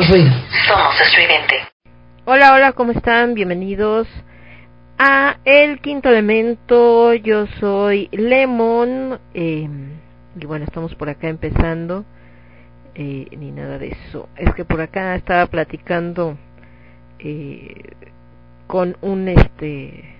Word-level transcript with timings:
Somos 0.00 0.16
ruido. 0.16 0.32
Somos 0.66 0.98
estridente. 0.98 1.56
Hola, 2.24 2.54
hola, 2.54 2.72
¿cómo 2.72 2.92
están? 2.92 3.34
Bienvenidos 3.34 4.08
a 4.98 5.36
El 5.44 5.80
Quinto 5.80 6.08
Elemento. 6.08 7.12
Yo 7.12 7.46
soy 7.58 8.08
Lemon. 8.10 9.20
Eh, 9.34 9.68
y 10.40 10.46
bueno, 10.46 10.64
estamos 10.64 10.94
por 10.94 11.10
acá 11.10 11.28
empezando. 11.28 12.06
Eh, 12.94 13.26
ni 13.36 13.50
nada 13.50 13.76
de 13.76 13.88
eso. 13.88 14.30
Es 14.36 14.54
que 14.54 14.64
por 14.64 14.80
acá 14.80 15.14
estaba 15.16 15.44
platicando 15.48 16.38
eh, 17.18 17.74
con 18.68 18.96
un 19.02 19.28
este 19.28 20.16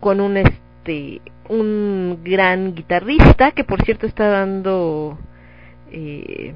con 0.00 0.20
un 0.20 0.36
este 0.36 1.20
un 1.48 2.22
gran 2.24 2.74
guitarrista 2.74 3.52
que 3.52 3.62
por 3.62 3.84
cierto 3.84 4.06
está 4.06 4.26
dando 4.26 5.16
eh, 5.92 6.52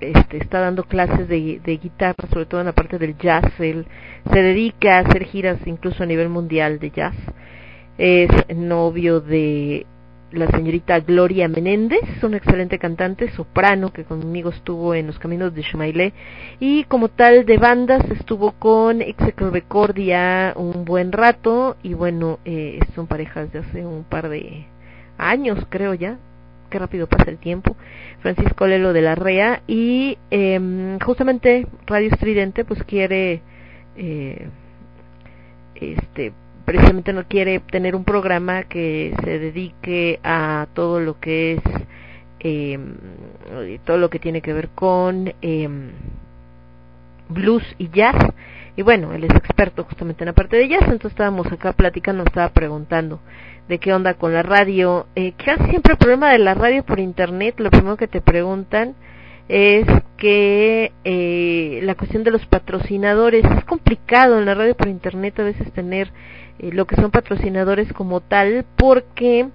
este, 0.00 0.38
está 0.38 0.60
dando 0.60 0.84
clases 0.84 1.28
de, 1.28 1.60
de, 1.64 1.76
guitarra, 1.76 2.28
sobre 2.32 2.46
todo 2.46 2.60
en 2.60 2.66
la 2.66 2.72
parte 2.72 2.98
del 2.98 3.16
jazz. 3.18 3.44
Él 3.58 3.86
se 4.32 4.42
dedica 4.42 4.96
a 4.96 5.00
hacer 5.00 5.24
giras 5.24 5.58
incluso 5.66 6.02
a 6.02 6.06
nivel 6.06 6.28
mundial 6.28 6.78
de 6.78 6.90
jazz. 6.90 7.14
Es 7.98 8.30
novio 8.54 9.20
de 9.20 9.86
la 10.32 10.48
señorita 10.48 11.00
Gloria 11.00 11.48
Menéndez, 11.48 12.22
una 12.22 12.36
excelente 12.36 12.78
cantante, 12.78 13.30
soprano, 13.30 13.92
que 13.92 14.04
conmigo 14.04 14.50
estuvo 14.50 14.94
en 14.94 15.06
los 15.08 15.18
caminos 15.18 15.54
de 15.54 15.62
Shumailé, 15.62 16.12
y 16.60 16.84
como 16.84 17.08
tal 17.08 17.44
de 17.46 17.58
bandas 17.58 18.08
estuvo 18.10 18.52
con 18.52 19.02
Execrobecordia 19.02 20.54
un 20.56 20.84
buen 20.84 21.12
rato, 21.12 21.76
y 21.82 21.94
bueno, 21.94 22.38
eh, 22.44 22.78
son 22.94 23.06
parejas 23.06 23.52
de 23.52 23.60
hace 23.60 23.84
un 23.84 24.04
par 24.04 24.28
de 24.28 24.66
años, 25.18 25.58
creo 25.68 25.94
ya, 25.94 26.18
qué 26.70 26.78
rápido 26.78 27.06
pasa 27.06 27.30
el 27.30 27.38
tiempo, 27.38 27.76
Francisco 28.20 28.66
Lelo 28.66 28.92
de 28.92 29.02
la 29.02 29.14
REA, 29.14 29.62
y 29.66 30.16
eh, 30.30 30.98
justamente 31.04 31.66
Radio 31.86 32.08
Estridente 32.10 32.64
pues 32.64 32.82
quiere, 32.84 33.42
eh, 33.96 34.48
este, 35.74 36.32
precisamente 36.64 37.12
no 37.12 37.24
quiere 37.24 37.58
tener 37.58 37.96
un 37.96 38.04
programa 38.04 38.62
que 38.62 39.12
se 39.24 39.38
dedique 39.38 40.20
a 40.22 40.68
todo 40.72 41.00
lo 41.00 41.18
que 41.18 41.54
es 41.54 41.60
eh, 42.40 42.78
todo 43.84 43.98
lo 43.98 44.08
que 44.08 44.18
tiene 44.18 44.40
que 44.40 44.52
ver 44.52 44.68
con 44.70 45.34
eh, 45.42 45.68
blues 47.28 47.64
y 47.76 47.88
jazz. 47.90 48.16
Y 48.76 48.82
bueno 48.82 49.12
él 49.12 49.24
es 49.24 49.34
experto 49.34 49.84
justamente 49.84 50.22
en 50.22 50.26
la 50.26 50.32
parte 50.32 50.56
de 50.56 50.68
jazz 50.68 50.82
entonces 50.82 51.10
estábamos 51.10 51.50
acá 51.50 51.72
platicando 51.72 52.22
estaba 52.22 52.50
preguntando 52.50 53.20
de 53.68 53.78
qué 53.78 53.92
onda 53.92 54.14
con 54.14 54.32
la 54.32 54.42
radio 54.42 55.06
eh, 55.14 55.32
casi 55.32 55.70
siempre 55.70 55.92
el 55.92 55.98
problema 55.98 56.30
de 56.30 56.38
la 56.38 56.54
radio 56.54 56.84
por 56.84 57.00
internet 57.00 57.54
lo 57.58 57.70
primero 57.70 57.96
que 57.96 58.08
te 58.08 58.20
preguntan 58.20 58.94
es 59.48 59.86
que 60.16 60.92
eh, 61.02 61.80
la 61.82 61.96
cuestión 61.96 62.22
de 62.22 62.30
los 62.30 62.46
patrocinadores 62.46 63.44
es 63.44 63.64
complicado 63.64 64.38
en 64.38 64.46
la 64.46 64.54
radio 64.54 64.76
por 64.76 64.88
internet 64.88 65.38
a 65.40 65.44
veces 65.44 65.72
tener 65.72 66.12
eh, 66.60 66.70
lo 66.72 66.86
que 66.86 66.96
son 66.96 67.10
patrocinadores 67.10 67.92
como 67.92 68.20
tal 68.20 68.64
porque 68.76 69.48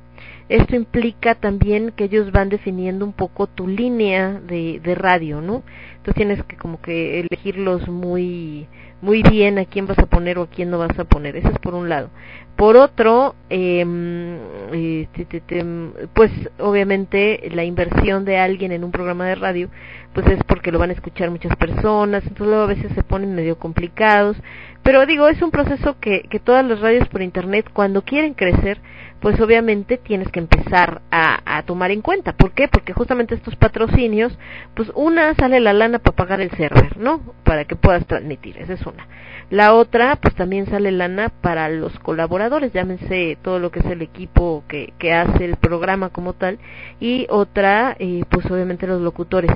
esto 0.50 0.76
implica 0.76 1.36
también 1.36 1.92
que 1.96 2.04
ellos 2.04 2.32
van 2.32 2.50
definiendo 2.50 3.06
un 3.06 3.14
poco 3.14 3.48
tu 3.48 3.68
línea 3.68 4.34
de, 4.34 4.80
de 4.80 4.94
radio, 4.96 5.42
¿no? 5.42 5.64
Entonces 5.98 6.16
tienes 6.16 6.44
que 6.44 6.56
como 6.56 6.80
que 6.82 7.22
elegirlos 7.22 7.88
muy 7.88 8.68
muy 9.02 9.24
bien 9.24 9.60
a 9.60 9.66
quién 9.66 9.88
vas 9.88 10.00
a 10.00 10.06
poner 10.06 10.38
o 10.38 10.44
a 10.44 10.50
quién 10.50 10.70
no 10.70 10.80
vas 10.80 10.98
a 10.98 11.04
poner. 11.06 11.36
Eso 11.36 11.50
es 11.50 11.60
por 11.60 11.74
un 11.74 11.90
lado. 11.90 12.10
Por 12.56 12.78
otro, 12.78 13.36
eh, 13.50 15.08
te, 15.14 15.26
te, 15.26 15.42
te, 15.42 15.66
pues 16.14 16.32
obviamente 16.58 17.50
la 17.54 17.66
inversión 17.66 18.24
de 18.24 18.38
alguien 18.38 18.72
en 18.72 18.86
un 18.86 18.92
programa 18.92 19.26
de 19.26 19.36
radio, 19.36 19.70
pues 20.14 20.26
es 20.28 20.42
porque 20.46 20.72
lo 20.72 20.80
van 20.80 20.90
a 20.90 20.94
escuchar 20.94 21.30
muchas 21.32 21.54
personas, 21.58 22.24
entonces 22.24 22.48
luego 22.48 22.64
a 22.64 22.68
veces 22.68 22.94
se 22.94 23.04
ponen 23.04 23.36
medio 23.36 23.58
complicados. 23.60 24.38
Pero 24.84 25.06
digo, 25.06 25.28
es 25.28 25.42
un 25.42 25.52
proceso 25.52 26.00
que, 26.00 26.22
que 26.30 26.40
todas 26.40 26.66
las 26.66 26.80
radios 26.80 27.10
por 27.10 27.22
internet, 27.22 27.70
cuando 27.74 28.04
quieren 28.04 28.36
crecer, 28.36 28.80
pues 29.20 29.40
obviamente 29.42 29.98
tienes 29.98 30.30
que 30.30 30.40
empezar 30.40 31.02
a, 31.12 31.40
a 31.46 31.64
tomar 31.64 31.92
en 31.92 32.02
cuenta. 32.02 32.34
¿Por 32.34 32.52
qué? 32.52 32.68
Porque 32.68 32.94
justamente 32.94 33.36
estos 33.36 33.56
patrocinios, 33.56 34.38
pues 34.76 34.92
una 34.94 35.34
sale 35.36 35.60
la 35.60 35.74
lana 35.74 36.00
para 36.00 36.16
pagar 36.16 36.40
el 36.40 36.52
server, 36.52 36.98
¿no? 36.98 37.20
Para 37.44 37.66
que 37.66 37.76
puedas 37.76 38.06
transmitir, 38.06 38.58
esa 38.60 38.74
es 38.74 38.86
una. 38.86 39.08
La 39.50 39.74
otra, 39.74 40.16
pues 40.18 40.36
también 40.36 40.66
sale 40.68 40.92
lana 40.92 41.30
para 41.30 41.70
los 41.70 41.98
colaboradores, 42.00 42.45
llámense 42.74 43.38
todo 43.42 43.60
lo 43.60 43.72
que 43.72 43.80
es 43.80 43.86
el 43.86 44.02
equipo 44.02 44.64
que, 44.68 44.94
que 44.98 45.14
hace 45.14 45.46
el 45.46 45.56
programa 45.58 46.10
como 46.10 46.34
tal, 46.34 46.60
y 47.00 47.28
otra, 47.30 47.96
eh, 48.00 48.24
pues 48.30 48.46
obviamente 48.52 48.88
los 48.88 49.02
locutores. 49.02 49.52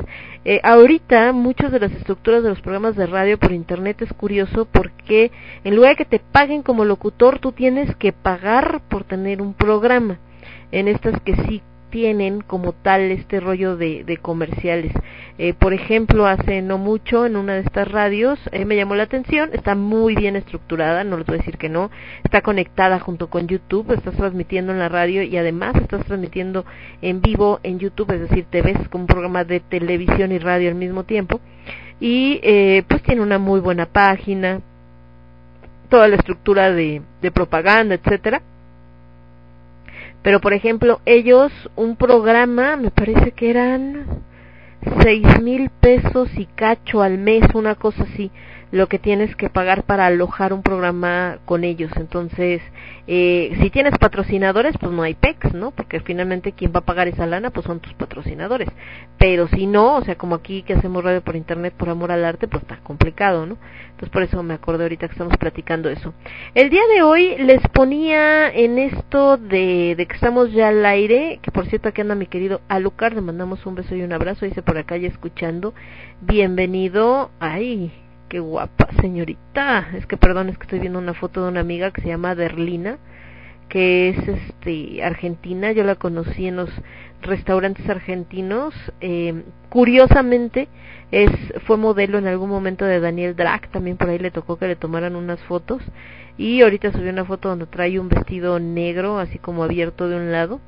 Eh, 0.46 0.60
ahorita, 0.64 1.32
muchas 1.34 1.72
de 1.72 1.80
las 1.80 1.92
estructuras 1.92 2.44
de 2.44 2.50
los 2.50 2.62
programas 2.62 2.96
de 2.96 3.06
radio 3.06 3.38
por 3.38 3.52
internet 3.52 4.02
es 4.02 4.14
curioso 4.14 4.66
porque 4.66 5.32
en 5.64 5.76
lugar 5.76 5.92
de 5.92 5.96
que 5.98 6.06
te 6.06 6.20
paguen 6.20 6.64
como 6.64 6.86
locutor, 6.86 7.40
tú 7.40 7.52
tienes 7.52 7.96
que 7.96 8.12
pagar 8.14 8.82
por 8.90 9.04
tener 9.04 9.42
un 9.42 9.54
programa. 9.54 10.20
En 10.72 10.88
estas 10.88 11.20
que 11.22 11.36
sí 11.48 11.64
tienen 11.90 12.42
como 12.42 12.74
tal 12.74 13.12
este 13.12 13.40
rollo 13.40 13.78
de, 13.78 14.04
de 14.04 14.18
comerciales. 14.18 14.94
Eh, 15.38 15.54
por 15.54 15.74
ejemplo, 15.74 16.28
hace 16.28 16.62
no 16.62 16.78
mucho 16.78 17.26
en 17.26 17.36
una 17.36 17.54
de 17.54 17.62
estas 17.62 17.88
radios 17.88 18.40
eh, 18.52 18.66
me 18.66 18.76
llamó 18.76 18.96
la 18.96 19.04
atención, 19.04 19.52
está 19.54 19.76
muy 19.76 20.16
bien 20.16 20.36
estructurada, 20.36 21.04
no 21.04 21.18
les 21.18 21.26
voy 21.26 21.36
a 21.36 21.38
decir 21.40 21.58
que 21.58 21.70
no, 21.70 21.92
está 22.24 22.42
conectada 22.42 23.00
junto 23.00 23.30
con 23.30 23.48
YouTube, 23.48 23.92
estás 23.92 24.16
transmitiendo 24.16 24.72
en 24.72 24.80
la 24.80 24.90
radio 24.90 25.24
y 25.24 25.38
además 25.38 25.76
estás 25.76 26.06
transmitiendo 26.06 26.66
en 27.02 27.22
vivo 27.22 27.60
en 27.64 27.80
YouTube, 27.80 28.12
es 28.12 28.22
decir, 28.22 28.46
te 28.50 28.62
ves 28.62 28.78
como 28.90 29.04
un 29.04 29.08
programa 29.08 29.44
de 29.44 29.60
televisión 29.62 30.32
y 30.32 30.40
radio 30.40 30.70
al 30.70 30.76
mismo 30.76 31.04
tiempo 31.06 31.40
y 32.00 32.40
eh, 32.44 32.84
pues 32.88 33.02
tiene 33.04 33.22
una 33.22 33.40
muy 33.40 33.60
buena 33.60 33.86
página, 33.86 34.62
toda 35.90 36.08
la 36.08 36.18
estructura 36.18 36.72
de, 36.72 37.02
de 37.22 37.32
propaganda, 37.32 37.96
etcétera 37.96 38.42
pero 40.22 40.40
por 40.42 40.54
ejemplo 40.54 41.02
ellos 41.06 41.52
un 41.76 41.96
programa 41.96 42.76
me 42.76 42.92
parece 42.92 43.32
que 43.32 43.50
eran 43.50 44.24
seis 45.02 45.26
mil 45.42 45.70
pesos 45.70 46.30
y 46.38 46.46
cacho 46.46 47.02
al 47.02 47.18
mes 47.18 47.44
una 47.54 47.76
cosa 47.76 48.04
así 48.04 48.32
lo 48.72 48.88
que 48.88 49.00
tienes 49.00 49.36
que 49.36 49.50
pagar 49.50 49.84
para 49.84 50.06
alojar 50.06 50.54
un 50.54 50.62
programa 50.62 51.40
con 51.46 51.64
ellos. 51.64 51.92
Entonces 51.96 52.62
eh, 53.08 53.58
si 53.62 53.70
tienes 53.70 53.98
patrocinadores 53.98 54.76
pues 54.80 54.92
no 54.92 55.02
hay 55.02 55.16
pex 55.16 55.54
no 55.54 55.72
porque 55.72 56.00
finalmente 56.02 56.52
quien 56.52 56.72
va 56.74 56.80
a 56.80 56.86
pagar 56.86 57.08
esa 57.08 57.26
lana 57.26 57.50
pues 57.50 57.66
son 57.66 57.80
tus 57.80 57.94
patrocinadores. 57.94 58.70
Pero 59.18 59.48
si 59.48 59.66
no 59.66 59.96
o 59.96 60.04
sea 60.04 60.16
como 60.16 60.36
aquí 60.36 60.62
que 60.64 60.74
hacemos 60.74 61.04
radio 61.04 61.22
por 61.22 61.36
internet 61.36 61.74
por 61.76 61.90
amor 61.90 62.12
al 62.12 62.26
arte 62.26 62.48
pues 62.48 62.64
está 62.64 62.78
complicado 62.78 63.46
no 63.46 63.58
entonces 63.92 64.10
por 64.10 64.24
eso 64.24 64.42
me 64.44 64.54
acordé 64.54 64.84
ahorita 64.84 65.08
que 65.08 65.14
estamos 65.14 65.36
platicando 65.38 65.90
eso. 65.90 66.14
El 66.54 66.70
día 66.70 66.84
de 66.94 67.02
hoy 67.02 67.36
les 67.38 67.62
ponía 67.70 68.50
en 68.50 68.78
esto 68.78 69.38
de, 69.38 69.96
de 69.98 70.06
que 70.06 70.16
estamos 70.16 70.52
ya 70.52 70.70
al 70.70 70.86
aire 70.86 71.40
que 71.42 71.52
por 71.52 71.66
cierto 71.68 71.90
aquí 71.90 72.02
anda 72.02 72.16
mi 72.16 72.28
querido 72.28 72.62
Alucar 72.68 73.14
le 73.14 73.22
mandamos 73.22 73.66
un 73.66 73.76
beso 73.76 73.96
y 73.96 74.04
un 74.04 74.14
abrazo 74.14 74.46
dice 74.46 74.62
por 74.62 74.78
acá 74.78 74.96
ya 74.98 75.08
escuchando. 75.08 75.74
Bienvenido. 76.22 77.32
Ay 77.40 77.92
qué 78.30 78.40
guapa 78.40 78.88
señorita. 79.02 79.90
Es 79.98 80.06
que 80.06 80.16
perdón, 80.16 80.50
es 80.50 80.58
que 80.58 80.64
estoy 80.64 80.80
viendo 80.80 81.00
una 81.00 81.14
foto 81.14 81.44
de 81.44 81.50
una 81.50 81.60
amiga 81.60 81.92
que 81.92 82.02
se 82.02 82.08
llama 82.08 82.36
Derlina, 82.36 82.98
que 83.68 84.10
es 84.10 84.28
este 84.28 85.04
argentina. 85.04 85.72
Yo 85.72 85.84
la 85.84 85.96
conocí 85.96 86.48
en 86.48 86.56
los 86.56 86.70
restaurantes 87.22 87.90
argentinos. 87.90 88.74
Eh, 89.02 89.44
curiosamente, 89.70 90.70
es 91.12 91.32
fue 91.66 91.78
modelo 91.78 92.20
en 92.20 92.28
algún 92.28 92.50
momento 92.50 92.86
de 92.86 93.00
Daniel 93.00 93.36
Drac. 93.36 93.70
También 93.72 93.98
por 93.98 94.10
ahí 94.10 94.20
le 94.20 94.32
tocó 94.32 94.58
que 94.58 94.68
le 94.68 94.76
tomaran 94.76 95.16
unas 95.16 95.42
fotos. 95.42 95.82
Y 96.38 96.62
ahorita 96.62 96.94
subió 96.94 97.12
una 97.12 97.26
foto 97.26 97.50
donde 97.50 97.66
trae 97.66 98.00
un 98.00 98.08
vestido 98.08 98.60
negro, 98.60 99.20
así 99.20 99.40
como 99.40 99.64
abierto 99.64 100.08
de 100.08 100.16
un 100.16 100.32
lado, 100.32 100.62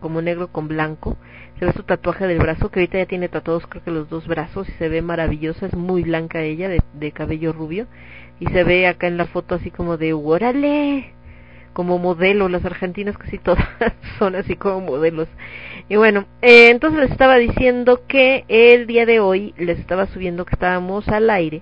como 0.00 0.22
negro 0.22 0.48
con 0.48 0.68
blanco 0.68 1.18
se 1.60 1.66
ve 1.66 1.72
su 1.74 1.82
tatuaje 1.82 2.26
del 2.26 2.38
brazo, 2.38 2.70
que 2.70 2.80
ahorita 2.80 2.96
ya 2.96 3.06
tiene 3.06 3.28
tatuados 3.28 3.66
creo 3.66 3.84
que 3.84 3.90
los 3.90 4.08
dos 4.08 4.26
brazos 4.26 4.66
y 4.66 4.72
se 4.72 4.88
ve 4.88 5.02
maravillosa, 5.02 5.66
es 5.66 5.74
muy 5.74 6.02
blanca 6.02 6.40
ella, 6.40 6.70
de, 6.70 6.80
de 6.94 7.12
cabello 7.12 7.52
rubio, 7.52 7.86
y 8.40 8.46
se 8.46 8.64
ve 8.64 8.86
acá 8.86 9.08
en 9.08 9.18
la 9.18 9.26
foto 9.26 9.56
así 9.56 9.70
como 9.70 9.98
de 9.98 10.14
¡órale! 10.14 11.12
como 11.74 11.98
modelo, 11.98 12.48
las 12.48 12.64
argentinas 12.64 13.16
casi 13.16 13.38
todas 13.38 13.64
son 14.18 14.36
así 14.36 14.56
como 14.56 14.80
modelos. 14.80 15.28
Y 15.88 15.96
bueno, 15.96 16.24
eh, 16.40 16.70
entonces 16.70 17.00
les 17.00 17.10
estaba 17.10 17.36
diciendo 17.36 18.02
que 18.08 18.44
el 18.48 18.86
día 18.86 19.04
de 19.04 19.20
hoy 19.20 19.54
les 19.58 19.78
estaba 19.78 20.06
subiendo 20.06 20.46
que 20.46 20.54
estábamos 20.54 21.06
al 21.08 21.28
aire 21.28 21.60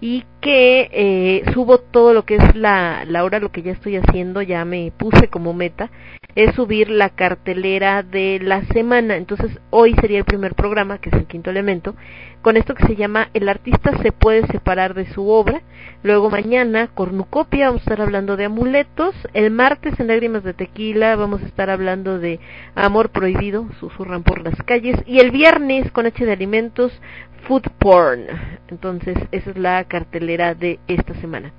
y 0.00 0.24
que 0.40 0.88
eh, 0.92 1.42
subo 1.52 1.78
todo 1.78 2.14
lo 2.14 2.24
que 2.24 2.36
es 2.36 2.56
la, 2.56 3.04
la 3.06 3.24
hora, 3.24 3.38
lo 3.38 3.52
que 3.52 3.62
ya 3.62 3.72
estoy 3.72 3.96
haciendo, 3.96 4.40
ya 4.40 4.64
me 4.64 4.92
puse 4.96 5.28
como 5.28 5.52
meta, 5.52 5.90
es 6.34 6.54
subir 6.54 6.88
la 6.90 7.10
cartelera 7.10 8.02
de 8.02 8.38
la 8.42 8.62
semana. 8.66 9.16
Entonces, 9.16 9.58
hoy 9.70 9.94
sería 10.00 10.18
el 10.18 10.24
primer 10.24 10.54
programa, 10.54 10.98
que 10.98 11.10
es 11.10 11.16
el 11.16 11.26
quinto 11.26 11.50
elemento, 11.50 11.94
con 12.42 12.56
esto 12.56 12.74
que 12.74 12.86
se 12.86 12.96
llama 12.96 13.28
El 13.34 13.48
artista 13.50 13.98
se 13.98 14.12
puede 14.12 14.46
separar 14.46 14.94
de 14.94 15.06
su 15.12 15.28
obra. 15.28 15.60
Luego 16.02 16.30
mañana, 16.30 16.88
cornucopia, 16.88 17.66
vamos 17.66 17.82
a 17.82 17.84
estar 17.84 18.00
hablando 18.00 18.38
de 18.38 18.46
amuletos. 18.46 19.14
El 19.34 19.50
martes, 19.50 20.00
en 20.00 20.06
Lágrimas 20.06 20.42
de 20.42 20.54
Tequila, 20.54 21.16
vamos 21.16 21.42
a 21.42 21.46
estar 21.46 21.68
hablando 21.68 22.18
de 22.18 22.40
Amor 22.74 23.10
Prohibido, 23.10 23.66
susurran 23.78 24.22
por 24.22 24.42
las 24.42 24.56
calles. 24.62 24.96
Y 25.06 25.18
el 25.18 25.30
viernes, 25.30 25.90
con 25.92 26.06
H 26.06 26.24
de 26.24 26.32
Alimentos, 26.32 26.98
Food 27.46 27.68
Porn. 27.78 28.26
Entonces, 28.68 29.16
esa 29.32 29.50
es 29.50 29.56
la 29.56 29.84
cartelera 29.84 30.54
de 30.54 30.78
esta 30.86 31.14
semana. 31.14 31.52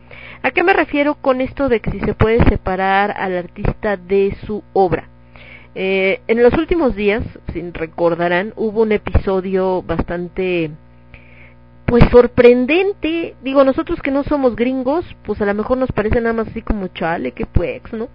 ¿A 0.43 0.51
qué 0.51 0.63
me 0.63 0.73
refiero 0.73 1.15
con 1.15 1.41
esto 1.41 1.69
de 1.69 1.79
que 1.79 1.91
si 1.91 1.99
se 1.99 2.13
puede 2.13 2.43
separar 2.45 3.11
al 3.11 3.37
artista 3.37 3.97
de 3.97 4.35
su 4.45 4.63
obra? 4.73 5.09
Eh, 5.73 6.21
en 6.27 6.43
los 6.43 6.53
últimos 6.53 6.95
días, 6.95 7.23
si 7.53 7.61
recordarán, 7.71 8.53
hubo 8.55 8.81
un 8.81 8.91
episodio 8.91 9.81
bastante 9.81 10.71
pues 11.85 12.03
sorprendente. 12.09 13.35
Digo, 13.41 13.63
nosotros 13.63 14.01
que 14.01 14.11
no 14.11 14.23
somos 14.23 14.55
gringos, 14.55 15.05
pues 15.23 15.41
a 15.41 15.45
lo 15.45 15.53
mejor 15.53 15.77
nos 15.77 15.91
parece 15.91 16.21
nada 16.21 16.33
más 16.33 16.47
así 16.47 16.61
como 16.61 16.87
chale, 16.87 17.33
que 17.33 17.45
pues, 17.45 17.81
¿no? 17.91 18.07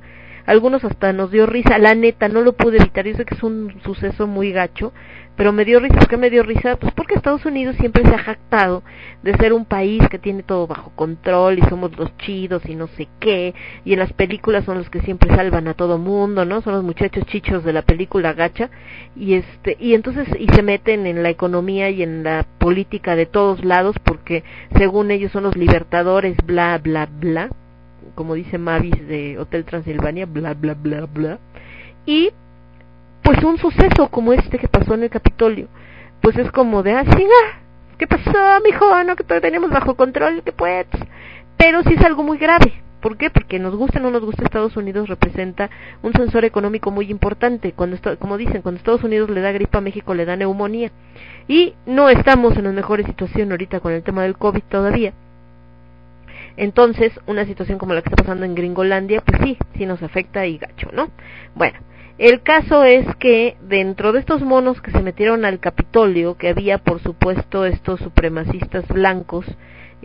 Algunos 0.46 0.84
hasta 0.84 1.12
nos 1.12 1.30
dio 1.30 1.44
risa, 1.44 1.76
la 1.76 1.94
neta, 1.94 2.28
no 2.28 2.40
lo 2.40 2.52
pude 2.54 2.78
evitar, 2.78 3.04
yo 3.04 3.16
sé 3.16 3.24
que 3.24 3.34
es 3.34 3.42
un 3.42 3.74
suceso 3.84 4.26
muy 4.26 4.52
gacho, 4.52 4.92
pero 5.36 5.52
me 5.52 5.64
dio 5.64 5.80
risa, 5.80 5.96
¿por 5.96 6.08
qué 6.08 6.16
me 6.16 6.30
dio 6.30 6.42
risa? 6.42 6.76
Pues 6.76 6.92
porque 6.94 7.14
Estados 7.14 7.44
Unidos 7.44 7.76
siempre 7.76 8.02
se 8.02 8.14
ha 8.14 8.18
jactado 8.18 8.82
de 9.22 9.36
ser 9.36 9.52
un 9.52 9.66
país 9.66 10.02
que 10.08 10.18
tiene 10.18 10.42
todo 10.42 10.66
bajo 10.66 10.90
control 10.96 11.58
y 11.58 11.62
somos 11.62 11.96
los 11.98 12.16
chidos 12.18 12.62
y 12.66 12.74
no 12.74 12.86
sé 12.88 13.08
qué, 13.20 13.54
y 13.84 13.92
en 13.92 13.98
las 13.98 14.12
películas 14.12 14.64
son 14.64 14.78
los 14.78 14.88
que 14.88 15.00
siempre 15.00 15.34
salvan 15.34 15.68
a 15.68 15.74
todo 15.74 15.98
mundo, 15.98 16.44
¿no? 16.44 16.62
Son 16.62 16.72
los 16.72 16.84
muchachos 16.84 17.24
chichos 17.26 17.64
de 17.64 17.72
la 17.72 17.82
película 17.82 18.32
gacha, 18.32 18.70
y 19.14 19.34
este, 19.34 19.76
y 19.78 19.94
entonces, 19.94 20.26
y 20.38 20.46
se 20.48 20.62
meten 20.62 21.06
en 21.06 21.22
la 21.22 21.30
economía 21.30 21.90
y 21.90 22.02
en 22.02 22.24
la 22.24 22.46
política 22.58 23.14
de 23.14 23.26
todos 23.26 23.64
lados 23.64 23.96
porque 24.02 24.42
según 24.76 25.10
ellos 25.10 25.32
son 25.32 25.42
los 25.42 25.56
libertadores, 25.56 26.36
bla, 26.46 26.78
bla, 26.78 27.06
bla, 27.06 27.50
como 28.14 28.34
dice 28.34 28.56
Mavis 28.56 29.06
de 29.06 29.38
Hotel 29.38 29.64
Transilvania, 29.64 30.26
bla, 30.26 30.54
bla, 30.54 30.74
bla, 30.74 31.06
bla, 31.06 31.38
y 32.06 32.30
pues 33.26 33.42
un 33.42 33.58
suceso 33.58 34.08
como 34.08 34.32
este 34.32 34.56
que 34.56 34.68
pasó 34.68 34.94
en 34.94 35.02
el 35.02 35.10
Capitolio, 35.10 35.66
pues 36.20 36.38
es 36.38 36.48
como 36.52 36.84
de, 36.84 36.92
ah, 36.92 37.04
¿qué 37.98 38.06
pasó, 38.06 38.30
mijo? 38.64 39.02
No, 39.02 39.16
que 39.16 39.24
todo 39.24 39.40
tenemos 39.40 39.68
bajo 39.68 39.96
control, 39.96 40.44
que 40.44 40.52
pues. 40.52 40.86
Pero 41.56 41.82
sí 41.82 41.94
es 41.94 42.04
algo 42.04 42.22
muy 42.22 42.38
grave. 42.38 42.72
¿Por 43.00 43.16
qué? 43.16 43.30
Porque 43.30 43.58
nos 43.58 43.74
gusta 43.74 43.98
o 43.98 44.02
no 44.02 44.12
nos 44.12 44.24
gusta 44.24 44.44
Estados 44.44 44.76
Unidos 44.76 45.08
representa 45.08 45.70
un 46.02 46.12
sensor 46.12 46.44
económico 46.44 46.92
muy 46.92 47.10
importante. 47.10 47.72
Cuando 47.72 47.96
como 48.20 48.36
dicen, 48.36 48.62
cuando 48.62 48.78
Estados 48.78 49.02
Unidos 49.02 49.28
le 49.28 49.40
da 49.40 49.50
gripa 49.50 49.78
a 49.78 49.80
México 49.80 50.14
le 50.14 50.24
da 50.24 50.36
neumonía. 50.36 50.92
Y 51.48 51.74
no 51.84 52.08
estamos 52.08 52.56
en 52.56 52.64
la 52.64 52.72
mejor 52.72 53.04
situación 53.04 53.50
ahorita 53.50 53.80
con 53.80 53.92
el 53.92 54.04
tema 54.04 54.22
del 54.22 54.36
COVID 54.36 54.62
todavía. 54.68 55.12
Entonces, 56.56 57.12
una 57.26 57.44
situación 57.44 57.78
como 57.78 57.92
la 57.92 58.02
que 58.02 58.08
está 58.08 58.22
pasando 58.22 58.44
en 58.44 58.54
Gringolandia, 58.54 59.20
pues 59.20 59.40
sí, 59.42 59.58
sí 59.76 59.84
nos 59.84 60.00
afecta 60.04 60.46
y 60.46 60.58
gacho, 60.58 60.90
¿no? 60.92 61.10
Bueno, 61.56 61.78
el 62.18 62.42
caso 62.42 62.84
es 62.84 63.04
que 63.16 63.56
dentro 63.60 64.12
de 64.12 64.20
estos 64.20 64.40
monos 64.40 64.80
que 64.80 64.90
se 64.90 65.02
metieron 65.02 65.44
al 65.44 65.60
Capitolio, 65.60 66.36
que 66.36 66.48
había 66.48 66.78
por 66.78 67.00
supuesto 67.02 67.66
estos 67.66 68.00
supremacistas 68.00 68.86
blancos, 68.88 69.44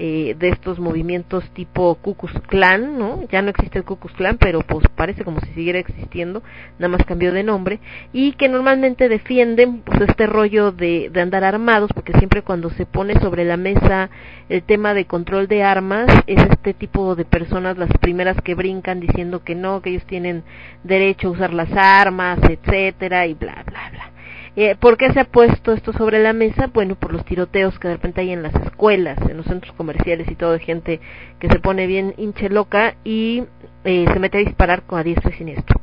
eh, 0.03 0.35
de 0.39 0.49
estos 0.49 0.79
movimientos 0.79 1.47
tipo 1.51 1.93
Ku 1.93 2.15
Klux 2.15 2.33
Klan, 2.47 2.97
¿no? 2.97 3.21
Ya 3.31 3.43
no 3.43 3.51
existe 3.51 3.77
el 3.77 3.85
Ku 3.85 3.97
Klux 3.97 4.15
Klan, 4.15 4.39
pero 4.39 4.61
pues 4.61 4.87
parece 4.95 5.23
como 5.23 5.39
si 5.41 5.53
siguiera 5.53 5.77
existiendo, 5.77 6.41
nada 6.79 6.87
más 6.87 7.05
cambió 7.05 7.31
de 7.31 7.43
nombre, 7.43 7.79
y 8.11 8.31
que 8.31 8.49
normalmente 8.49 9.09
defienden 9.09 9.81
pues 9.81 10.01
este 10.01 10.25
rollo 10.25 10.71
de, 10.71 11.11
de 11.13 11.21
andar 11.21 11.43
armados, 11.43 11.91
porque 11.93 12.13
siempre 12.13 12.41
cuando 12.41 12.71
se 12.71 12.87
pone 12.87 13.13
sobre 13.19 13.45
la 13.45 13.57
mesa 13.57 14.09
el 14.49 14.63
tema 14.63 14.95
de 14.95 15.05
control 15.05 15.47
de 15.47 15.61
armas, 15.61 16.07
es 16.25 16.41
este 16.49 16.73
tipo 16.73 17.15
de 17.15 17.25
personas 17.25 17.77
las 17.77 17.91
primeras 17.99 18.41
que 18.41 18.55
brincan 18.55 19.01
diciendo 19.01 19.43
que 19.43 19.53
no, 19.53 19.83
que 19.83 19.91
ellos 19.91 20.05
tienen 20.07 20.41
derecho 20.83 21.27
a 21.27 21.31
usar 21.31 21.53
las 21.53 21.71
armas, 21.73 22.39
etcétera, 22.49 23.27
y 23.27 23.35
bla, 23.35 23.63
bla, 23.67 23.91
bla. 23.91 24.10
Eh, 24.57 24.75
¿Por 24.77 24.97
qué 24.97 25.13
se 25.13 25.19
ha 25.21 25.25
puesto 25.25 25.71
esto 25.71 25.93
sobre 25.93 26.21
la 26.21 26.33
mesa? 26.33 26.69
Bueno, 26.73 26.95
por 26.95 27.13
los 27.13 27.23
tiroteos 27.23 27.79
que 27.79 27.87
de 27.87 27.93
repente 27.93 28.21
hay 28.21 28.31
en 28.31 28.43
las 28.43 28.53
escuelas, 28.55 29.17
en 29.29 29.37
los 29.37 29.45
centros 29.45 29.73
comerciales 29.75 30.29
y 30.29 30.35
todo, 30.35 30.51
de 30.51 30.59
gente 30.59 30.99
que 31.39 31.47
se 31.47 31.59
pone 31.59 31.87
bien 31.87 32.13
hinche 32.17 32.49
loca 32.49 32.95
y 33.05 33.43
eh, 33.85 34.05
se 34.11 34.19
mete 34.19 34.39
a 34.39 34.41
disparar 34.41 34.83
con 34.83 34.99
a 34.99 35.03
diestra 35.03 35.31
y 35.31 35.37
siniestro. 35.37 35.79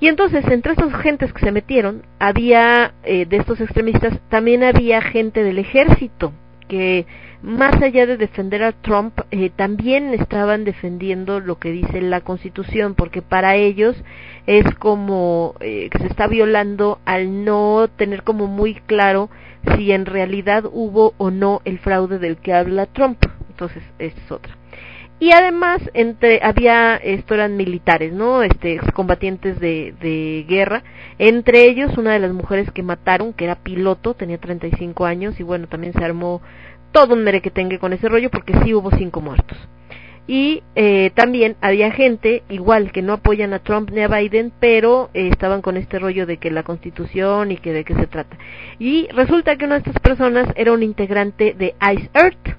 Y 0.00 0.08
entonces, 0.08 0.44
entre 0.48 0.72
estas 0.72 0.94
gentes 1.02 1.32
que 1.32 1.44
se 1.44 1.52
metieron, 1.52 2.02
había, 2.18 2.94
eh, 3.04 3.26
de 3.26 3.36
estos 3.36 3.60
extremistas, 3.60 4.18
también 4.28 4.64
había 4.64 5.02
gente 5.02 5.42
del 5.42 5.58
ejército, 5.58 6.32
que 6.70 7.04
más 7.42 7.82
allá 7.82 8.06
de 8.06 8.16
defender 8.16 8.62
a 8.62 8.70
Trump, 8.70 9.18
eh, 9.32 9.50
también 9.50 10.14
estaban 10.14 10.64
defendiendo 10.64 11.40
lo 11.40 11.58
que 11.58 11.72
dice 11.72 12.00
la 12.00 12.20
Constitución, 12.20 12.94
porque 12.94 13.22
para 13.22 13.56
ellos 13.56 13.96
es 14.46 14.64
como 14.76 15.56
eh, 15.60 15.88
que 15.90 15.98
se 15.98 16.06
está 16.06 16.28
violando 16.28 17.00
al 17.04 17.44
no 17.44 17.88
tener 17.96 18.22
como 18.22 18.46
muy 18.46 18.74
claro 18.74 19.30
si 19.76 19.90
en 19.90 20.06
realidad 20.06 20.64
hubo 20.70 21.12
o 21.18 21.32
no 21.32 21.60
el 21.64 21.80
fraude 21.80 22.20
del 22.20 22.36
que 22.36 22.54
habla 22.54 22.86
Trump. 22.86 23.18
Entonces, 23.50 23.82
esta 23.98 24.20
es 24.20 24.30
otra. 24.30 24.59
Y 25.20 25.32
además, 25.32 25.82
entre, 25.94 26.40
había, 26.42 26.96
esto 26.96 27.34
eran 27.34 27.56
militares, 27.56 28.12
¿no? 28.12 28.42
Este, 28.42 28.80
combatientes 28.94 29.60
de, 29.60 29.94
de 30.00 30.46
guerra. 30.48 30.82
Entre 31.18 31.68
ellos, 31.68 31.96
una 31.98 32.14
de 32.14 32.20
las 32.20 32.32
mujeres 32.32 32.70
que 32.72 32.82
mataron, 32.82 33.34
que 33.34 33.44
era 33.44 33.56
piloto, 33.56 34.14
tenía 34.14 34.38
35 34.38 35.04
años, 35.04 35.38
y 35.38 35.42
bueno, 35.42 35.68
también 35.68 35.92
se 35.92 36.02
armó 36.02 36.40
todo 36.92 37.14
un 37.14 37.22
merequetengue 37.22 37.78
con 37.78 37.92
ese 37.92 38.08
rollo 38.08 38.30
porque 38.30 38.54
sí 38.64 38.74
hubo 38.74 38.90
cinco 38.92 39.20
muertos. 39.20 39.58
Y 40.26 40.62
eh, 40.76 41.10
también 41.14 41.56
había 41.60 41.90
gente, 41.90 42.44
igual, 42.48 42.92
que 42.92 43.02
no 43.02 43.14
apoyan 43.14 43.52
a 43.52 43.58
Trump 43.58 43.90
ni 43.90 44.00
a 44.00 44.08
Biden, 44.08 44.52
pero 44.60 45.10
eh, 45.12 45.28
estaban 45.28 45.60
con 45.60 45.76
este 45.76 45.98
rollo 45.98 46.24
de 46.24 46.36
que 46.36 46.50
la 46.50 46.62
constitución 46.62 47.50
y 47.50 47.56
que 47.56 47.72
de 47.72 47.84
qué 47.84 47.94
se 47.94 48.06
trata. 48.06 48.38
Y 48.78 49.08
resulta 49.08 49.56
que 49.56 49.64
una 49.64 49.80
de 49.80 49.90
estas 49.90 50.00
personas 50.00 50.48
era 50.54 50.72
un 50.72 50.82
integrante 50.82 51.54
de 51.58 51.74
Ice 51.94 52.10
Earth. 52.14 52.56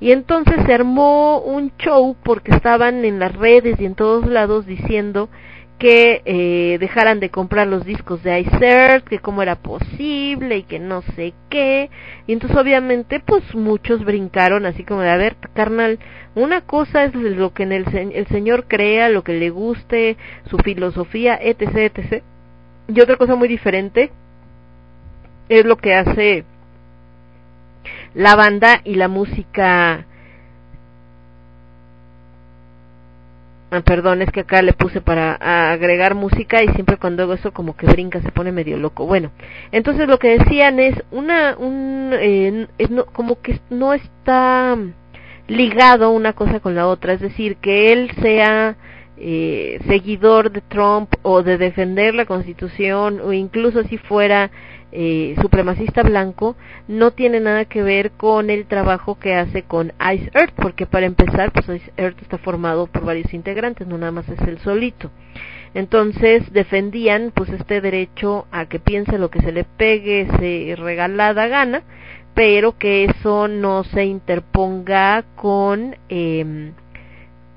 Y 0.00 0.12
entonces 0.12 0.56
se 0.64 0.74
armó 0.74 1.40
un 1.40 1.72
show 1.76 2.16
porque 2.22 2.52
estaban 2.52 3.04
en 3.04 3.18
las 3.18 3.34
redes 3.36 3.78
y 3.78 3.84
en 3.84 3.94
todos 3.94 4.26
lados 4.26 4.66
diciendo 4.66 5.28
que 5.78 6.20
eh, 6.26 6.76
dejaran 6.78 7.20
de 7.20 7.30
comprar 7.30 7.66
los 7.66 7.86
discos 7.86 8.22
de 8.22 8.46
Earth, 8.60 9.08
que 9.08 9.18
cómo 9.18 9.40
era 9.42 9.56
posible 9.56 10.58
y 10.58 10.62
que 10.62 10.78
no 10.78 11.02
sé 11.16 11.32
qué. 11.48 11.90
Y 12.26 12.34
entonces 12.34 12.56
obviamente 12.58 13.20
pues 13.20 13.54
muchos 13.54 14.04
brincaron 14.04 14.66
así 14.66 14.84
como 14.84 15.00
de, 15.00 15.10
a 15.10 15.16
ver, 15.16 15.36
carnal, 15.54 15.98
una 16.34 16.60
cosa 16.60 17.04
es 17.04 17.14
lo 17.14 17.54
que 17.54 17.62
en 17.62 17.72
el, 17.72 17.86
el 18.12 18.26
Señor 18.26 18.66
crea, 18.68 19.08
lo 19.08 19.24
que 19.24 19.32
le 19.32 19.48
guste, 19.50 20.18
su 20.50 20.58
filosofía, 20.58 21.38
etc., 21.40 21.92
etc. 21.94 22.22
Y 22.88 23.00
otra 23.00 23.16
cosa 23.16 23.34
muy 23.34 23.48
diferente 23.48 24.10
es 25.48 25.64
lo 25.64 25.76
que 25.76 25.94
hace 25.94 26.44
la 28.14 28.36
banda 28.36 28.80
y 28.84 28.94
la 28.96 29.08
música 29.08 30.06
Ah, 33.72 33.82
perdón, 33.82 34.20
es 34.20 34.30
que 34.32 34.40
acá 34.40 34.62
le 34.62 34.72
puse 34.72 35.00
para 35.00 35.34
agregar 35.72 36.16
música 36.16 36.60
y 36.60 36.68
siempre 36.70 36.96
cuando 36.96 37.22
hago 37.22 37.34
eso 37.34 37.52
como 37.52 37.76
que 37.76 37.86
brinca, 37.86 38.20
se 38.20 38.32
pone 38.32 38.50
medio 38.50 38.76
loco. 38.76 39.06
Bueno, 39.06 39.30
entonces 39.70 40.08
lo 40.08 40.18
que 40.18 40.38
decían 40.38 40.80
es 40.80 41.00
una, 41.12 41.56
un, 41.56 42.10
eh, 42.14 42.66
es 42.78 42.90
no, 42.90 43.06
como 43.06 43.40
que 43.40 43.60
no 43.70 43.94
está 43.94 44.76
ligado 45.46 46.10
una 46.10 46.32
cosa 46.32 46.58
con 46.58 46.74
la 46.74 46.88
otra, 46.88 47.12
es 47.12 47.20
decir, 47.20 47.58
que 47.58 47.92
él 47.92 48.10
sea 48.20 48.74
eh, 49.16 49.78
seguidor 49.86 50.50
de 50.50 50.62
Trump 50.62 51.14
o 51.22 51.44
de 51.44 51.56
defender 51.56 52.16
la 52.16 52.26
Constitución 52.26 53.20
o 53.20 53.32
incluso 53.32 53.84
si 53.84 53.98
fuera 53.98 54.50
eh, 54.92 55.36
supremacista 55.40 56.02
blanco 56.02 56.56
no 56.88 57.12
tiene 57.12 57.40
nada 57.40 57.64
que 57.64 57.82
ver 57.82 58.10
con 58.12 58.50
el 58.50 58.66
trabajo 58.66 59.18
que 59.18 59.34
hace 59.34 59.62
con 59.62 59.92
Ice 60.14 60.30
Earth, 60.34 60.54
porque 60.56 60.86
para 60.86 61.06
empezar, 61.06 61.52
pues 61.52 61.68
Ice 61.68 61.92
Earth 61.96 62.20
está 62.22 62.38
formado 62.38 62.86
por 62.86 63.04
varios 63.04 63.32
integrantes, 63.32 63.86
no 63.86 63.98
nada 63.98 64.12
más 64.12 64.28
es 64.28 64.40
el 64.48 64.58
solito. 64.58 65.10
Entonces 65.74 66.52
defendían 66.52 67.32
pues 67.34 67.50
este 67.50 67.80
derecho 67.80 68.46
a 68.50 68.66
que 68.66 68.80
piense 68.80 69.18
lo 69.18 69.30
que 69.30 69.40
se 69.40 69.52
le 69.52 69.64
pegue, 69.64 70.26
se 70.38 70.74
regalada 70.76 71.46
gana, 71.46 71.84
pero 72.34 72.76
que 72.76 73.04
eso 73.04 73.46
no 73.46 73.84
se 73.84 74.04
interponga 74.04 75.24
con 75.36 75.96
eh, 76.08 76.72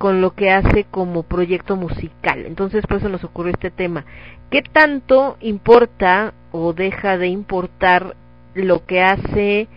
con 0.04 0.20
lo 0.20 0.32
que 0.36 0.52
hace 0.52 0.84
como 0.92 1.24
proyecto 1.24 1.78
musical. 1.78 2.46
Entonces, 2.46 2.86
por 2.86 2.98
eso 2.98 3.08
nos 3.08 3.24
ocurrió 3.24 3.54
este 3.54 3.72
tema. 3.72 4.04
¿Qué 4.52 4.62
tanto 4.62 5.38
importa 5.40 6.34
o 6.52 6.74
deja 6.74 7.18
de 7.18 7.28
importar 7.28 8.14
lo 8.54 8.86
que 8.86 9.02
hace 9.02 9.70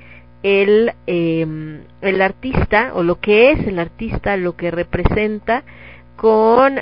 el, 0.43 0.95
em, 1.07 1.83
el 2.01 2.21
artista 2.21 2.91
o 2.95 3.05
lo 3.05 3.21
que 3.21 3.53
es 3.53 3.69
el 3.69 3.79
artista, 3.79 4.37
lo 4.37 4.57
que 4.57 4.73
representa 4.73 5.63
con 6.17 6.81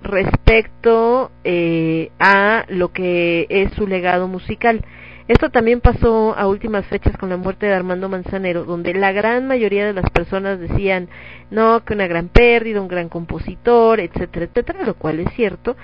respecto 0.00 1.32
eh, 1.42 2.12
a 2.20 2.64
lo 2.68 2.92
que 2.92 3.48
es 3.48 3.72
su 3.72 3.88
legado 3.88 4.28
musical. 4.28 4.84
Esto 5.26 5.48
también 5.48 5.80
pasó 5.80 6.34
a 6.36 6.46
últimas 6.46 6.84
fechas 6.86 7.16
con 7.16 7.30
la 7.30 7.38
muerte 7.38 7.64
de 7.64 7.72
Armando 7.72 8.10
Manzanero, 8.10 8.64
donde 8.64 8.92
la 8.92 9.10
gran 9.12 9.46
mayoría 9.46 9.86
de 9.86 9.94
las 9.94 10.10
personas 10.10 10.60
decían, 10.60 11.08
no, 11.50 11.82
que 11.82 11.94
una 11.94 12.06
gran 12.06 12.28
pérdida, 12.28 12.82
un 12.82 12.88
gran 12.88 13.08
compositor, 13.08 14.00
etcétera, 14.00 14.44
etcétera, 14.46 14.84
lo 14.84 14.94
cual 14.94 15.20
es 15.20 15.32
cierto, 15.34 15.76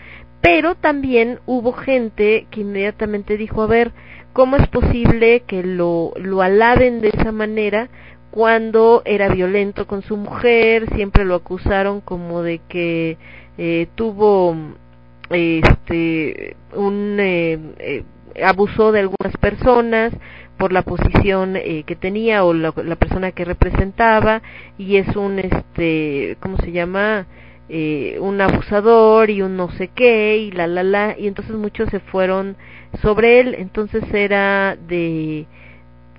pero 0.43 0.75
también 0.75 1.39
hubo 1.47 1.73
gente 1.73 2.47
que 2.51 2.61
inmediatamente 2.61 3.39
dijo, 3.39 3.63
a 3.63 3.67
ver, 3.67 3.93
¿cómo 4.35 4.57
es 4.57 4.69
posible 4.69 5.41
que 5.47 5.63
lo, 5.63 6.13
lo 6.17 6.43
alaben 6.43 7.01
de 7.01 7.09
esa 7.09 7.33
manera 7.33 7.89
cuando 8.31 9.01
era 9.07 9.29
violento 9.29 9.87
con 9.87 10.03
su 10.03 10.19
mujer? 10.19 10.87
Siempre 10.95 11.25
lo 11.25 11.35
acusaron 11.35 12.03
como 12.03 12.43
de 12.43 12.61
que 12.69 13.17
eh, 13.57 13.89
tuvo 13.95 14.55
este 15.31 16.57
un 16.75 17.17
eh, 17.21 17.59
eh, 17.79 18.05
abusó 18.45 18.93
de 18.93 19.01
algunas 19.01 19.37
personas 19.41 20.13
por 20.61 20.73
la 20.75 20.83
posición 20.83 21.57
eh, 21.57 21.85
que 21.87 21.97
tenía 21.97 22.45
o 22.45 22.53
la, 22.53 22.73
persona 22.73 23.33
que 23.33 23.47
representaba 23.47 24.43
y 24.77 24.97
es 24.97 25.17
un 25.17 25.39
este 25.39 26.37
cómo 26.41 26.59
se 26.59 26.71
llama 26.71 27.27
eh, 27.71 28.19
un 28.21 28.41
abusador 28.43 29.31
y 29.31 29.41
un 29.41 29.57
no 29.57 29.71
sé 29.71 29.89
qué 29.89 30.37
y 30.37 30.51
la 30.51 30.67
la 30.67 30.83
la 30.83 31.19
y 31.19 31.29
entonces 31.29 31.57
muchos 31.57 31.89
se 31.89 32.01
fueron 32.01 32.57
sobre 33.01 33.41
él. 33.41 33.55
Entonces 33.59 34.05
era 34.13 34.77
de 34.77 35.47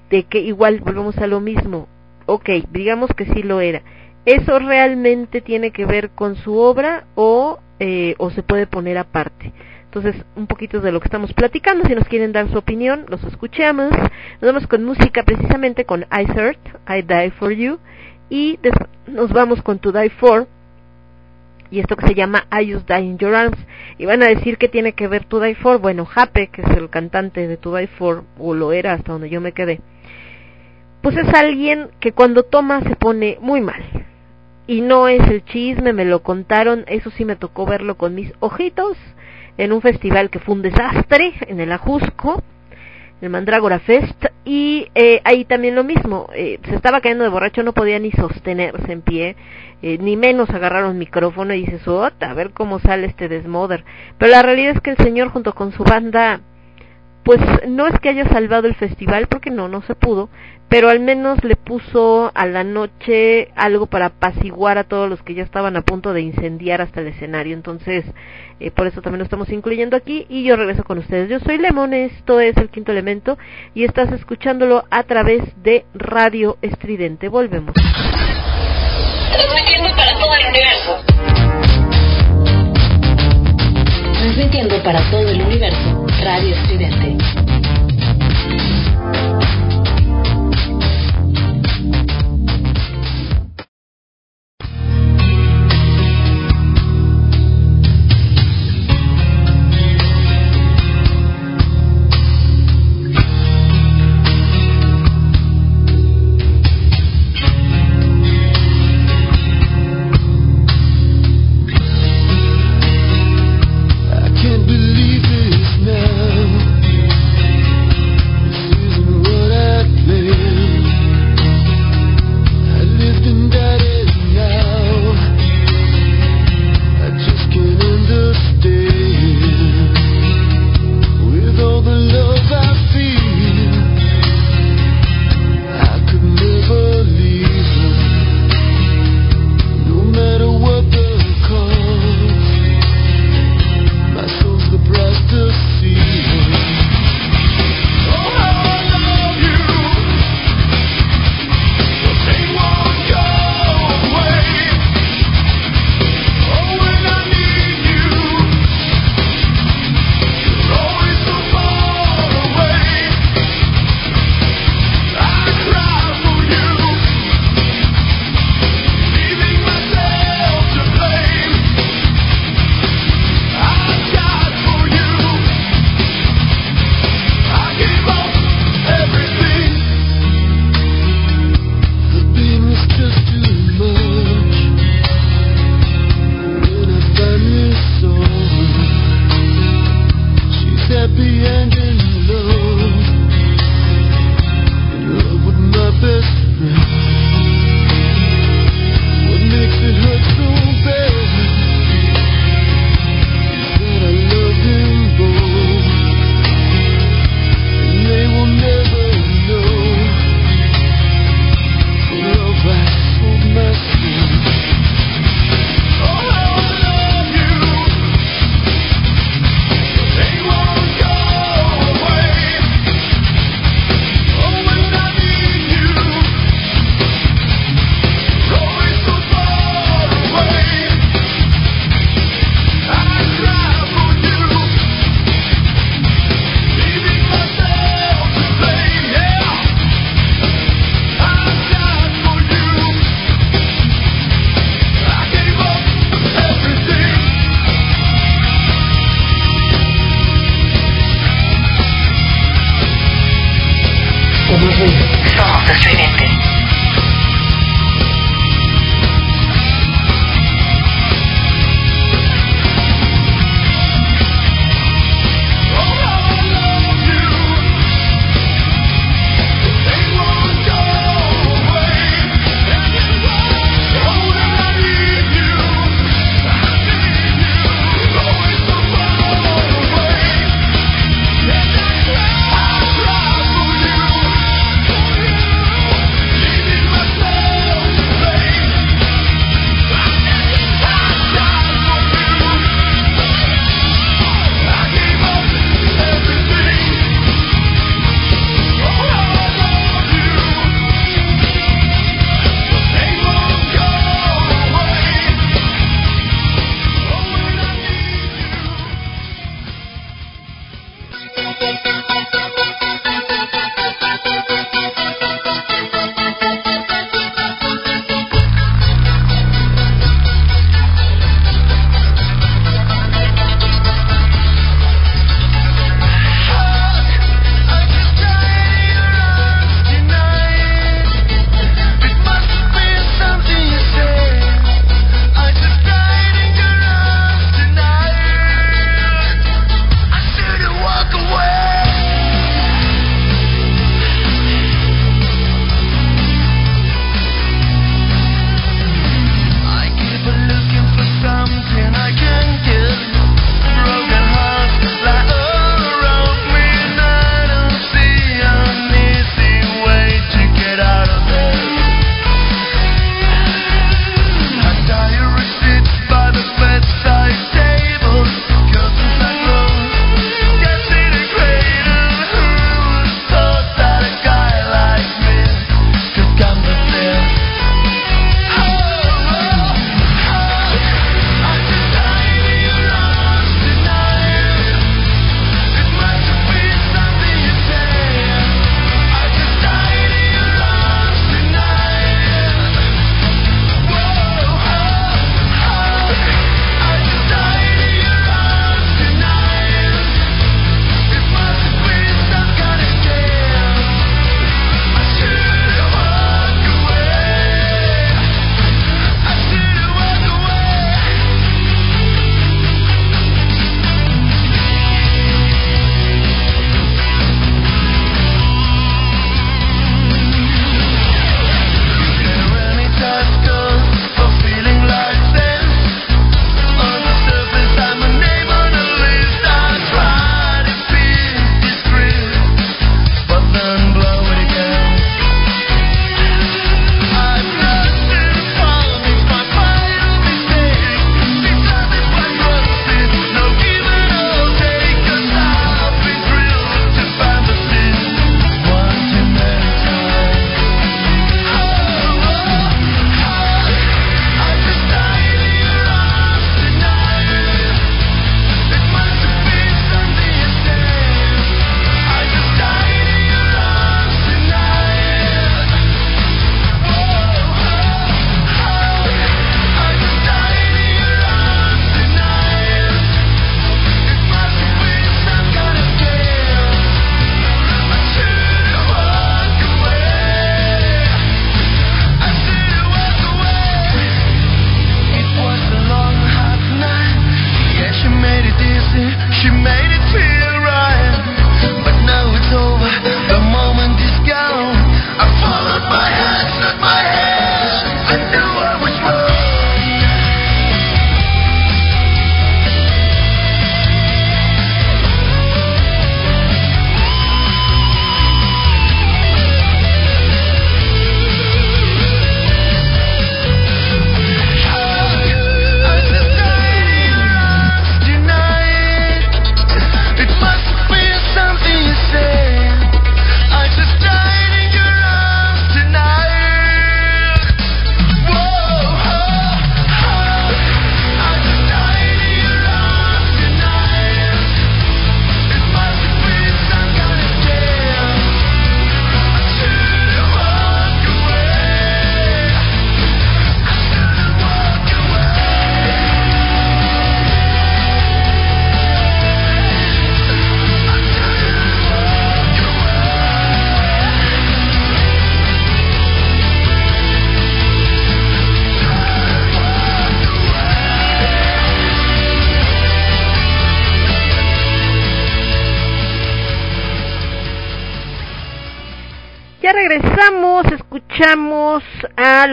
de 0.09 0.23
que 0.23 0.39
igual 0.39 0.79
volvemos 0.79 1.17
a 1.19 1.27
lo 1.27 1.39
mismo. 1.39 1.87
Ok 2.25 2.49
digamos 2.71 3.11
que 3.15 3.25
sí 3.25 3.43
lo 3.43 3.61
era. 3.61 3.83
Eso 4.25 4.57
realmente 4.57 5.41
tiene 5.41 5.69
que 5.69 5.85
ver 5.85 6.09
con 6.11 6.35
su 6.35 6.57
obra 6.57 7.05
o 7.13 7.59
eh, 7.79 8.15
o 8.17 8.31
se 8.31 8.41
puede 8.41 8.65
poner 8.65 8.97
aparte 8.97 9.53
entonces, 9.93 10.23
un 10.37 10.47
poquito 10.47 10.79
de 10.79 10.93
lo 10.93 11.01
que 11.01 11.07
estamos 11.07 11.33
platicando, 11.33 11.83
si 11.85 11.93
nos 11.93 12.07
quieren 12.07 12.31
dar 12.31 12.49
su 12.49 12.57
opinión, 12.57 13.03
los 13.09 13.21
escuchamos. 13.25 13.91
Nos 13.91 14.53
vamos 14.53 14.65
con 14.65 14.85
música 14.85 15.23
precisamente 15.23 15.83
con 15.83 16.03
I 16.03 16.25
Heart, 16.33 16.59
I 16.87 17.01
Die 17.01 17.31
For 17.31 17.51
You, 17.51 17.77
y 18.29 18.57
nos 19.05 19.33
vamos 19.33 19.61
con 19.61 19.79
To 19.79 19.91
Die 19.91 20.09
For, 20.11 20.47
y 21.71 21.81
esto 21.81 21.97
que 21.97 22.07
se 22.07 22.15
llama 22.15 22.45
I 22.49 22.71
Just 22.71 22.87
Die 22.89 23.01
In 23.01 23.17
Your 23.17 23.35
Arms. 23.35 23.57
Y 23.97 24.05
van 24.05 24.23
a 24.23 24.27
decir 24.27 24.57
que 24.57 24.69
tiene 24.69 24.93
que 24.93 25.09
ver 25.09 25.25
To 25.25 25.41
Die 25.41 25.55
For. 25.55 25.79
Bueno, 25.79 26.05
Jape, 26.05 26.47
que 26.47 26.61
es 26.61 26.69
el 26.69 26.89
cantante 26.89 27.45
de 27.45 27.57
To 27.57 27.75
Die 27.75 27.87
For, 27.87 28.23
o 28.39 28.53
lo 28.53 28.71
era 28.71 28.93
hasta 28.93 29.11
donde 29.11 29.29
yo 29.29 29.41
me 29.41 29.51
quedé, 29.51 29.81
pues 31.01 31.17
es 31.17 31.27
alguien 31.33 31.89
que 31.99 32.13
cuando 32.13 32.43
toma 32.43 32.79
se 32.83 32.95
pone 32.95 33.39
muy 33.41 33.59
mal. 33.59 33.83
Y 34.67 34.79
no 34.79 35.09
es 35.09 35.27
el 35.27 35.43
chisme, 35.43 35.91
me 35.91 36.05
lo 36.05 36.23
contaron, 36.23 36.85
eso 36.87 37.09
sí 37.09 37.25
me 37.25 37.35
tocó 37.35 37.65
verlo 37.65 37.97
con 37.97 38.15
mis 38.15 38.31
ojitos 38.39 38.95
en 39.61 39.73
un 39.73 39.81
festival 39.81 40.31
que 40.31 40.39
fue 40.39 40.55
un 40.55 40.63
desastre 40.63 41.33
en 41.41 41.59
el 41.59 41.71
Ajusco, 41.71 42.41
el 43.21 43.29
Mandrágora 43.29 43.77
Fest, 43.77 44.25
y 44.43 44.87
eh, 44.95 45.21
ahí 45.23 45.45
también 45.45 45.75
lo 45.75 45.83
mismo, 45.83 46.27
eh, 46.33 46.57
se 46.63 46.73
estaba 46.73 46.99
cayendo 46.99 47.23
de 47.23 47.29
borracho, 47.29 47.61
no 47.61 47.71
podía 47.71 47.99
ni 47.99 48.11
sostenerse 48.11 48.91
en 48.91 49.01
pie, 49.03 49.35
eh, 49.83 49.99
ni 49.99 50.17
menos 50.17 50.49
agarrar 50.49 50.85
un 50.85 50.97
micrófono 50.97 51.53
y 51.53 51.63
dice, 51.63 51.79
a 52.21 52.33
ver 52.33 52.49
cómo 52.53 52.79
sale 52.79 53.05
este 53.05 53.27
desmoder. 53.27 53.85
Pero 54.17 54.31
la 54.31 54.41
realidad 54.41 54.73
es 54.75 54.81
que 54.81 54.89
el 54.89 54.97
señor 54.97 55.29
junto 55.29 55.53
con 55.53 55.71
su 55.73 55.83
banda 55.83 56.41
pues 57.23 57.39
no 57.67 57.85
es 57.85 57.99
que 57.99 58.09
haya 58.09 58.27
salvado 58.29 58.67
el 58.67 58.73
festival, 58.73 59.27
porque 59.27 59.51
no, 59.51 59.67
no 59.67 59.83
se 59.83 59.93
pudo, 59.93 60.29
pero 60.71 60.89
al 60.89 61.01
menos 61.01 61.43
le 61.43 61.57
puso 61.57 62.31
a 62.33 62.45
la 62.45 62.63
noche 62.63 63.49
algo 63.57 63.87
para 63.87 64.05
apaciguar 64.05 64.77
a 64.77 64.85
todos 64.85 65.09
los 65.09 65.21
que 65.21 65.33
ya 65.33 65.43
estaban 65.43 65.75
a 65.75 65.81
punto 65.81 66.13
de 66.13 66.21
incendiar 66.21 66.79
hasta 66.79 67.01
el 67.01 67.07
escenario. 67.07 67.53
Entonces, 67.53 68.05
eh, 68.61 68.71
por 68.71 68.87
eso 68.87 69.01
también 69.01 69.19
lo 69.19 69.25
estamos 69.25 69.49
incluyendo 69.49 69.97
aquí 69.97 70.25
y 70.29 70.45
yo 70.45 70.55
regreso 70.55 70.85
con 70.85 70.97
ustedes. 70.99 71.29
Yo 71.29 71.41
soy 71.41 71.57
Lemon, 71.57 71.93
esto 71.93 72.39
es 72.39 72.55
el 72.55 72.69
quinto 72.69 72.93
elemento 72.93 73.37
y 73.75 73.83
estás 73.83 74.13
escuchándolo 74.13 74.85
a 74.89 75.03
través 75.03 75.43
de 75.61 75.83
Radio 75.93 76.55
Estridente. 76.61 77.27
Volvemos. 77.27 77.73
Transmitiendo 79.33 79.89
para 79.97 80.13
todo 80.13 80.35
el 80.35 80.45
universo. 80.47 81.03
Transmitiendo 84.13 84.83
para 84.83 85.11
todo 85.11 85.27
el 85.27 85.41
universo 85.41 86.05
Radio 86.23 86.55
Estudiante. 86.55 87.40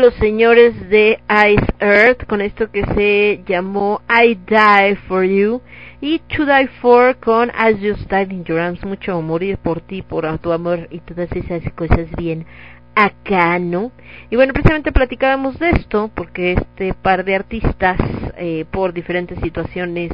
Los 0.08 0.14
señores 0.14 0.88
de 0.88 1.20
Ice 1.28 1.66
Earth 1.80 2.24
con 2.26 2.40
esto 2.40 2.70
que 2.70 2.82
se 2.94 3.42
llamó 3.46 4.00
I 4.08 4.36
Die 4.36 4.96
For 5.06 5.22
You 5.22 5.60
y 6.00 6.18
To 6.20 6.46
Die 6.46 6.68
For 6.80 7.16
con 7.18 7.50
As 7.54 7.74
Just 7.74 8.10
Died 8.10 8.30
in 8.30 8.42
Your 8.44 8.58
Arms, 8.58 8.82
mucho 8.86 9.20
morir 9.20 9.58
por 9.58 9.82
ti, 9.82 10.00
por 10.00 10.38
tu 10.38 10.50
amor 10.50 10.88
y 10.90 11.00
todas 11.00 11.30
esas 11.32 11.62
cosas 11.74 12.06
bien 12.16 12.46
acá, 12.94 13.58
¿no? 13.58 13.92
Y 14.30 14.36
bueno, 14.36 14.54
precisamente 14.54 14.92
platicábamos 14.92 15.58
de 15.58 15.72
esto 15.72 16.10
porque 16.14 16.52
este 16.52 16.94
par 16.94 17.26
de 17.26 17.34
artistas, 17.34 17.98
eh, 18.38 18.64
por 18.70 18.94
diferentes 18.94 19.38
situaciones 19.40 20.10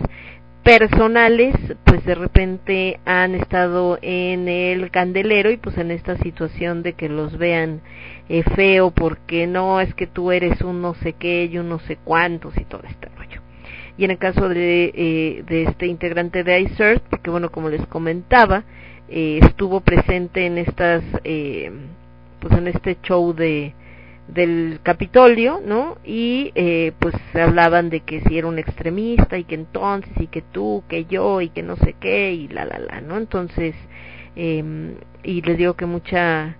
personales, 0.65 1.55
pues 1.85 2.05
de 2.05 2.17
repente 2.17 2.99
han 3.05 3.37
estado 3.37 3.99
en 4.03 4.49
el 4.49 4.91
candelero 4.91 5.53
y 5.53 5.59
pues 5.59 5.79
en 5.79 5.93
esta 5.93 6.17
situación 6.17 6.83
de 6.83 6.95
que 6.95 7.09
los 7.09 7.39
vean 7.39 7.83
eh, 8.29 8.43
feo 8.55 8.91
porque 8.91 9.47
no 9.47 9.81
es 9.81 9.95
que 9.95 10.07
tú 10.07 10.33
eres 10.33 10.61
un 10.63 10.81
no 10.83 10.95
sé 10.95 11.15
qué 11.15 11.45
y 11.45 11.59
un 11.59 11.69
no 11.69 11.79
sé 11.81 11.99
cuántos 12.03 12.57
y 12.57 12.65
todo 12.65 12.83
este 12.89 13.09
rollo. 13.17 13.41
Y 13.97 14.05
en 14.05 14.11
el 14.11 14.19
caso 14.19 14.49
de, 14.49 14.93
eh, 14.95 15.45
de 15.47 15.63
este 15.65 15.87
integrante 15.87 16.43
de 16.43 16.61
ICERT, 16.61 17.03
porque 17.09 17.31
bueno, 17.31 17.51
como 17.51 17.69
les 17.69 17.87
comentaba, 17.87 18.65
eh, 19.09 19.41
estuvo 19.43 19.81
presente 19.81 20.47
en 20.47 20.59
estas, 20.59 21.05
eh, 21.23 21.71
pues 22.41 22.53
en 22.55 22.67
este 22.69 22.99
show 23.03 23.33
de, 23.35 23.75
del 24.29 24.81
Capitolio, 24.83 25.61
¿no? 25.65 25.99
Y 26.05 26.51
eh, 26.55 26.93
pues 26.99 27.15
hablaban 27.35 27.91
de 27.91 28.01
que 28.01 28.21
si 28.23 28.39
era 28.39 28.47
un 28.47 28.59
extremista 28.59 29.37
y 29.37 29.45
que 29.45 29.55
entonces 29.55 30.13
y 30.19 30.29
que 30.29 30.43
tú, 30.43 30.83
que 30.89 31.05
yo 31.05 31.41
y 31.41 31.51
que 31.51 31.63
no 31.63 31.77
sé 31.77 31.95
qué 32.01 32.33
y 32.33 32.49
la 32.49 32.65
la 32.65 32.79
la, 32.79 33.01
¿no? 33.01 33.17
Entonces 33.17 33.75
eh, 34.37 34.95
y 35.23 35.43
les 35.43 35.59
digo 35.59 35.75
que 35.75 35.87
mucha 35.87 36.57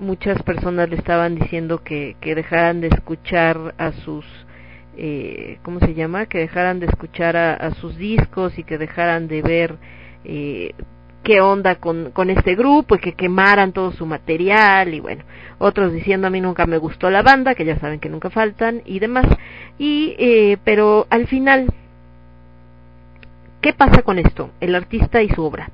muchas 0.00 0.42
personas 0.42 0.88
le 0.88 0.96
estaban 0.96 1.34
diciendo 1.34 1.82
que 1.82 2.16
que 2.20 2.34
dejaran 2.34 2.80
de 2.80 2.88
escuchar 2.88 3.74
a 3.78 3.92
sus 3.92 4.24
eh, 5.00 5.58
¿cómo 5.62 5.78
se 5.78 5.94
llama? 5.94 6.26
Que 6.26 6.38
dejaran 6.38 6.80
de 6.80 6.86
escuchar 6.86 7.36
a, 7.36 7.70
sus 7.74 7.96
discos 7.96 8.58
y 8.58 8.64
que 8.64 8.78
dejaran 8.78 9.28
de 9.28 9.42
ver 9.42 9.76
eh, 10.24 10.74
qué 11.22 11.40
onda 11.40 11.76
con, 11.76 12.10
con 12.10 12.30
este 12.30 12.56
grupo 12.56 12.96
y 12.96 12.98
que 12.98 13.12
quemaran 13.12 13.72
todo 13.72 13.92
su 13.92 14.06
material 14.06 14.92
y 14.94 14.98
bueno, 14.98 15.22
otros 15.58 15.92
diciendo 15.92 16.26
a 16.26 16.30
mí 16.30 16.40
nunca 16.40 16.66
me 16.66 16.78
gustó 16.78 17.10
la 17.10 17.22
banda, 17.22 17.54
que 17.54 17.64
ya 17.64 17.78
saben 17.78 18.00
que 18.00 18.08
nunca 18.08 18.28
faltan 18.28 18.82
y 18.86 18.98
demás. 18.98 19.26
Y, 19.78 20.16
eh, 20.18 20.58
pero 20.64 21.06
al 21.10 21.28
final, 21.28 21.72
¿qué 23.60 23.72
pasa 23.72 24.02
con 24.02 24.18
esto? 24.18 24.50
El 24.60 24.74
artista 24.74 25.22
y 25.22 25.28
su 25.28 25.44
obra. 25.44 25.70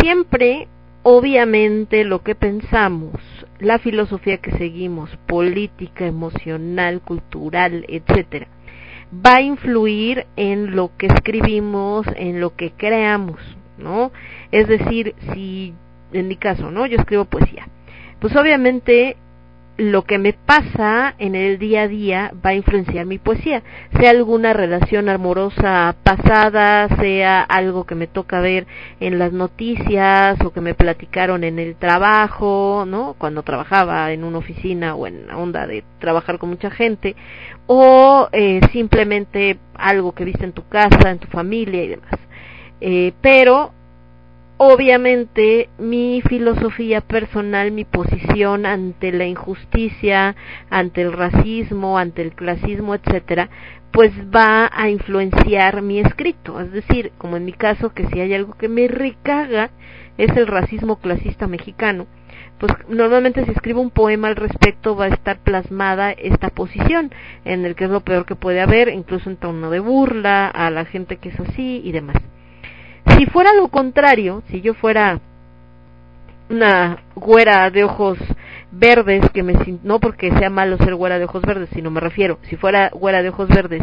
Siempre, 0.00 0.68
obviamente, 1.02 2.04
lo 2.04 2.22
que 2.22 2.36
pensamos, 2.36 3.14
la 3.58 3.78
filosofía 3.78 4.38
que 4.38 4.52
seguimos, 4.52 5.10
política, 5.26 6.06
emocional, 6.06 7.00
cultural, 7.00 7.84
etcétera, 7.88 8.48
va 9.14 9.36
a 9.36 9.42
influir 9.42 10.26
en 10.36 10.76
lo 10.76 10.90
que 10.96 11.06
escribimos, 11.06 12.06
en 12.16 12.40
lo 12.40 12.54
que 12.56 12.72
creamos. 12.72 13.40
¿no? 13.78 14.12
Es 14.50 14.68
decir, 14.68 15.14
si 15.32 15.74
en 16.12 16.28
mi 16.28 16.36
caso, 16.36 16.70
¿no? 16.70 16.86
Yo 16.86 16.98
escribo 16.98 17.24
poesía. 17.24 17.68
Pues 18.20 18.34
obviamente 18.36 19.16
lo 19.76 20.04
que 20.04 20.18
me 20.18 20.32
pasa 20.32 21.14
en 21.18 21.34
el 21.34 21.58
día 21.58 21.82
a 21.82 21.88
día 21.88 22.32
va 22.44 22.50
a 22.50 22.54
influenciar 22.54 23.04
mi 23.04 23.18
poesía, 23.18 23.62
sea 23.98 24.10
alguna 24.10 24.52
relación 24.52 25.08
amorosa 25.08 25.94
pasada, 26.02 26.88
sea 26.96 27.42
algo 27.42 27.84
que 27.84 27.94
me 27.94 28.06
toca 28.06 28.40
ver 28.40 28.66
en 29.00 29.18
las 29.18 29.32
noticias 29.32 30.38
o 30.44 30.52
que 30.52 30.62
me 30.62 30.74
platicaron 30.74 31.44
en 31.44 31.58
el 31.58 31.76
trabajo, 31.76 32.84
¿no? 32.86 33.14
Cuando 33.18 33.42
trabajaba 33.42 34.12
en 34.12 34.24
una 34.24 34.38
oficina 34.38 34.94
o 34.94 35.06
en 35.06 35.26
la 35.26 35.36
onda 35.36 35.66
de 35.66 35.84
trabajar 35.98 36.38
con 36.38 36.48
mucha 36.48 36.70
gente, 36.70 37.14
o 37.66 38.28
eh, 38.32 38.60
simplemente 38.72 39.58
algo 39.74 40.12
que 40.12 40.24
viste 40.24 40.44
en 40.44 40.52
tu 40.52 40.66
casa, 40.68 41.10
en 41.10 41.18
tu 41.18 41.28
familia 41.28 41.82
y 41.82 41.88
demás. 41.88 42.18
Eh, 42.80 43.12
pero 43.20 43.72
obviamente 44.58 45.68
mi 45.78 46.22
filosofía 46.26 47.00
personal, 47.00 47.72
mi 47.72 47.84
posición 47.84 48.66
ante 48.66 49.12
la 49.12 49.26
injusticia, 49.26 50.34
ante 50.70 51.02
el 51.02 51.12
racismo, 51.12 51.98
ante 51.98 52.22
el 52.22 52.32
clasismo, 52.32 52.94
etcétera, 52.94 53.50
pues 53.92 54.12
va 54.34 54.70
a 54.72 54.88
influenciar 54.88 55.82
mi 55.82 56.00
escrito. 56.00 56.60
Es 56.60 56.72
decir, 56.72 57.12
como 57.18 57.36
en 57.36 57.44
mi 57.44 57.52
caso, 57.52 57.92
que 57.92 58.06
si 58.08 58.20
hay 58.20 58.34
algo 58.34 58.54
que 58.54 58.68
me 58.68 58.88
recaga 58.88 59.70
es 60.18 60.34
el 60.36 60.46
racismo 60.46 60.96
clasista 60.96 61.46
mexicano, 61.46 62.06
pues 62.58 62.72
normalmente 62.88 63.44
si 63.44 63.50
escribo 63.50 63.82
un 63.82 63.90
poema 63.90 64.28
al 64.28 64.36
respecto 64.36 64.96
va 64.96 65.06
a 65.06 65.08
estar 65.08 65.38
plasmada 65.38 66.12
esta 66.12 66.48
posición 66.48 67.12
en 67.44 67.66
el 67.66 67.74
que 67.74 67.84
es 67.84 67.90
lo 67.90 68.00
peor 68.00 68.24
que 68.24 68.34
puede 68.34 68.62
haber, 68.62 68.88
incluso 68.88 69.28
en 69.28 69.36
tono 69.36 69.70
de 69.70 69.80
burla 69.80 70.48
a 70.48 70.70
la 70.70 70.86
gente 70.86 71.18
que 71.18 71.28
es 71.28 71.40
así 71.40 71.82
y 71.84 71.92
demás. 71.92 72.16
Si 73.10 73.26
fuera 73.26 73.52
lo 73.54 73.68
contrario, 73.68 74.42
si 74.48 74.60
yo 74.60 74.74
fuera 74.74 75.20
una 76.48 77.02
güera 77.14 77.70
de 77.70 77.84
ojos 77.84 78.18
verdes 78.70 79.28
que 79.32 79.42
me 79.42 79.54
no 79.82 80.00
porque 80.00 80.30
sea 80.38 80.50
malo 80.50 80.76
ser 80.78 80.94
güera 80.94 81.18
de 81.18 81.24
ojos 81.24 81.42
verdes, 81.42 81.68
sino 81.72 81.90
me 81.90 82.00
refiero, 82.00 82.38
si 82.42 82.56
fuera 82.56 82.90
güera 82.92 83.22
de 83.22 83.30
ojos 83.30 83.48
verdes 83.48 83.82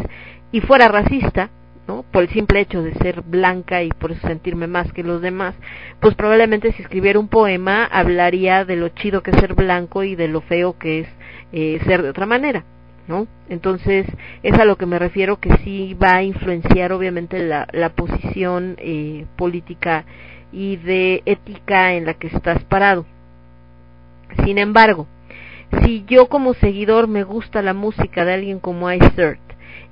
y 0.51 0.61
fuera 0.61 0.87
racista, 0.87 1.49
¿no? 1.87 2.03
Por 2.11 2.23
el 2.23 2.29
simple 2.29 2.61
hecho 2.61 2.81
de 2.83 2.93
ser 2.95 3.21
blanca 3.21 3.83
y 3.83 3.89
por 3.89 4.11
eso 4.11 4.27
sentirme 4.27 4.67
más 4.67 4.91
que 4.93 5.03
los 5.03 5.21
demás, 5.21 5.55
pues 5.99 6.15
probablemente 6.15 6.71
si 6.73 6.83
escribiera 6.83 7.19
un 7.19 7.27
poema 7.27 7.85
hablaría 7.85 8.65
de 8.65 8.75
lo 8.75 8.89
chido 8.89 9.23
que 9.23 9.31
es 9.31 9.39
ser 9.39 9.55
blanco 9.55 10.03
y 10.03 10.15
de 10.15 10.27
lo 10.27 10.41
feo 10.41 10.77
que 10.77 11.01
es 11.01 11.07
eh, 11.51 11.79
ser 11.85 12.03
de 12.03 12.09
otra 12.09 12.25
manera. 12.25 12.63
¿No? 13.07 13.27
Entonces, 13.49 14.05
es 14.43 14.57
a 14.57 14.65
lo 14.65 14.77
que 14.77 14.85
me 14.85 14.99
refiero 14.99 15.39
que 15.39 15.55
sí 15.57 15.95
va 16.01 16.15
a 16.15 16.23
influenciar 16.23 16.93
obviamente 16.93 17.39
la, 17.39 17.67
la 17.71 17.89
posición 17.89 18.75
eh, 18.79 19.25
política 19.35 20.05
y 20.51 20.77
de 20.77 21.23
ética 21.25 21.93
en 21.93 22.05
la 22.05 22.13
que 22.13 22.27
estás 22.27 22.63
parado. 22.65 23.05
Sin 24.45 24.57
embargo, 24.57 25.07
si 25.81 26.05
yo 26.07 26.27
como 26.27 26.53
seguidor 26.53 27.07
me 27.07 27.23
gusta 27.23 27.61
la 27.61 27.73
música 27.73 28.25
de 28.25 28.33
alguien 28.33 28.59
como 28.59 28.91
Ice 28.91 29.37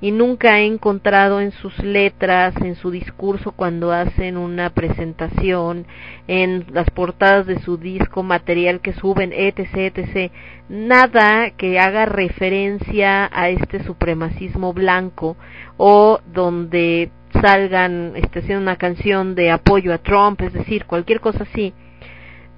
y 0.02 0.12
nunca 0.12 0.60
he 0.60 0.66
encontrado 0.66 1.40
en 1.40 1.52
sus 1.52 1.78
letras, 1.80 2.56
en 2.58 2.76
su 2.76 2.90
discurso 2.90 3.52
cuando 3.52 3.92
hacen 3.92 4.36
una 4.36 4.72
presentación, 4.72 5.86
en 6.28 6.66
las 6.74 6.90
portadas 6.90 7.46
de 7.46 7.60
su 7.60 7.78
disco, 7.78 8.24
material 8.24 8.82
que 8.82 8.94
suben, 8.94 9.32
etc., 9.32 9.96
etc., 9.96 10.32
nada 10.70 11.52
que 11.52 11.80
haga 11.80 12.06
referencia 12.06 13.30
a 13.32 13.50
este 13.50 13.84
supremacismo 13.84 14.74
blanco 14.74 15.38
o 15.78 16.20
donde 16.34 17.12
salgan 17.40 18.14
este, 18.16 18.40
haciendo 18.40 18.64
una 18.64 18.78
canción 18.78 19.36
de 19.36 19.52
apoyo 19.52 19.94
a 19.94 20.00
Trump, 20.00 20.42
es 20.42 20.54
decir, 20.54 20.86
cualquier 20.86 21.20
cosa 21.20 21.44
así, 21.44 21.74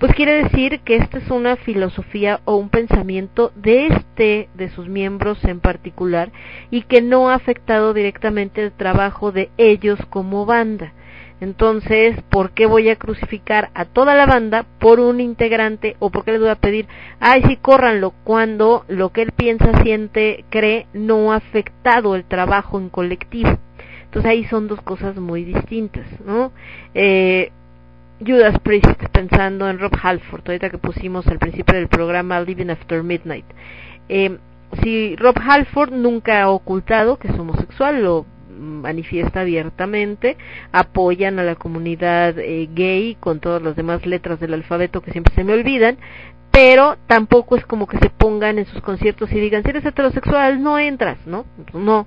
pues 0.04 0.16
quiere 0.16 0.43
decir 0.43 0.82
que 0.82 0.97
esta 0.97 1.18
es 1.18 1.32
una 1.32 1.56
filosofía 1.56 2.41
o 2.43 2.58
un 2.58 2.68
pensamiento 2.68 3.54
de 3.56 3.88
este, 3.88 4.49
de 4.54 4.68
sus 4.68 4.89
miembros 4.89 5.41
en 5.45 5.62
particular, 5.62 6.30
y 6.70 6.82
que 6.82 7.01
no 7.01 7.30
ha 7.30 7.36
afectado 7.36 7.93
directamente 7.93 8.62
el 8.62 8.74
trabajo 8.74 9.32
de 9.32 9.49
ellos 9.56 9.97
como 10.10 10.45
banda. 10.45 10.91
Entonces, 11.39 12.22
¿por 12.30 12.51
qué 12.51 12.66
voy 12.66 12.89
a 12.89 12.97
crucificar 12.97 13.70
a 13.76 13.86
toda 13.86 14.14
la 14.14 14.26
banda 14.26 14.66
por 14.78 14.99
un 14.99 15.22
integrante 15.22 15.95
o 15.99 16.10
por 16.10 16.26
qué 16.26 16.34
les 16.34 16.41
voy 16.41 16.49
a 16.49 16.56
pedir, 16.56 16.86
ay, 17.22 17.41
sí, 17.47 17.56
córranlo, 17.56 18.14
cuando 18.26 18.84
lo 18.89 19.14
que 19.14 19.22
él 19.22 19.32
piensa, 19.32 19.84
siente, 19.84 20.43
cree, 20.49 20.86
no 20.91 21.32
ha 21.32 21.38
afectado 21.38 22.18
el 22.18 22.26
trabajo 22.26 22.78
en 22.78 22.89
colectivo? 22.89 23.58
Entonces 24.04 24.30
ahí 24.30 24.43
son 24.47 24.68
dos 24.68 24.82
cosas 24.82 25.16
muy 25.16 25.45
distintas, 25.45 26.06
¿no? 26.26 26.51
Eh, 26.93 27.54
Judas 28.20 28.59
Priest 28.59 28.88
pensando 29.11 29.70
en 29.70 29.80
Rob 29.80 29.93
Halford, 30.01 30.43
ahorita 30.45 30.70
que 30.70 30.78
pusimos 30.78 31.28
al 31.28 31.39
principio 31.39 31.76
del 31.76 31.88
programa 31.88 32.39
Living 32.41 32.70
After 32.70 33.03
Midnight. 33.03 33.45
Eh, 34.09 34.38
si 34.82 35.16
Rob 35.16 35.36
Halford 35.39 35.91
nunca 35.91 36.41
ha 36.41 36.49
ocultado 36.49 37.18
que 37.18 37.28
es 37.28 37.38
homosexual, 37.38 38.03
lo 38.03 38.26
manifiesta 38.57 39.41
abiertamente, 39.41 40.38
apoyan 40.72 41.39
a 41.39 41.43
la 41.43 41.55
comunidad 41.55 42.38
eh, 42.39 42.70
gay 42.74 43.18
con 43.20 43.39
todas 43.39 43.61
las 43.61 43.76
demás 43.76 44.05
letras 44.05 44.39
del 44.39 44.53
alfabeto 44.53 45.01
que 45.01 45.11
siempre 45.11 45.34
se 45.36 45.43
me 45.43 45.53
olvidan, 45.53 45.97
pero 46.51 46.97
tampoco 47.07 47.55
es 47.55 47.66
como 47.66 47.88
que 47.88 47.97
se 47.97 48.09
pongan 48.09 48.59
en 48.59 48.66
sus 48.66 48.82
conciertos 48.82 49.32
y 49.32 49.39
digan, 49.39 49.64
si 49.64 49.70
eres 49.72 49.86
heterosexual 49.86 50.61
no 50.61 50.78
entras, 50.78 51.18
¿no? 51.26 51.45
No, 51.74 52.05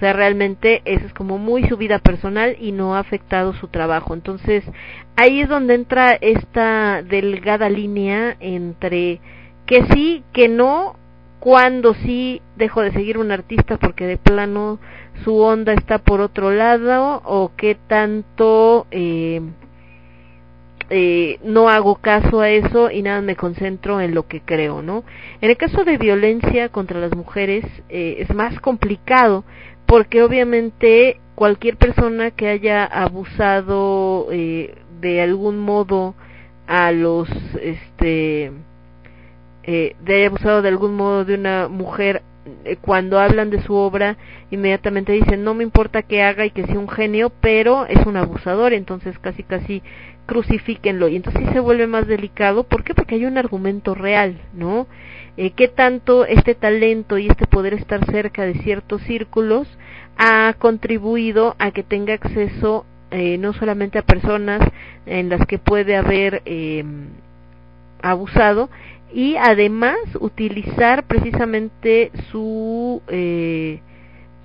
o 0.00 0.02
sea, 0.02 0.14
realmente 0.14 0.80
esa 0.86 1.04
es 1.04 1.12
como 1.12 1.36
muy 1.36 1.68
su 1.68 1.76
vida 1.76 1.98
personal 1.98 2.56
y 2.58 2.72
no 2.72 2.94
ha 2.94 3.00
afectado 3.00 3.52
su 3.52 3.68
trabajo. 3.68 4.14
Entonces, 4.14 4.64
ahí 5.14 5.42
es 5.42 5.48
donde 5.50 5.74
entra 5.74 6.14
esta 6.14 7.02
delgada 7.02 7.68
línea 7.68 8.34
entre 8.40 9.20
que 9.66 9.84
sí, 9.92 10.24
que 10.32 10.48
no, 10.48 10.96
cuando 11.38 11.92
sí 11.92 12.40
dejo 12.56 12.80
de 12.80 12.92
seguir 12.92 13.18
un 13.18 13.30
artista 13.30 13.76
porque 13.76 14.06
de 14.06 14.16
plano 14.16 14.78
su 15.22 15.36
onda 15.36 15.74
está 15.74 15.98
por 15.98 16.22
otro 16.22 16.50
lado 16.50 17.20
o 17.26 17.52
qué 17.54 17.76
tanto 17.86 18.86
eh, 18.90 19.42
eh, 20.92 21.38
no 21.44 21.68
hago 21.68 21.94
caso 21.94 22.40
a 22.40 22.50
eso 22.50 22.90
y 22.90 23.02
nada 23.02 23.20
me 23.20 23.36
concentro 23.36 24.00
en 24.00 24.12
lo 24.12 24.26
que 24.26 24.40
creo, 24.40 24.82
¿no? 24.82 25.04
En 25.40 25.48
el 25.48 25.56
caso 25.56 25.84
de 25.84 25.98
violencia 25.98 26.68
contra 26.70 26.98
las 26.98 27.14
mujeres 27.14 27.64
eh, 27.88 28.16
es 28.18 28.34
más 28.34 28.58
complicado 28.58 29.44
porque 29.90 30.22
obviamente 30.22 31.18
cualquier 31.34 31.76
persona 31.76 32.30
que 32.30 32.46
haya 32.46 32.84
abusado 32.84 34.28
eh, 34.30 34.76
de 35.00 35.20
algún 35.20 35.58
modo 35.58 36.14
a 36.68 36.92
los 36.92 37.28
este 37.60 38.52
eh, 39.64 39.96
de 40.00 40.14
haya 40.14 40.28
abusado 40.28 40.62
de 40.62 40.68
algún 40.68 40.94
modo 40.94 41.24
de 41.24 41.34
una 41.34 41.66
mujer 41.66 42.22
eh, 42.64 42.76
cuando 42.80 43.18
hablan 43.18 43.50
de 43.50 43.62
su 43.62 43.74
obra 43.74 44.16
inmediatamente 44.52 45.10
dicen 45.10 45.42
no 45.42 45.54
me 45.54 45.64
importa 45.64 46.02
que 46.02 46.22
haga 46.22 46.46
y 46.46 46.52
que 46.52 46.66
sea 46.66 46.78
un 46.78 46.88
genio 46.88 47.32
pero 47.40 47.84
es 47.86 48.06
un 48.06 48.16
abusador 48.16 48.72
entonces 48.72 49.18
casi 49.18 49.42
casi 49.42 49.82
crucifíquenlo 50.26 51.08
y 51.08 51.16
entonces 51.16 51.42
sí 51.48 51.52
se 51.52 51.58
vuelve 51.58 51.88
más 51.88 52.06
delicado 52.06 52.62
¿por 52.62 52.84
qué? 52.84 52.94
porque 52.94 53.16
hay 53.16 53.26
un 53.26 53.38
argumento 53.38 53.96
real 53.96 54.38
¿no? 54.54 54.86
Eh, 55.42 55.52
qué 55.52 55.68
tanto 55.68 56.26
este 56.26 56.54
talento 56.54 57.16
y 57.16 57.26
este 57.26 57.46
poder 57.46 57.72
estar 57.72 58.04
cerca 58.04 58.44
de 58.44 58.56
ciertos 58.56 59.00
círculos 59.04 59.66
ha 60.18 60.52
contribuido 60.58 61.56
a 61.58 61.70
que 61.70 61.82
tenga 61.82 62.12
acceso 62.12 62.84
eh, 63.10 63.38
no 63.38 63.54
solamente 63.54 63.98
a 63.98 64.02
personas 64.02 64.60
en 65.06 65.30
las 65.30 65.46
que 65.46 65.56
puede 65.56 65.96
haber 65.96 66.42
eh, 66.44 66.84
abusado 68.02 68.68
y 69.14 69.36
además 69.36 69.96
utilizar 70.20 71.04
precisamente 71.04 72.12
su 72.30 73.00
eh, 73.08 73.80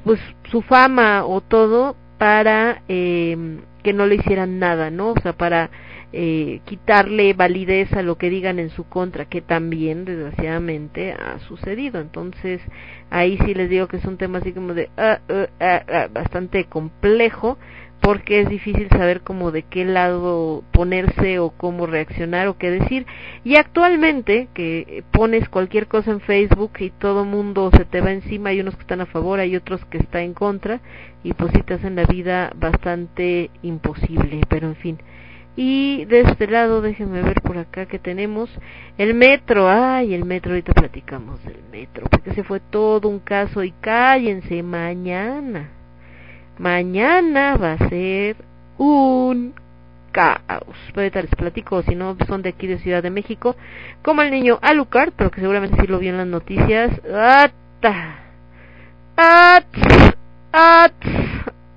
pues 0.05 0.21
su 0.49 0.61
fama 0.61 1.25
o 1.25 1.41
todo 1.41 1.97
para 2.17 2.83
eh, 2.87 3.35
que 3.83 3.91
no 3.91 4.05
le 4.05 4.15
hicieran 4.15 4.59
nada 4.59 4.91
no 4.91 5.09
o 5.09 5.19
sea 5.19 5.33
para 5.33 5.69
eh, 6.17 6.61
quitarle 6.63 7.33
validez 7.33 7.91
a 7.91 8.01
lo 8.01 8.17
que 8.17 8.29
digan 8.29 8.57
en 8.57 8.69
su 8.69 8.85
contra, 8.85 9.25
que 9.25 9.41
también 9.41 10.05
desgraciadamente 10.05 11.11
ha 11.11 11.39
sucedido. 11.39 11.99
Entonces, 11.99 12.61
ahí 13.09 13.37
sí 13.45 13.53
les 13.53 13.69
digo 13.69 13.89
que 13.89 13.97
es 13.97 14.05
un 14.05 14.15
tema 14.15 14.37
así 14.37 14.53
como 14.53 14.73
de 14.73 14.89
uh, 14.97 15.33
uh, 15.33 16.13
bastante 16.13 16.63
complejo, 16.65 17.57
porque 17.99 18.39
es 18.39 18.47
difícil 18.47 18.87
saber 18.87 19.21
cómo 19.21 19.51
de 19.51 19.63
qué 19.63 19.83
lado 19.83 20.63
ponerse 20.71 21.39
o 21.39 21.49
cómo 21.49 21.85
reaccionar 21.85 22.47
o 22.47 22.57
qué 22.57 22.71
decir. 22.71 23.05
Y 23.43 23.57
actualmente 23.57 24.47
que 24.53 25.03
pones 25.11 25.49
cualquier 25.49 25.87
cosa 25.87 26.11
en 26.11 26.21
Facebook 26.21 26.71
y 26.79 26.91
todo 26.91 27.25
mundo 27.25 27.71
se 27.75 27.83
te 27.83 27.99
va 27.99 28.13
encima, 28.13 28.51
hay 28.51 28.61
unos 28.61 28.75
que 28.75 28.83
están 28.83 29.01
a 29.01 29.05
favor, 29.05 29.41
hay 29.41 29.57
otros 29.57 29.83
que 29.85 29.97
están 29.97 30.21
en 30.21 30.33
contra 30.33 30.79
y 31.23 31.33
pues 31.33 31.51
sí 31.53 31.61
te 31.63 31.73
hacen 31.73 31.97
la 31.97 32.05
vida 32.05 32.53
bastante 32.55 33.49
imposible, 33.63 34.39
pero 34.47 34.67
en 34.67 34.75
fin. 34.77 34.97
Y 35.55 36.03
de 36.05 36.21
este 36.21 36.47
lado, 36.47 36.81
déjenme 36.81 37.21
ver 37.21 37.41
por 37.41 37.57
acá 37.57 37.85
que 37.85 37.97
tenemos 37.97 38.49
el 38.97 39.13
metro. 39.13 39.69
Ay, 39.69 40.13
el 40.13 40.25
metro, 40.25 40.51
ahorita 40.51 40.73
platicamos 40.73 41.43
del 41.45 41.63
metro, 41.71 42.07
porque 42.09 42.33
se 42.33 42.43
fue 42.43 42.59
todo 42.59 43.07
un 43.07 43.19
caso 43.19 43.63
y 43.63 43.71
cállense, 43.71 44.61
mañana. 44.63 45.69
Mañana 46.57 47.55
va 47.57 47.73
a 47.73 47.89
ser 47.89 48.35
un 48.77 49.53
caos. 50.11 50.75
Ahorita 50.95 51.21
les 51.21 51.35
platico, 51.35 51.81
si 51.83 51.95
no 51.95 52.15
son 52.27 52.41
de 52.41 52.49
aquí 52.49 52.67
de 52.67 52.79
Ciudad 52.79 53.03
de 53.03 53.09
México, 53.09 53.55
como 54.01 54.21
el 54.21 54.31
niño 54.31 54.59
Alucard, 54.61 55.11
pero 55.15 55.31
que 55.31 55.41
seguramente 55.41 55.81
sí 55.81 55.87
lo 55.87 55.99
vio 55.99 56.11
en 56.11 56.17
las 56.17 56.27
noticias. 56.27 56.91
¡Ata! 57.13 58.19
¡Ats! 59.17 60.15
¡Ats! 60.51 61.07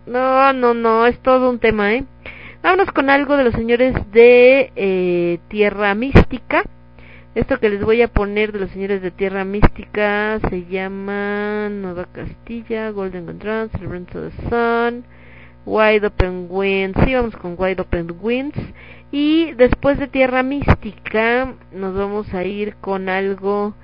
No, 0.07 0.53
no, 0.53 0.75
no, 0.75 1.07
es 1.07 1.19
todo 1.21 1.51
un 1.51 1.59
tema, 1.59 1.95
¿eh? 1.95 2.05
Vámonos 2.61 2.91
con 2.91 3.09
algo 3.09 3.37
de 3.37 3.45
los 3.45 3.55
señores 3.55 3.95
de 4.11 4.73
eh, 4.75 5.39
Tierra 5.47 5.95
Mística. 5.95 6.65
Esto 7.37 7.61
que 7.61 7.69
les 7.69 7.85
voy 7.85 8.03
a 8.03 8.09
poner 8.09 8.51
de 8.51 8.59
los 8.59 8.71
señores 8.71 9.01
de 9.01 9.13
Tierra 9.13 9.45
Mística 9.45 10.41
se 10.51 10.65
llama 10.65 11.69
Nueva 11.71 12.07
Castilla, 12.07 12.91
Golden 12.91 13.27
Contrast, 13.27 13.77
Celebrance 13.77 14.19
of 14.19 14.33
the 14.35 14.49
Sun, 14.49 15.05
Wide 15.67 16.05
Open 16.05 16.49
Winds. 16.51 16.99
Sí, 17.05 17.15
vamos 17.15 17.37
con 17.37 17.55
Wide 17.57 17.81
Open 17.81 18.13
Winds. 18.21 18.59
Y 19.13 19.53
después 19.53 20.01
de 20.01 20.09
Tierra 20.09 20.43
Mística 20.43 21.55
nos 21.71 21.95
vamos 21.95 22.35
a 22.35 22.43
ir 22.43 22.75
con 22.81 23.09
algo 23.09 23.75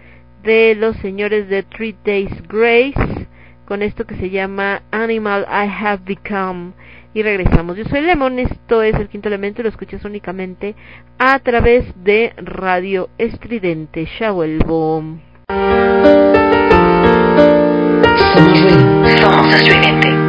de 0.42 0.74
los 0.74 0.96
señores 0.96 1.48
de 1.48 1.62
Three 1.62 1.94
Days 2.04 2.42
Grace, 2.48 3.28
con 3.66 3.82
esto 3.82 4.04
que 4.04 4.16
se 4.16 4.30
llama 4.30 4.82
Animal 4.90 5.46
I 5.48 5.68
Have 5.68 6.02
Become 6.06 6.72
y 7.14 7.22
regresamos. 7.22 7.76
Yo 7.76 7.84
soy 7.84 8.02
Lemon, 8.02 8.38
esto 8.38 8.82
es 8.82 8.94
el 8.96 9.08
quinto 9.08 9.28
elemento 9.28 9.62
lo 9.62 9.68
escuchas 9.68 10.04
únicamente 10.04 10.74
a 11.18 11.38
través 11.38 11.84
de 12.04 12.34
Radio 12.36 13.08
Estridente. 13.16 14.06
Ya 14.18 14.32
vuelvo. 14.32 15.02
Somos 19.20 19.54
estridente. 19.54 20.23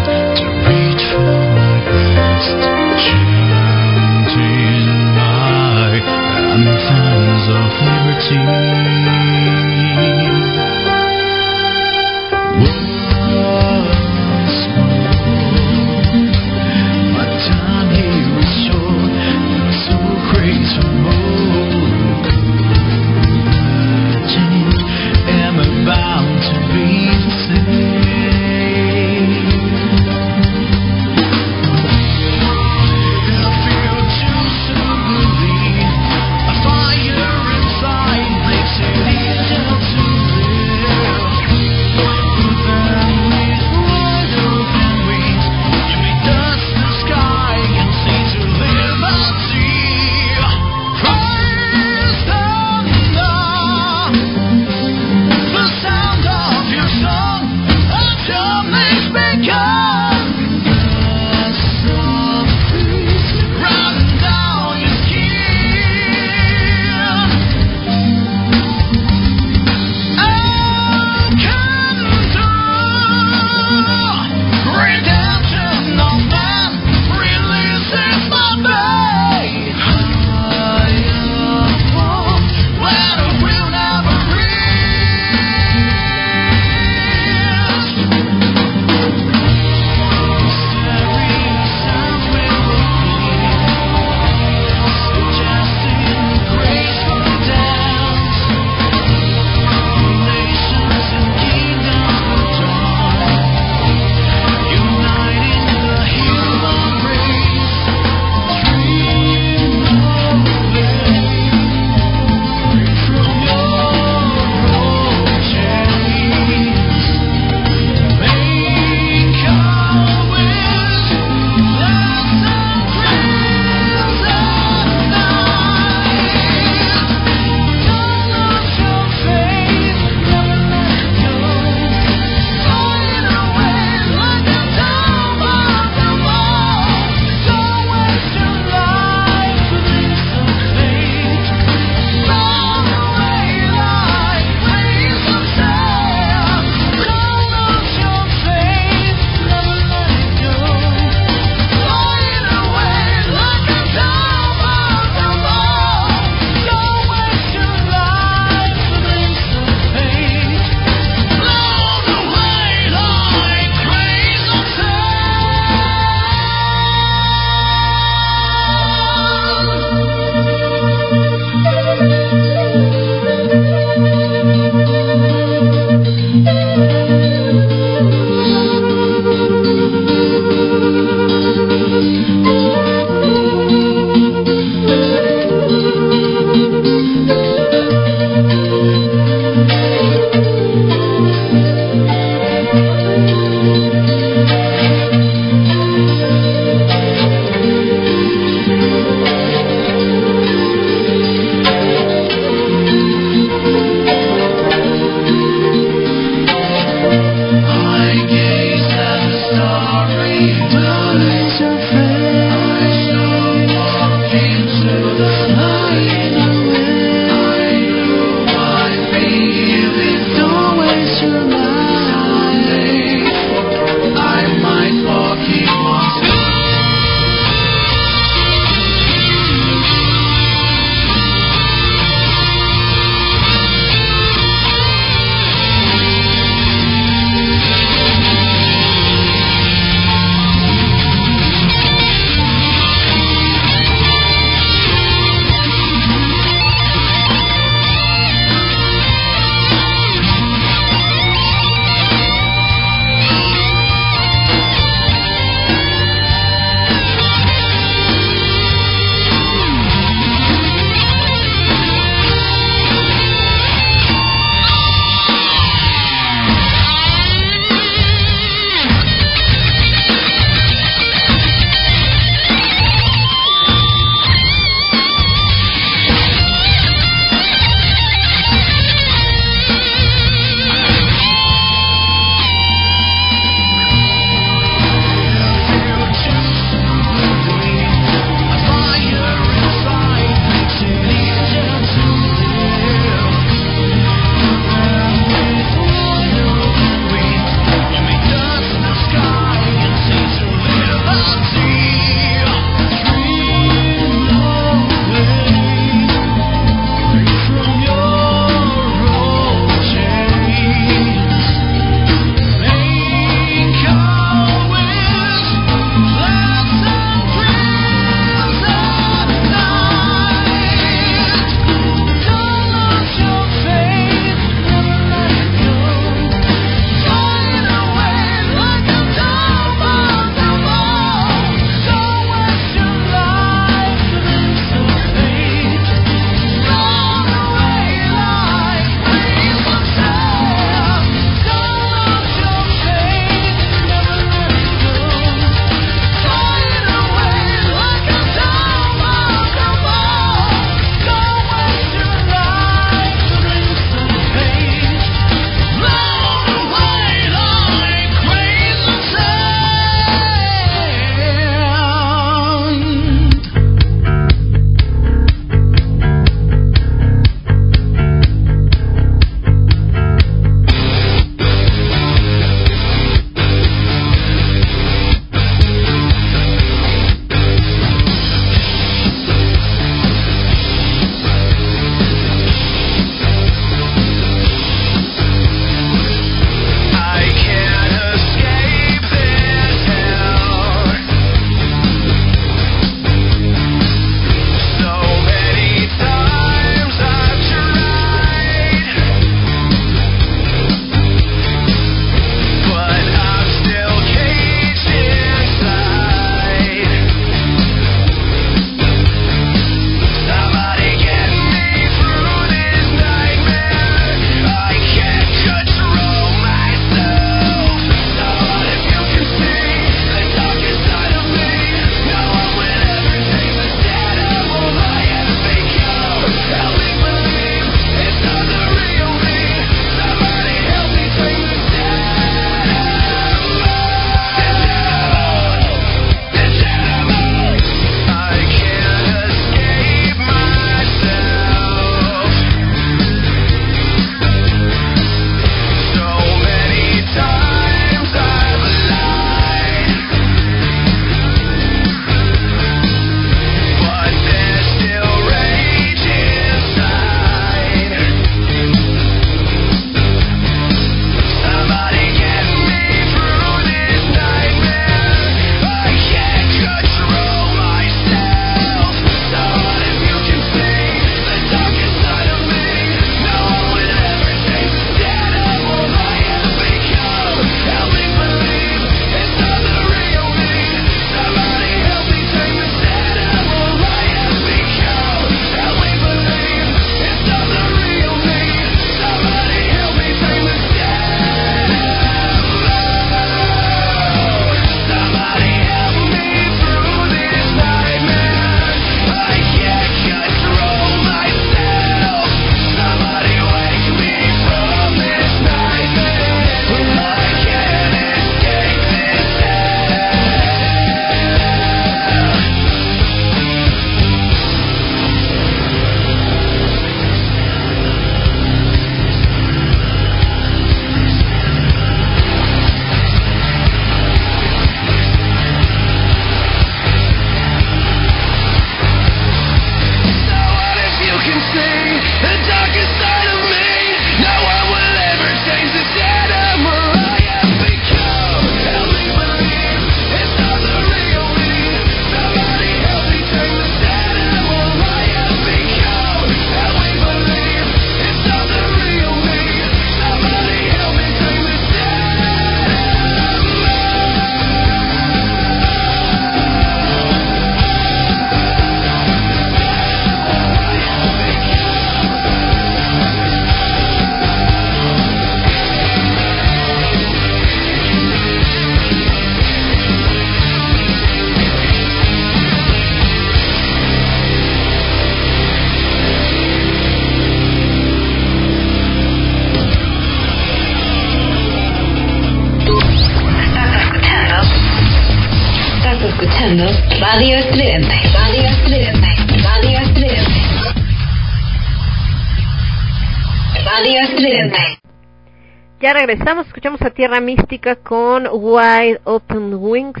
Regresamos, 596.06 596.46
escuchamos 596.46 596.80
a 596.80 596.88
Tierra 596.88 597.20
Mística 597.20 597.76
con 597.76 598.26
Wide 598.32 599.02
Open 599.04 599.52
Wings 599.52 600.00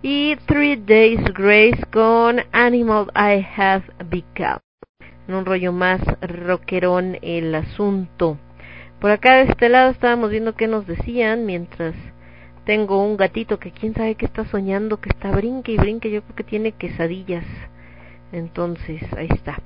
y 0.00 0.36
Three 0.46 0.76
Days 0.76 1.22
Grace 1.34 1.84
con 1.92 2.40
Animal 2.50 3.10
I 3.14 3.46
Have 3.54 3.84
Become. 4.06 4.60
En 5.28 5.34
un 5.34 5.44
rollo 5.44 5.70
más 5.70 6.00
rockerón 6.22 7.18
el 7.20 7.54
asunto. 7.54 8.38
Por 9.00 9.10
acá 9.10 9.34
de 9.36 9.50
este 9.50 9.68
lado 9.68 9.90
estábamos 9.90 10.30
viendo 10.30 10.54
qué 10.54 10.66
nos 10.66 10.86
decían 10.86 11.44
mientras 11.44 11.94
tengo 12.64 13.06
un 13.06 13.18
gatito 13.18 13.58
que 13.58 13.70
quién 13.70 13.92
sabe 13.92 14.14
qué 14.14 14.24
está 14.24 14.46
soñando, 14.46 14.98
que 14.98 15.10
está 15.10 15.30
brinque 15.30 15.72
y 15.72 15.76
brinque, 15.76 16.10
yo 16.10 16.22
creo 16.22 16.36
que 16.36 16.44
tiene 16.44 16.72
quesadillas. 16.72 17.44
Entonces, 18.32 19.02
ahí 19.12 19.28
está. 19.30 19.58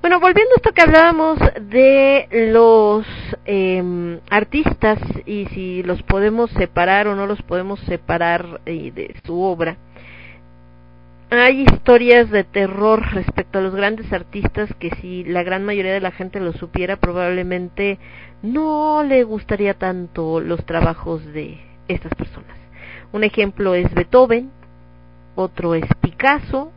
Bueno, 0.00 0.18
volviendo 0.18 0.54
a 0.54 0.56
esto 0.56 0.72
que 0.72 0.80
hablábamos 0.80 1.38
de 1.60 2.26
los 2.52 3.06
eh, 3.44 4.18
artistas 4.30 4.98
y 5.26 5.44
si 5.52 5.82
los 5.82 6.02
podemos 6.04 6.50
separar 6.52 7.06
o 7.06 7.14
no 7.14 7.26
los 7.26 7.42
podemos 7.42 7.78
separar 7.80 8.62
eh, 8.64 8.92
de 8.92 9.14
su 9.24 9.38
obra, 9.42 9.76
hay 11.30 11.64
historias 11.64 12.30
de 12.30 12.44
terror 12.44 13.12
respecto 13.12 13.58
a 13.58 13.62
los 13.62 13.74
grandes 13.74 14.10
artistas 14.10 14.72
que 14.78 14.88
si 15.02 15.22
la 15.24 15.42
gran 15.42 15.66
mayoría 15.66 15.92
de 15.92 16.00
la 16.00 16.12
gente 16.12 16.40
lo 16.40 16.54
supiera 16.54 16.96
probablemente 16.96 17.98
no 18.42 19.02
le 19.02 19.22
gustaría 19.24 19.74
tanto 19.74 20.40
los 20.40 20.64
trabajos 20.64 21.26
de 21.26 21.60
estas 21.88 22.14
personas. 22.14 22.56
Un 23.12 23.22
ejemplo 23.22 23.74
es 23.74 23.92
Beethoven, 23.92 24.50
otro 25.34 25.74
es 25.74 25.84
Picasso, 26.00 26.72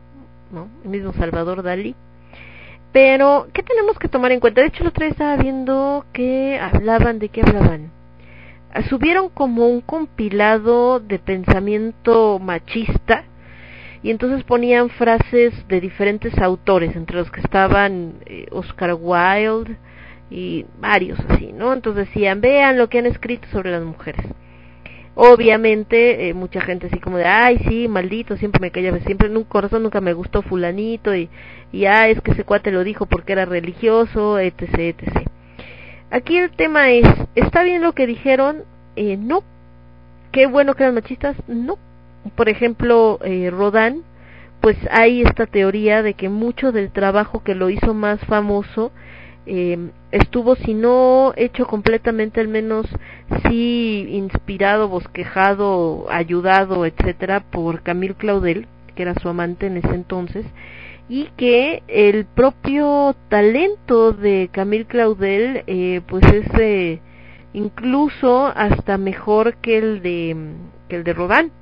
¿no? 0.52 0.68
el 0.84 0.90
mismo 0.90 1.14
Salvador 1.14 1.62
Dalí. 1.62 1.96
Pero, 2.94 3.48
¿qué 3.52 3.64
tenemos 3.64 3.98
que 3.98 4.06
tomar 4.06 4.30
en 4.30 4.38
cuenta? 4.38 4.60
De 4.60 4.68
hecho, 4.68 4.84
el 4.84 4.90
otro 4.90 5.04
día 5.04 5.10
estaba 5.10 5.36
viendo 5.36 6.06
que 6.12 6.60
hablaban, 6.60 7.18
¿de 7.18 7.28
qué 7.28 7.40
hablaban? 7.40 7.90
Ah, 8.72 8.82
subieron 8.82 9.30
como 9.30 9.66
un 9.66 9.80
compilado 9.80 11.00
de 11.00 11.18
pensamiento 11.18 12.38
machista 12.38 13.24
y 14.00 14.10
entonces 14.12 14.44
ponían 14.44 14.90
frases 14.90 15.66
de 15.66 15.80
diferentes 15.80 16.38
autores, 16.38 16.94
entre 16.94 17.16
los 17.16 17.32
que 17.32 17.40
estaban 17.40 18.14
eh, 18.26 18.46
Oscar 18.52 18.94
Wilde 18.94 19.76
y 20.30 20.64
varios 20.78 21.18
así, 21.28 21.52
¿no? 21.52 21.72
Entonces 21.72 22.06
decían, 22.06 22.40
vean 22.40 22.78
lo 22.78 22.88
que 22.88 23.00
han 23.00 23.06
escrito 23.06 23.48
sobre 23.48 23.72
las 23.72 23.82
mujeres 23.82 24.24
obviamente 25.14 26.28
eh, 26.28 26.34
mucha 26.34 26.60
gente 26.60 26.88
así 26.88 26.98
como 26.98 27.18
de 27.18 27.24
ay 27.24 27.58
sí 27.68 27.88
maldito 27.88 28.36
siempre 28.36 28.60
me 28.60 28.70
calla 28.70 28.98
siempre 29.00 29.28
en 29.28 29.36
un 29.36 29.44
corazón 29.44 29.82
nunca 29.82 30.00
me 30.00 30.12
gustó 30.12 30.42
fulanito 30.42 31.14
y 31.14 31.28
y 31.72 31.86
ah 31.86 32.08
es 32.08 32.20
que 32.20 32.32
ese 32.32 32.44
cuate 32.44 32.72
lo 32.72 32.82
dijo 32.84 33.06
porque 33.06 33.32
era 33.32 33.44
religioso 33.44 34.38
etc 34.38 34.74
etc 34.78 35.28
aquí 36.10 36.36
el 36.36 36.50
tema 36.50 36.90
es 36.90 37.06
está 37.36 37.62
bien 37.62 37.82
lo 37.82 37.92
que 37.92 38.06
dijeron 38.06 38.64
eh, 38.96 39.16
no 39.16 39.44
qué 40.32 40.46
bueno 40.46 40.74
que 40.74 40.82
eran 40.82 40.94
machistas 40.94 41.36
no. 41.46 41.78
Por 42.36 42.48
ejemplo 42.48 43.20
eh, 43.22 43.50
Rodán 43.50 44.02
pues 44.60 44.76
hay 44.90 45.22
esta 45.22 45.46
teoría 45.46 46.02
de 46.02 46.14
que 46.14 46.28
mucho 46.28 46.72
del 46.72 46.90
trabajo 46.90 47.44
que 47.44 47.54
lo 47.54 47.70
hizo 47.70 47.94
más 47.94 48.18
famoso 48.20 48.92
eh, 49.46 49.90
estuvo, 50.10 50.56
si 50.56 50.74
no 50.74 51.32
hecho 51.36 51.66
completamente, 51.66 52.40
al 52.40 52.48
menos 52.48 52.86
sí 53.46 54.06
inspirado, 54.10 54.88
bosquejado, 54.88 56.06
ayudado, 56.10 56.86
etcétera, 56.86 57.40
por 57.50 57.82
Camille 57.82 58.14
Claudel, 58.14 58.66
que 58.94 59.02
era 59.02 59.14
su 59.14 59.28
amante 59.28 59.66
en 59.66 59.76
ese 59.76 59.94
entonces, 59.94 60.46
y 61.08 61.28
que 61.36 61.82
el 61.88 62.24
propio 62.24 63.14
talento 63.28 64.12
de 64.12 64.48
Camille 64.50 64.86
Claudel, 64.86 65.62
eh, 65.66 66.00
pues 66.06 66.24
es 66.32 66.46
eh, 66.58 67.00
incluso 67.52 68.46
hasta 68.46 68.96
mejor 68.96 69.56
que 69.56 69.78
el 69.78 70.02
de 70.02 70.36
que 70.88 70.96
el 70.96 71.04
de 71.04 71.12
Rodin 71.12 71.52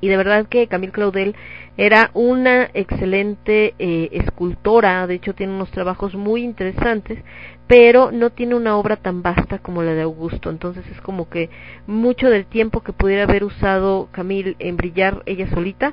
y 0.00 0.08
de 0.08 0.16
verdad 0.18 0.46
que 0.46 0.66
Camille 0.66 0.92
Claudel 0.92 1.34
era 1.76 2.10
una 2.14 2.70
excelente 2.72 3.74
eh, 3.78 4.08
escultora, 4.12 5.06
de 5.06 5.14
hecho 5.14 5.34
tiene 5.34 5.54
unos 5.54 5.70
trabajos 5.70 6.14
muy 6.14 6.42
interesantes, 6.42 7.18
pero 7.66 8.12
no 8.12 8.30
tiene 8.30 8.54
una 8.54 8.76
obra 8.76 8.96
tan 8.96 9.22
vasta 9.22 9.58
como 9.58 9.82
la 9.82 9.94
de 9.94 10.02
Augusto, 10.02 10.50
entonces 10.50 10.84
es 10.92 11.00
como 11.00 11.28
que 11.28 11.50
mucho 11.86 12.30
del 12.30 12.46
tiempo 12.46 12.82
que 12.82 12.92
pudiera 12.92 13.24
haber 13.24 13.42
usado 13.42 14.08
Camille 14.12 14.54
en 14.60 14.76
brillar 14.76 15.22
ella 15.26 15.48
solita, 15.50 15.92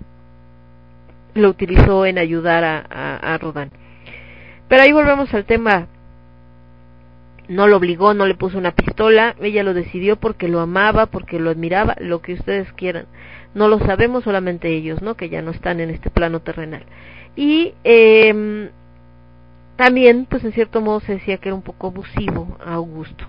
lo 1.34 1.50
utilizó 1.50 2.06
en 2.06 2.18
ayudar 2.18 2.64
a, 2.64 2.86
a, 2.90 3.34
a 3.34 3.38
Rodin. 3.38 3.72
Pero 4.68 4.84
ahí 4.84 4.92
volvemos 4.92 5.34
al 5.34 5.46
tema 5.46 5.88
no 7.52 7.68
lo 7.68 7.78
obligó, 7.78 8.14
no 8.14 8.26
le 8.28 8.36
puso 8.36 8.58
una 8.58 8.72
pistola, 8.72 9.36
ella 9.42 9.64
lo 9.64 9.74
decidió 9.74 10.16
porque 10.16 10.48
lo 10.48 10.62
amaba, 10.62 11.08
porque 11.08 11.38
lo 11.38 11.50
admiraba, 11.50 11.96
lo 12.00 12.22
que 12.22 12.34
ustedes 12.34 12.72
quieran. 12.74 13.08
No 13.54 13.68
lo 13.68 13.80
sabemos 13.80 14.24
solamente 14.24 14.70
ellos, 14.70 15.02
¿no? 15.02 15.16
Que 15.16 15.30
ya 15.30 15.42
no 15.42 15.52
están 15.52 15.80
en 15.80 15.90
este 15.90 16.10
plano 16.10 16.40
terrenal. 16.40 16.84
Y 17.36 17.74
eh, 17.84 18.70
también, 19.76 20.28
pues 20.30 20.44
en 20.44 20.52
cierto 20.54 20.80
modo 20.80 21.00
se 21.00 21.14
decía 21.14 21.38
que 21.38 21.50
era 21.50 21.56
un 21.56 21.64
poco 21.64 21.88
abusivo 21.88 22.58
a 22.64 22.76
Augusto. 22.76 23.26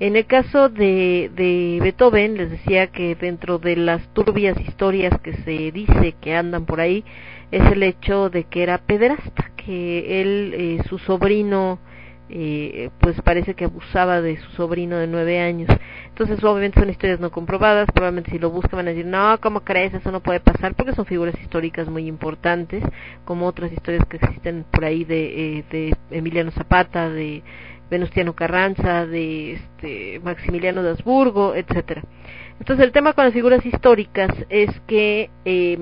En 0.00 0.14
el 0.14 0.26
caso 0.26 0.68
de, 0.68 1.30
de 1.34 1.78
Beethoven, 1.82 2.36
les 2.36 2.50
decía 2.50 2.86
que 2.88 3.16
dentro 3.16 3.58
de 3.58 3.74
las 3.74 4.06
turbias 4.14 4.60
historias 4.60 5.18
que 5.22 5.32
se 5.32 5.72
dice 5.72 6.14
que 6.20 6.36
andan 6.36 6.66
por 6.66 6.80
ahí, 6.80 7.04
es 7.50 7.64
el 7.72 7.82
hecho 7.82 8.30
de 8.30 8.44
que 8.44 8.62
era 8.62 8.78
pederasta, 8.78 9.50
que 9.56 10.20
él, 10.20 10.54
eh, 10.54 10.82
su 10.88 10.98
sobrino, 10.98 11.80
eh, 12.28 12.90
pues 13.00 13.20
parece 13.22 13.54
que 13.54 13.64
abusaba 13.64 14.20
de 14.20 14.36
su 14.36 14.50
sobrino 14.50 14.98
de 14.98 15.06
nueve 15.06 15.40
años. 15.40 15.70
Entonces, 16.18 16.42
obviamente 16.42 16.80
son 16.80 16.90
historias 16.90 17.20
no 17.20 17.30
comprobadas, 17.30 17.86
probablemente 17.94 18.32
si 18.32 18.40
lo 18.40 18.50
buscan 18.50 18.78
van 18.78 18.88
a 18.88 18.90
decir, 18.90 19.06
no, 19.06 19.38
¿cómo 19.40 19.60
crees? 19.60 19.94
Eso 19.94 20.10
no 20.10 20.18
puede 20.18 20.40
pasar, 20.40 20.74
porque 20.74 20.92
son 20.92 21.06
figuras 21.06 21.38
históricas 21.40 21.88
muy 21.88 22.08
importantes, 22.08 22.82
como 23.24 23.46
otras 23.46 23.70
historias 23.70 24.04
que 24.06 24.16
existen 24.16 24.64
por 24.68 24.84
ahí 24.84 25.04
de, 25.04 25.58
eh, 25.58 25.64
de 25.70 25.96
Emiliano 26.10 26.50
Zapata, 26.50 27.08
de 27.08 27.44
Venustiano 27.88 28.34
Carranza, 28.34 29.06
de 29.06 29.52
este, 29.52 30.18
Maximiliano 30.24 30.82
de 30.82 30.90
Habsburgo, 30.90 31.54
etcétera. 31.54 32.02
Entonces, 32.58 32.84
el 32.84 32.90
tema 32.90 33.12
con 33.12 33.24
las 33.24 33.32
figuras 33.32 33.64
históricas 33.64 34.32
es 34.48 34.70
que 34.88 35.30
eh, 35.44 35.78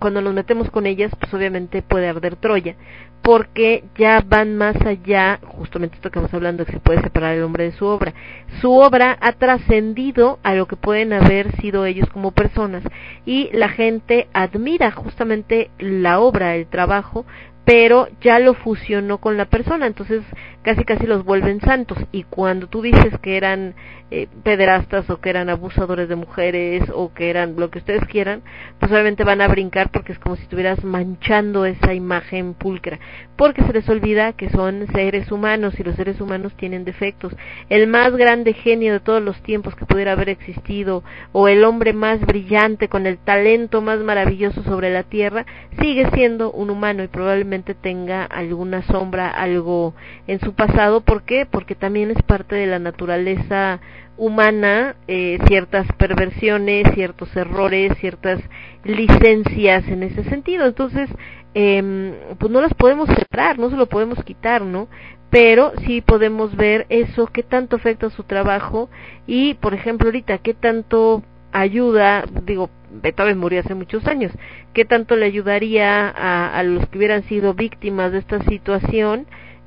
cuando 0.00 0.22
nos 0.22 0.34
metemos 0.34 0.70
con 0.70 0.86
ellas, 0.86 1.12
pues 1.20 1.32
obviamente 1.32 1.82
puede 1.82 2.08
arder 2.08 2.34
Troya, 2.34 2.74
porque 3.22 3.84
ya 3.96 4.22
van 4.24 4.56
más 4.56 4.76
allá, 4.82 5.40
justamente 5.42 5.96
esto 5.96 6.10
que 6.10 6.18
estamos 6.18 6.32
hablando, 6.32 6.64
que 6.64 6.72
se 6.72 6.80
puede 6.80 7.02
separar 7.02 7.34
el 7.34 7.42
hombre 7.42 7.64
de 7.64 7.72
su 7.72 7.84
obra. 7.84 8.14
Su 8.60 8.72
obra 8.72 9.16
ha 9.20 9.32
trascendido 9.32 10.38
a 10.42 10.54
lo 10.54 10.66
que 10.66 10.76
pueden 10.76 11.12
haber 11.12 11.50
sido 11.56 11.86
ellos 11.86 12.08
como 12.10 12.30
personas 12.30 12.84
y 13.24 13.50
la 13.52 13.68
gente 13.68 14.28
admira 14.32 14.92
justamente 14.92 15.70
la 15.78 16.20
obra, 16.20 16.54
el 16.54 16.66
trabajo, 16.66 17.26
pero 17.64 18.06
ya 18.20 18.38
lo 18.38 18.54
fusionó 18.54 19.18
con 19.18 19.36
la 19.36 19.46
persona, 19.46 19.88
entonces 19.88 20.22
casi 20.66 20.84
casi 20.84 21.06
los 21.06 21.24
vuelven 21.24 21.60
santos. 21.60 21.96
Y 22.10 22.24
cuando 22.24 22.66
tú 22.66 22.82
dices 22.82 23.16
que 23.22 23.36
eran 23.36 23.76
eh, 24.10 24.26
pederastas 24.42 25.08
o 25.10 25.20
que 25.20 25.30
eran 25.30 25.48
abusadores 25.48 26.08
de 26.08 26.16
mujeres 26.16 26.82
o 26.92 27.14
que 27.14 27.30
eran 27.30 27.54
lo 27.56 27.70
que 27.70 27.78
ustedes 27.78 28.04
quieran, 28.06 28.42
pues 28.80 28.90
obviamente 28.90 29.22
van 29.22 29.40
a 29.40 29.46
brincar 29.46 29.90
porque 29.92 30.10
es 30.10 30.18
como 30.18 30.34
si 30.34 30.42
estuvieras 30.42 30.82
manchando 30.82 31.66
esa 31.66 31.94
imagen 31.94 32.54
pulcra, 32.54 32.98
porque 33.36 33.62
se 33.62 33.72
les 33.72 33.88
olvida 33.88 34.32
que 34.32 34.50
son 34.50 34.88
seres 34.92 35.30
humanos 35.30 35.78
y 35.78 35.84
los 35.84 35.94
seres 35.94 36.20
humanos 36.20 36.52
tienen 36.56 36.84
defectos. 36.84 37.32
El 37.68 37.86
más 37.86 38.16
grande 38.16 38.52
genio 38.52 38.94
de 38.94 39.00
todos 39.00 39.22
los 39.22 39.40
tiempos 39.44 39.76
que 39.76 39.86
pudiera 39.86 40.12
haber 40.12 40.30
existido 40.30 41.04
o 41.30 41.46
el 41.46 41.62
hombre 41.62 41.92
más 41.92 42.20
brillante 42.20 42.88
con 42.88 43.06
el 43.06 43.18
talento 43.18 43.82
más 43.82 44.00
maravilloso 44.00 44.64
sobre 44.64 44.92
la 44.92 45.04
tierra 45.04 45.46
sigue 45.80 46.10
siendo 46.10 46.50
un 46.50 46.70
humano 46.70 47.04
y 47.04 47.08
probablemente 47.08 47.74
tenga 47.74 48.24
alguna 48.24 48.82
sombra, 48.82 49.30
algo 49.30 49.94
en 50.26 50.40
su 50.40 50.55
pasado. 50.56 51.02
¿Por 51.02 51.22
qué? 51.22 51.46
Porque 51.46 51.74
también 51.74 52.10
es 52.10 52.22
parte 52.22 52.56
de 52.56 52.66
la 52.66 52.78
naturaleza 52.78 53.80
humana 54.16 54.96
eh, 55.08 55.38
ciertas 55.46 55.86
perversiones, 55.98 56.86
ciertos 56.94 57.34
errores, 57.36 57.92
ciertas 57.98 58.40
licencias 58.84 59.86
en 59.88 60.02
ese 60.02 60.24
sentido. 60.24 60.66
Entonces, 60.66 61.08
eh, 61.54 62.34
pues 62.38 62.50
no 62.50 62.60
las 62.60 62.74
podemos 62.74 63.08
separar, 63.08 63.58
no 63.58 63.70
se 63.70 63.76
lo 63.76 63.86
podemos 63.86 64.22
quitar, 64.24 64.62
¿no? 64.62 64.88
Pero 65.30 65.72
sí 65.86 66.00
podemos 66.00 66.56
ver 66.56 66.86
eso, 66.88 67.26
qué 67.26 67.42
tanto 67.42 67.76
afecta 67.76 68.10
su 68.10 68.22
trabajo 68.22 68.88
y, 69.26 69.54
por 69.54 69.74
ejemplo, 69.74 70.08
ahorita, 70.08 70.38
qué 70.38 70.54
tanto 70.54 71.22
ayuda, 71.52 72.24
digo, 72.44 72.70
Beethoven 72.90 73.38
murió 73.38 73.60
hace 73.60 73.74
muchos 73.74 74.06
años, 74.06 74.32
qué 74.72 74.84
tanto 74.84 75.16
le 75.16 75.26
ayudaría 75.26 76.08
a, 76.08 76.56
a 76.56 76.62
los 76.62 76.88
que 76.88 76.98
hubieran 76.98 77.24
sido 77.24 77.54
víctimas 77.54 78.12
de 78.12 78.18
esta 78.18 78.42
situación, 78.44 79.26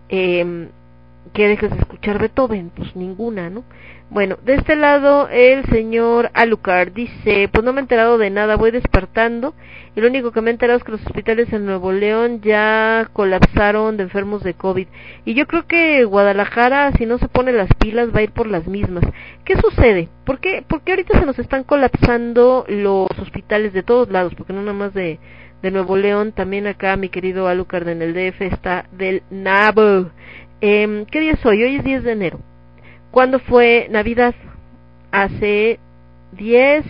eh, 0.10 0.70
que 1.34 1.48
dejes 1.48 1.72
de 1.72 1.78
escuchar 1.78 2.20
Beethoven, 2.20 2.72
pues 2.76 2.96
ninguna, 2.96 3.50
¿no? 3.50 3.64
Bueno, 4.10 4.38
de 4.44 4.56
este 4.56 4.76
lado 4.76 5.30
el 5.30 5.66
señor 5.66 6.32
Alucard 6.34 6.92
dice, 6.94 7.48
pues 7.52 7.64
no 7.64 7.74
me 7.74 7.80
he 7.80 7.84
enterado 7.84 8.18
de 8.18 8.32
nada, 8.32 8.56
voy 8.56 8.72
despertando 8.72 9.54
y 9.96 10.02
lo 10.02 10.08
único 10.08 10.32
que 10.32 10.42
me 10.42 10.50
he 10.50 10.54
enterado 10.54 10.78
es 10.78 10.84
que 10.84 10.94
los 10.94 11.06
hospitales 11.06 11.54
en 11.54 11.66
Nuevo 11.66 11.92
León 11.92 12.42
ya 12.42 13.08
colapsaron 13.14 13.98
de 13.98 14.04
enfermos 14.04 14.44
de 14.44 14.56
COVID. 14.56 14.88
Y 15.26 15.36
yo 15.36 15.46
creo 15.46 15.68
que 15.68 16.06
Guadalajara, 16.06 16.92
si 16.94 17.06
no 17.06 17.20
se 17.20 17.28
pone 17.28 17.52
las 17.52 17.70
pilas, 17.76 18.10
va 18.14 18.20
a 18.20 18.24
ir 18.24 18.32
por 18.32 18.48
las 18.48 18.66
mismas. 18.66 19.04
¿Qué 19.46 19.58
sucede? 19.58 20.10
¿Por 20.26 20.40
qué, 20.40 20.64
porque 20.68 20.94
ahorita 20.94 21.20
se 21.20 21.26
nos 21.26 21.38
están 21.38 21.64
colapsando 21.64 22.66
los 22.68 23.10
hospitales 23.20 23.74
de 23.74 23.84
todos 23.84 24.10
lados? 24.10 24.34
Porque 24.36 24.54
no 24.54 24.62
nada 24.62 24.74
más 24.74 24.94
de, 24.94 25.20
de 25.62 25.72
Nuevo 25.72 25.98
León, 25.98 26.32
también 26.32 26.66
acá 26.66 26.96
mi 26.96 27.10
querido 27.10 27.48
Alucard 27.48 27.88
en 27.90 28.02
el 28.02 28.14
DF 28.14 28.42
está 28.42 28.86
del 28.92 29.24
NABO. 29.30 30.12
Eh, 30.62 31.06
¿Qué 31.10 31.22
día 31.22 31.34
es 31.34 31.46
hoy? 31.46 31.64
Hoy 31.64 31.76
es 31.76 31.84
10 31.86 32.04
de 32.04 32.12
enero. 32.12 32.40
¿Cuándo 33.12 33.40
fue 33.40 33.88
Navidad? 33.90 34.36
Hace 35.12 35.80
10, 36.34 36.86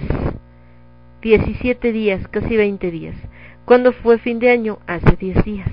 17 1.22 1.92
días, 1.92 2.28
casi 2.30 2.58
20 2.58 2.90
días. 2.90 3.16
¿Cuándo 3.66 3.92
fue 3.94 4.18
fin 4.18 4.40
de 4.40 4.50
año? 4.50 4.80
Hace 4.88 5.16
10 5.16 5.46
días. 5.46 5.70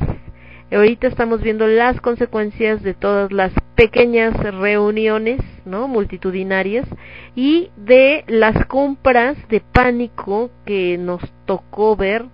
Ahorita 0.70 1.07
estamos 1.07 1.42
viendo 1.42 1.66
las 1.66 2.01
consecuencias 2.01 2.82
de 2.82 2.92
todas 2.92 3.32
las 3.32 3.53
pequeñas 3.76 4.34
reuniones, 4.36 5.40
¿no? 5.64 5.88
multitudinarias 5.88 6.86
y 7.34 7.70
de 7.76 8.24
las 8.26 8.66
compras 8.66 9.36
de 9.49 9.61
pánico 9.61 10.51
que 10.66 10.99
nos 10.99 11.22
tocó 11.47 11.97
ver 11.97 12.26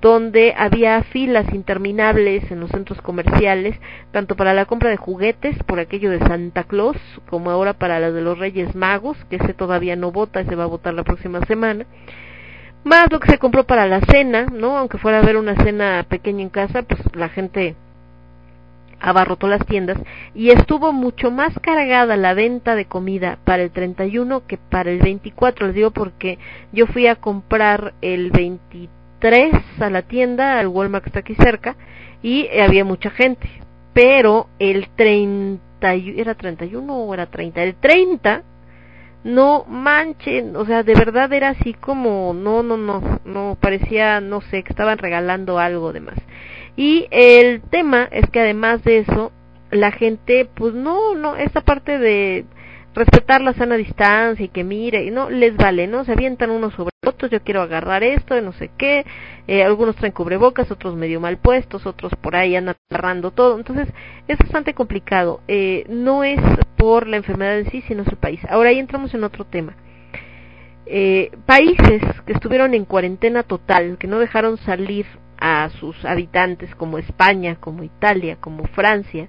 donde 0.00 0.54
había 0.56 1.02
filas 1.04 1.52
interminables 1.52 2.50
en 2.50 2.60
los 2.60 2.70
centros 2.70 3.00
comerciales, 3.02 3.78
tanto 4.12 4.34
para 4.34 4.54
la 4.54 4.64
compra 4.64 4.88
de 4.88 4.96
juguetes, 4.96 5.62
por 5.64 5.78
aquello 5.78 6.10
de 6.10 6.20
Santa 6.20 6.64
Claus, 6.64 6.96
como 7.28 7.50
ahora 7.50 7.74
para 7.74 8.00
las 8.00 8.14
de 8.14 8.22
los 8.22 8.38
Reyes 8.38 8.74
Magos, 8.74 9.18
que 9.28 9.36
ese 9.36 9.52
todavía 9.52 9.96
no 9.96 10.10
vota, 10.10 10.40
ese 10.40 10.56
va 10.56 10.64
a 10.64 10.68
votar 10.68 10.94
la 10.94 11.04
próxima 11.04 11.40
semana, 11.42 11.84
más 12.82 13.06
lo 13.10 13.20
que 13.20 13.30
se 13.30 13.38
compró 13.38 13.64
para 13.64 13.86
la 13.86 14.00
cena, 14.00 14.46
¿no? 14.46 14.78
Aunque 14.78 14.96
fuera 14.96 15.18
a 15.18 15.22
ver 15.22 15.36
una 15.36 15.54
cena 15.56 16.06
pequeña 16.08 16.42
en 16.42 16.48
casa, 16.48 16.82
pues 16.82 17.00
la 17.14 17.28
gente 17.28 17.76
abarrotó 19.00 19.48
las 19.48 19.64
tiendas 19.66 19.98
y 20.34 20.50
estuvo 20.50 20.92
mucho 20.92 21.30
más 21.30 21.58
cargada 21.60 22.16
la 22.16 22.34
venta 22.34 22.74
de 22.74 22.84
comida 22.84 23.38
para 23.44 23.62
el 23.62 23.70
31 23.70 24.46
que 24.46 24.58
para 24.58 24.90
el 24.90 24.98
24, 24.98 25.66
les 25.66 25.74
digo 25.74 25.90
porque 25.90 26.38
yo 26.72 26.86
fui 26.86 27.06
a 27.06 27.16
comprar 27.16 27.94
el 28.02 28.30
23 28.30 28.99
tres 29.20 29.52
a 29.78 29.90
la 29.90 30.02
tienda, 30.02 30.58
al 30.58 30.68
Walmart 30.68 31.04
que 31.04 31.10
está 31.10 31.20
aquí 31.20 31.34
cerca, 31.36 31.76
y 32.22 32.48
había 32.58 32.84
mucha 32.84 33.10
gente. 33.10 33.48
Pero 33.92 34.48
el 34.58 34.88
30, 34.96 35.94
¿era 35.94 36.34
31 36.34 36.92
o 36.94 37.14
era 37.14 37.26
30? 37.26 37.62
El 37.62 37.74
30, 37.76 38.42
no 39.24 39.64
manchen, 39.68 40.56
o 40.56 40.64
sea, 40.64 40.82
de 40.82 40.94
verdad 40.94 41.32
era 41.32 41.50
así 41.50 41.74
como, 41.74 42.32
no, 42.34 42.62
no, 42.62 42.76
no, 42.76 43.20
no, 43.24 43.58
parecía, 43.60 44.20
no 44.20 44.40
sé, 44.40 44.62
que 44.62 44.72
estaban 44.72 44.98
regalando 44.98 45.58
algo 45.58 45.92
de 45.92 46.00
más. 46.00 46.18
Y 46.76 47.06
el 47.10 47.60
tema 47.62 48.08
es 48.10 48.28
que 48.30 48.40
además 48.40 48.82
de 48.84 48.98
eso, 48.98 49.32
la 49.70 49.92
gente, 49.92 50.48
pues 50.54 50.74
no, 50.74 51.14
no, 51.14 51.36
esta 51.36 51.60
parte 51.60 51.98
de 51.98 52.46
respetar 52.94 53.40
la 53.40 53.52
sana 53.54 53.76
distancia 53.76 54.44
y 54.44 54.48
que 54.48 54.64
mire, 54.64 55.04
y 55.04 55.10
no 55.10 55.30
les 55.30 55.56
vale, 55.56 55.86
¿no? 55.86 56.04
Se 56.04 56.12
avientan 56.12 56.50
unos 56.50 56.74
sobre 56.74 56.90
otros, 57.06 57.30
yo 57.30 57.42
quiero 57.42 57.62
agarrar 57.62 58.02
esto, 58.02 58.40
no 58.40 58.52
sé 58.52 58.70
qué, 58.76 59.06
eh, 59.46 59.62
algunos 59.62 59.96
traen 59.96 60.12
cubrebocas, 60.12 60.70
otros 60.70 60.96
medio 60.96 61.20
mal 61.20 61.38
puestos, 61.38 61.86
otros 61.86 62.12
por 62.20 62.36
ahí 62.36 62.56
andan 62.56 62.76
agarrando 62.90 63.30
todo, 63.30 63.56
entonces 63.56 63.88
es 64.28 64.38
bastante 64.38 64.74
complicado, 64.74 65.40
eh, 65.48 65.84
no 65.88 66.24
es 66.24 66.40
por 66.76 67.06
la 67.06 67.16
enfermedad 67.16 67.58
en 67.58 67.70
sí, 67.70 67.82
sino 67.86 68.04
su 68.04 68.16
país. 68.16 68.40
Ahora 68.48 68.70
ahí 68.70 68.78
entramos 68.78 69.14
en 69.14 69.24
otro 69.24 69.44
tema. 69.44 69.76
Eh, 70.86 71.30
países 71.46 72.02
que 72.26 72.32
estuvieron 72.32 72.74
en 72.74 72.84
cuarentena 72.84 73.44
total, 73.44 73.96
que 73.96 74.08
no 74.08 74.18
dejaron 74.18 74.56
salir 74.58 75.06
a 75.38 75.70
sus 75.78 76.04
habitantes 76.04 76.74
como 76.74 76.98
España, 76.98 77.56
como 77.60 77.84
Italia, 77.84 78.36
como 78.40 78.64
Francia, 78.64 79.28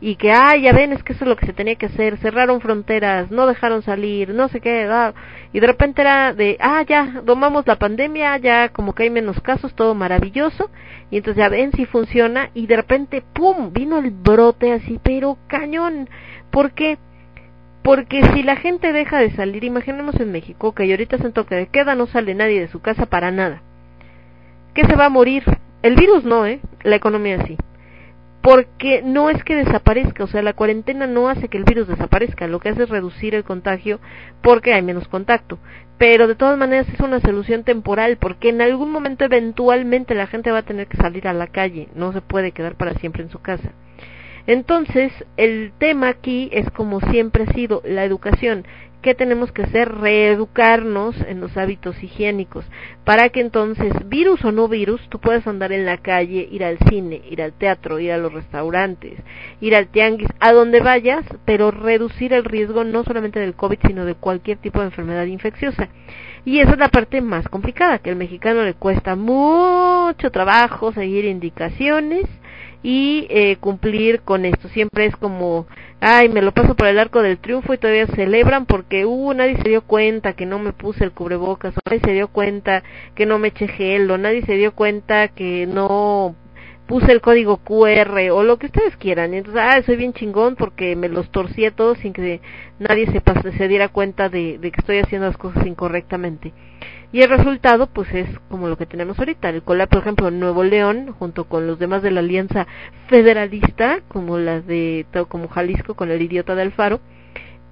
y 0.00 0.16
que, 0.16 0.30
ah, 0.30 0.56
ya 0.56 0.72
ven, 0.72 0.92
es 0.92 1.02
que 1.02 1.14
eso 1.14 1.24
es 1.24 1.28
lo 1.28 1.36
que 1.36 1.46
se 1.46 1.54
tenía 1.54 1.76
que 1.76 1.86
hacer, 1.86 2.18
cerraron 2.18 2.60
fronteras, 2.60 3.30
no 3.30 3.46
dejaron 3.46 3.82
salir, 3.82 4.28
no 4.30 4.48
sé 4.48 4.60
qué, 4.60 4.88
y 5.52 5.60
de 5.60 5.66
repente 5.66 6.02
era 6.02 6.34
de, 6.34 6.58
ah, 6.60 6.82
ya, 6.82 7.22
domamos 7.24 7.66
la 7.66 7.76
pandemia, 7.76 8.36
ya 8.36 8.68
como 8.68 8.94
que 8.94 9.04
hay 9.04 9.10
menos 9.10 9.40
casos, 9.40 9.74
todo 9.74 9.94
maravilloso, 9.94 10.70
y 11.10 11.16
entonces 11.16 11.42
ya 11.42 11.48
ven 11.48 11.72
si 11.72 11.86
funciona, 11.86 12.50
y 12.52 12.66
de 12.66 12.76
repente, 12.76 13.22
¡pum!, 13.32 13.72
vino 13.72 13.98
el 13.98 14.10
brote 14.10 14.72
así, 14.72 15.00
pero 15.02 15.38
cañón, 15.46 16.10
¿por 16.50 16.72
qué? 16.72 16.98
Porque 17.82 18.22
si 18.34 18.42
la 18.42 18.56
gente 18.56 18.92
deja 18.92 19.18
de 19.18 19.30
salir, 19.30 19.64
imaginemos 19.64 20.20
en 20.20 20.30
México, 20.30 20.74
que 20.74 20.90
ahorita 20.90 21.16
se 21.18 21.26
en 21.26 21.32
toque 21.32 21.54
de 21.54 21.68
queda, 21.68 21.94
no 21.94 22.06
sale 22.06 22.34
nadie 22.34 22.60
de 22.60 22.68
su 22.68 22.82
casa 22.82 23.06
para 23.06 23.30
nada, 23.30 23.62
¿qué 24.74 24.84
se 24.84 24.94
va 24.94 25.06
a 25.06 25.10
morir? 25.10 25.44
El 25.82 25.94
virus 25.94 26.24
no, 26.24 26.44
¿eh? 26.44 26.60
La 26.82 26.96
economía 26.96 27.42
sí 27.46 27.56
porque 28.46 29.02
no 29.02 29.28
es 29.28 29.42
que 29.42 29.56
desaparezca, 29.56 30.22
o 30.22 30.28
sea, 30.28 30.40
la 30.40 30.52
cuarentena 30.52 31.08
no 31.08 31.28
hace 31.28 31.48
que 31.48 31.58
el 31.58 31.64
virus 31.64 31.88
desaparezca, 31.88 32.46
lo 32.46 32.60
que 32.60 32.68
hace 32.68 32.84
es 32.84 32.88
reducir 32.88 33.34
el 33.34 33.42
contagio 33.42 33.98
porque 34.40 34.72
hay 34.72 34.82
menos 34.82 35.08
contacto. 35.08 35.58
Pero 35.98 36.28
de 36.28 36.36
todas 36.36 36.56
maneras 36.56 36.86
es 36.88 37.00
una 37.00 37.18
solución 37.18 37.64
temporal 37.64 38.18
porque 38.18 38.50
en 38.50 38.62
algún 38.62 38.92
momento 38.92 39.24
eventualmente 39.24 40.14
la 40.14 40.28
gente 40.28 40.52
va 40.52 40.58
a 40.58 40.62
tener 40.62 40.86
que 40.86 40.96
salir 40.96 41.26
a 41.26 41.32
la 41.32 41.48
calle, 41.48 41.88
no 41.96 42.12
se 42.12 42.20
puede 42.20 42.52
quedar 42.52 42.76
para 42.76 42.94
siempre 42.94 43.24
en 43.24 43.30
su 43.30 43.40
casa. 43.40 43.72
Entonces, 44.46 45.12
el 45.36 45.72
tema 45.78 46.08
aquí 46.08 46.48
es 46.52 46.70
como 46.70 47.00
siempre 47.00 47.44
ha 47.44 47.52
sido 47.52 47.82
la 47.84 48.04
educación. 48.04 48.64
¿Qué 49.02 49.14
tenemos 49.14 49.52
que 49.52 49.62
hacer? 49.62 49.92
Reeducarnos 49.92 51.14
en 51.28 51.40
los 51.40 51.56
hábitos 51.56 52.02
higiénicos 52.02 52.64
para 53.04 53.28
que 53.28 53.40
entonces, 53.40 53.92
virus 54.08 54.44
o 54.44 54.50
no 54.50 54.66
virus, 54.66 55.00
tú 55.08 55.20
puedas 55.20 55.46
andar 55.46 55.70
en 55.70 55.86
la 55.86 55.98
calle, 55.98 56.48
ir 56.50 56.64
al 56.64 56.78
cine, 56.88 57.22
ir 57.30 57.40
al 57.40 57.52
teatro, 57.52 58.00
ir 58.00 58.10
a 58.10 58.18
los 58.18 58.32
restaurantes, 58.32 59.14
ir 59.60 59.76
al 59.76 59.86
tianguis, 59.88 60.28
a 60.40 60.52
donde 60.52 60.80
vayas, 60.80 61.24
pero 61.44 61.70
reducir 61.70 62.32
el 62.32 62.44
riesgo 62.44 62.82
no 62.82 63.04
solamente 63.04 63.38
del 63.38 63.54
COVID, 63.54 63.78
sino 63.86 64.04
de 64.04 64.14
cualquier 64.14 64.58
tipo 64.58 64.80
de 64.80 64.86
enfermedad 64.86 65.26
infecciosa. 65.26 65.88
Y 66.44 66.58
esa 66.58 66.72
es 66.72 66.78
la 66.78 66.88
parte 66.88 67.20
más 67.20 67.48
complicada, 67.48 67.98
que 67.98 68.10
al 68.10 68.16
mexicano 68.16 68.64
le 68.64 68.74
cuesta 68.74 69.14
mucho 69.14 70.30
trabajo 70.32 70.92
seguir 70.92 71.26
indicaciones 71.26 72.26
y 72.82 73.26
eh, 73.30 73.56
cumplir 73.60 74.20
con 74.20 74.44
esto. 74.44 74.68
Siempre 74.68 75.06
es 75.06 75.16
como, 75.16 75.66
ay, 76.00 76.28
me 76.28 76.42
lo 76.42 76.52
paso 76.52 76.74
por 76.74 76.86
el 76.86 76.98
arco 76.98 77.22
del 77.22 77.38
triunfo 77.38 77.74
y 77.74 77.78
todavía 77.78 78.06
celebran 78.08 78.66
porque, 78.66 79.04
uh, 79.04 79.32
nadie 79.34 79.56
se 79.62 79.68
dio 79.68 79.82
cuenta 79.82 80.34
que 80.34 80.46
no 80.46 80.58
me 80.58 80.72
puse 80.72 81.04
el 81.04 81.12
cubrebocas, 81.12 81.74
o 81.76 81.80
nadie 81.86 82.00
se 82.00 82.12
dio 82.12 82.28
cuenta 82.28 82.82
que 83.14 83.26
no 83.26 83.38
me 83.38 83.48
eché 83.48 83.68
gel, 83.68 84.10
o 84.10 84.18
nadie 84.18 84.42
se 84.42 84.54
dio 84.54 84.72
cuenta 84.74 85.28
que 85.28 85.66
no 85.66 86.34
puse 86.86 87.10
el 87.10 87.20
código 87.20 87.56
QR 87.58 88.30
o 88.30 88.44
lo 88.44 88.58
que 88.58 88.66
ustedes 88.66 88.96
quieran. 88.96 89.34
Entonces, 89.34 89.60
ah, 89.64 89.82
soy 89.84 89.96
bien 89.96 90.12
chingón 90.12 90.54
porque 90.54 90.94
me 90.94 91.08
los 91.08 91.30
torcí 91.30 91.64
a 91.64 91.72
todos 91.72 91.98
sin 91.98 92.12
que 92.12 92.40
nadie 92.78 93.06
se, 93.06 93.22
se 93.58 93.68
diera 93.68 93.88
cuenta 93.88 94.28
de 94.28 94.58
que 94.60 94.80
estoy 94.80 94.98
haciendo 94.98 95.26
las 95.26 95.36
cosas 95.36 95.66
incorrectamente. 95.66 96.52
Y 97.12 97.22
el 97.22 97.30
resultado, 97.30 97.86
pues 97.86 98.12
es 98.12 98.28
como 98.50 98.68
lo 98.68 98.76
que 98.76 98.86
tenemos 98.86 99.18
ahorita. 99.18 99.48
El 99.48 99.62
colapso, 99.62 99.90
por 99.90 100.02
ejemplo, 100.02 100.30
Nuevo 100.30 100.64
León, 100.64 101.14
junto 101.18 101.44
con 101.44 101.66
los 101.66 101.78
demás 101.78 102.02
de 102.02 102.10
la 102.10 102.20
Alianza 102.20 102.66
Federalista, 103.08 104.00
como 104.08 104.38
las 104.38 104.66
de, 104.66 105.06
como 105.28 105.48
Jalisco 105.48 105.94
con 105.94 106.10
el 106.10 106.20
idiota 106.20 106.54
de 106.54 106.62
Alfaro, 106.62 107.00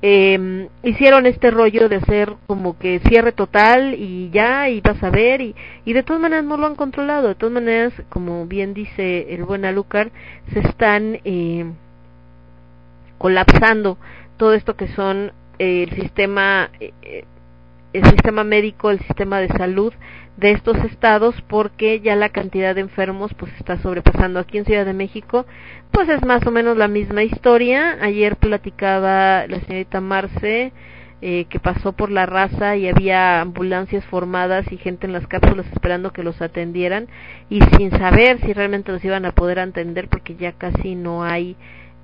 eh, 0.03 0.69
hicieron 0.83 1.25
este 1.25 1.51
rollo 1.51 1.89
de 1.89 1.97
hacer 1.97 2.35
como 2.47 2.79
que 2.79 3.01
cierre 3.09 3.33
total 3.33 3.95
y 3.95 4.31
ya, 4.31 4.69
y 4.69 4.81
vas 4.83 5.03
a 5.03 5.11
ver, 5.11 5.41
y, 5.41 5.55
y 5.85 5.93
de 5.95 6.03
todas 6.03 6.21
maneras 6.21 6.45
no 6.45 6.57
lo 6.57 6.67
han 6.67 6.77
controlado. 6.77 7.29
De 7.29 7.35
todas 7.35 7.55
maneras, 7.55 7.93
como 8.11 8.47
bien 8.47 8.75
dice 8.75 9.35
el 9.35 9.45
buen 9.45 9.65
Alucar, 9.65 10.11
se 10.53 10.61
están 10.61 11.21
eh, 11.25 11.65
colapsando 13.19 13.99
todo 14.37 14.55
esto 14.55 14.77
que 14.77 14.89
son 14.89 15.33
eh, 15.59 15.85
el 15.89 15.91
sistema 15.97 16.71
eh, 16.81 17.25
el 17.95 18.05
sistema 18.11 18.45
médico, 18.45 18.91
el 18.91 18.99
sistema 18.99 19.41
de 19.41 19.49
salud 19.49 19.95
de 20.37 20.51
estos 20.51 20.77
estados 20.79 21.41
porque 21.49 22.01
ya 22.01 22.17
la 22.17 22.29
cantidad 22.29 22.75
de 22.75 22.81
enfermos 22.81 23.33
pues 23.35 23.53
está 23.57 23.79
sobrepasando 23.79 24.41
aquí 24.41 24.59
en 24.59 24.65
Ciudad 24.65 24.85
de 24.85 24.93
México 24.93 25.47
pues 25.93 26.09
es 26.09 26.25
más 26.27 26.45
o 26.45 26.51
menos 26.51 26.77
la 26.77 26.89
misma 26.89 27.23
historia. 27.23 27.97
Ayer 28.03 28.37
platicaba 28.37 29.47
la 29.47 29.61
señorita 29.61 30.01
Marce 30.01 30.73
eh, 31.23 31.47
que 31.49 31.61
pasó 31.61 31.93
por 31.93 32.11
la 32.11 32.27
raza 32.27 32.77
y 32.77 32.89
había 32.89 33.41
ambulancias 33.41 34.05
formadas 34.07 34.71
y 34.73 34.77
gente 34.77 35.07
en 35.07 35.13
las 35.13 35.29
cápsulas 35.29 35.67
esperando 35.73 36.13
que 36.13 36.25
los 36.25 36.43
atendieran 36.43 37.07
y 37.49 37.61
sin 37.77 37.93
saber 37.93 38.41
si 38.41 38.53
realmente 38.53 38.91
los 38.91 39.05
iban 39.05 39.25
a 39.25 39.33
poder 39.33 39.61
atender 39.61 40.09
porque 40.09 40.35
ya 40.35 40.53
casi 40.53 40.97
no 40.97 41.23
hay 41.23 41.57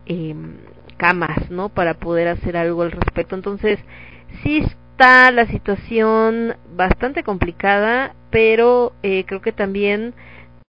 eh, 0.06 0.36
camas 0.96 1.50
no 1.50 1.68
para 1.68 1.94
poder 1.94 2.28
hacer 2.28 2.56
algo 2.56 2.82
al 2.82 2.92
respecto. 2.92 3.34
Entonces 3.34 3.80
sí 4.44 4.64
está 5.00 5.30
la 5.30 5.46
situación 5.46 6.56
bastante 6.76 7.22
complicada, 7.22 8.14
pero 8.28 8.92
eh, 9.02 9.24
creo 9.26 9.40
que 9.40 9.50
también 9.50 10.12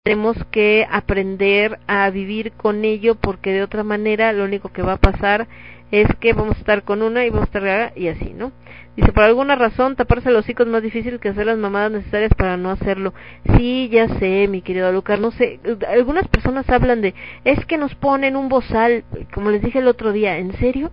tenemos 0.03 0.37
que 0.51 0.87
aprender 0.89 1.79
a 1.85 2.09
vivir 2.11 2.53
con 2.53 2.85
ello 2.85 3.15
porque 3.15 3.51
de 3.51 3.61
otra 3.61 3.83
manera 3.83 4.31
lo 4.31 4.45
único 4.45 4.69
que 4.69 4.83
va 4.83 4.93
a 4.93 5.01
pasar 5.01 5.49
es 5.91 6.07
que 6.21 6.31
vamos 6.31 6.55
a 6.55 6.59
estar 6.59 6.83
con 6.83 7.01
una 7.01 7.25
y 7.25 7.29
vamos 7.29 7.49
a 7.53 7.57
estar 7.57 7.93
y 7.97 8.07
así, 8.07 8.33
¿no? 8.33 8.53
Dice, 8.95 9.11
por 9.11 9.25
alguna 9.25 9.57
razón, 9.57 9.97
taparse 9.97 10.31
los 10.31 10.45
hocico 10.45 10.63
es 10.63 10.69
más 10.69 10.81
difícil 10.81 11.19
que 11.19 11.27
hacer 11.27 11.45
las 11.45 11.57
mamadas 11.57 11.91
necesarias 11.91 12.31
para 12.37 12.55
no 12.55 12.69
hacerlo. 12.69 13.13
Sí, 13.57 13.89
ya 13.91 14.07
sé, 14.17 14.47
mi 14.47 14.61
querido 14.61 14.93
Lucar, 14.93 15.19
no 15.19 15.31
sé, 15.31 15.59
algunas 15.89 16.29
personas 16.29 16.69
hablan 16.69 17.01
de, 17.01 17.13
es 17.43 17.65
que 17.65 17.77
nos 17.77 17.95
ponen 17.95 18.37
un 18.37 18.47
bozal, 18.47 19.03
como 19.33 19.51
les 19.51 19.61
dije 19.61 19.79
el 19.79 19.89
otro 19.89 20.13
día, 20.13 20.37
¿en 20.37 20.53
serio? 20.53 20.89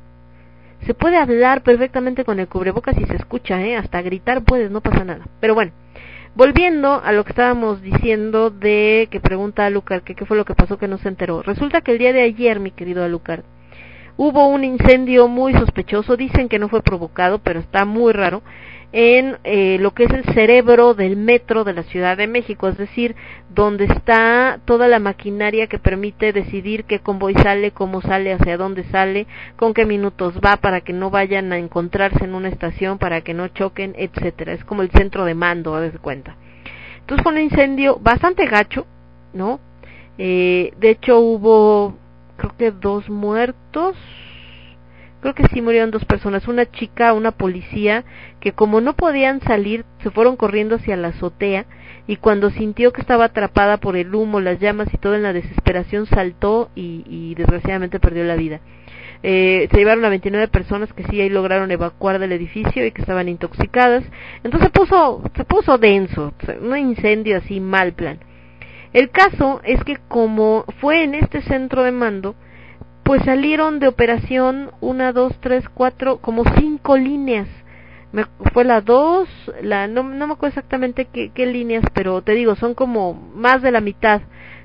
Se 0.86 0.94
puede 0.94 1.18
hablar 1.18 1.62
perfectamente 1.62 2.24
con 2.24 2.40
el 2.40 2.48
cubrebocas 2.48 2.96
y 2.98 3.04
se 3.04 3.16
escucha, 3.16 3.60
¿eh? 3.62 3.76
Hasta 3.76 4.02
gritar 4.02 4.42
puedes, 4.42 4.70
no 4.70 4.80
pasa 4.80 5.04
nada. 5.04 5.26
Pero 5.40 5.54
bueno, 5.54 5.72
volviendo 6.34 7.02
a 7.04 7.12
lo 7.12 7.24
que 7.24 7.30
estábamos 7.30 7.82
diciendo 7.82 8.50
de 8.50 9.08
que 9.10 9.20
pregunta 9.20 9.66
a 9.66 9.70
Lucar 9.70 10.02
qué 10.02 10.14
fue 10.24 10.36
lo 10.36 10.44
que 10.44 10.54
pasó 10.54 10.78
que 10.78 10.88
no 10.88 10.98
se 10.98 11.08
enteró. 11.08 11.42
Resulta 11.42 11.80
que 11.80 11.92
el 11.92 11.98
día 11.98 12.12
de 12.12 12.22
ayer, 12.22 12.60
mi 12.60 12.70
querido 12.70 13.04
Alucard, 13.04 13.42
hubo 14.16 14.48
un 14.48 14.64
incendio 14.64 15.28
muy 15.28 15.52
sospechoso, 15.52 16.16
dicen 16.16 16.48
que 16.48 16.58
no 16.58 16.68
fue 16.68 16.82
provocado, 16.82 17.38
pero 17.38 17.60
está 17.60 17.84
muy 17.84 18.12
raro, 18.12 18.42
en 18.92 19.38
eh, 19.44 19.76
lo 19.80 19.92
que 19.92 20.04
es 20.04 20.10
el 20.10 20.24
cerebro 20.32 20.94
del 20.94 21.16
metro 21.16 21.64
de 21.64 21.74
la 21.74 21.82
Ciudad 21.82 22.16
de 22.16 22.26
México, 22.26 22.68
es 22.68 22.78
decir, 22.78 23.14
donde 23.50 23.84
está 23.84 24.60
toda 24.64 24.88
la 24.88 24.98
maquinaria 24.98 25.66
que 25.66 25.78
permite 25.78 26.32
decidir 26.32 26.84
qué 26.84 27.00
convoy 27.00 27.34
sale, 27.34 27.70
cómo 27.72 28.00
sale, 28.00 28.32
hacia 28.32 28.56
dónde 28.56 28.84
sale, 28.84 29.26
con 29.56 29.74
qué 29.74 29.84
minutos 29.84 30.40
va 30.44 30.56
para 30.56 30.80
que 30.80 30.94
no 30.94 31.10
vayan 31.10 31.52
a 31.52 31.58
encontrarse 31.58 32.24
en 32.24 32.34
una 32.34 32.48
estación, 32.48 32.98
para 32.98 33.20
que 33.20 33.34
no 33.34 33.48
choquen, 33.48 33.94
etcétera. 33.98 34.52
Es 34.54 34.64
como 34.64 34.82
el 34.82 34.90
centro 34.90 35.26
de 35.26 35.34
mando, 35.34 35.74
a 35.74 35.80
veces 35.80 36.00
cuenta. 36.00 36.36
Entonces 37.00 37.22
fue 37.22 37.32
un 37.32 37.40
incendio 37.40 37.98
bastante 38.00 38.46
gacho, 38.46 38.86
¿no? 39.34 39.60
Eh, 40.16 40.72
de 40.78 40.90
hecho 40.90 41.20
hubo 41.20 41.94
creo 42.36 42.54
que 42.56 42.70
dos 42.70 43.08
muertos, 43.10 43.96
creo 45.20 45.34
que 45.34 45.46
sí 45.48 45.62
murieron 45.62 45.90
dos 45.90 46.04
personas, 46.04 46.48
una 46.48 46.70
chica, 46.70 47.12
una 47.12 47.32
policía, 47.32 48.04
que 48.40 48.52
como 48.52 48.80
no 48.80 48.94
podían 48.94 49.40
salir, 49.40 49.84
se 50.02 50.10
fueron 50.10 50.36
corriendo 50.36 50.76
hacia 50.76 50.96
la 50.96 51.08
azotea 51.08 51.66
y 52.06 52.16
cuando 52.16 52.50
sintió 52.50 52.92
que 52.92 53.00
estaba 53.00 53.26
atrapada 53.26 53.76
por 53.76 53.96
el 53.96 54.14
humo, 54.14 54.40
las 54.40 54.60
llamas 54.60 54.88
y 54.92 54.98
todo 54.98 55.14
en 55.14 55.22
la 55.22 55.32
desesperación 55.32 56.06
saltó 56.06 56.70
y, 56.74 57.04
y 57.06 57.34
desgraciadamente 57.34 58.00
perdió 58.00 58.24
la 58.24 58.36
vida. 58.36 58.60
Eh, 59.22 59.68
se 59.70 59.76
llevaron 59.78 60.04
a 60.04 60.10
29 60.10 60.48
personas 60.48 60.92
que 60.92 61.04
sí 61.04 61.20
ahí 61.20 61.28
lograron 61.28 61.70
evacuar 61.70 62.18
del 62.18 62.32
edificio 62.32 62.86
y 62.86 62.92
que 62.92 63.00
estaban 63.00 63.28
intoxicadas. 63.28 64.04
Entonces 64.44 64.68
se 64.68 64.78
puso, 64.78 65.22
se 65.34 65.44
puso 65.44 65.78
denso, 65.78 66.32
un 66.60 66.76
incendio 66.76 67.38
así 67.38 67.60
mal 67.60 67.92
plan. 67.92 68.20
El 68.92 69.10
caso 69.10 69.60
es 69.64 69.82
que 69.84 69.98
como 70.08 70.64
fue 70.80 71.02
en 71.02 71.14
este 71.14 71.42
centro 71.42 71.82
de 71.82 71.92
mando, 71.92 72.36
pues 73.08 73.22
salieron 73.24 73.80
de 73.80 73.88
operación 73.88 74.70
una, 74.82 75.14
dos, 75.14 75.32
tres, 75.40 75.66
cuatro, 75.70 76.18
como 76.18 76.44
cinco 76.60 76.98
líneas. 76.98 77.48
Me, 78.12 78.26
fue 78.52 78.64
la 78.64 78.82
dos, 78.82 79.30
la, 79.62 79.86
no, 79.86 80.02
no 80.02 80.26
me 80.26 80.34
acuerdo 80.34 80.48
exactamente 80.48 81.06
qué, 81.06 81.46
líneas, 81.46 81.84
pero 81.94 82.20
te 82.20 82.32
digo, 82.32 82.54
son 82.54 82.74
como 82.74 83.14
más 83.14 83.62
de 83.62 83.70
la 83.70 83.80
mitad 83.80 84.20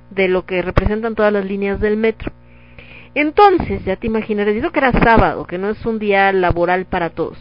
de 0.09 0.27
lo 0.27 0.45
que 0.45 0.61
representan 0.61 1.15
todas 1.15 1.31
las 1.31 1.45
líneas 1.45 1.79
del 1.79 1.95
metro. 1.95 2.33
Entonces, 3.15 3.85
ya 3.85 3.95
te 3.95 4.07
imaginarás, 4.07 4.53
digo 4.53 4.71
que 4.71 4.79
era 4.79 4.91
sábado, 4.91 5.47
que 5.47 5.57
no 5.57 5.69
es 5.69 5.85
un 5.85 5.97
día 5.97 6.33
laboral 6.33 6.83
para 6.83 7.11
todos. 7.11 7.37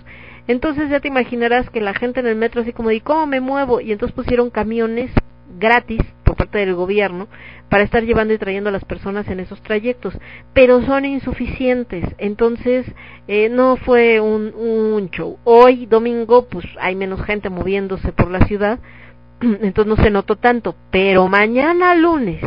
Entonces 0.46 0.88
ya 0.88 1.00
te 1.00 1.08
imaginarás 1.08 1.68
que 1.70 1.80
la 1.80 1.94
gente 1.94 2.20
en 2.20 2.28
el 2.28 2.36
metro 2.36 2.60
así 2.60 2.72
como 2.72 2.90
de, 2.90 3.00
¿cómo 3.00 3.26
me 3.26 3.40
muevo? 3.40 3.80
Y 3.80 3.90
entonces 3.90 4.14
pusieron 4.14 4.50
camiones 4.50 5.10
gratis 5.58 6.00
por 6.24 6.36
parte 6.36 6.58
del 6.58 6.74
gobierno 6.74 7.28
para 7.68 7.84
estar 7.84 8.04
llevando 8.04 8.34
y 8.34 8.38
trayendo 8.38 8.68
a 8.68 8.72
las 8.72 8.84
personas 8.84 9.26
en 9.28 9.40
esos 9.40 9.62
trayectos, 9.62 10.18
pero 10.52 10.82
son 10.82 11.04
insuficientes, 11.04 12.04
entonces 12.18 12.86
eh, 13.28 13.48
no 13.48 13.76
fue 13.76 14.20
un, 14.20 14.52
un 14.54 15.10
show. 15.10 15.38
Hoy, 15.44 15.86
domingo, 15.86 16.46
pues 16.48 16.66
hay 16.80 16.96
menos 16.96 17.22
gente 17.22 17.48
moviéndose 17.48 18.12
por 18.12 18.30
la 18.30 18.46
ciudad, 18.46 18.78
entonces 19.40 19.86
no 19.86 19.96
se 20.02 20.10
notó 20.10 20.36
tanto, 20.36 20.74
pero 20.90 21.28
mañana 21.28 21.94
lunes, 21.94 22.42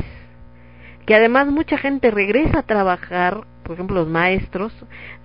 que 1.05 1.15
además 1.15 1.47
mucha 1.47 1.77
gente 1.77 2.11
regresa 2.11 2.59
a 2.59 2.63
trabajar, 2.63 3.41
por 3.65 3.73
ejemplo 3.73 3.95
los 3.95 4.07
maestros, 4.07 4.71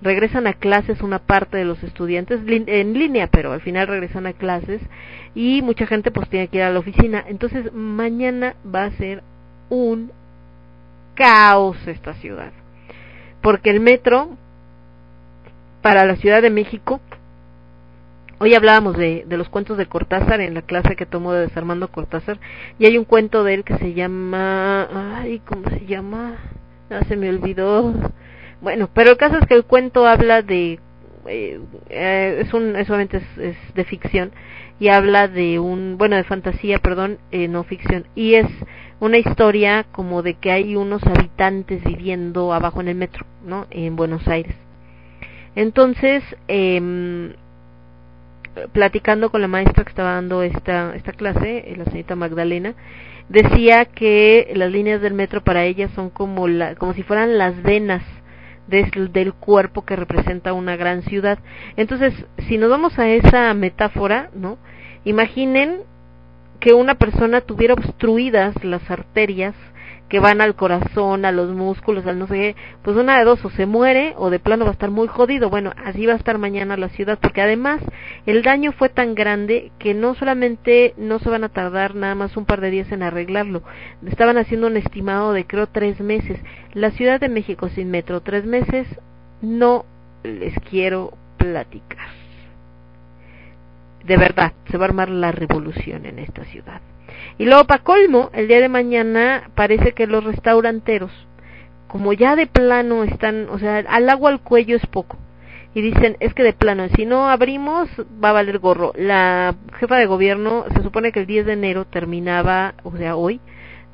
regresan 0.01 0.47
a 0.47 0.53
clases 0.53 1.01
una 1.01 1.19
parte 1.19 1.57
de 1.57 1.65
los 1.65 1.81
estudiantes 1.83 2.41
en 2.47 2.93
línea, 2.93 3.27
pero 3.27 3.51
al 3.53 3.61
final 3.61 3.87
regresan 3.87 4.25
a 4.25 4.33
clases 4.33 4.81
y 5.35 5.61
mucha 5.61 5.85
gente 5.85 6.09
pues 6.09 6.27
tiene 6.27 6.47
que 6.47 6.57
ir 6.57 6.63
a 6.63 6.71
la 6.71 6.79
oficina. 6.79 7.23
Entonces 7.27 7.71
mañana 7.71 8.55
va 8.65 8.85
a 8.85 8.91
ser 8.91 9.21
un 9.69 10.11
caos 11.13 11.77
esta 11.87 12.15
ciudad. 12.15 12.51
Porque 13.41 13.69
el 13.69 13.79
metro 13.79 14.29
para 15.83 16.05
la 16.05 16.15
Ciudad 16.15 16.41
de 16.41 16.49
México, 16.49 16.99
hoy 18.39 18.55
hablábamos 18.55 18.97
de, 18.97 19.23
de 19.27 19.37
los 19.37 19.49
cuentos 19.49 19.77
de 19.77 19.85
Cortázar 19.85 20.41
en 20.41 20.55
la 20.55 20.63
clase 20.63 20.95
que 20.95 21.05
tomó 21.05 21.33
de 21.33 21.41
Desarmando 21.41 21.89
Cortázar, 21.89 22.39
y 22.79 22.85
hay 22.85 22.97
un 22.97 23.05
cuento 23.05 23.43
de 23.43 23.53
él 23.53 23.63
que 23.63 23.77
se 23.77 23.93
llama, 23.93 25.19
ay, 25.19 25.41
¿cómo 25.45 25.69
se 25.69 25.85
llama? 25.85 26.37
Ah, 26.91 27.01
se 27.07 27.15
me 27.15 27.29
olvidó. 27.29 27.93
Bueno, 28.61 28.89
pero 28.93 29.11
el 29.11 29.17
caso 29.17 29.37
es 29.39 29.47
que 29.47 29.55
el 29.55 29.65
cuento 29.65 30.05
habla 30.05 30.43
de 30.43 30.79
eh, 31.27 31.59
eh, 31.89 32.37
es 32.41 32.53
un 32.53 32.75
es, 32.75 32.89
es, 32.89 33.57
de 33.75 33.85
ficción 33.85 34.31
y 34.79 34.89
habla 34.89 35.27
de 35.27 35.59
un 35.59 35.97
bueno 35.97 36.15
de 36.15 36.23
fantasía 36.23 36.79
perdón 36.79 37.19
eh, 37.31 37.47
no 37.47 37.63
ficción 37.63 38.05
y 38.15 38.35
es 38.35 38.47
una 38.99 39.17
historia 39.17 39.85
como 39.91 40.23
de 40.23 40.35
que 40.35 40.51
hay 40.51 40.75
unos 40.75 41.03
habitantes 41.03 41.83
viviendo 41.83 42.53
abajo 42.53 42.81
en 42.81 42.87
el 42.87 42.95
metro 42.95 43.25
no 43.43 43.67
en 43.71 43.95
Buenos 43.95 44.27
Aires. 44.27 44.55
Entonces 45.55 46.23
eh, 46.47 47.35
platicando 48.73 49.31
con 49.31 49.41
la 49.41 49.47
maestra 49.47 49.83
que 49.83 49.89
estaba 49.89 50.13
dando 50.13 50.43
esta 50.43 50.95
esta 50.95 51.13
clase 51.13 51.73
la 51.77 51.85
señorita 51.85 52.15
Magdalena 52.15 52.75
decía 53.29 53.85
que 53.85 54.51
las 54.55 54.71
líneas 54.71 55.01
del 55.01 55.13
metro 55.13 55.41
para 55.41 55.65
ella 55.65 55.89
son 55.95 56.09
como 56.09 56.47
la 56.47 56.75
como 56.75 56.93
si 56.93 57.01
fueran 57.03 57.37
las 57.37 57.61
venas 57.63 58.03
del 58.67 59.33
cuerpo 59.33 59.83
que 59.83 59.95
representa 59.95 60.53
una 60.53 60.75
gran 60.75 61.01
ciudad. 61.03 61.39
Entonces, 61.75 62.13
si 62.47 62.57
nos 62.57 62.69
vamos 62.69 62.97
a 62.99 63.07
esa 63.07 63.53
metáfora, 63.53 64.29
¿no? 64.33 64.57
Imaginen 65.03 65.81
que 66.59 66.73
una 66.73 66.95
persona 66.95 67.41
tuviera 67.41 67.73
obstruidas 67.73 68.63
las 68.63 68.89
arterias 68.89 69.55
que 70.11 70.19
van 70.19 70.41
al 70.41 70.55
corazón, 70.55 71.23
a 71.23 71.31
los 71.31 71.51
músculos, 71.51 72.05
al 72.05 72.19
no 72.19 72.27
sé 72.27 72.33
qué, 72.33 72.55
pues 72.81 72.97
una 72.97 73.17
de 73.17 73.23
dos, 73.23 73.45
o 73.45 73.49
se 73.49 73.65
muere 73.65 74.13
o 74.17 74.29
de 74.29 74.39
plano 74.39 74.65
va 74.65 74.71
a 74.71 74.73
estar 74.73 74.91
muy 74.91 75.07
jodido. 75.07 75.49
Bueno, 75.49 75.71
así 75.85 76.05
va 76.05 76.11
a 76.11 76.17
estar 76.17 76.37
mañana 76.37 76.75
la 76.75 76.89
ciudad, 76.89 77.17
porque 77.17 77.41
además 77.41 77.79
el 78.25 78.43
daño 78.43 78.73
fue 78.73 78.89
tan 78.89 79.15
grande 79.15 79.71
que 79.79 79.93
no 79.93 80.13
solamente 80.13 80.93
no 80.97 81.19
se 81.19 81.29
van 81.29 81.45
a 81.45 81.49
tardar 81.49 81.95
nada 81.95 82.13
más 82.13 82.35
un 82.35 82.43
par 82.43 82.59
de 82.59 82.71
días 82.71 82.91
en 82.91 83.03
arreglarlo, 83.03 83.63
estaban 84.05 84.37
haciendo 84.37 84.67
un 84.67 84.75
estimado 84.75 85.31
de 85.31 85.47
creo 85.47 85.67
tres 85.67 86.01
meses. 86.01 86.37
La 86.73 86.91
Ciudad 86.91 87.21
de 87.21 87.29
México 87.29 87.69
sin 87.69 87.89
metro, 87.89 88.19
tres 88.19 88.43
meses, 88.45 88.85
no 89.41 89.85
les 90.23 90.53
quiero 90.69 91.13
platicar. 91.37 92.09
De 94.03 94.17
verdad, 94.17 94.51
se 94.69 94.77
va 94.77 94.87
a 94.87 94.89
armar 94.89 95.07
la 95.07 95.31
revolución 95.31 96.05
en 96.05 96.19
esta 96.19 96.43
ciudad. 96.43 96.81
Y 97.37 97.45
luego, 97.45 97.65
para 97.65 97.83
colmo, 97.83 98.29
el 98.33 98.47
día 98.47 98.61
de 98.61 98.69
mañana 98.69 99.49
parece 99.55 99.93
que 99.93 100.07
los 100.07 100.23
restauranteros, 100.23 101.11
como 101.87 102.13
ya 102.13 102.35
de 102.35 102.47
plano 102.47 103.03
están, 103.03 103.47
o 103.49 103.59
sea, 103.59 103.77
al 103.77 104.09
agua 104.09 104.29
al 104.29 104.41
cuello 104.41 104.75
es 104.75 104.85
poco. 104.87 105.17
Y 105.73 105.81
dicen, 105.81 106.17
es 106.19 106.33
que 106.33 106.43
de 106.43 106.53
plano, 106.53 106.87
si 106.95 107.05
no 107.05 107.29
abrimos, 107.29 107.89
va 108.21 108.29
a 108.29 108.33
valer 108.33 108.59
gorro. 108.59 108.91
La 108.95 109.55
jefa 109.79 109.95
de 109.97 110.05
gobierno, 110.05 110.65
se 110.75 110.83
supone 110.83 111.11
que 111.11 111.21
el 111.21 111.25
10 111.25 111.45
de 111.45 111.53
enero 111.53 111.85
terminaba, 111.85 112.73
o 112.83 112.95
sea, 112.97 113.15
hoy, 113.15 113.39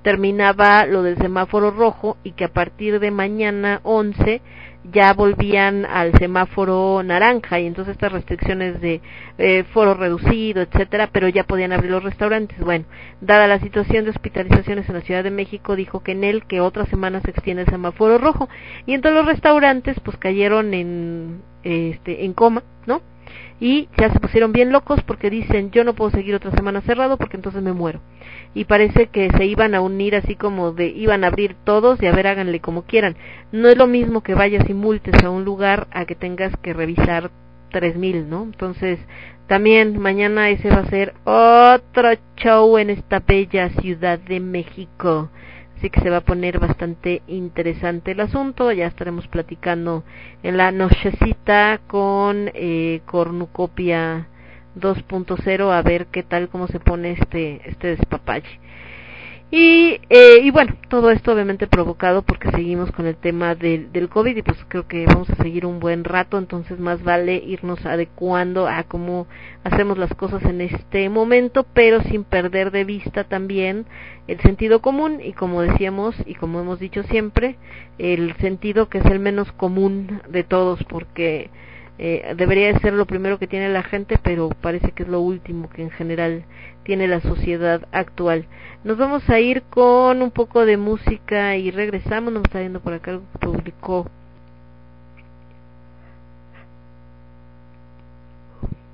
terminaba 0.01 0.85
lo 0.85 1.03
del 1.03 1.17
semáforo 1.17 1.69
rojo 1.69 2.17
y 2.23 2.31
que 2.31 2.45
a 2.45 2.53
partir 2.53 2.99
de 2.99 3.11
mañana 3.11 3.81
11 3.83 4.41
ya 4.91 5.13
volvían 5.13 5.85
al 5.85 6.17
semáforo 6.17 7.01
naranja 7.03 7.59
y 7.59 7.67
entonces 7.67 7.93
estas 7.93 8.11
restricciones 8.11 8.79
de 8.79 9.01
eh, 9.37 9.63
foro 9.73 9.93
reducido, 9.93 10.61
etcétera, 10.61 11.09
pero 11.11 11.27
ya 11.27 11.43
podían 11.43 11.73
abrir 11.73 11.91
los 11.91 12.03
restaurantes. 12.03 12.59
Bueno, 12.59 12.85
dada 13.21 13.47
la 13.47 13.59
situación 13.59 14.05
de 14.05 14.11
hospitalizaciones 14.11 14.87
en 14.87 14.95
la 14.95 15.01
Ciudad 15.01 15.23
de 15.23 15.31
México, 15.31 15.75
dijo 15.75 16.01
que 16.01 16.13
en 16.13 16.23
él 16.23 16.45
que 16.45 16.61
otra 16.61 16.85
semana 16.85 17.21
se 17.21 17.31
extiende 17.31 17.63
el 17.63 17.69
semáforo 17.69 18.17
rojo 18.17 18.47
y 18.85 18.93
entonces 18.93 19.17
los 19.17 19.25
restaurantes 19.25 19.99
pues 20.01 20.17
cayeron 20.17 20.73
en 20.73 21.41
este 21.63 22.25
en 22.25 22.33
coma, 22.33 22.63
¿no? 22.85 23.01
Y 23.59 23.89
ya 23.97 24.11
se 24.11 24.19
pusieron 24.19 24.51
bien 24.51 24.71
locos 24.71 25.01
porque 25.03 25.29
dicen, 25.29 25.71
yo 25.71 25.83
no 25.83 25.95
puedo 25.95 26.11
seguir 26.11 26.35
otra 26.35 26.51
semana 26.51 26.81
cerrado 26.81 27.17
porque 27.17 27.37
entonces 27.37 27.63
me 27.63 27.73
muero 27.73 28.01
y 28.53 28.65
parece 28.65 29.07
que 29.07 29.29
se 29.37 29.45
iban 29.45 29.75
a 29.75 29.81
unir 29.81 30.15
así 30.15 30.35
como 30.35 30.71
de 30.71 30.87
iban 30.87 31.23
a 31.23 31.27
abrir 31.27 31.55
todos 31.63 32.01
y 32.01 32.07
a 32.07 32.11
ver 32.11 32.27
háganle 32.27 32.59
como 32.59 32.83
quieran. 32.83 33.15
No 33.51 33.69
es 33.69 33.77
lo 33.77 33.87
mismo 33.87 34.21
que 34.21 34.33
vayas 34.33 34.67
y 34.69 34.73
multes 34.73 35.23
a 35.23 35.29
un 35.29 35.45
lugar 35.45 35.87
a 35.91 36.05
que 36.05 36.15
tengas 36.15 36.55
que 36.57 36.73
revisar 36.73 37.29
3000, 37.71 38.29
¿no? 38.29 38.43
Entonces, 38.43 38.99
también 39.47 39.99
mañana 39.99 40.49
ese 40.49 40.69
va 40.69 40.77
a 40.77 40.89
ser 40.89 41.13
otro 41.23 42.09
show 42.37 42.77
en 42.77 42.89
esta 42.89 43.19
bella 43.19 43.69
ciudad 43.69 44.19
de 44.19 44.39
México. 44.39 45.29
Así 45.77 45.91
que 45.91 46.01
se 46.01 46.09
va 46.09 46.17
a 46.17 46.21
poner 46.21 46.59
bastante 46.59 47.21
interesante 47.27 48.11
el 48.11 48.19
asunto. 48.19 48.71
Ya 48.71 48.87
estaremos 48.87 49.27
platicando 49.27 50.03
en 50.41 50.57
la 50.57 50.71
nochecita 50.71 51.79
con 51.85 52.49
eh, 52.55 53.01
Cornucopia 53.05 54.27
2.0 54.75 55.71
a 55.71 55.81
ver 55.83 56.07
qué 56.07 56.23
tal, 56.23 56.49
cómo 56.49 56.67
se 56.67 56.79
pone 56.79 57.11
este, 57.11 57.61
este 57.69 57.95
despapalle. 57.95 58.59
Y, 59.49 60.01
eh, 60.09 60.39
y 60.43 60.51
bueno, 60.51 60.75
todo 60.89 61.09
esto 61.09 61.31
obviamente 61.31 61.67
provocado 61.67 62.21
porque 62.21 62.51
seguimos 62.51 62.91
con 62.91 63.05
el 63.07 63.15
tema 63.15 63.55
del, 63.55 63.93
del 63.93 64.09
COVID 64.09 64.35
y 64.35 64.41
pues 64.41 64.57
creo 64.67 64.87
que 64.89 65.05
vamos 65.05 65.29
a 65.29 65.35
seguir 65.35 65.65
un 65.65 65.79
buen 65.79 66.03
rato, 66.03 66.37
entonces 66.37 66.77
más 66.79 67.01
vale 67.01 67.37
irnos 67.37 67.85
adecuando 67.85 68.67
a 68.67 68.83
cómo 68.83 69.25
hacemos 69.63 69.97
las 69.97 70.13
cosas 70.15 70.43
en 70.43 70.59
este 70.59 71.07
momento, 71.07 71.65
pero 71.73 72.01
sin 72.03 72.25
perder 72.25 72.71
de 72.71 72.83
vista 72.83 73.23
también 73.23 73.85
el 74.27 74.41
sentido 74.41 74.81
común 74.81 75.21
y 75.23 75.31
como 75.31 75.61
decíamos 75.61 76.13
y 76.25 76.35
como 76.35 76.59
hemos 76.59 76.79
dicho 76.79 77.03
siempre, 77.03 77.55
el 77.99 78.35
sentido 78.37 78.89
que 78.89 78.97
es 78.97 79.05
el 79.05 79.19
menos 79.19 79.49
común 79.53 80.21
de 80.27 80.43
todos 80.43 80.83
porque 80.83 81.49
eh, 81.99 82.33
debería 82.37 82.71
de 82.73 82.79
ser 82.79 82.93
lo 82.93 83.05
primero 83.05 83.39
que 83.39 83.47
tiene 83.47 83.69
la 83.69 83.83
gente, 83.83 84.19
pero 84.21 84.49
parece 84.49 84.91
que 84.91 85.03
es 85.03 85.09
lo 85.09 85.19
último 85.21 85.69
que 85.69 85.81
en 85.81 85.89
general 85.91 86.45
tiene 86.83 87.07
la 87.07 87.21
sociedad 87.21 87.87
actual. 87.91 88.45
Nos 88.83 88.97
vamos 88.97 89.27
a 89.29 89.39
ir 89.39 89.63
con 89.63 90.21
un 90.21 90.31
poco 90.31 90.65
de 90.65 90.77
música 90.77 91.55
y 91.57 91.71
regresamos. 91.71 92.31
Nos 92.31 92.43
está 92.43 92.59
viendo 92.59 92.79
por 92.79 92.93
acá 92.93 93.11
algo 93.11 93.23
que 93.33 93.39
publicó. 93.39 94.09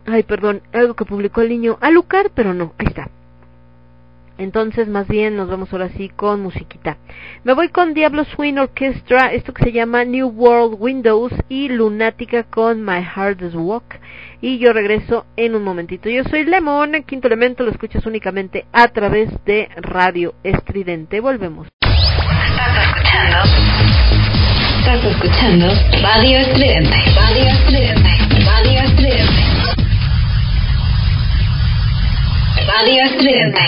Ay, 0.05 0.23
perdón, 0.23 0.61
algo 0.73 0.95
que 0.95 1.05
publicó 1.05 1.41
el 1.41 1.49
niño 1.49 1.77
Alucard, 1.81 2.31
pero 2.33 2.53
no, 2.53 2.73
ahí 2.77 2.87
está. 2.87 3.09
Entonces, 4.37 4.87
más 4.87 5.07
bien, 5.07 5.35
nos 5.35 5.49
vamos 5.49 5.71
ahora 5.71 5.89
sí 5.89 6.09
con 6.09 6.41
musiquita. 6.41 6.97
Me 7.43 7.53
voy 7.53 7.69
con 7.69 7.93
Diablo 7.93 8.23
Swing 8.25 8.57
Orchestra, 8.57 9.31
esto 9.31 9.53
que 9.53 9.63
se 9.63 9.71
llama 9.71 10.05
New 10.05 10.27
World 10.27 10.77
Windows 10.79 11.31
y 11.49 11.69
Lunática 11.69 12.43
con 12.43 12.83
My 12.83 13.03
Hardest 13.03 13.55
Walk. 13.55 13.99
Y 14.41 14.57
yo 14.57 14.73
regreso 14.73 15.25
en 15.37 15.55
un 15.55 15.63
momentito. 15.63 16.09
Yo 16.09 16.23
soy 16.25 16.45
Lemon, 16.45 17.03
quinto 17.03 17.27
elemento, 17.27 17.63
lo 17.63 17.71
escuchas 17.71 18.05
únicamente 18.05 18.65
a 18.73 18.87
través 18.87 19.29
de 19.45 19.69
Radio 19.77 20.33
Estridente. 20.43 21.19
Volvemos. 21.19 21.67
Estás 21.81 22.87
escuchando. 22.87 23.37
Estás 24.79 25.03
escuchando 25.05 25.67
Radio 26.01 26.37
Estridente. 26.39 26.95
Radio 27.15 27.45
Estridente. 27.49 28.09
Radio 28.45 28.79
Estridente. 28.81 29.42
Radio 32.75 33.03
Estridente. 33.03 33.61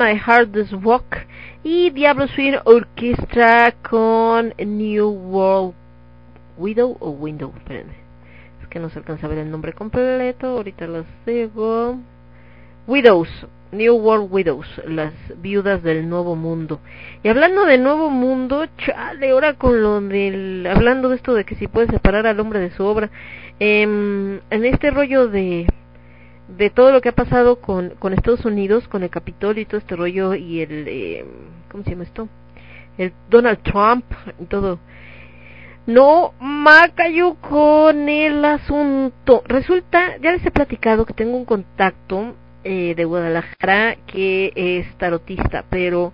My 0.00 0.16
Heart 0.16 0.52
Does 0.52 0.72
Walk 0.82 1.26
y 1.62 1.90
Diablo 1.90 2.26
Swing 2.28 2.54
Orchestra 2.64 3.74
con 3.82 4.54
New 4.56 5.10
World 5.10 5.74
Widow 6.56 6.96
o 7.00 7.10
Window, 7.10 7.52
espérenme. 7.58 7.92
Es 8.62 8.68
que 8.68 8.78
no 8.78 8.88
se 8.88 8.98
alcanza 8.98 9.26
a 9.26 9.28
ver 9.28 9.40
el 9.40 9.50
nombre 9.50 9.74
completo, 9.74 10.46
ahorita 10.46 10.86
los 10.86 11.04
digo. 11.26 11.98
Widows, 12.86 13.28
New 13.72 13.94
World 13.94 14.32
Widows, 14.32 14.66
las 14.86 15.12
viudas 15.36 15.82
del 15.82 16.08
nuevo 16.08 16.34
mundo. 16.34 16.80
Y 17.22 17.28
hablando 17.28 17.66
de 17.66 17.76
nuevo 17.76 18.08
mundo, 18.08 18.64
chale, 18.78 19.32
ahora 19.32 19.52
con 19.58 19.82
lo 19.82 20.00
del, 20.00 20.66
hablando 20.66 21.10
de 21.10 21.16
esto 21.16 21.34
de 21.34 21.44
que 21.44 21.56
si 21.56 21.68
puede 21.68 21.88
separar 21.88 22.26
al 22.26 22.40
hombre 22.40 22.58
de 22.58 22.70
su 22.70 22.84
obra, 22.84 23.10
eh, 23.58 23.82
en 23.82 24.64
este 24.64 24.90
rollo 24.92 25.28
de, 25.28 25.66
de 26.56 26.70
todo 26.70 26.92
lo 26.92 27.00
que 27.00 27.10
ha 27.10 27.14
pasado 27.14 27.60
con, 27.60 27.90
con 27.98 28.12
Estados 28.12 28.44
Unidos, 28.44 28.88
con 28.88 29.02
el 29.02 29.10
Capitolio 29.10 29.62
y 29.62 29.66
todo 29.66 29.78
este 29.78 29.96
rollo 29.96 30.34
y 30.34 30.60
el, 30.60 30.84
eh, 30.88 31.24
¿cómo 31.70 31.84
se 31.84 31.90
llama 31.90 32.04
esto? 32.04 32.28
El 32.98 33.12
Donald 33.28 33.62
Trump 33.62 34.04
y 34.40 34.44
todo. 34.44 34.78
No, 35.86 36.34
Macayo 36.40 37.34
con 37.34 38.08
el 38.08 38.44
asunto. 38.44 39.42
Resulta, 39.46 40.18
ya 40.18 40.32
les 40.32 40.44
he 40.44 40.50
platicado 40.50 41.06
que 41.06 41.14
tengo 41.14 41.36
un 41.36 41.44
contacto 41.44 42.34
eh, 42.62 42.94
de 42.94 43.04
Guadalajara 43.04 43.96
que 44.06 44.52
es 44.54 44.86
tarotista, 44.98 45.64
pero 45.70 46.12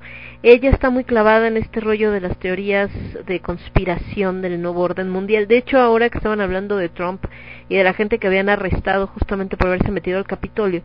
ella 0.48 0.70
está 0.70 0.90
muy 0.90 1.02
clavada 1.02 1.48
en 1.48 1.56
este 1.56 1.80
rollo 1.80 2.12
de 2.12 2.20
las 2.20 2.38
teorías 2.38 2.88
de 3.26 3.40
conspiración 3.40 4.42
del 4.42 4.62
nuevo 4.62 4.82
orden 4.82 5.10
mundial. 5.10 5.48
De 5.48 5.56
hecho, 5.56 5.76
ahora 5.78 6.08
que 6.08 6.18
estaban 6.18 6.40
hablando 6.40 6.76
de 6.76 6.88
Trump 6.88 7.24
y 7.68 7.74
de 7.74 7.82
la 7.82 7.94
gente 7.94 8.20
que 8.20 8.28
habían 8.28 8.48
arrestado 8.48 9.08
justamente 9.08 9.56
por 9.56 9.66
haberse 9.66 9.90
metido 9.90 10.18
al 10.18 10.24
Capitolio, 10.24 10.82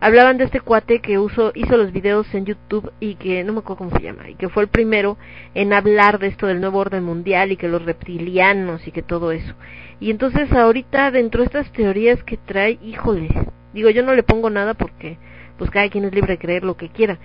hablaban 0.00 0.38
de 0.38 0.44
este 0.44 0.60
cuate 0.60 1.00
que 1.00 1.12
hizo 1.12 1.76
los 1.76 1.92
videos 1.92 2.34
en 2.34 2.46
YouTube 2.46 2.92
y 2.98 3.16
que 3.16 3.44
no 3.44 3.52
me 3.52 3.58
acuerdo 3.58 3.84
cómo 3.84 3.90
se 3.90 4.02
llama, 4.02 4.30
y 4.30 4.36
que 4.36 4.48
fue 4.48 4.62
el 4.62 4.70
primero 4.70 5.18
en 5.54 5.74
hablar 5.74 6.18
de 6.18 6.28
esto 6.28 6.46
del 6.46 6.62
nuevo 6.62 6.78
orden 6.78 7.04
mundial 7.04 7.52
y 7.52 7.58
que 7.58 7.68
los 7.68 7.84
reptilianos 7.84 8.88
y 8.88 8.90
que 8.90 9.02
todo 9.02 9.32
eso. 9.32 9.54
Y 10.00 10.10
entonces 10.10 10.50
ahorita 10.50 11.10
dentro 11.10 11.42
de 11.42 11.46
estas 11.46 11.70
teorías 11.72 12.22
que 12.22 12.38
trae, 12.38 12.78
híjole, 12.82 13.28
Digo, 13.74 13.90
yo 13.90 14.04
no 14.04 14.14
le 14.14 14.22
pongo 14.22 14.50
nada 14.50 14.74
porque 14.74 15.18
pues 15.58 15.70
cada 15.70 15.88
quien 15.88 16.04
es 16.04 16.14
libre 16.14 16.34
de 16.34 16.38
creer 16.38 16.64
lo 16.64 16.76
que 16.76 16.88
quiera. 16.88 17.18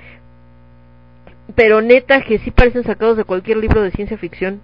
Pero 1.55 1.81
neta 1.81 2.21
que 2.21 2.39
sí 2.39 2.51
parecen 2.51 2.83
sacados 2.83 3.17
de 3.17 3.23
cualquier 3.23 3.57
libro 3.57 3.81
de 3.81 3.91
ciencia 3.91 4.17
ficción. 4.17 4.61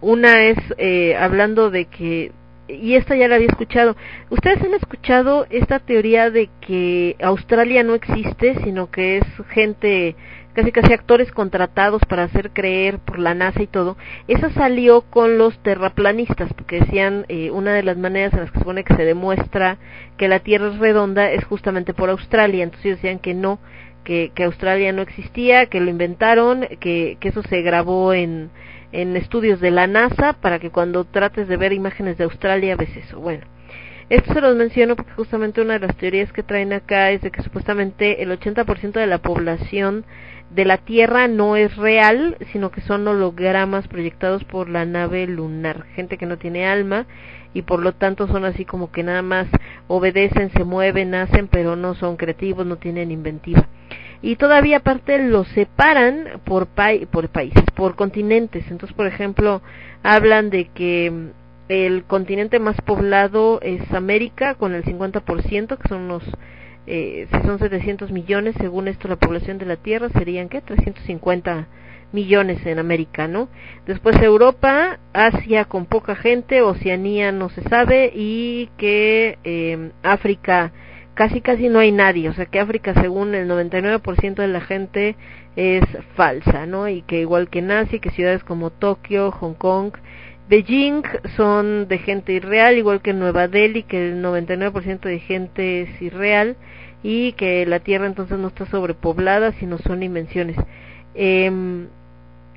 Una 0.00 0.44
es 0.44 0.58
eh, 0.76 1.16
hablando 1.16 1.70
de 1.70 1.86
que, 1.86 2.32
y 2.68 2.94
esta 2.94 3.16
ya 3.16 3.28
la 3.28 3.36
había 3.36 3.48
escuchado, 3.48 3.96
¿ustedes 4.28 4.62
han 4.62 4.74
escuchado 4.74 5.46
esta 5.50 5.78
teoría 5.78 6.30
de 6.30 6.50
que 6.60 7.16
Australia 7.22 7.82
no 7.82 7.94
existe, 7.94 8.56
sino 8.62 8.90
que 8.90 9.18
es 9.18 9.24
gente 9.48 10.16
casi 10.56 10.72
casi 10.72 10.94
actores 10.94 11.30
contratados 11.32 12.00
para 12.08 12.22
hacer 12.22 12.50
creer 12.50 12.98
por 12.98 13.18
la 13.18 13.34
NASA 13.34 13.62
y 13.62 13.66
todo, 13.66 13.98
esa 14.26 14.50
salió 14.54 15.02
con 15.02 15.36
los 15.36 15.58
terraplanistas, 15.58 16.50
porque 16.54 16.80
decían 16.80 17.26
eh, 17.28 17.50
una 17.50 17.74
de 17.74 17.82
las 17.82 17.98
maneras 17.98 18.32
en 18.32 18.40
las 18.40 18.50
que 18.50 18.54
se 18.54 18.60
supone 18.60 18.82
que 18.82 18.96
se 18.96 19.04
demuestra 19.04 19.76
que 20.16 20.28
la 20.28 20.40
Tierra 20.40 20.68
es 20.68 20.78
redonda 20.78 21.30
es 21.30 21.44
justamente 21.44 21.92
por 21.92 22.08
Australia, 22.08 22.64
entonces 22.64 22.96
decían 22.96 23.18
que 23.18 23.34
no, 23.34 23.58
que, 24.06 24.30
que 24.32 24.44
Australia 24.44 24.92
no 24.92 25.02
existía, 25.02 25.66
que 25.66 25.80
lo 25.80 25.90
inventaron, 25.90 26.64
que, 26.78 27.18
eso 27.20 27.42
se 27.42 27.60
grabó 27.62 28.14
en, 28.14 28.50
en 28.92 29.16
estudios 29.16 29.60
de 29.60 29.72
la 29.72 29.88
NASA 29.88 30.34
para 30.34 30.60
que 30.60 30.70
cuando 30.70 31.04
trates 31.04 31.48
de 31.48 31.56
ver 31.56 31.72
imágenes 31.72 32.16
de 32.16 32.22
Australia 32.22 32.76
ves 32.76 32.96
eso. 32.96 33.18
Bueno, 33.18 33.44
esto 34.08 34.32
se 34.32 34.40
los 34.40 34.54
menciono 34.54 34.94
porque 34.94 35.10
justamente 35.12 35.60
una 35.60 35.74
de 35.80 35.88
las 35.88 35.96
teorías 35.96 36.32
que 36.32 36.44
traen 36.44 36.72
acá 36.72 37.10
es 37.10 37.20
de 37.20 37.32
que 37.32 37.42
supuestamente 37.42 38.22
el 38.22 38.30
80% 38.30 38.92
de 38.92 39.06
la 39.08 39.18
población 39.18 40.04
de 40.50 40.64
la 40.64 40.78
Tierra 40.78 41.26
no 41.26 41.56
es 41.56 41.74
real, 41.76 42.36
sino 42.52 42.70
que 42.70 42.82
son 42.82 43.08
hologramas 43.08 43.88
proyectados 43.88 44.44
por 44.44 44.68
la 44.68 44.84
nave 44.84 45.26
lunar, 45.26 45.84
gente 45.96 46.16
que 46.16 46.26
no 46.26 46.38
tiene 46.38 46.64
alma 46.64 47.06
y 47.54 47.62
por 47.62 47.82
lo 47.82 47.92
tanto 47.92 48.28
son 48.28 48.44
así 48.44 48.64
como 48.64 48.92
que 48.92 49.02
nada 49.02 49.22
más 49.22 49.48
obedecen, 49.88 50.52
se 50.52 50.62
mueven, 50.62 51.16
hacen, 51.16 51.48
pero 51.48 51.74
no 51.74 51.96
son 51.96 52.16
creativos, 52.16 52.64
no 52.64 52.76
tienen 52.76 53.10
inventiva. 53.10 53.66
Y 54.26 54.34
todavía 54.34 54.78
aparte 54.78 55.22
los 55.22 55.46
separan 55.50 56.40
por, 56.44 56.66
por 57.12 57.28
países, 57.28 57.62
por 57.76 57.94
continentes. 57.94 58.68
Entonces, 58.72 58.92
por 58.96 59.06
ejemplo, 59.06 59.62
hablan 60.02 60.50
de 60.50 60.64
que 60.64 61.30
el 61.68 62.02
continente 62.02 62.58
más 62.58 62.74
poblado 62.80 63.60
es 63.62 63.88
América 63.92 64.56
con 64.56 64.74
el 64.74 64.82
50%, 64.82 65.78
que 65.78 65.88
son 65.88 66.00
unos 66.02 66.24
eh, 66.88 67.28
son 67.44 67.60
700 67.60 68.10
millones, 68.10 68.56
según 68.58 68.88
esto 68.88 69.06
la 69.06 69.14
población 69.14 69.58
de 69.58 69.66
la 69.66 69.76
Tierra 69.76 70.08
serían 70.08 70.48
¿qué? 70.48 70.60
350 70.60 71.68
millones 72.10 72.66
en 72.66 72.80
América, 72.80 73.28
¿no? 73.28 73.48
Después 73.86 74.20
Europa, 74.20 74.98
Asia 75.12 75.66
con 75.66 75.86
poca 75.86 76.16
gente, 76.16 76.62
Oceanía 76.62 77.30
no 77.30 77.48
se 77.50 77.62
sabe 77.62 78.10
y 78.12 78.70
que 78.76 79.38
eh, 79.44 79.92
África 80.02 80.72
casi 81.16 81.40
casi 81.40 81.68
no 81.70 81.78
hay 81.78 81.92
nadie, 81.92 82.28
o 82.28 82.34
sea 82.34 82.44
que 82.44 82.60
África 82.60 82.92
según 82.94 83.34
el 83.34 83.48
99% 83.48 84.34
de 84.34 84.48
la 84.48 84.60
gente 84.60 85.16
es 85.56 85.82
falsa, 86.14 86.66
¿no? 86.66 86.88
Y 86.88 87.00
que 87.02 87.20
igual 87.20 87.48
que 87.48 87.62
Nazi, 87.62 88.00
que 88.00 88.10
ciudades 88.10 88.44
como 88.44 88.70
Tokio, 88.70 89.30
Hong 89.32 89.54
Kong, 89.54 89.94
Beijing 90.50 91.02
son 91.34 91.88
de 91.88 91.98
gente 91.98 92.34
irreal, 92.34 92.76
igual 92.76 93.00
que 93.00 93.14
Nueva 93.14 93.48
Delhi, 93.48 93.82
que 93.82 94.08
el 94.08 94.22
99% 94.22 95.00
de 95.00 95.18
gente 95.18 95.80
es 95.82 96.02
irreal 96.02 96.56
y 97.02 97.32
que 97.32 97.64
la 97.64 97.80
Tierra 97.80 98.06
entonces 98.06 98.38
no 98.38 98.48
está 98.48 98.66
sobrepoblada, 98.66 99.52
sino 99.52 99.78
son 99.78 100.02
invenciones. 100.02 100.56
Eh, 101.14 101.50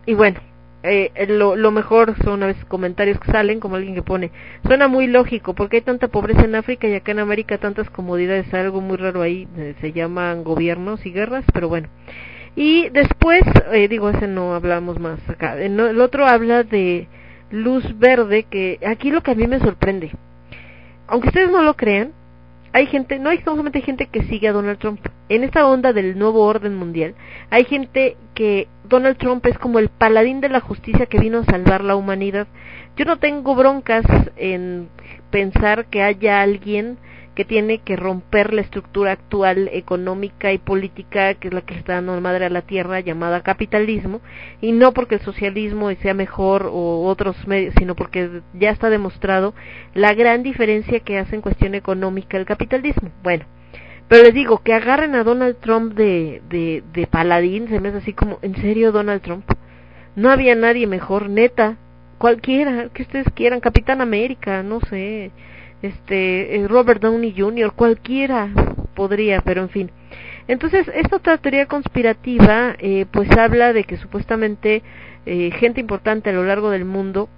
y 0.05 0.13
bueno, 0.15 0.41
eh, 0.83 1.11
lo, 1.27 1.55
lo, 1.55 1.71
mejor 1.71 2.15
son 2.23 2.43
a 2.43 2.47
veces 2.47 2.63
comentarios 2.65 3.19
que 3.19 3.31
salen, 3.31 3.59
como 3.59 3.75
alguien 3.75 3.95
que 3.95 4.01
pone, 4.01 4.31
suena 4.65 4.87
muy 4.87 5.07
lógico, 5.07 5.53
porque 5.53 5.77
hay 5.77 5.81
tanta 5.81 6.07
pobreza 6.07 6.41
en 6.41 6.55
África 6.55 6.87
y 6.87 6.95
acá 6.95 7.11
en 7.11 7.19
América 7.19 7.57
tantas 7.57 7.89
comodidades, 7.89 8.53
algo 8.53 8.81
muy 8.81 8.97
raro 8.97 9.21
ahí, 9.21 9.47
eh, 9.57 9.75
se 9.81 9.91
llaman 9.91 10.43
gobiernos 10.43 11.05
y 11.05 11.11
guerras, 11.11 11.45
pero 11.53 11.69
bueno. 11.69 11.89
Y 12.55 12.89
después, 12.89 13.41
eh, 13.71 13.87
digo, 13.87 14.09
ese 14.09 14.27
no 14.27 14.53
hablamos 14.53 14.99
más 14.99 15.19
acá, 15.29 15.57
el 15.57 15.99
otro 16.01 16.25
habla 16.25 16.63
de 16.63 17.07
luz 17.51 17.97
verde 17.97 18.43
que 18.43 18.79
aquí 18.85 19.11
lo 19.11 19.21
que 19.21 19.31
a 19.31 19.35
mí 19.35 19.47
me 19.47 19.59
sorprende 19.59 20.11
aunque 21.09 21.29
ustedes 21.29 21.51
no 21.51 21.63
lo 21.63 21.75
crean 21.75 22.13
hay 22.71 22.87
gente, 22.87 23.19
no 23.19 23.29
hay 23.29 23.41
gente 23.81 24.07
que 24.07 24.23
sigue 24.23 24.47
a 24.47 24.53
Donald 24.53 24.79
Trump. 24.79 24.99
En 25.27 25.43
esta 25.43 25.65
onda 25.67 25.93
del 25.93 26.17
nuevo 26.17 26.43
orden 26.43 26.75
mundial, 26.75 27.15
hay 27.49 27.65
gente 27.65 28.17
que 28.33 28.67
Donald 28.83 29.17
Trump 29.17 29.45
es 29.45 29.57
como 29.57 29.79
el 29.79 29.89
paladín 29.89 30.41
de 30.41 30.49
la 30.49 30.59
justicia 30.59 31.05
que 31.05 31.19
vino 31.19 31.39
a 31.39 31.45
salvar 31.45 31.83
la 31.83 31.95
humanidad. 31.95 32.47
Yo 32.95 33.05
no 33.05 33.17
tengo 33.17 33.55
broncas 33.55 34.05
en 34.35 34.89
pensar 35.31 35.85
que 35.85 36.03
haya 36.03 36.41
alguien 36.41 36.97
que 37.35 37.45
tiene 37.45 37.79
que 37.79 37.95
romper 37.95 38.53
la 38.53 38.61
estructura 38.61 39.11
actual 39.11 39.69
económica 39.71 40.51
y 40.51 40.57
política 40.57 41.33
que 41.35 41.49
es 41.49 41.53
la 41.53 41.61
que 41.61 41.75
está 41.75 41.93
dando 41.93 42.19
madre 42.21 42.45
a 42.45 42.49
la 42.49 42.63
tierra 42.63 42.99
llamada 42.99 43.41
capitalismo 43.41 44.21
y 44.61 44.71
no 44.71 44.93
porque 44.93 45.15
el 45.15 45.21
socialismo 45.21 45.89
sea 45.95 46.13
mejor 46.13 46.69
o 46.71 47.05
otros 47.05 47.47
medios 47.47 47.73
sino 47.77 47.95
porque 47.95 48.41
ya 48.53 48.71
está 48.71 48.89
demostrado 48.89 49.53
la 49.93 50.13
gran 50.13 50.43
diferencia 50.43 50.99
que 50.99 51.17
hace 51.17 51.35
en 51.35 51.41
cuestión 51.41 51.75
económica 51.75 52.37
el 52.37 52.45
capitalismo. 52.45 53.09
Bueno 53.23 53.45
pero 54.07 54.23
les 54.23 54.33
digo 54.33 54.61
que 54.63 54.73
agarren 54.73 55.13
a 55.13 55.23
Donald 55.23 55.57
Trump 55.59 55.93
de, 55.93 56.41
de, 56.49 56.83
de 56.93 57.07
paladín 57.07 57.69
se 57.69 57.79
me 57.79 57.89
hace 57.89 57.99
así 57.99 58.13
como 58.13 58.39
en 58.41 58.55
serio 58.55 58.91
Donald 58.91 59.21
Trump 59.21 59.45
no 60.15 60.31
había 60.31 60.55
nadie 60.55 60.87
mejor 60.87 61.29
neta 61.29 61.77
cualquiera 62.17 62.89
que 62.89 63.03
ustedes 63.03 63.27
quieran 63.33 63.61
Capitán 63.61 64.01
América 64.01 64.63
no 64.63 64.81
sé 64.81 65.31
este 65.81 66.55
eh, 66.55 66.67
Robert 66.67 67.01
Downey 67.01 67.33
Jr., 67.37 67.73
cualquiera 67.73 68.49
podría, 68.95 69.41
pero 69.41 69.61
en 69.61 69.69
fin. 69.69 69.91
Entonces, 70.47 70.89
esta 70.93 71.17
otra 71.17 71.37
teoría 71.37 71.67
conspirativa, 71.67 72.75
eh, 72.79 73.05
pues 73.11 73.29
habla 73.37 73.71
de 73.71 73.83
que 73.83 73.97
supuestamente 73.97 74.81
eh, 75.25 75.51
gente 75.51 75.79
importante 75.79 76.31
a 76.31 76.33
lo 76.33 76.43
largo 76.43 76.71
del 76.71 76.85
mundo 76.85 77.29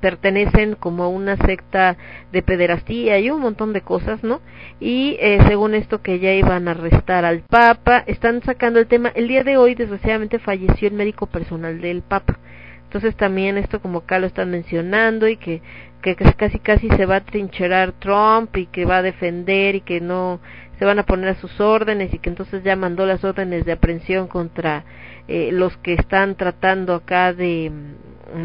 pertenecen 0.00 0.74
como 0.74 1.04
a 1.04 1.08
una 1.08 1.36
secta 1.36 1.96
de 2.32 2.42
pederastía 2.42 3.18
y 3.20 3.30
un 3.30 3.40
montón 3.40 3.72
de 3.72 3.82
cosas, 3.82 4.22
¿no? 4.24 4.40
Y 4.80 5.16
eh, 5.20 5.38
según 5.46 5.74
esto 5.74 6.02
que 6.02 6.18
ya 6.18 6.32
iban 6.32 6.66
a 6.66 6.72
arrestar 6.72 7.24
al 7.24 7.42
Papa, 7.42 8.02
están 8.06 8.42
sacando 8.42 8.80
el 8.80 8.88
tema. 8.88 9.10
El 9.14 9.28
día 9.28 9.44
de 9.44 9.56
hoy, 9.56 9.74
desgraciadamente, 9.76 10.40
falleció 10.40 10.88
el 10.88 10.94
médico 10.94 11.26
personal 11.26 11.80
del 11.80 12.02
Papa 12.02 12.38
Entonces 12.84 13.14
también 13.16 13.56
esto 13.58 13.80
como 13.80 14.00
acá 14.00 14.18
lo 14.18 14.26
están 14.26 14.50
mencionando 14.50 15.28
y 15.28 15.36
que, 15.36 15.62
que 16.02 16.16
casi 16.16 16.58
casi 16.58 16.88
se 16.90 17.06
va 17.06 17.16
a 17.16 17.24
trincherar 17.24 17.92
Trump 17.92 18.56
y 18.56 18.66
que 18.66 18.84
va 18.84 18.98
a 18.98 19.02
defender 19.02 19.76
y 19.76 19.80
que 19.80 20.00
no 20.00 20.40
se 20.78 20.84
van 20.84 20.98
a 20.98 21.06
poner 21.06 21.28
a 21.28 21.34
sus 21.36 21.60
órdenes 21.60 22.12
y 22.12 22.18
que 22.18 22.28
entonces 22.28 22.64
ya 22.64 22.74
mandó 22.74 23.06
las 23.06 23.22
órdenes 23.24 23.64
de 23.64 23.72
aprehensión 23.72 24.26
contra 24.26 24.84
eh, 25.28 25.50
los 25.52 25.76
que 25.78 25.94
están 25.94 26.34
tratando 26.34 26.94
acá 26.94 27.32
de, 27.32 27.70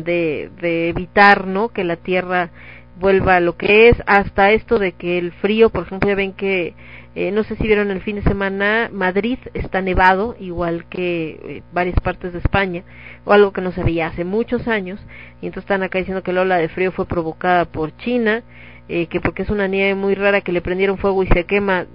de, 0.06 0.52
de 0.62 0.90
evitar 0.90 1.48
no 1.48 1.70
que 1.70 1.84
la 1.84 1.96
tierra 1.96 2.52
vuelva 3.00 3.38
a 3.38 3.40
lo 3.40 3.58
que 3.58 3.90
es. 3.90 3.98
Hasta 4.06 4.52
esto 4.52 4.78
de 4.78 4.92
que 4.92 5.18
el 5.18 5.32
frío 5.32 5.72
por 5.72 5.88
ejemplo 5.88 6.10
ya 6.10 6.16
ven 6.16 6.34
que 6.34 6.76
eh, 7.19 7.31
no 7.31 7.44
sé 7.44 7.56
si 7.56 7.64
vieron 7.64 7.89
el 7.89 8.02
fin 8.02 8.18
de 8.18 8.22
semana, 8.22 8.91
Madrid 8.94 9.39
está 9.56 9.81
nevado, 9.81 10.35
igual 10.39 10.85
que 10.85 11.30
eh, 11.30 11.64
varias 11.73 11.99
partes 11.99 12.31
de 12.31 12.38
España, 12.38 12.84
o 13.26 13.34
algo 13.34 13.52
que 13.52 13.60
no 13.60 13.72
se 13.72 13.84
veía 13.84 14.06
hace 14.06 14.23
muchos 14.23 14.68
años, 14.68 14.99
y 15.41 15.48
entonces 15.48 15.64
están 15.64 15.81
acá 15.81 15.98
diciendo 15.98 16.22
que 16.22 16.31
la 16.31 16.41
ola 16.41 16.57
de 16.57 16.69
frío 16.69 16.91
fue 16.91 17.07
provocada 17.07 17.65
por 17.65 17.98
China, 17.98 18.44
eh, 18.88 19.07
que 19.07 19.19
porque 19.19 19.41
es 19.41 19.49
una 19.49 19.65
nieve 19.68 19.95
muy 19.95 20.14
rara 20.14 20.41
que 20.41 20.52
le 20.52 20.61
prendieron 20.61 20.99
fuego 20.99 21.23
y 21.23 21.27
se 21.30 21.45
quema, 21.45 21.88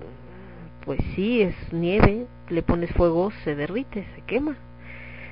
pues 0.85 0.99
sí, 1.15 1.41
es 1.41 1.55
nieve, 1.73 2.27
le 2.49 2.63
pones 2.65 2.91
fuego, 2.91 3.31
se 3.45 3.55
derrite, 3.55 4.05
se 4.17 4.23
quema. 4.23 4.57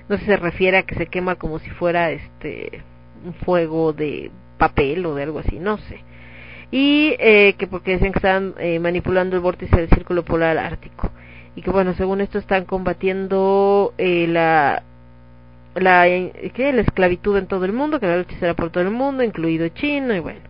No 0.09 0.19
se 0.19 0.37
refiere 0.37 0.79
a 0.79 0.83
que 0.85 0.95
se 0.95 1.07
quema 1.07 1.35
como 1.35 1.59
si 1.59 1.71
fuera 1.71 2.13
este 2.13 2.85
un 3.25 3.35
fuego 3.35 3.93
de 3.93 4.31
papel 4.57 5.05
o 5.05 5.17
de 5.17 5.25
algo 5.25 5.41
así, 5.41 5.59
no 5.59 5.79
sé 5.79 6.05
y 6.71 7.17
eh, 7.19 7.55
que 7.59 7.67
porque 7.67 7.93
decían 7.93 8.13
que 8.13 8.19
estaban 8.19 8.55
eh, 8.59 8.79
manipulando 8.79 9.37
el 9.37 9.43
vórtice 9.43 9.75
del 9.77 9.89
círculo 9.89 10.25
polar 10.25 10.59
ártico. 10.59 11.11
Y 11.57 11.63
que 11.63 11.71
bueno 11.71 11.95
según 11.95 12.21
esto 12.21 12.39
están 12.39 12.65
combatiendo 12.65 13.93
eh, 13.99 14.27
la 14.29 14.83
la 15.75 16.05
¿qué? 16.55 16.73
la 16.73 16.83
esclavitud 16.83 17.37
en 17.37 17.47
todo 17.47 17.65
el 17.65 17.73
mundo 17.73 18.01
que 18.01 18.07
la 18.07 18.19
lucha 18.19 18.37
será 18.39 18.55
por 18.55 18.71
todo 18.71 18.85
el 18.85 18.91
mundo 18.91 19.23
incluido 19.23 19.69
China 19.69 20.17
y 20.17 20.21
bueno. 20.21 20.41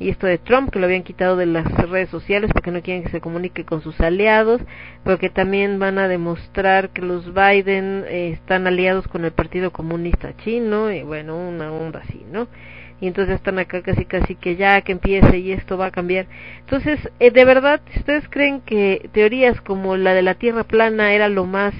Y 0.00 0.10
esto 0.10 0.28
de 0.28 0.38
Trump 0.38 0.70
que 0.70 0.78
lo 0.78 0.86
habían 0.86 1.02
quitado 1.02 1.36
de 1.36 1.46
las 1.46 1.66
redes 1.88 2.08
sociales 2.08 2.52
porque 2.52 2.70
no 2.70 2.82
quieren 2.82 3.02
que 3.02 3.08
se 3.08 3.20
comunique 3.20 3.64
con 3.64 3.82
sus 3.82 4.00
aliados 4.00 4.62
pero 5.04 5.18
que 5.18 5.28
también 5.28 5.78
van 5.78 5.98
a 5.98 6.08
demostrar 6.08 6.90
que 6.90 7.02
los 7.02 7.34
Biden 7.34 8.04
eh, 8.06 8.30
están 8.30 8.66
aliados 8.66 9.08
con 9.08 9.24
el 9.24 9.32
Partido 9.32 9.72
Comunista 9.72 10.36
Chino 10.36 10.92
y 10.92 11.02
bueno 11.02 11.36
una 11.36 11.72
onda 11.72 12.00
así 12.00 12.24
no 12.30 12.46
y 13.00 13.06
entonces 13.06 13.36
están 13.36 13.58
acá 13.58 13.82
casi 13.82 14.04
casi 14.04 14.34
que 14.34 14.56
ya 14.56 14.80
que 14.82 14.92
empiece 14.92 15.38
y 15.38 15.52
esto 15.52 15.78
va 15.78 15.86
a 15.86 15.90
cambiar. 15.90 16.26
Entonces, 16.60 16.98
eh, 17.20 17.30
de 17.30 17.44
verdad, 17.44 17.80
ustedes 17.96 18.28
creen 18.28 18.60
que 18.60 19.08
teorías 19.12 19.60
como 19.60 19.96
la 19.96 20.14
de 20.14 20.22
la 20.22 20.34
Tierra 20.34 20.64
plana 20.64 21.12
era 21.12 21.28
lo 21.28 21.44
más 21.44 21.74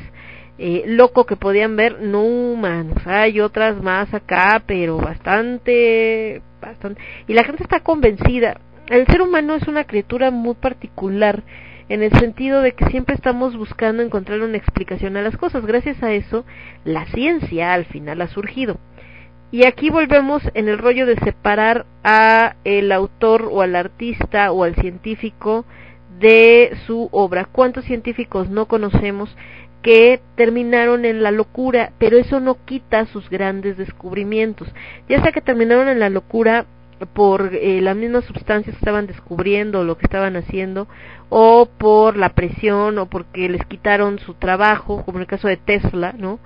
eh, 0.58 0.84
loco 0.86 1.24
que 1.24 1.36
podían 1.36 1.76
ver, 1.76 2.00
no, 2.00 2.56
manos, 2.56 3.06
hay 3.06 3.40
otras 3.40 3.80
más 3.82 4.12
acá, 4.12 4.62
pero 4.66 4.98
bastante, 4.98 6.42
bastante. 6.60 7.00
Y 7.26 7.34
la 7.34 7.44
gente 7.44 7.62
está 7.62 7.80
convencida. 7.80 8.60
El 8.88 9.06
ser 9.06 9.20
humano 9.22 9.54
es 9.54 9.68
una 9.68 9.84
criatura 9.84 10.30
muy 10.30 10.54
particular 10.54 11.42
en 11.88 12.02
el 12.02 12.12
sentido 12.12 12.60
de 12.60 12.72
que 12.72 12.86
siempre 12.86 13.14
estamos 13.14 13.56
buscando 13.56 14.02
encontrar 14.02 14.40
una 14.40 14.56
explicación 14.56 15.16
a 15.16 15.22
las 15.22 15.36
cosas. 15.36 15.64
Gracias 15.64 16.02
a 16.02 16.12
eso, 16.12 16.44
la 16.84 17.06
ciencia 17.06 17.72
al 17.72 17.84
final 17.86 18.20
ha 18.20 18.28
surgido. 18.28 18.78
Y 19.50 19.64
aquí 19.64 19.88
volvemos 19.88 20.42
en 20.52 20.68
el 20.68 20.78
rollo 20.78 21.06
de 21.06 21.16
separar 21.16 21.86
a 22.04 22.56
el 22.64 22.92
autor 22.92 23.48
o 23.50 23.62
al 23.62 23.76
artista 23.76 24.52
o 24.52 24.64
al 24.64 24.74
científico 24.74 25.64
de 26.20 26.76
su 26.86 27.08
obra. 27.12 27.46
¿Cuántos 27.46 27.84
científicos 27.84 28.50
no 28.50 28.66
conocemos 28.66 29.34
que 29.80 30.20
terminaron 30.34 31.06
en 31.06 31.22
la 31.22 31.30
locura, 31.30 31.92
pero 31.98 32.18
eso 32.18 32.40
no 32.40 32.58
quita 32.66 33.06
sus 33.06 33.30
grandes 33.30 33.78
descubrimientos? 33.78 34.68
Ya 35.08 35.22
sea 35.22 35.32
que 35.32 35.40
terminaron 35.40 35.88
en 35.88 36.00
la 36.00 36.10
locura 36.10 36.66
por 37.14 37.54
eh, 37.54 37.80
las 37.80 37.96
mismas 37.96 38.24
sustancias 38.24 38.74
que 38.74 38.80
estaban 38.80 39.06
descubriendo, 39.06 39.84
lo 39.84 39.96
que 39.96 40.04
estaban 40.04 40.36
haciendo, 40.36 40.88
o 41.28 41.68
por 41.78 42.16
la 42.16 42.30
presión, 42.30 42.98
o 42.98 43.06
porque 43.06 43.48
les 43.48 43.64
quitaron 43.66 44.18
su 44.18 44.34
trabajo, 44.34 45.04
como 45.04 45.18
en 45.18 45.22
el 45.22 45.28
caso 45.28 45.48
de 45.48 45.56
Tesla, 45.56 46.14
¿no? 46.16 46.38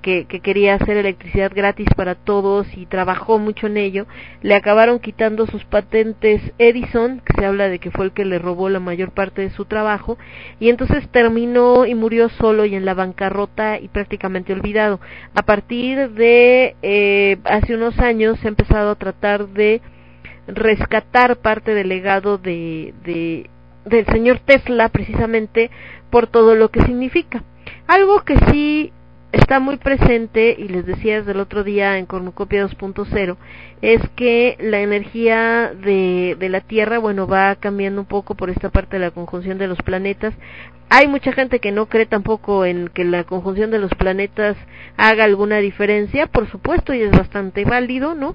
que, 0.00 0.26
quería 0.26 0.74
hacer 0.74 0.96
electricidad 0.96 1.52
gratis 1.54 1.88
para 1.96 2.14
todos 2.14 2.66
y 2.76 2.86
trabajó 2.86 3.38
mucho 3.38 3.66
en 3.66 3.76
ello, 3.76 4.06
le 4.42 4.54
acabaron 4.54 4.98
quitando 4.98 5.46
sus 5.46 5.64
patentes 5.64 6.40
Edison, 6.58 7.20
que 7.20 7.34
se 7.38 7.46
habla 7.46 7.68
de 7.68 7.78
que 7.78 7.90
fue 7.90 8.06
el 8.06 8.12
que 8.12 8.24
le 8.24 8.38
robó 8.38 8.68
la 8.68 8.80
mayor 8.80 9.12
parte 9.12 9.42
de 9.42 9.50
su 9.50 9.64
trabajo, 9.64 10.18
y 10.58 10.70
entonces 10.70 11.08
terminó 11.08 11.86
y 11.86 11.94
murió 11.94 12.28
solo 12.28 12.64
y 12.64 12.74
en 12.74 12.84
la 12.84 12.94
bancarrota 12.94 13.78
y 13.78 13.88
prácticamente 13.88 14.52
olvidado. 14.52 15.00
A 15.34 15.42
partir 15.42 16.10
de 16.10 16.76
eh, 16.82 17.38
hace 17.44 17.74
unos 17.74 17.98
años 17.98 18.38
se 18.40 18.46
ha 18.46 18.50
empezado 18.50 18.90
a 18.90 18.96
tratar 18.96 19.48
de 19.48 19.80
rescatar 20.46 21.36
parte 21.36 21.74
del 21.74 21.88
legado 21.88 22.38
de, 22.38 22.94
de 23.04 23.50
del 23.84 24.06
señor 24.06 24.40
Tesla 24.40 24.88
precisamente 24.88 25.70
por 26.10 26.26
todo 26.26 26.54
lo 26.54 26.70
que 26.70 26.82
significa. 26.82 27.42
Algo 27.86 28.22
que 28.24 28.36
sí 28.50 28.92
está 29.32 29.60
muy 29.60 29.76
presente, 29.76 30.56
y 30.58 30.68
les 30.68 30.84
decía 30.86 31.18
desde 31.18 31.32
el 31.32 31.40
otro 31.40 31.62
día 31.62 31.98
en 31.98 32.06
Cornucopia 32.06 32.66
2.0, 32.66 33.36
es 33.80 34.00
que 34.16 34.56
la 34.60 34.80
energía 34.80 35.72
de, 35.72 36.36
de 36.38 36.48
la 36.48 36.60
Tierra, 36.60 36.98
bueno, 36.98 37.26
va 37.26 37.54
cambiando 37.56 38.00
un 38.00 38.06
poco 38.06 38.34
por 38.34 38.50
esta 38.50 38.70
parte 38.70 38.96
de 38.96 39.04
la 39.04 39.10
conjunción 39.12 39.58
de 39.58 39.68
los 39.68 39.80
planetas. 39.82 40.34
Hay 40.88 41.06
mucha 41.06 41.32
gente 41.32 41.60
que 41.60 41.70
no 41.70 41.86
cree 41.86 42.06
tampoco 42.06 42.64
en 42.64 42.88
que 42.88 43.04
la 43.04 43.22
conjunción 43.24 43.70
de 43.70 43.78
los 43.78 43.94
planetas 43.94 44.56
haga 44.96 45.24
alguna 45.24 45.58
diferencia, 45.58 46.26
por 46.26 46.50
supuesto, 46.50 46.92
y 46.92 47.02
es 47.02 47.12
bastante 47.12 47.64
válido, 47.64 48.14
¿no? 48.14 48.34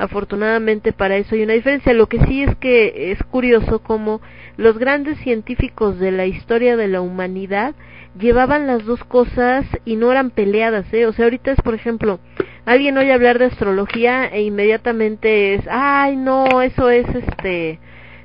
Afortunadamente 0.00 0.94
para 0.94 1.18
eso 1.18 1.34
hay 1.34 1.42
una 1.42 1.52
diferencia. 1.52 1.92
Lo 1.92 2.06
que 2.06 2.24
sí 2.24 2.42
es 2.42 2.56
que 2.56 3.12
es 3.12 3.22
curioso 3.24 3.80
como 3.80 4.22
los 4.56 4.78
grandes 4.78 5.18
científicos 5.18 5.98
de 6.00 6.10
la 6.10 6.24
historia 6.24 6.78
de 6.78 6.88
la 6.88 7.02
humanidad 7.02 7.74
llevaban 8.18 8.66
las 8.66 8.86
dos 8.86 9.04
cosas 9.04 9.66
y 9.84 9.96
no 9.96 10.10
eran 10.10 10.30
peleadas, 10.30 10.90
¿eh? 10.94 11.04
O 11.04 11.12
sea, 11.12 11.26
ahorita 11.26 11.50
es, 11.50 11.60
por 11.60 11.74
ejemplo, 11.74 12.18
alguien 12.64 12.96
oye 12.96 13.12
hablar 13.12 13.38
de 13.38 13.44
astrología 13.44 14.24
e 14.24 14.40
inmediatamente 14.40 15.52
es, 15.52 15.68
ay, 15.68 16.16
no, 16.16 16.62
eso 16.62 16.88
es 16.88 17.06
este 17.14 17.78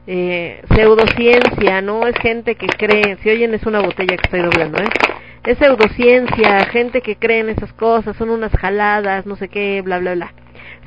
eh, 0.07 0.61
pseudociencia, 0.73 1.81
no 1.81 2.07
es 2.07 2.15
gente 2.19 2.55
que 2.55 2.67
cree, 2.67 3.17
si 3.21 3.29
oyen 3.29 3.53
es 3.53 3.65
una 3.65 3.81
botella 3.81 4.15
que 4.15 4.23
estoy 4.23 4.43
doblando, 4.43 4.81
¿eh? 4.81 4.87
Es 5.43 5.57
pseudociencia, 5.57 6.67
gente 6.67 7.01
que 7.01 7.17
cree 7.17 7.39
en 7.39 7.49
esas 7.49 7.73
cosas, 7.73 8.15
son 8.15 8.29
unas 8.29 8.53
jaladas, 8.53 9.25
no 9.25 9.35
sé 9.35 9.49
qué, 9.49 9.81
bla, 9.81 9.99
bla, 9.99 10.15
bla. 10.15 10.33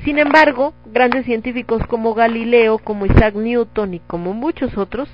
Sin 0.03 0.17
embargo, 0.17 0.73
grandes 0.85 1.25
científicos 1.25 1.85
como 1.87 2.13
Galileo, 2.13 2.77
como 2.77 3.05
Isaac 3.05 3.35
Newton 3.35 3.95
y 3.95 3.99
como 3.99 4.33
muchos 4.33 4.77
otros, 4.77 5.09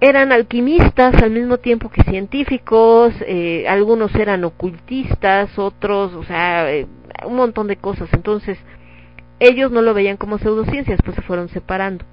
eran 0.00 0.32
alquimistas 0.32 1.14
al 1.22 1.30
mismo 1.30 1.58
tiempo 1.58 1.90
que 1.90 2.02
científicos, 2.04 3.14
eh, 3.26 3.66
algunos 3.68 4.14
eran 4.14 4.44
ocultistas, 4.44 5.58
otros, 5.58 6.14
o 6.14 6.24
sea, 6.24 6.70
eh, 6.72 6.86
un 7.26 7.36
montón 7.36 7.66
de 7.66 7.76
cosas. 7.76 8.08
Entonces, 8.12 8.58
ellos 9.40 9.70
no 9.72 9.82
lo 9.82 9.94
veían 9.94 10.16
como 10.16 10.38
pseudociencias, 10.38 11.00
pues 11.04 11.16
se 11.16 11.22
fueron 11.22 11.48
separando. 11.48 12.04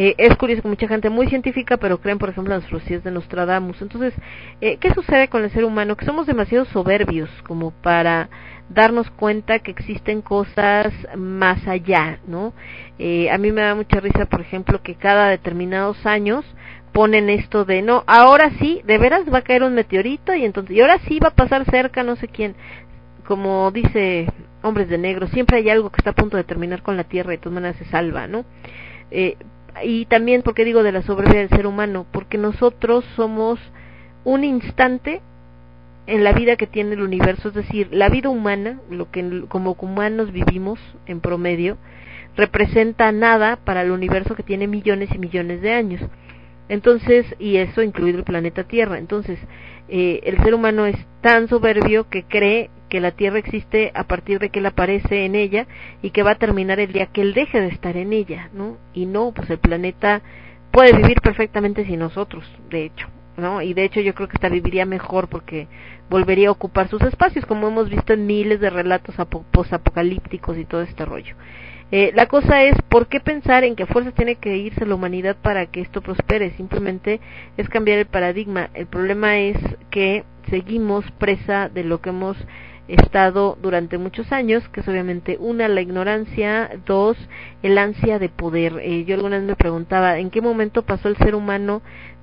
Eh, 0.00 0.14
es 0.16 0.36
curioso 0.36 0.62
que 0.62 0.68
mucha 0.68 0.86
gente 0.86 1.10
muy 1.10 1.26
científica, 1.26 1.76
pero 1.76 1.98
creen, 2.00 2.18
por 2.18 2.28
ejemplo, 2.28 2.54
en 2.54 2.60
las 2.60 2.70
profecías 2.70 3.02
de 3.02 3.10
Nostradamus. 3.10 3.82
Entonces, 3.82 4.14
eh, 4.60 4.76
¿qué 4.76 4.94
sucede 4.94 5.26
con 5.26 5.42
el 5.42 5.50
ser 5.50 5.64
humano? 5.64 5.96
Que 5.96 6.04
somos 6.04 6.26
demasiado 6.28 6.66
soberbios 6.66 7.28
como 7.48 7.72
para 7.72 8.28
darnos 8.68 9.10
cuenta 9.10 9.60
que 9.60 9.70
existen 9.70 10.20
cosas 10.22 10.92
más 11.16 11.66
allá, 11.66 12.18
¿no? 12.26 12.52
Eh, 12.98 13.30
a 13.30 13.38
mí 13.38 13.50
me 13.52 13.62
da 13.62 13.74
mucha 13.74 14.00
risa, 14.00 14.26
por 14.26 14.40
ejemplo, 14.40 14.82
que 14.82 14.94
cada 14.94 15.28
determinados 15.28 16.04
años 16.06 16.44
ponen 16.92 17.30
esto 17.30 17.64
de 17.64 17.82
no, 17.82 18.04
ahora 18.06 18.50
sí, 18.58 18.82
de 18.84 18.98
veras 18.98 19.22
va 19.32 19.38
a 19.38 19.42
caer 19.42 19.62
un 19.62 19.74
meteorito 19.74 20.34
y 20.34 20.44
entonces, 20.44 20.76
y 20.76 20.80
ahora 20.80 20.98
sí 21.06 21.18
va 21.18 21.28
a 21.28 21.34
pasar 21.34 21.64
cerca 21.66 22.02
no 22.02 22.16
sé 22.16 22.28
quién. 22.28 22.54
Como 23.26 23.70
dice 23.70 24.26
Hombres 24.62 24.88
de 24.88 24.98
Negro, 24.98 25.28
siempre 25.28 25.58
hay 25.58 25.70
algo 25.70 25.90
que 25.90 25.98
está 25.98 26.10
a 26.10 26.14
punto 26.14 26.36
de 26.36 26.44
terminar 26.44 26.82
con 26.82 26.96
la 26.96 27.04
Tierra 27.04 27.32
y 27.32 27.36
de 27.36 27.42
todas 27.42 27.54
maneras 27.54 27.76
se 27.76 27.84
salva, 27.86 28.26
¿no? 28.26 28.44
Eh, 29.10 29.36
y 29.84 30.06
también 30.06 30.42
porque 30.42 30.64
digo 30.64 30.82
de 30.82 30.92
la 30.92 31.02
soberbia 31.02 31.38
del 31.38 31.50
ser 31.50 31.66
humano, 31.66 32.06
porque 32.10 32.38
nosotros 32.38 33.04
somos 33.16 33.60
un 34.24 34.44
instante 34.44 35.20
en 36.08 36.24
la 36.24 36.32
vida 36.32 36.56
que 36.56 36.66
tiene 36.66 36.94
el 36.94 37.02
universo, 37.02 37.48
es 37.48 37.54
decir, 37.54 37.88
la 37.92 38.08
vida 38.08 38.30
humana, 38.30 38.80
lo 38.90 39.10
que 39.10 39.44
como 39.48 39.76
humanos 39.78 40.32
vivimos 40.32 40.80
en 41.04 41.20
promedio, 41.20 41.76
representa 42.34 43.12
nada 43.12 43.56
para 43.56 43.82
el 43.82 43.90
universo 43.90 44.34
que 44.34 44.42
tiene 44.42 44.66
millones 44.66 45.10
y 45.14 45.18
millones 45.18 45.60
de 45.60 45.72
años. 45.72 46.00
Entonces, 46.70 47.26
y 47.38 47.58
eso 47.58 47.82
incluido 47.82 48.18
el 48.18 48.24
planeta 48.24 48.64
Tierra. 48.64 48.98
Entonces, 48.98 49.38
eh, 49.90 50.20
el 50.24 50.42
ser 50.42 50.54
humano 50.54 50.86
es 50.86 50.96
tan 51.20 51.46
soberbio 51.46 52.08
que 52.08 52.24
cree 52.24 52.70
que 52.88 53.00
la 53.00 53.10
Tierra 53.10 53.38
existe 53.38 53.92
a 53.94 54.04
partir 54.04 54.38
de 54.38 54.48
que 54.48 54.60
él 54.60 54.66
aparece 54.66 55.26
en 55.26 55.34
ella 55.34 55.66
y 56.00 56.10
que 56.10 56.22
va 56.22 56.32
a 56.32 56.38
terminar 56.38 56.80
el 56.80 56.90
día 56.90 57.06
que 57.06 57.20
él 57.20 57.34
deje 57.34 57.60
de 57.60 57.68
estar 57.68 57.98
en 57.98 58.14
ella, 58.14 58.48
¿no? 58.54 58.78
Y 58.94 59.04
no, 59.04 59.32
pues 59.32 59.50
el 59.50 59.58
planeta 59.58 60.22
puede 60.70 60.96
vivir 60.96 61.20
perfectamente 61.20 61.84
sin 61.84 61.98
nosotros, 61.98 62.50
de 62.70 62.86
hecho. 62.86 63.08
¿No? 63.38 63.62
Y 63.62 63.72
de 63.72 63.84
hecho 63.84 64.00
yo 64.00 64.14
creo 64.14 64.28
que 64.28 64.36
hasta 64.36 64.48
viviría 64.48 64.84
mejor 64.84 65.28
porque 65.28 65.68
volvería 66.10 66.48
a 66.48 66.52
ocupar 66.52 66.88
sus 66.88 67.02
espacios, 67.02 67.46
como 67.46 67.68
hemos 67.68 67.88
visto 67.88 68.12
en 68.12 68.26
miles 68.26 68.60
de 68.60 68.70
relatos 68.70 69.14
posapocalípticos 69.50 70.58
y 70.58 70.64
todo 70.64 70.82
este 70.82 71.04
rollo. 71.04 71.34
Eh, 71.90 72.12
la 72.14 72.26
cosa 72.26 72.64
es, 72.64 72.76
¿por 72.90 73.06
qué 73.06 73.18
pensar 73.18 73.64
en 73.64 73.74
que 73.74 73.86
fuerza 73.86 74.12
tiene 74.12 74.34
que 74.34 74.58
irse 74.58 74.84
la 74.84 74.94
humanidad 74.94 75.36
para 75.40 75.66
que 75.66 75.80
esto 75.80 76.02
prospere? 76.02 76.50
Simplemente 76.50 77.20
es 77.56 77.68
cambiar 77.70 77.98
el 77.98 78.06
paradigma. 78.06 78.68
El 78.74 78.86
problema 78.86 79.38
es 79.38 79.56
que 79.90 80.24
seguimos 80.50 81.10
presa 81.12 81.70
de 81.70 81.84
lo 81.84 82.02
que 82.02 82.10
hemos 82.10 82.36
estado 82.88 83.56
durante 83.60 83.98
muchos 83.98 84.32
años, 84.32 84.66
que 84.70 84.80
es 84.80 84.88
obviamente 84.88 85.36
una, 85.38 85.68
la 85.68 85.80
ignorancia, 85.80 86.70
dos, 86.86 87.16
el 87.62 87.78
ansia 87.78 88.18
de 88.18 88.28
poder. 88.28 88.80
Eh, 88.82 89.04
yo 89.04 89.14
alguna 89.14 89.38
vez 89.38 89.46
me 89.46 89.56
preguntaba, 89.56 90.18
¿en 90.18 90.30
qué 90.30 90.42
momento 90.42 90.82
pasó 90.82 91.08
el 91.08 91.16
ser 91.16 91.34
humano 91.34 91.80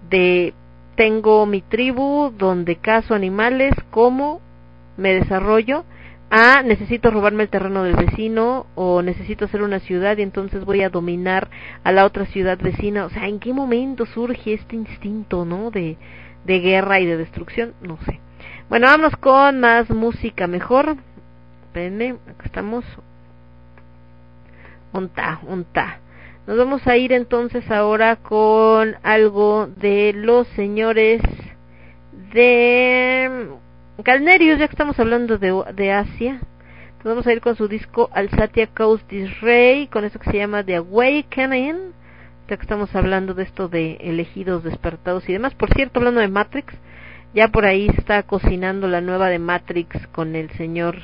de 0.09 0.53
tengo 0.95 1.45
mi 1.45 1.61
tribu 1.61 2.33
donde 2.37 2.77
cazo 2.77 3.15
animales, 3.15 3.73
como 3.91 4.41
me 4.97 5.13
desarrollo, 5.13 5.83
a 6.29 6.63
necesito 6.63 7.11
robarme 7.11 7.43
el 7.43 7.49
terreno 7.49 7.83
del 7.83 7.95
vecino 7.95 8.65
o 8.75 9.01
necesito 9.01 9.45
hacer 9.45 9.61
una 9.61 9.79
ciudad 9.79 10.17
y 10.17 10.23
entonces 10.23 10.65
voy 10.65 10.81
a 10.81 10.89
dominar 10.89 11.49
a 11.83 11.91
la 11.91 12.05
otra 12.05 12.25
ciudad 12.25 12.57
vecina. 12.57 13.05
O 13.05 13.09
sea, 13.09 13.27
¿en 13.27 13.39
qué 13.39 13.53
momento 13.53 14.05
surge 14.05 14.53
este 14.53 14.75
instinto, 14.75 15.45
no? 15.45 15.69
De, 15.69 15.97
de 16.45 16.59
guerra 16.59 16.99
y 16.99 17.05
de 17.05 17.17
destrucción, 17.17 17.73
no 17.81 17.97
sé. 18.05 18.19
Bueno, 18.69 18.87
vamos 18.87 19.15
con 19.17 19.59
más 19.59 19.89
música 19.89 20.47
mejor. 20.47 20.97
Espérenme, 21.67 22.15
acá 22.27 22.45
estamos. 22.45 22.85
Onta, 24.91 25.39
onta. 25.47 25.99
Nos 26.47 26.59
vamos 26.59 26.85
a 26.85 26.95
ir 26.95 27.11
entonces 27.11 27.71
ahora 27.71 28.17
con 28.17 28.97
algo 29.01 29.67
de 29.77 30.13
los 30.13 30.47
señores 30.49 31.19
de 32.33 33.47
Galnerius, 33.97 34.59
ya 34.59 34.67
que 34.67 34.73
estamos 34.73 34.99
hablando 34.99 35.39
de, 35.39 35.63
de 35.73 35.91
Asia. 35.91 36.41
Nos 36.97 37.03
vamos 37.03 37.25
a 37.25 37.33
ir 37.33 37.41
con 37.41 37.55
su 37.55 37.67
disco 37.67 38.11
Alsatia 38.13 38.67
Coast 38.67 39.09
Disray, 39.09 39.87
con 39.87 40.05
eso 40.05 40.19
que 40.19 40.29
se 40.29 40.37
llama 40.37 40.63
The 40.63 40.75
Awakening. 40.75 41.93
Ya 42.47 42.57
que 42.57 42.61
estamos 42.61 42.95
hablando 42.95 43.33
de 43.33 43.41
esto 43.41 43.67
de 43.67 43.93
elegidos, 44.01 44.63
despertados 44.63 45.27
y 45.27 45.33
demás. 45.33 45.55
Por 45.55 45.73
cierto, 45.73 45.99
hablando 45.99 46.21
de 46.21 46.27
Matrix, 46.27 46.75
ya 47.33 47.47
por 47.47 47.65
ahí 47.65 47.87
está 47.97 48.21
cocinando 48.21 48.87
la 48.87 49.01
nueva 49.01 49.29
de 49.29 49.39
Matrix 49.39 50.05
con 50.09 50.35
el 50.35 50.51
señor 50.51 50.97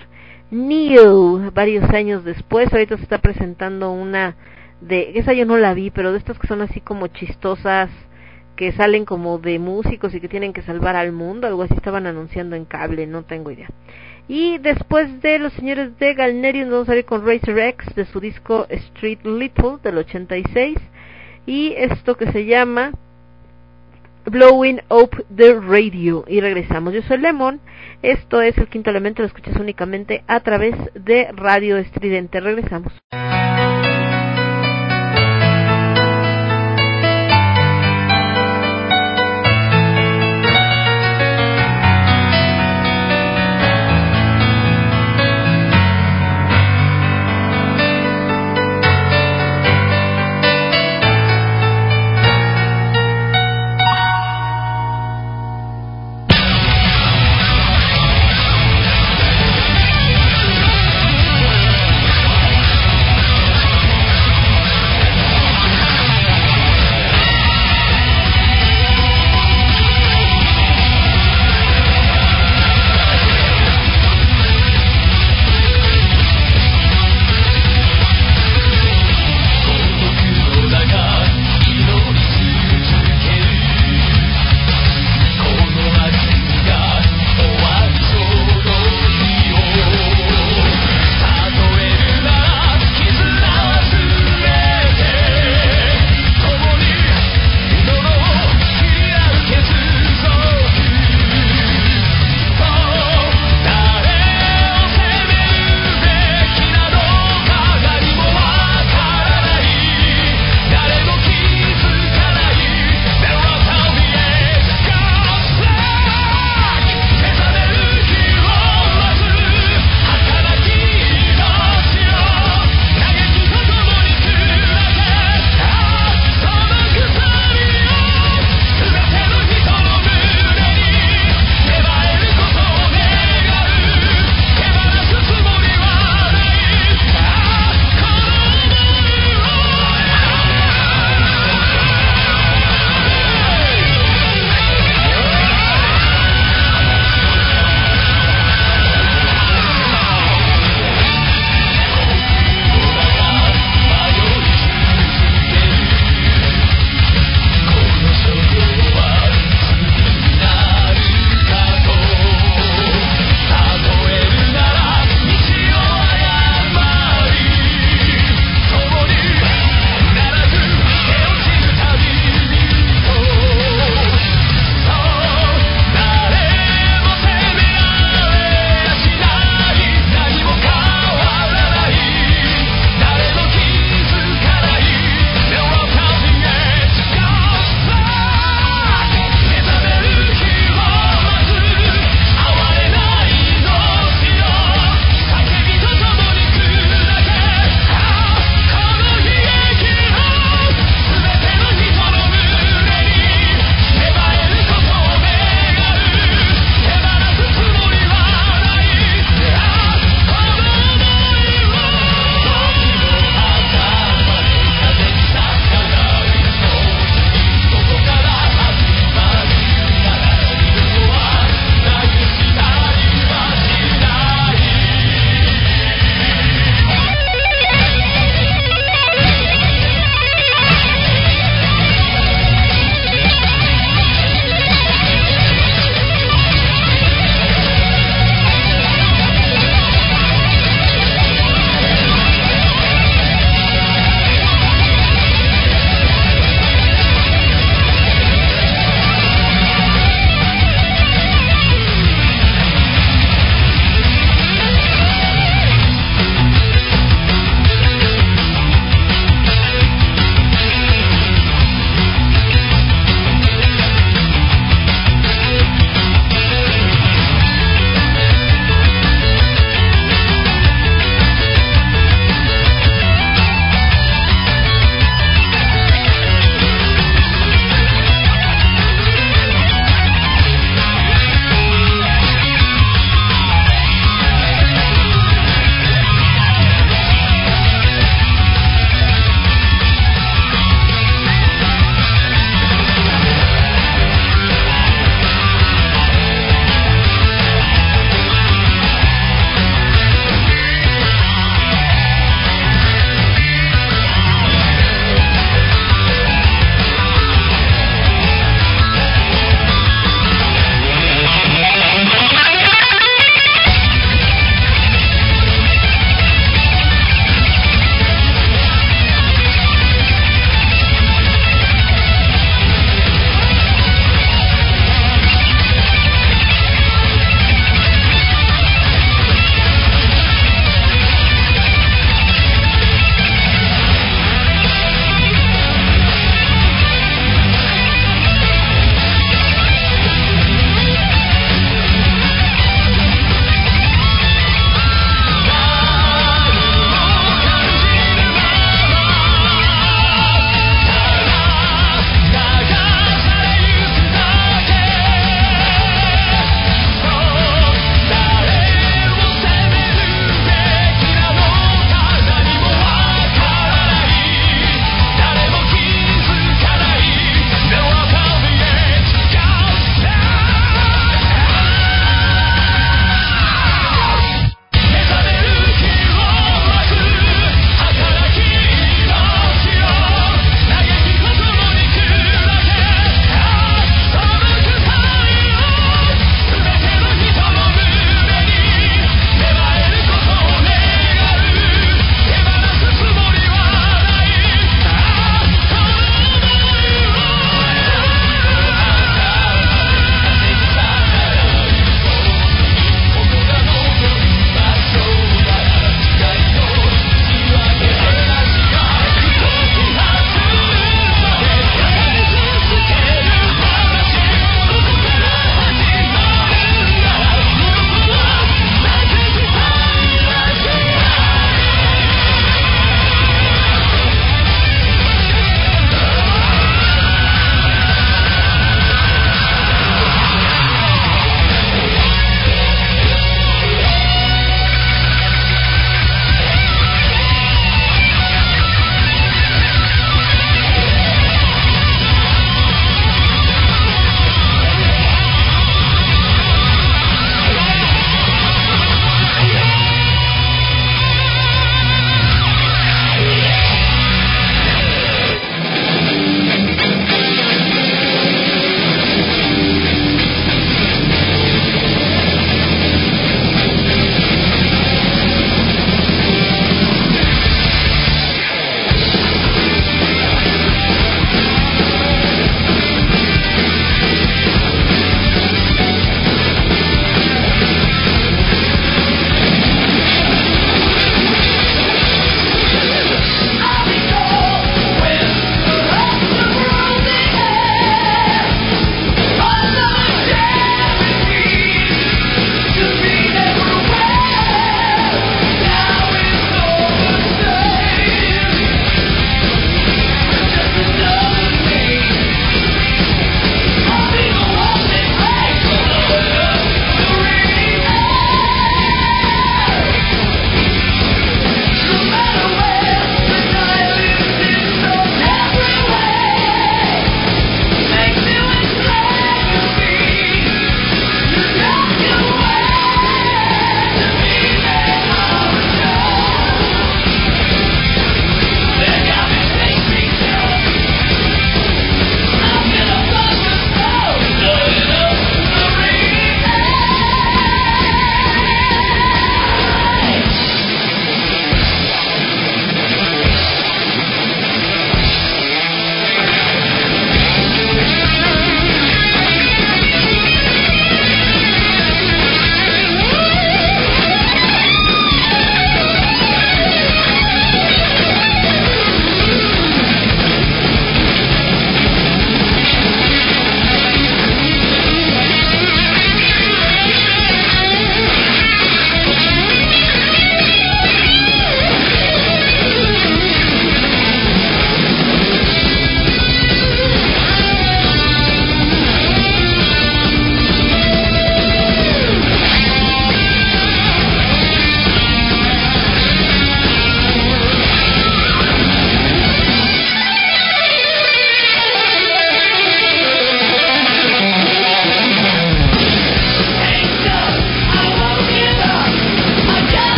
Neo, 0.52 1.52
varios 1.52 1.90
años 1.90 2.24
después. 2.24 2.72
Ahorita 2.72 2.98
se 2.98 3.04
está 3.04 3.18
presentando 3.18 3.92
una 3.92 4.36
de, 4.82 5.14
esa 5.16 5.34
yo 5.34 5.46
no 5.46 5.58
la 5.58 5.74
vi, 5.74 5.92
pero 5.92 6.12
de 6.12 6.18
estas 6.18 6.38
que 6.40 6.48
son 6.48 6.62
así 6.62 6.82
como 6.82 7.08
chistosas, 7.08 7.90
que 8.56 8.72
salen 8.74 9.06
como 9.06 9.40
de 9.40 9.60
músicos 9.60 10.14
y 10.14 10.20
que 10.20 10.28
tienen 10.28 10.54
que 10.54 10.62
salvar 10.62 10.96
al 10.96 11.12
mundo, 11.12 11.48
algo 11.48 11.64
así 11.64 11.74
estaban 11.74 12.06
anunciando 12.06 12.56
en 12.56 12.66
cable, 12.66 13.08
no 13.08 13.24
tengo 13.24 13.52
idea. 13.52 13.70
Y 14.28 14.60
después 14.60 15.22
de 15.22 15.40
los 15.40 15.54
señores 15.54 15.98
de 15.98 16.14
Galnerius 16.14 16.70
vamos 16.70 16.90
a 16.90 16.96
ir 16.96 17.06
con 17.06 17.26
Racer 17.26 17.58
X 17.58 17.96
de 17.96 18.06
su 18.06 18.20
disco 18.20 18.66
Street 18.70 19.20
Little 19.24 19.78
del 19.84 19.98
86 19.98 20.78
y 21.46 21.74
esto 21.76 22.16
que 22.16 22.32
se 22.32 22.46
llama 22.46 22.92
Blowing 24.26 24.82
Up 24.90 25.26
the 25.36 25.54
Radio. 25.60 26.24
Y 26.28 26.40
regresamos. 26.40 26.94
Yo 26.94 27.02
soy 27.04 27.18
Lemon. 27.18 27.60
Esto 28.02 28.42
es 28.42 28.58
el 28.58 28.68
quinto 28.68 28.90
elemento. 28.90 29.22
Lo 29.22 29.28
escuchas 29.28 29.56
únicamente 29.58 30.24
a 30.28 30.40
través 30.42 30.76
de 30.94 31.32
Radio 31.34 31.78
Estridente. 31.78 32.40
Regresamos. 32.40 32.94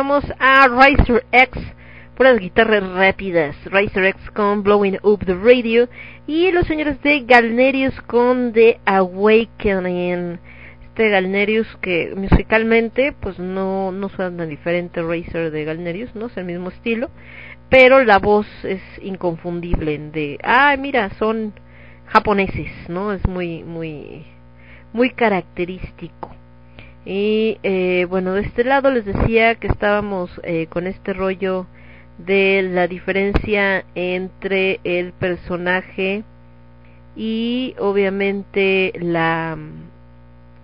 Escuchamos 0.00 0.24
a 0.38 0.66
Riser 0.66 1.26
X, 1.30 1.62
puras 2.16 2.38
guitarras 2.38 2.88
rápidas. 2.94 3.54
Riser 3.66 4.06
X 4.06 4.30
con 4.30 4.62
Blowing 4.62 4.98
Up 5.02 5.26
the 5.26 5.34
Radio 5.34 5.90
y 6.26 6.50
los 6.52 6.66
señores 6.66 7.02
de 7.02 7.20
Galnerius 7.26 8.00
con 8.02 8.54
The 8.54 8.80
Awakening. 8.86 10.38
Este 10.84 11.10
Galnerius 11.10 11.66
que 11.82 12.14
musicalmente 12.16 13.12
pues 13.12 13.38
no, 13.38 13.92
no 13.92 14.08
suena 14.08 14.38
tan 14.38 14.48
diferente 14.48 15.02
Racer 15.02 15.50
de 15.50 15.64
Galnerius, 15.66 16.14
no 16.14 16.26
es 16.28 16.36
el 16.38 16.46
mismo 16.46 16.70
estilo, 16.70 17.10
pero 17.68 18.02
la 18.02 18.18
voz 18.18 18.46
es 18.64 18.80
inconfundible 19.02 19.98
de, 19.98 20.38
ah, 20.42 20.74
mira, 20.78 21.10
son 21.18 21.52
japoneses, 22.06 22.72
¿no? 22.88 23.12
Es 23.12 23.26
muy, 23.28 23.64
muy, 23.64 24.24
muy 24.94 25.10
característico. 25.10 26.39
Y 27.04 27.58
eh, 27.62 28.06
bueno, 28.08 28.34
de 28.34 28.42
este 28.42 28.64
lado 28.64 28.90
les 28.90 29.04
decía 29.04 29.54
que 29.54 29.68
estábamos 29.68 30.30
eh, 30.44 30.66
con 30.68 30.86
este 30.86 31.12
rollo 31.12 31.66
de 32.18 32.62
la 32.62 32.86
diferencia 32.86 33.84
entre 33.94 34.80
el 34.84 35.12
personaje 35.12 36.24
y 37.16 37.74
obviamente 37.78 38.92
la 39.00 39.56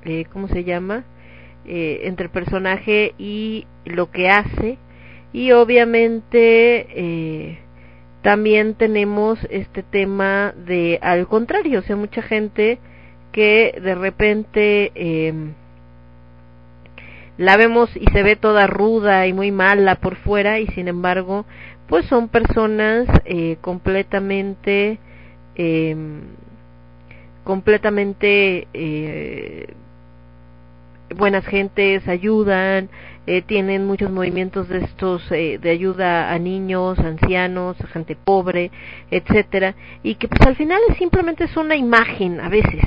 eh, 0.04 0.26
cómo 0.32 0.48
se 0.48 0.64
llama 0.64 1.04
eh, 1.64 2.02
entre 2.04 2.26
el 2.26 2.30
personaje 2.30 3.14
y 3.18 3.66
lo 3.84 4.10
que 4.10 4.28
hace. 4.28 4.78
Y 5.32 5.52
obviamente 5.52 6.86
eh, 6.90 7.58
también 8.22 8.74
tenemos 8.74 9.38
este 9.50 9.82
tema 9.82 10.54
de 10.66 10.98
al 11.02 11.26
contrario 11.26 11.80
o 11.80 11.82
sea 11.82 11.96
mucha 11.96 12.22
gente 12.22 12.78
que 13.32 13.78
de 13.82 13.94
repente 13.94 14.92
eh, 14.94 15.32
la 17.38 17.56
vemos 17.56 17.90
y 17.94 18.06
se 18.12 18.22
ve 18.22 18.36
toda 18.36 18.66
ruda 18.66 19.26
y 19.26 19.32
muy 19.32 19.50
mala 19.50 19.96
por 19.96 20.16
fuera 20.16 20.58
y 20.58 20.66
sin 20.68 20.88
embargo 20.88 21.44
pues 21.88 22.06
son 22.06 22.28
personas 22.28 23.06
eh, 23.24 23.58
completamente 23.60 24.98
eh, 25.54 25.96
completamente 27.44 28.66
eh, 28.72 29.74
buenas 31.14 31.46
gentes 31.46 32.06
ayudan 32.08 32.88
eh, 33.26 33.42
tienen 33.42 33.86
muchos 33.86 34.10
movimientos 34.10 34.68
de 34.68 34.78
estos 34.78 35.22
eh, 35.32 35.58
de 35.60 35.70
ayuda 35.70 36.32
a 36.32 36.38
niños 36.38 36.96
ancianos 37.00 37.76
gente 37.92 38.14
pobre 38.14 38.70
etcétera 39.10 39.74
y 40.04 40.14
que 40.14 40.28
pues 40.28 40.40
al 40.46 40.54
final 40.54 40.80
simplemente 40.96 41.44
es 41.44 41.56
una 41.56 41.74
imagen 41.74 42.40
a 42.40 42.48
veces 42.48 42.84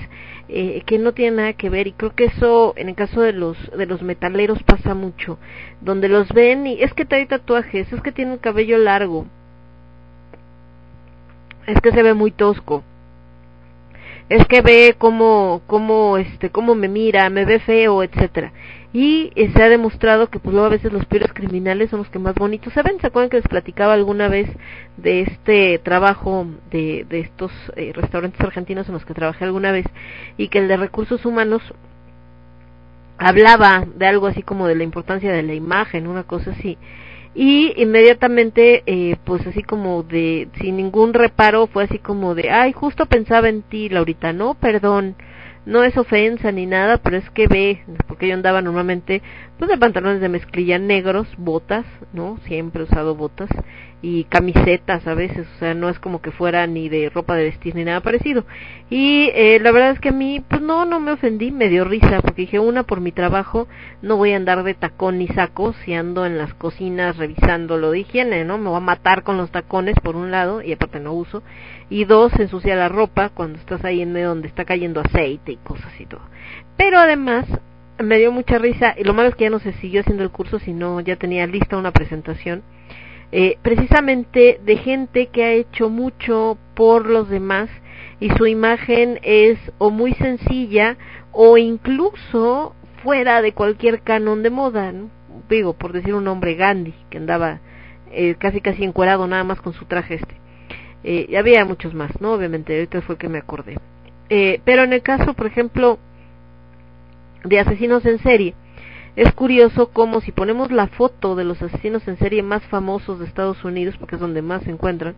eh, 0.47 0.81
que 0.85 0.97
no 0.97 1.11
tiene 1.11 1.37
nada 1.37 1.53
que 1.53 1.69
ver 1.69 1.87
y 1.87 1.91
creo 1.91 2.15
que 2.15 2.25
eso 2.25 2.73
en 2.77 2.87
el 2.87 2.95
caso 2.95 3.21
de 3.21 3.33
los 3.33 3.57
de 3.77 3.85
los 3.85 4.01
metaleros 4.01 4.63
pasa 4.63 4.93
mucho 4.93 5.37
donde 5.81 6.07
los 6.07 6.29
ven 6.29 6.67
y 6.67 6.81
es 6.81 6.93
que 6.93 7.05
trae 7.05 7.25
tatuajes 7.25 7.91
es 7.91 8.01
que 8.01 8.13
tiene 8.13 8.33
el 8.33 8.39
cabello 8.39 8.77
largo 8.77 9.25
es 11.67 11.79
que 11.81 11.91
se 11.91 12.01
ve 12.01 12.13
muy 12.13 12.31
tosco 12.31 12.83
es 14.29 14.45
que 14.47 14.61
ve 14.61 14.95
cómo 14.97 15.61
cómo 15.67 16.17
este 16.17 16.49
cómo 16.49 16.75
me 16.75 16.87
mira 16.87 17.29
me 17.29 17.45
ve 17.45 17.59
feo 17.59 18.03
etcétera 18.03 18.53
y 18.91 19.31
eh, 19.35 19.51
se 19.55 19.63
ha 19.63 19.69
demostrado 19.69 20.27
que 20.27 20.39
pues 20.39 20.53
luego 20.53 20.65
a 20.65 20.71
veces 20.71 20.91
los 20.91 21.05
peores 21.05 21.31
criminales 21.31 21.91
son 21.91 21.99
los 21.99 22.09
que 22.09 22.17
más 22.17 22.33
bonitos 22.33 22.73
se 22.73 22.81
ven. 22.81 22.99
Se 22.99 23.07
acuerdan 23.07 23.29
que 23.29 23.37
les 23.37 23.47
platicaba 23.47 23.93
alguna 23.93 24.27
vez 24.29 24.49
de 24.97 25.21
este 25.21 25.77
trabajo 25.79 26.47
de, 26.71 27.05
de 27.07 27.19
estos 27.19 27.51
eh, 27.75 27.91
restaurantes 27.93 28.41
argentinos 28.41 28.87
en 28.87 28.93
los 28.93 29.05
que 29.05 29.13
trabajé 29.13 29.45
alguna 29.45 29.71
vez 29.71 29.85
y 30.37 30.47
que 30.47 30.57
el 30.57 30.67
de 30.67 30.77
recursos 30.77 31.23
humanos 31.25 31.61
hablaba 33.19 33.85
de 33.95 34.07
algo 34.07 34.27
así 34.27 34.41
como 34.41 34.67
de 34.67 34.75
la 34.75 34.83
importancia 34.83 35.31
de 35.31 35.43
la 35.43 35.53
imagen 35.53 36.07
una 36.07 36.23
cosa 36.23 36.51
así. 36.51 36.77
Y 37.35 37.79
inmediatamente 37.79 38.81
eh, 38.87 39.17
pues 39.23 39.45
así 39.45 39.61
como 39.61 40.01
de 40.01 40.47
sin 40.59 40.77
ningún 40.77 41.13
reparo 41.13 41.67
fue 41.67 41.83
así 41.83 41.99
como 41.99 42.33
de 42.33 42.49
ay 42.49 42.73
justo 42.73 43.05
pensaba 43.05 43.49
en 43.49 43.61
ti 43.61 43.87
Laurita 43.87 44.33
no 44.33 44.55
perdón 44.55 45.15
no 45.69 45.83
es 45.83 45.95
ofensa 45.97 46.51
ni 46.51 46.65
nada 46.65 46.97
pero 46.97 47.17
es 47.17 47.29
que 47.29 47.47
ve 47.47 47.83
porque 48.07 48.27
yo 48.27 48.33
andaba 48.33 48.61
normalmente 48.61 49.21
pues 49.57 49.69
de 49.69 49.77
pantalones 49.77 50.19
de 50.19 50.29
mezclilla 50.29 50.79
negros 50.79 51.27
botas 51.37 51.85
no 52.11 52.37
siempre 52.45 52.81
he 52.81 52.85
usado 52.85 53.15
botas 53.15 53.49
y 54.01 54.23
camisetas 54.25 55.05
a 55.07 55.13
veces, 55.13 55.45
o 55.55 55.59
sea, 55.59 55.73
no 55.73 55.89
es 55.89 55.99
como 55.99 56.21
que 56.21 56.31
fuera 56.31 56.65
ni 56.67 56.87
de 56.87 57.09
ropa 57.09 57.35
de 57.35 57.43
vestir 57.43 57.75
ni 57.75 57.83
nada 57.83 57.99
parecido. 58.01 58.45
Y 58.89 59.29
eh, 59.33 59.59
la 59.61 59.71
verdad 59.71 59.91
es 59.91 59.99
que 59.99 60.09
a 60.09 60.13
mí, 60.13 60.41
pues 60.47 60.61
no, 60.61 60.85
no 60.85 60.99
me 60.99 61.11
ofendí, 61.11 61.51
me 61.51 61.67
dio 61.67 61.83
risa, 61.83 62.21
porque 62.21 62.43
dije, 62.43 62.59
una, 62.59 62.83
por 62.83 63.01
mi 63.01 63.11
trabajo, 63.11 63.67
no 64.01 64.15
voy 64.15 64.31
a 64.31 64.37
andar 64.37 64.63
de 64.63 64.73
tacón 64.73 65.17
ni 65.17 65.27
saco 65.27 65.73
si 65.83 65.93
ando 65.93 66.25
en 66.25 66.37
las 66.37 66.53
cocinas 66.53 67.17
revisando 67.17 67.77
lo 67.77 67.91
de 67.91 67.99
higiene, 67.99 68.45
¿no? 68.45 68.57
Me 68.57 68.69
voy 68.69 68.77
a 68.77 68.81
matar 68.81 69.23
con 69.23 69.37
los 69.37 69.51
tacones, 69.51 69.95
por 70.01 70.15
un 70.15 70.31
lado, 70.31 70.61
y 70.61 70.71
aparte 70.71 70.99
no 70.99 71.13
uso. 71.13 71.43
Y 71.89 72.05
dos, 72.05 72.31
ensucia 72.39 72.75
la 72.75 72.89
ropa 72.89 73.29
cuando 73.29 73.57
estás 73.57 73.83
ahí 73.83 74.01
en 74.01 74.13
donde 74.13 74.47
está 74.47 74.65
cayendo 74.65 75.01
aceite 75.01 75.53
y 75.53 75.57
cosas 75.57 75.91
y 75.99 76.05
todo. 76.05 76.21
Pero 76.77 76.99
además, 76.99 77.45
me 77.97 78.19
dio 78.19 78.31
mucha 78.31 78.59
risa, 78.59 78.93
y 78.97 79.03
lo 79.03 79.13
malo 79.13 79.29
es 79.29 79.35
que 79.35 79.45
ya 79.45 79.49
no 79.49 79.59
se 79.59 79.73
siguió 79.73 80.01
haciendo 80.01 80.23
el 80.23 80.29
curso, 80.29 80.59
sino 80.59 80.99
ya 81.01 81.15
tenía 81.15 81.47
lista 81.47 81.77
una 81.77 81.91
presentación 81.91 82.63
eh, 83.31 83.59
precisamente 83.61 84.59
de 84.65 84.77
gente 84.77 85.27
que 85.27 85.43
ha 85.43 85.51
hecho 85.51 85.89
mucho 85.89 86.57
por 86.73 87.07
los 87.07 87.29
demás 87.29 87.69
y 88.19 88.31
su 88.31 88.47
imagen 88.47 89.19
es 89.21 89.59
o 89.77 89.91
muy 89.91 90.13
sencilla 90.13 90.97
o 91.31 91.59
incluso 91.59 92.73
fuera 93.03 93.43
de 93.43 93.53
cualquier 93.53 94.01
canon 94.01 94.41
de 94.41 94.49
moda, 94.49 94.91
digo, 95.47 95.73
por 95.73 95.93
decir 95.93 96.15
un 96.15 96.23
nombre, 96.23 96.55
Gandhi, 96.55 96.95
que 97.11 97.19
andaba 97.19 97.59
eh, 98.11 98.35
casi 98.39 98.61
casi 98.61 98.83
encuerado 98.83 99.27
nada 99.27 99.43
más 99.43 99.61
con 99.61 99.73
su 99.73 99.85
traje 99.85 100.15
este. 100.15 100.35
Eh, 101.03 101.35
había 101.37 101.63
muchos 101.65 101.93
más, 101.93 102.19
¿no? 102.19 102.33
Obviamente, 102.33 102.73
ahorita 102.73 103.01
fue 103.01 103.17
que 103.17 103.29
me 103.29 103.37
acordé. 103.37 103.77
Eh, 104.29 104.61
pero 104.65 104.83
en 104.83 104.93
el 104.93 105.01
caso, 105.01 105.33
por 105.33 105.47
ejemplo, 105.47 105.97
de 107.43 107.59
asesinos 107.59 108.05
en 108.05 108.19
serie, 108.19 108.53
es 109.15 109.33
curioso 109.33 109.89
como 109.91 110.21
si 110.21 110.31
ponemos 110.31 110.71
la 110.71 110.87
foto 110.87 111.35
de 111.35 111.43
los 111.43 111.61
asesinos 111.61 112.07
en 112.07 112.17
serie 112.17 112.43
más 112.43 112.63
famosos 112.67 113.19
de 113.19 113.25
Estados 113.25 113.63
Unidos, 113.63 113.95
porque 113.97 114.15
es 114.15 114.21
donde 114.21 114.41
más 114.41 114.63
se 114.63 114.71
encuentran, 114.71 115.15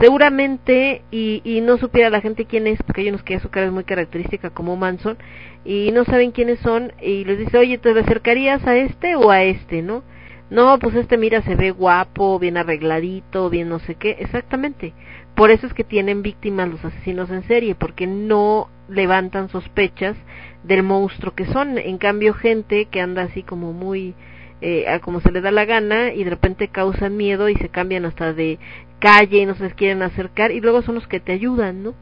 seguramente, 0.00 1.02
y, 1.10 1.42
y 1.44 1.60
no 1.60 1.78
supiera 1.78 2.10
la 2.10 2.20
gente 2.20 2.44
quién 2.44 2.66
es, 2.66 2.82
porque 2.82 3.02
hay 3.02 3.08
unos 3.08 3.22
que 3.22 3.38
su 3.40 3.48
cara 3.50 3.66
es 3.66 3.72
muy 3.72 3.84
característica 3.84 4.50
como 4.50 4.76
Manson, 4.76 5.16
y 5.64 5.90
no 5.92 6.04
saben 6.04 6.32
quiénes 6.32 6.58
son, 6.60 6.92
y 7.00 7.24
les 7.24 7.38
dice, 7.38 7.58
oye, 7.58 7.78
¿te 7.78 7.98
acercarías 7.98 8.66
a 8.66 8.76
este 8.76 9.16
o 9.16 9.30
a 9.30 9.42
este, 9.42 9.82
no? 9.82 10.02
No, 10.50 10.78
pues 10.80 10.96
este 10.96 11.16
mira, 11.16 11.42
se 11.42 11.54
ve 11.54 11.70
guapo, 11.70 12.38
bien 12.40 12.56
arregladito, 12.56 13.48
bien 13.50 13.68
no 13.68 13.78
sé 13.78 13.94
qué, 13.94 14.16
exactamente. 14.18 14.92
Por 15.34 15.50
eso 15.50 15.66
es 15.66 15.74
que 15.74 15.84
tienen 15.84 16.22
víctimas 16.22 16.68
los 16.68 16.84
asesinos 16.84 17.30
en 17.30 17.44
serie, 17.44 17.74
porque 17.74 18.06
no 18.06 18.68
levantan 18.88 19.48
sospechas 19.48 20.16
del 20.64 20.82
monstruo 20.82 21.34
que 21.34 21.46
son. 21.46 21.78
En 21.78 21.98
cambio, 21.98 22.34
gente 22.34 22.86
que 22.86 23.00
anda 23.00 23.22
así 23.22 23.42
como 23.42 23.72
muy 23.72 24.14
eh, 24.60 24.86
a 24.88 24.98
como 25.00 25.20
se 25.20 25.32
le 25.32 25.40
da 25.40 25.50
la 25.50 25.64
gana 25.64 26.12
y 26.12 26.24
de 26.24 26.30
repente 26.30 26.68
causan 26.68 27.16
miedo 27.16 27.48
y 27.48 27.54
se 27.56 27.70
cambian 27.70 28.04
hasta 28.04 28.34
de 28.34 28.58
calle 28.98 29.38
y 29.38 29.46
no 29.46 29.54
se 29.54 29.64
les 29.64 29.74
quieren 29.74 30.02
acercar 30.02 30.52
y 30.52 30.60
luego 30.60 30.82
son 30.82 30.96
los 30.96 31.06
que 31.08 31.20
te 31.20 31.32
ayudan, 31.32 31.82
¿no? 31.82 31.94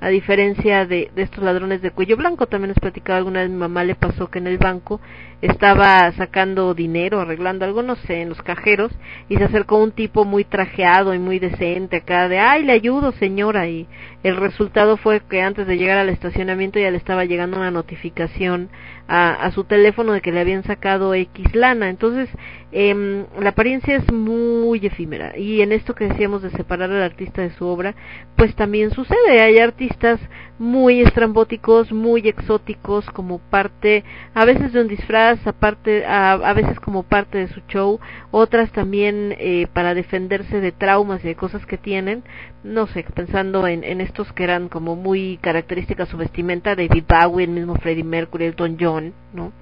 A 0.00 0.08
diferencia 0.08 0.86
de, 0.86 1.10
de, 1.14 1.22
estos 1.22 1.44
ladrones 1.44 1.82
de 1.82 1.90
cuello 1.90 2.16
blanco. 2.16 2.46
También 2.46 2.70
les 2.70 2.80
platicaba 2.80 3.18
alguna 3.18 3.40
vez, 3.40 3.50
mi 3.50 3.56
mamá 3.56 3.84
le 3.84 3.94
pasó 3.94 4.28
que 4.28 4.38
en 4.38 4.46
el 4.46 4.58
banco 4.58 5.00
estaba 5.42 6.10
sacando 6.12 6.74
dinero, 6.74 7.20
arreglando 7.20 7.64
algo, 7.64 7.82
no 7.82 7.96
sé, 7.96 8.22
en 8.22 8.28
los 8.28 8.42
cajeros, 8.42 8.92
y 9.28 9.36
se 9.36 9.44
acercó 9.44 9.76
un 9.76 9.92
tipo 9.92 10.24
muy 10.24 10.44
trajeado 10.44 11.14
y 11.14 11.18
muy 11.18 11.38
decente 11.38 11.96
acá 11.96 12.28
de, 12.28 12.38
ay, 12.38 12.64
le 12.64 12.72
ayudo 12.72 13.12
señora, 13.12 13.66
y 13.66 13.86
el 14.22 14.36
resultado 14.36 14.96
fue 14.96 15.20
que 15.20 15.40
antes 15.40 15.66
de 15.66 15.78
llegar 15.78 15.98
al 15.98 16.10
estacionamiento 16.10 16.78
ya 16.78 16.90
le 16.90 16.98
estaba 16.98 17.24
llegando 17.24 17.56
una 17.56 17.70
notificación 17.70 18.68
a, 19.08 19.30
a 19.30 19.50
su 19.52 19.64
teléfono 19.64 20.12
de 20.12 20.20
que 20.20 20.32
le 20.32 20.40
habían 20.40 20.62
sacado 20.64 21.14
X 21.14 21.54
lana. 21.54 21.88
Entonces, 21.88 22.28
eh, 22.72 23.24
la 23.40 23.50
apariencia 23.50 23.96
es 23.96 24.12
muy 24.12 24.86
efímera 24.86 25.36
y 25.36 25.60
en 25.60 25.72
esto 25.72 25.94
que 25.94 26.08
decíamos 26.08 26.42
de 26.42 26.50
separar 26.50 26.90
al 26.90 27.02
artista 27.02 27.42
de 27.42 27.50
su 27.50 27.66
obra, 27.66 27.94
pues 28.36 28.54
también 28.54 28.90
sucede. 28.92 29.40
Hay 29.40 29.58
artistas 29.58 30.20
muy 30.58 31.00
estrambóticos, 31.00 31.90
muy 31.90 32.28
exóticos 32.28 33.04
como 33.06 33.38
parte, 33.38 34.04
a 34.34 34.44
veces 34.44 34.72
de 34.72 34.82
un 34.82 34.88
disfraz, 34.88 35.44
aparte, 35.46 36.04
a, 36.06 36.32
a 36.32 36.52
veces 36.52 36.78
como 36.78 37.02
parte 37.02 37.38
de 37.38 37.48
su 37.48 37.60
show, 37.68 37.98
otras 38.30 38.70
también 38.70 39.34
eh, 39.38 39.66
para 39.72 39.94
defenderse 39.94 40.60
de 40.60 40.70
traumas 40.70 41.24
y 41.24 41.28
de 41.28 41.34
cosas 41.34 41.66
que 41.66 41.78
tienen, 41.78 42.22
no 42.62 42.86
sé, 42.86 43.04
pensando 43.14 43.66
en, 43.66 43.82
en 43.82 44.00
estos 44.00 44.32
que 44.32 44.44
eran 44.44 44.68
como 44.68 44.96
muy 44.96 45.38
características 45.40 46.08
su 46.08 46.16
vestimenta, 46.16 46.76
David 46.76 47.04
Bowie, 47.08 47.44
el 47.46 47.50
mismo 47.50 47.74
Freddie 47.76 48.04
Mercury, 48.04 48.44
Elton 48.44 48.76
John, 48.78 49.14
¿no? 49.32 49.52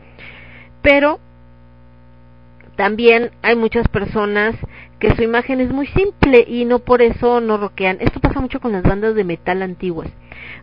Pero 0.82 1.20
también 2.78 3.32
hay 3.42 3.56
muchas 3.56 3.88
personas 3.88 4.55
que 5.00 5.12
su 5.16 5.24
imagen 5.24 5.60
es 5.60 5.68
muy 5.68 5.88
simple 5.88 6.44
y 6.46 6.64
no 6.64 6.78
por 6.78 7.02
eso 7.02 7.40
no 7.40 7.56
roquean. 7.56 7.96
Esto 7.98 8.20
pasa 8.20 8.38
mucho 8.38 8.60
con 8.60 8.70
las 8.70 8.84
bandas 8.84 9.16
de 9.16 9.24
metal 9.24 9.62
antiguas. 9.62 10.09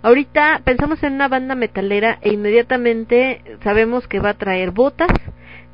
Ahorita 0.01 0.61
pensamos 0.63 1.03
en 1.03 1.11
una 1.11 1.27
banda 1.27 1.55
metalera 1.55 2.17
e 2.21 2.31
inmediatamente 2.31 3.41
sabemos 3.65 4.07
que 4.07 4.21
va 4.21 4.29
a 4.29 4.37
traer 4.37 4.71
botas, 4.71 5.11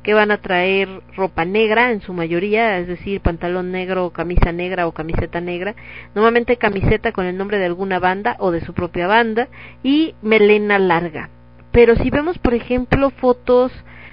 que 0.02 0.14
van 0.14 0.32
a 0.32 0.38
traer 0.38 0.88
ropa 1.14 1.44
negra 1.44 1.92
en 1.92 2.00
su 2.00 2.12
mayoría, 2.12 2.76
es 2.80 2.88
decir, 2.88 3.20
pantalón 3.20 3.70
negro, 3.70 4.10
camisa 4.10 4.50
negra 4.50 4.88
o 4.88 4.92
camiseta 4.92 5.40
negra, 5.40 5.76
normalmente 6.16 6.56
camiseta 6.56 7.12
con 7.12 7.26
el 7.26 7.38
nombre 7.38 7.58
de 7.58 7.66
alguna 7.66 8.00
banda 8.00 8.34
o 8.40 8.50
de 8.50 8.62
su 8.62 8.74
propia 8.74 9.06
banda 9.06 9.46
y 9.84 10.16
melena 10.22 10.80
larga. 10.80 11.30
Pero 11.70 11.94
si 11.94 12.10
vemos, 12.10 12.36
por 12.38 12.54
ejemplo, 12.54 13.10
fotos 13.10 13.70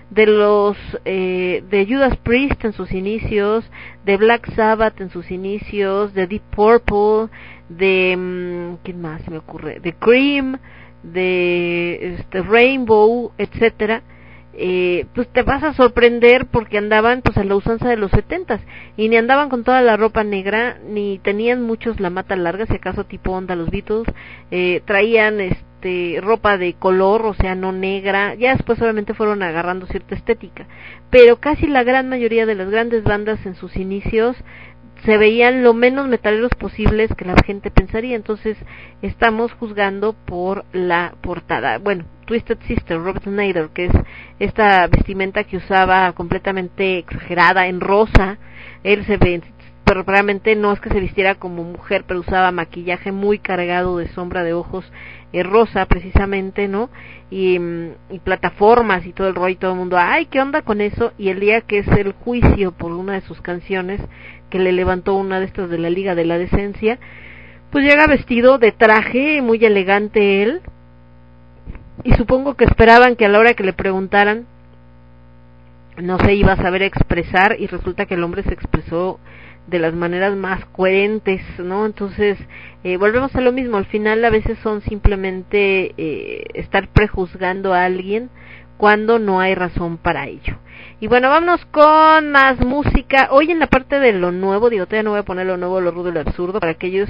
de 0.09 0.25
los 0.25 0.77
eh, 1.05 1.63
de 1.69 1.85
Judas 1.85 2.17
Priest 2.17 2.63
en 2.65 2.73
sus 2.73 2.91
inicios, 2.91 3.69
de 4.05 4.17
Black 4.17 4.53
Sabbath 4.55 4.99
en 5.01 5.09
sus 5.09 5.29
inicios, 5.31 6.13
de 6.13 6.27
Deep 6.27 6.43
Purple, 6.55 7.29
de 7.69 8.15
mm, 8.17 8.83
¿quién 8.83 9.01
más 9.01 9.21
se 9.23 9.31
me 9.31 9.37
ocurre? 9.37 9.79
De 9.79 9.93
Cream, 9.93 10.57
de 11.03 12.15
este 12.19 12.41
Rainbow, 12.41 13.31
etcétera 13.37 14.03
eh, 14.61 15.05
pues 15.15 15.29
te 15.29 15.41
vas 15.43 15.63
a 15.63 15.73
sorprender 15.73 16.47
porque 16.47 16.77
andaban 16.77 17.21
pues 17.21 17.37
a 17.37 17.45
la 17.45 17.55
usanza 17.55 17.87
de 17.87 17.95
los 17.95 18.11
setentas 18.11 18.59
y 18.97 19.07
ni 19.07 19.15
andaban 19.15 19.47
con 19.47 19.63
toda 19.63 19.81
la 19.81 19.95
ropa 19.95 20.25
negra 20.25 20.77
ni 20.85 21.17
tenían 21.19 21.61
muchos 21.61 22.01
la 22.01 22.09
mata 22.09 22.35
larga 22.35 22.65
si 22.65 22.73
acaso 22.73 23.05
tipo 23.05 23.31
onda 23.31 23.55
los 23.55 23.69
Beatles 23.69 24.03
eh, 24.51 24.81
traían 24.85 25.39
este 25.39 25.68
ropa 26.21 26.57
de 26.57 26.73
color 26.73 27.25
o 27.25 27.33
sea 27.33 27.55
no 27.55 27.71
negra 27.71 28.35
ya 28.35 28.51
después 28.53 28.81
obviamente 28.81 29.13
fueron 29.13 29.43
agarrando 29.43 29.87
cierta 29.87 30.15
estética 30.15 30.67
pero 31.09 31.37
casi 31.37 31.67
la 31.67 31.83
gran 31.83 32.09
mayoría 32.09 32.45
de 32.45 32.55
las 32.55 32.69
grandes 32.69 33.03
bandas 33.03 33.45
en 33.45 33.55
sus 33.55 33.75
inicios 33.77 34.35
se 35.05 35.17
veían 35.17 35.63
lo 35.63 35.73
menos 35.73 36.07
metaleros 36.07 36.51
posibles 36.55 37.13
que 37.15 37.25
la 37.25 37.35
gente 37.45 37.71
pensaría. 37.71 38.15
Entonces, 38.15 38.57
estamos 39.01 39.51
juzgando 39.53 40.13
por 40.13 40.65
la 40.73 41.13
portada. 41.21 41.77
Bueno, 41.77 42.05
Twisted 42.25 42.59
Sister, 42.67 42.97
Robert 42.97 43.23
Snyder, 43.23 43.69
que 43.69 43.85
es 43.85 43.93
esta 44.39 44.87
vestimenta 44.87 45.43
que 45.45 45.57
usaba 45.57 46.11
completamente 46.13 46.97
exagerada 46.97 47.67
en 47.67 47.79
rosa. 47.79 48.37
Él 48.83 49.05
se 49.05 49.17
ve, 49.17 49.41
pero 49.85 50.03
realmente 50.03 50.55
no 50.55 50.71
es 50.71 50.79
que 50.79 50.89
se 50.89 50.99
vistiera 50.99 51.35
como 51.35 51.63
mujer, 51.63 52.03
pero 52.07 52.19
usaba 52.19 52.51
maquillaje 52.51 53.11
muy 53.11 53.39
cargado 53.39 53.97
de 53.97 54.07
sombra 54.09 54.43
de 54.43 54.53
ojos 54.53 54.85
eh, 55.31 55.43
rosa 55.43 55.85
precisamente, 55.85 56.67
¿no? 56.67 56.89
Y, 57.29 57.59
mm, 57.59 57.89
y, 58.11 58.19
plataformas 58.19 59.05
y 59.05 59.13
todo 59.13 59.27
el 59.27 59.35
rollo 59.35 59.53
y 59.53 59.55
todo 59.57 59.71
el 59.73 59.77
mundo, 59.77 59.97
ay, 59.99 60.25
¿qué 60.25 60.41
onda 60.41 60.61
con 60.61 60.81
eso? 60.81 61.13
Y 61.17 61.29
el 61.29 61.39
día 61.39 61.61
que 61.61 61.79
es 61.79 61.87
el 61.87 62.13
juicio 62.13 62.71
por 62.71 62.91
una 62.91 63.13
de 63.13 63.21
sus 63.21 63.41
canciones, 63.41 64.01
que 64.49 64.59
le 64.59 64.71
levantó 64.71 65.13
una 65.15 65.39
de 65.39 65.45
estas 65.45 65.69
de 65.69 65.77
la 65.77 65.89
Liga 65.89 66.15
de 66.15 66.25
la 66.25 66.37
Decencia, 66.37 66.99
pues 67.71 67.85
llega 67.85 68.07
vestido 68.07 68.57
de 68.57 68.71
traje, 68.71 69.41
muy 69.41 69.63
elegante 69.63 70.41
él, 70.41 70.61
y 72.03 72.13
supongo 72.13 72.55
que 72.55 72.65
esperaban 72.65 73.15
que 73.15 73.25
a 73.25 73.29
la 73.29 73.39
hora 73.39 73.53
que 73.53 73.63
le 73.63 73.73
preguntaran 73.73 74.45
no 76.01 76.17
se 76.19 76.33
iba 76.33 76.53
a 76.53 76.57
saber 76.57 76.81
expresar 76.81 77.57
y 77.59 77.67
resulta 77.67 78.05
que 78.05 78.13
el 78.13 78.23
hombre 78.23 78.43
se 78.43 78.53
expresó 78.53 79.19
de 79.69 79.79
las 79.79 79.93
maneras 79.93 80.35
más 80.35 80.65
coherentes, 80.65 81.41
¿no? 81.59 81.85
Entonces, 81.85 82.37
eh, 82.83 82.97
volvemos 82.97 83.35
a 83.35 83.41
lo 83.41 83.51
mismo, 83.51 83.77
al 83.77 83.85
final 83.85 84.23
a 84.25 84.29
veces 84.29 84.57
son 84.59 84.81
simplemente 84.81 85.93
eh, 85.97 86.45
estar 86.53 86.87
prejuzgando 86.89 87.73
a 87.73 87.85
alguien 87.85 88.29
cuando 88.77 89.19
no 89.19 89.41
hay 89.41 89.55
razón 89.55 89.97
para 89.97 90.27
ello. 90.27 90.57
Y 91.01 91.07
bueno, 91.07 91.29
vámonos 91.29 91.65
con 91.65 92.31
más 92.31 92.59
música. 92.59 93.27
Hoy 93.31 93.51
en 93.51 93.59
la 93.59 93.67
parte 93.67 93.99
de 93.99 94.13
lo 94.13 94.31
nuevo, 94.31 94.69
digo, 94.69 94.85
todavía 94.85 95.03
no 95.03 95.11
voy 95.11 95.19
a 95.19 95.23
poner 95.23 95.47
lo 95.47 95.57
nuevo, 95.57 95.81
lo 95.81 95.91
rudo 95.91 96.09
y 96.09 96.13
lo 96.13 96.21
absurdo 96.21 96.59
para 96.59 96.71
aquellos 96.71 97.09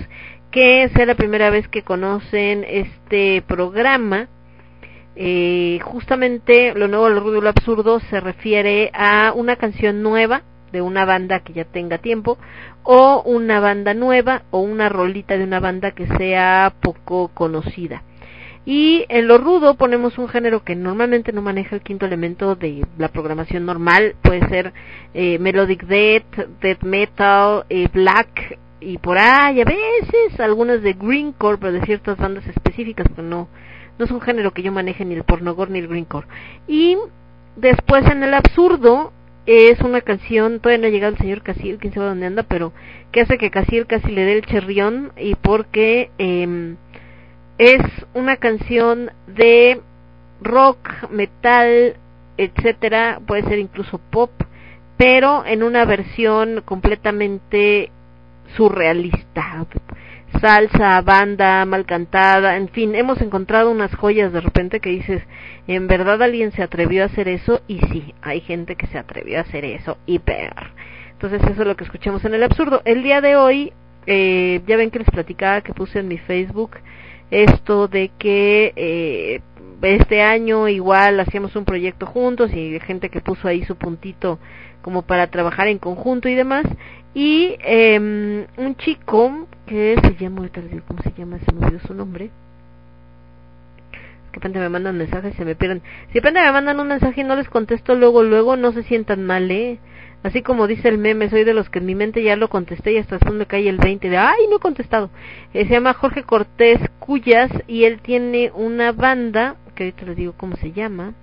que 0.51 0.89
sea 0.95 1.05
la 1.05 1.15
primera 1.15 1.49
vez 1.49 1.67
que 1.67 1.83
conocen 1.83 2.65
este 2.67 3.43
programa. 3.47 4.27
Eh, 5.15 5.79
justamente 5.83 6.73
lo 6.73 6.87
nuevo, 6.87 7.09
lo 7.09 7.19
rudo 7.19 7.37
y 7.37 7.41
lo 7.41 7.49
absurdo 7.49 7.99
se 7.99 8.19
refiere 8.19 8.89
a 8.93 9.33
una 9.35 9.55
canción 9.55 10.01
nueva 10.01 10.43
de 10.71 10.81
una 10.81 11.05
banda 11.05 11.39
que 11.41 11.53
ya 11.53 11.65
tenga 11.65 11.97
tiempo 11.97 12.37
o 12.83 13.21
una 13.25 13.59
banda 13.59 13.93
nueva 13.93 14.43
o 14.51 14.59
una 14.59 14.89
rolita 14.89 15.37
de 15.37 15.43
una 15.43 15.59
banda 15.59 15.91
que 15.91 16.07
sea 16.07 16.73
poco 16.81 17.29
conocida. 17.33 18.03
Y 18.65 19.05
en 19.09 19.27
lo 19.27 19.37
rudo 19.37 19.75
ponemos 19.75 20.17
un 20.17 20.27
género 20.27 20.63
que 20.63 20.75
normalmente 20.75 21.31
no 21.31 21.41
maneja 21.41 21.75
el 21.75 21.81
quinto 21.81 22.05
elemento 22.05 22.55
de 22.55 22.85
la 22.97 23.07
programación 23.07 23.65
normal, 23.65 24.15
puede 24.21 24.47
ser 24.49 24.73
eh, 25.13 25.39
melodic 25.39 25.83
death, 25.85 26.47
death 26.61 26.83
metal, 26.83 27.65
eh, 27.69 27.87
black 27.91 28.59
y 28.81 28.97
por 28.97 29.17
ahí 29.17 29.61
a 29.61 29.65
veces 29.65 30.39
algunas 30.39 30.81
de 30.81 30.93
greencore, 30.93 31.57
pero 31.57 31.73
de 31.73 31.85
ciertas 31.85 32.17
bandas 32.17 32.45
específicas, 32.47 33.07
porque 33.07 33.23
no 33.23 33.47
no 33.99 34.05
es 34.05 34.11
un 34.11 34.21
género 34.21 34.51
que 34.51 34.63
yo 34.63 34.71
maneje 34.71 35.03
ni 35.03 35.13
el 35.13 35.25
pornogore 35.25 35.71
ni 35.71 35.79
el 35.79 35.89
greencore. 35.89 36.25
Y 36.67 36.97
después 37.57 38.05
en 38.09 38.23
el 38.23 38.33
absurdo 38.33 39.11
es 39.45 39.79
una 39.81 40.01
canción, 40.01 40.59
todavía 40.59 40.81
no 40.81 40.87
ha 40.87 40.91
llegado 40.91 41.13
el 41.13 41.19
señor 41.19 41.41
Casil, 41.41 41.77
quién 41.79 41.93
sabe 41.93 42.07
dónde 42.07 42.27
anda, 42.27 42.43
pero 42.43 42.71
que 43.11 43.21
hace 43.21 43.37
que 43.37 43.51
Casil 43.51 43.87
casi 43.87 44.11
le 44.11 44.25
dé 44.25 44.33
el 44.33 44.45
cherrión 44.45 45.11
y 45.17 45.35
porque 45.35 46.11
eh, 46.17 46.75
es 47.57 47.81
una 48.13 48.37
canción 48.37 49.11
de 49.27 49.81
rock, 50.41 51.09
metal, 51.09 51.95
etcétera, 52.37 53.19
puede 53.25 53.43
ser 53.43 53.59
incluso 53.59 53.97
pop, 53.97 54.31
pero 54.97 55.45
en 55.45 55.63
una 55.63 55.85
versión 55.85 56.61
completamente 56.65 57.91
surrealista. 58.55 59.65
Salsa, 60.39 61.01
banda, 61.01 61.65
mal 61.65 61.85
cantada, 61.85 62.55
en 62.55 62.69
fin, 62.69 62.95
hemos 62.95 63.19
encontrado 63.21 63.71
unas 63.71 63.93
joyas 63.95 64.31
de 64.31 64.41
repente 64.41 64.79
que 64.79 64.89
dices, 64.89 65.23
¿en 65.67 65.87
verdad 65.87 66.21
alguien 66.21 66.51
se 66.51 66.63
atrevió 66.63 67.03
a 67.03 67.07
hacer 67.07 67.27
eso? 67.27 67.61
Y 67.67 67.79
sí, 67.91 68.13
hay 68.21 68.41
gente 68.41 68.75
que 68.75 68.87
se 68.87 68.97
atrevió 68.97 69.39
a 69.39 69.41
hacer 69.41 69.65
eso 69.65 69.97
y 70.05 70.19
peor. 70.19 70.71
Entonces 71.11 71.41
eso 71.43 71.61
es 71.61 71.67
lo 71.67 71.75
que 71.75 71.83
escuchamos 71.83 72.23
en 72.25 72.33
el 72.33 72.43
absurdo. 72.43 72.81
El 72.85 73.03
día 73.03 73.19
de 73.21 73.35
hoy, 73.35 73.73
eh, 74.05 74.61
ya 74.65 74.77
ven 74.77 74.91
que 74.91 74.99
les 74.99 75.09
platicaba 75.09 75.61
que 75.61 75.73
puse 75.73 75.99
en 75.99 76.07
mi 76.07 76.17
Facebook 76.17 76.77
esto 77.31 77.87
de 77.87 78.09
que 78.17 78.73
eh, 78.75 79.41
este 79.81 80.21
año 80.21 80.67
igual 80.67 81.19
hacíamos 81.19 81.55
un 81.55 81.65
proyecto 81.65 82.05
juntos 82.05 82.53
y 82.53 82.79
gente 82.79 83.09
que 83.09 83.21
puso 83.21 83.47
ahí 83.47 83.63
su 83.65 83.75
puntito 83.75 84.39
como 84.81 85.01
para 85.03 85.27
trabajar 85.27 85.67
en 85.67 85.77
conjunto 85.77 86.29
y 86.29 86.35
demás 86.35 86.65
y 87.13 87.55
eh, 87.63 88.47
un 88.57 88.75
chico 88.77 89.47
que 89.65 89.95
se 90.01 90.15
llama 90.15 90.47
cómo 90.87 91.01
se 91.01 91.13
llama 91.17 91.37
se 91.39 91.53
me 91.53 91.65
olvidó 91.65 91.79
su 91.87 91.93
nombre 91.93 92.25
de 93.91 94.35
repente 94.35 94.59
me 94.59 94.69
mandan 94.69 94.97
mensajes 94.97 95.35
se 95.35 95.45
me 95.45 95.55
pierden 95.55 95.81
si 96.07 96.13
de 96.13 96.19
repente 96.19 96.41
me 96.41 96.51
mandan 96.51 96.79
un 96.79 96.87
mensaje 96.87 97.21
y 97.21 97.23
no 97.23 97.35
les 97.35 97.49
contesto 97.49 97.95
luego 97.95 98.23
luego 98.23 98.55
no 98.55 98.71
se 98.71 98.83
sientan 98.83 99.25
mal 99.25 99.49
eh 99.49 99.79
Así 100.21 100.41
como 100.41 100.67
dice 100.67 100.89
el 100.89 100.97
meme, 100.97 101.29
soy 101.29 101.45
de 101.45 101.53
los 101.53 101.69
que 101.69 101.79
en 101.79 101.85
mi 101.85 101.95
mente 101.95 102.21
ya 102.21 102.35
lo 102.35 102.49
contesté 102.49 102.91
y 102.91 102.97
hasta 102.97 103.15
después 103.15 103.33
me 103.33 103.45
cae 103.45 103.69
el 103.69 103.77
20 103.77 104.09
de, 104.09 104.17
ay, 104.17 104.47
no 104.49 104.57
he 104.57 104.59
contestado. 104.59 105.09
Eh, 105.53 105.65
se 105.65 105.71
llama 105.71 105.93
Jorge 105.93 106.23
Cortés 106.23 106.79
Cuyas 106.99 107.49
y 107.67 107.85
él 107.85 108.01
tiene 108.01 108.51
una 108.53 108.91
banda, 108.91 109.55
que 109.75 109.83
ahorita 109.83 110.05
les 110.05 110.17
digo 110.17 110.33
cómo 110.35 110.57
se 110.57 110.73
llama, 110.73 111.13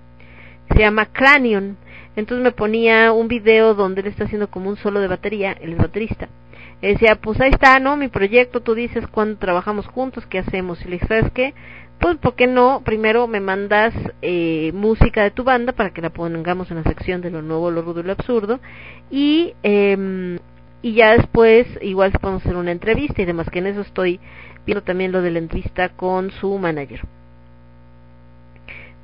se 0.72 0.78
llama 0.78 1.06
Cranion. 1.06 1.76
Entonces 2.16 2.42
me 2.42 2.52
ponía 2.52 3.12
un 3.12 3.28
video 3.28 3.74
donde 3.74 4.00
él 4.00 4.08
está 4.08 4.24
haciendo 4.24 4.48
como 4.48 4.70
un 4.70 4.76
solo 4.76 5.00
de 5.00 5.08
batería, 5.08 5.52
él 5.60 5.72
es 5.72 5.78
baterista. 5.78 6.28
Y 6.82 6.88
decía, 6.88 7.16
pues 7.16 7.40
ahí 7.40 7.50
está, 7.50 7.78
¿no? 7.78 7.96
Mi 7.96 8.08
proyecto, 8.08 8.60
tú 8.60 8.74
dices 8.74 9.06
cuando 9.06 9.38
trabajamos 9.38 9.86
juntos, 9.86 10.26
¿qué 10.26 10.38
hacemos? 10.38 10.80
Y 10.82 10.84
le 10.86 10.90
dije, 10.92 11.06
¿sabes 11.06 11.30
qué? 11.32 11.54
pues 11.98 12.18
¿por 12.18 12.34
qué 12.34 12.46
no? 12.46 12.82
Primero 12.84 13.26
me 13.26 13.40
mandas 13.40 13.94
eh, 14.20 14.70
música 14.74 15.22
de 15.22 15.30
tu 15.30 15.44
banda 15.44 15.72
para 15.72 15.90
que 15.90 16.02
la 16.02 16.10
pongamos 16.10 16.70
en 16.70 16.76
la 16.78 16.82
sección 16.82 17.20
de 17.20 17.30
lo 17.30 17.42
nuevo, 17.42 17.70
lo 17.70 17.82
rudo 17.82 18.00
y 18.00 18.02
lo 18.04 18.12
absurdo 18.12 18.60
y 19.10 19.54
eh, 19.62 20.38
y 20.82 20.92
ya 20.92 21.16
después 21.16 21.66
igual 21.80 22.12
podemos 22.12 22.44
hacer 22.44 22.56
una 22.56 22.70
entrevista 22.70 23.22
y 23.22 23.24
demás 23.24 23.48
que 23.50 23.60
en 23.60 23.66
eso 23.66 23.80
estoy 23.80 24.20
viendo 24.66 24.82
también 24.82 25.10
lo 25.10 25.22
de 25.22 25.30
la 25.30 25.38
entrevista 25.38 25.88
con 25.88 26.30
su 26.32 26.56
manager 26.58 27.00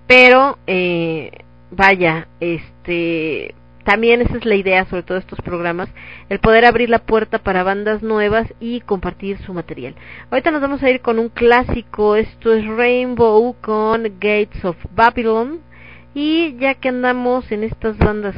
pero 0.06 0.58
eh, 0.66 1.30
vaya 1.72 2.28
este 2.40 3.54
también 3.84 4.20
esa 4.20 4.36
es 4.36 4.44
la 4.44 4.54
idea 4.54 4.84
sobre 4.84 5.02
todo 5.02 5.18
estos 5.18 5.40
programas, 5.40 5.88
el 6.28 6.38
poder 6.38 6.64
abrir 6.64 6.88
la 6.88 7.00
puerta 7.00 7.38
para 7.38 7.64
bandas 7.64 8.00
nuevas 8.00 8.46
y 8.60 8.80
compartir 8.80 9.38
su 9.38 9.54
material. 9.54 9.96
Ahorita 10.30 10.52
nos 10.52 10.60
vamos 10.60 10.84
a 10.84 10.90
ir 10.90 11.00
con 11.00 11.18
un 11.18 11.28
clásico, 11.28 12.14
esto 12.14 12.54
es 12.54 12.64
Rainbow 12.64 13.56
con 13.60 14.04
Gates 14.20 14.64
of 14.64 14.76
Babylon. 14.94 15.60
Y 16.14 16.56
ya 16.58 16.74
que 16.74 16.90
andamos 16.90 17.50
en 17.50 17.64
estas 17.64 17.96
bandas 17.96 18.36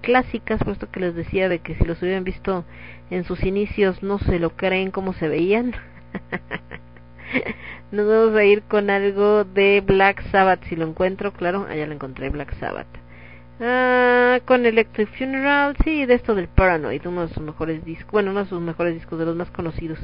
clásicas, 0.00 0.64
puesto 0.64 0.90
que 0.90 0.98
les 0.98 1.14
decía 1.14 1.48
de 1.48 1.60
que 1.60 1.76
si 1.76 1.84
los 1.84 2.02
hubieran 2.02 2.24
visto 2.24 2.64
en 3.10 3.24
sus 3.24 3.44
inicios 3.44 4.02
no 4.02 4.18
se 4.18 4.38
lo 4.38 4.56
creen 4.56 4.90
como 4.90 5.12
se 5.12 5.28
veían. 5.28 5.74
Nos 7.92 8.06
vamos 8.06 8.34
a 8.34 8.44
ir 8.44 8.62
con 8.62 8.88
algo 8.88 9.44
de 9.44 9.82
Black 9.82 10.22
Sabbath, 10.30 10.64
si 10.64 10.76
lo 10.76 10.86
encuentro, 10.86 11.30
claro, 11.34 11.66
allá 11.68 11.86
lo 11.86 11.92
encontré, 11.92 12.30
Black 12.30 12.54
Sabbath. 12.58 12.86
Ah, 13.60 14.40
con 14.46 14.64
Electric 14.64 15.10
Funeral, 15.18 15.76
sí, 15.84 16.06
de 16.06 16.14
esto 16.14 16.34
del 16.34 16.48
Paranoid, 16.48 17.06
uno 17.06 17.26
de 17.26 17.34
sus 17.34 17.42
mejores 17.42 17.84
discos, 17.84 18.10
bueno, 18.10 18.30
uno 18.30 18.44
de 18.44 18.48
sus 18.48 18.62
mejores 18.62 18.94
discos, 18.94 19.18
de 19.18 19.26
los 19.26 19.36
más 19.36 19.50
conocidos. 19.50 19.98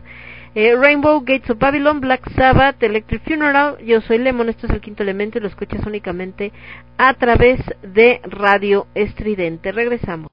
Eh, 0.54 0.76
Rainbow, 0.76 1.20
Gates 1.20 1.48
of 1.48 1.58
Babylon, 1.58 2.00
Black 2.00 2.30
Sabbath, 2.36 2.82
Electric 2.82 3.22
Funeral, 3.24 3.78
yo 3.78 4.02
soy 4.02 4.18
Lemon, 4.18 4.50
esto 4.50 4.66
es 4.66 4.74
el 4.74 4.82
quinto 4.82 5.02
elemento 5.02 5.38
y 5.38 5.40
lo 5.40 5.48
escuchas 5.48 5.86
únicamente 5.86 6.52
a 6.98 7.14
través 7.14 7.58
de 7.82 8.20
Radio 8.24 8.86
Estridente. 8.94 9.72
Regresamos. 9.72 10.30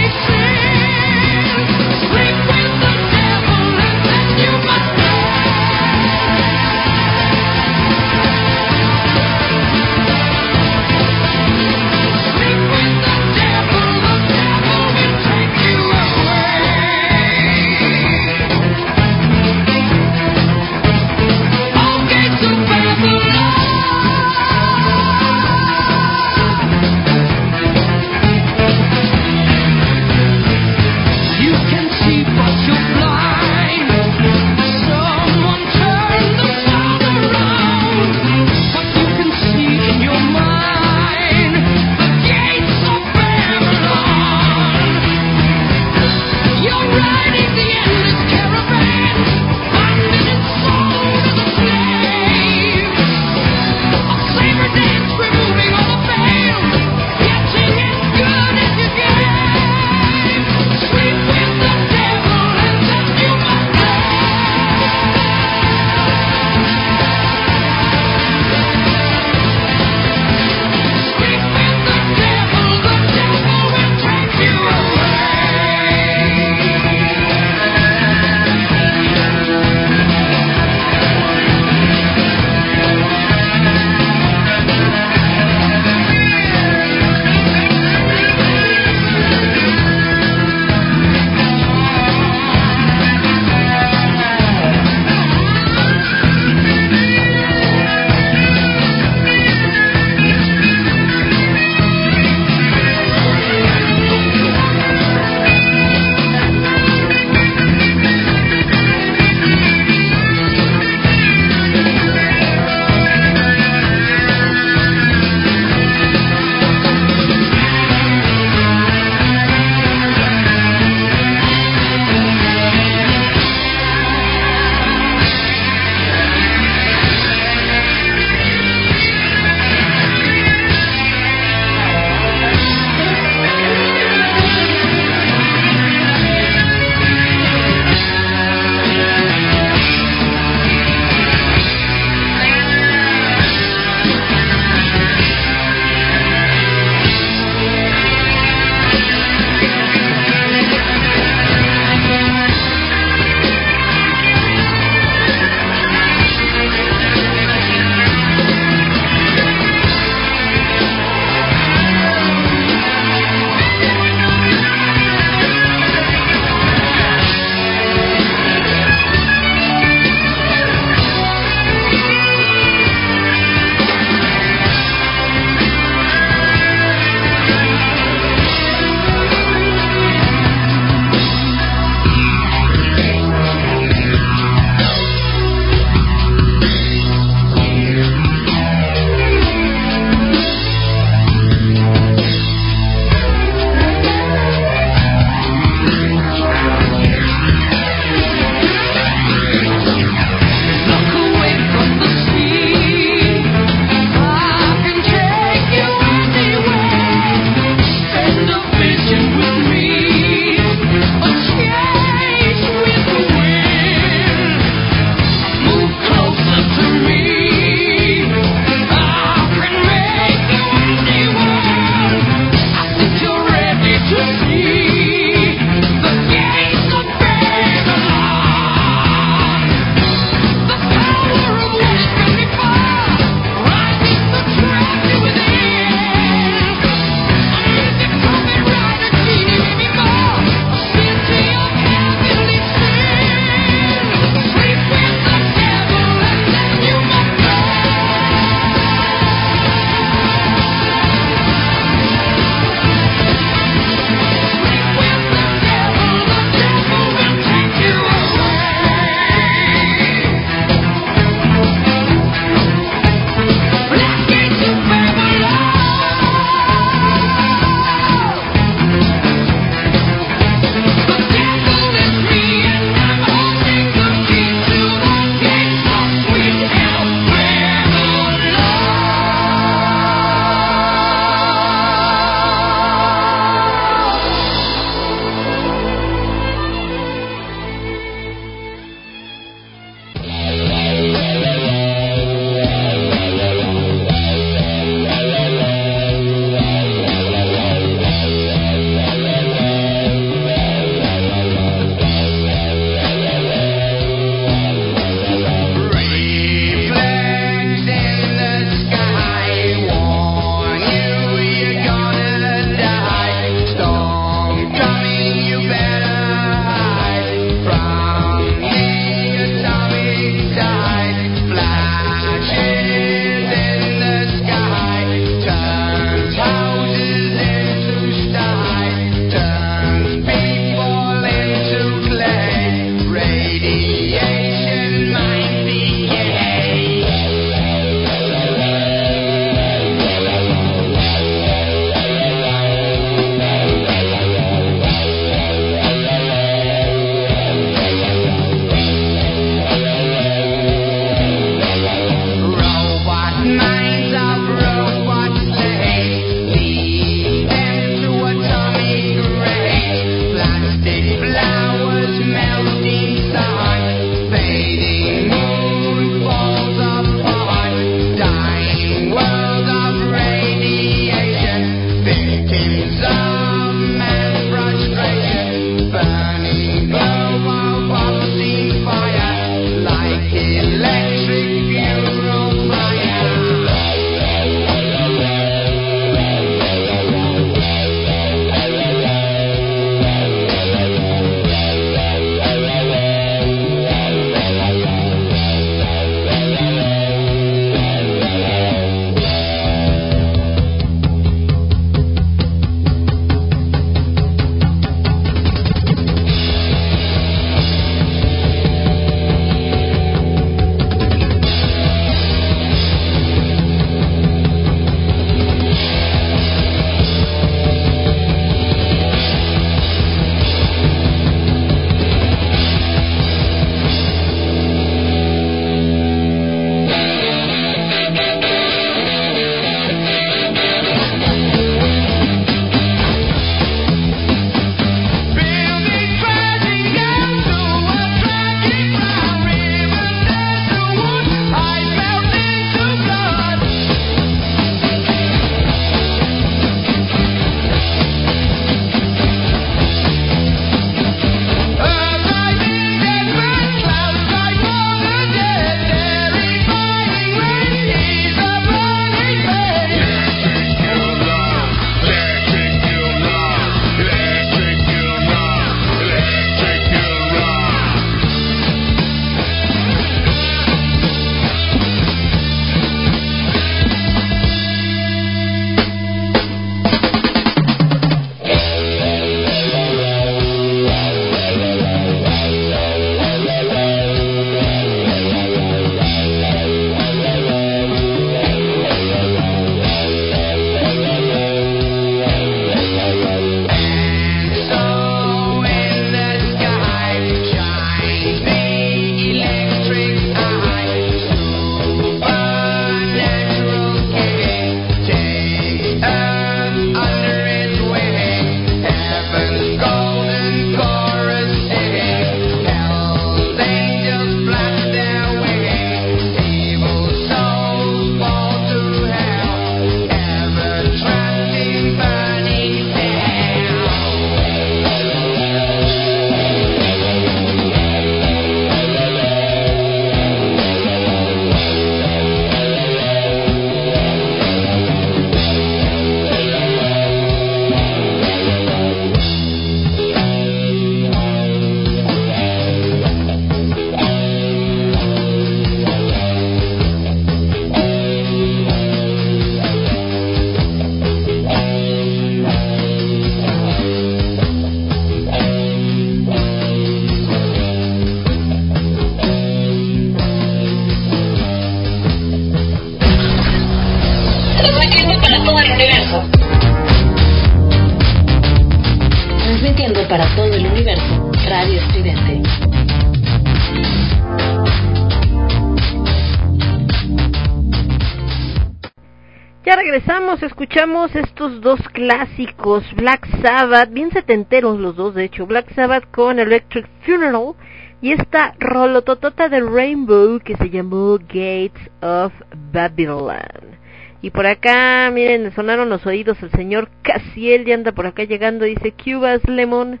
Estos 581.14 581.62
dos 581.62 581.80
clásicos, 581.94 582.84
Black 582.94 583.26
Sabbath, 583.40 583.90
bien 583.90 584.10
setenteros 584.10 584.78
los 584.78 584.94
dos 584.94 585.14
de 585.14 585.24
hecho, 585.24 585.46
Black 585.46 585.72
Sabbath 585.74 586.04
con 586.10 586.38
Electric 586.38 586.86
Funeral 587.06 587.54
y 588.02 588.12
esta 588.12 588.54
rolototota 588.60 589.48
de 589.48 589.60
Rainbow 589.60 590.38
que 590.40 590.58
se 590.58 590.68
llamó 590.68 591.16
Gates 591.16 591.90
of 592.02 592.34
Babylon. 592.70 593.78
Y 594.20 594.28
por 594.28 594.46
acá, 594.46 595.10
miren, 595.10 595.52
sonaron 595.52 595.88
los 595.88 596.04
oídos 596.04 596.42
el 596.42 596.50
señor 596.50 596.90
Casiel, 597.00 597.64
ya 597.64 597.76
anda 597.76 597.92
por 597.92 598.06
acá 598.06 598.24
llegando, 598.24 598.66
dice 598.66 598.92
Cubas 598.92 599.42
Lemon. 599.48 600.00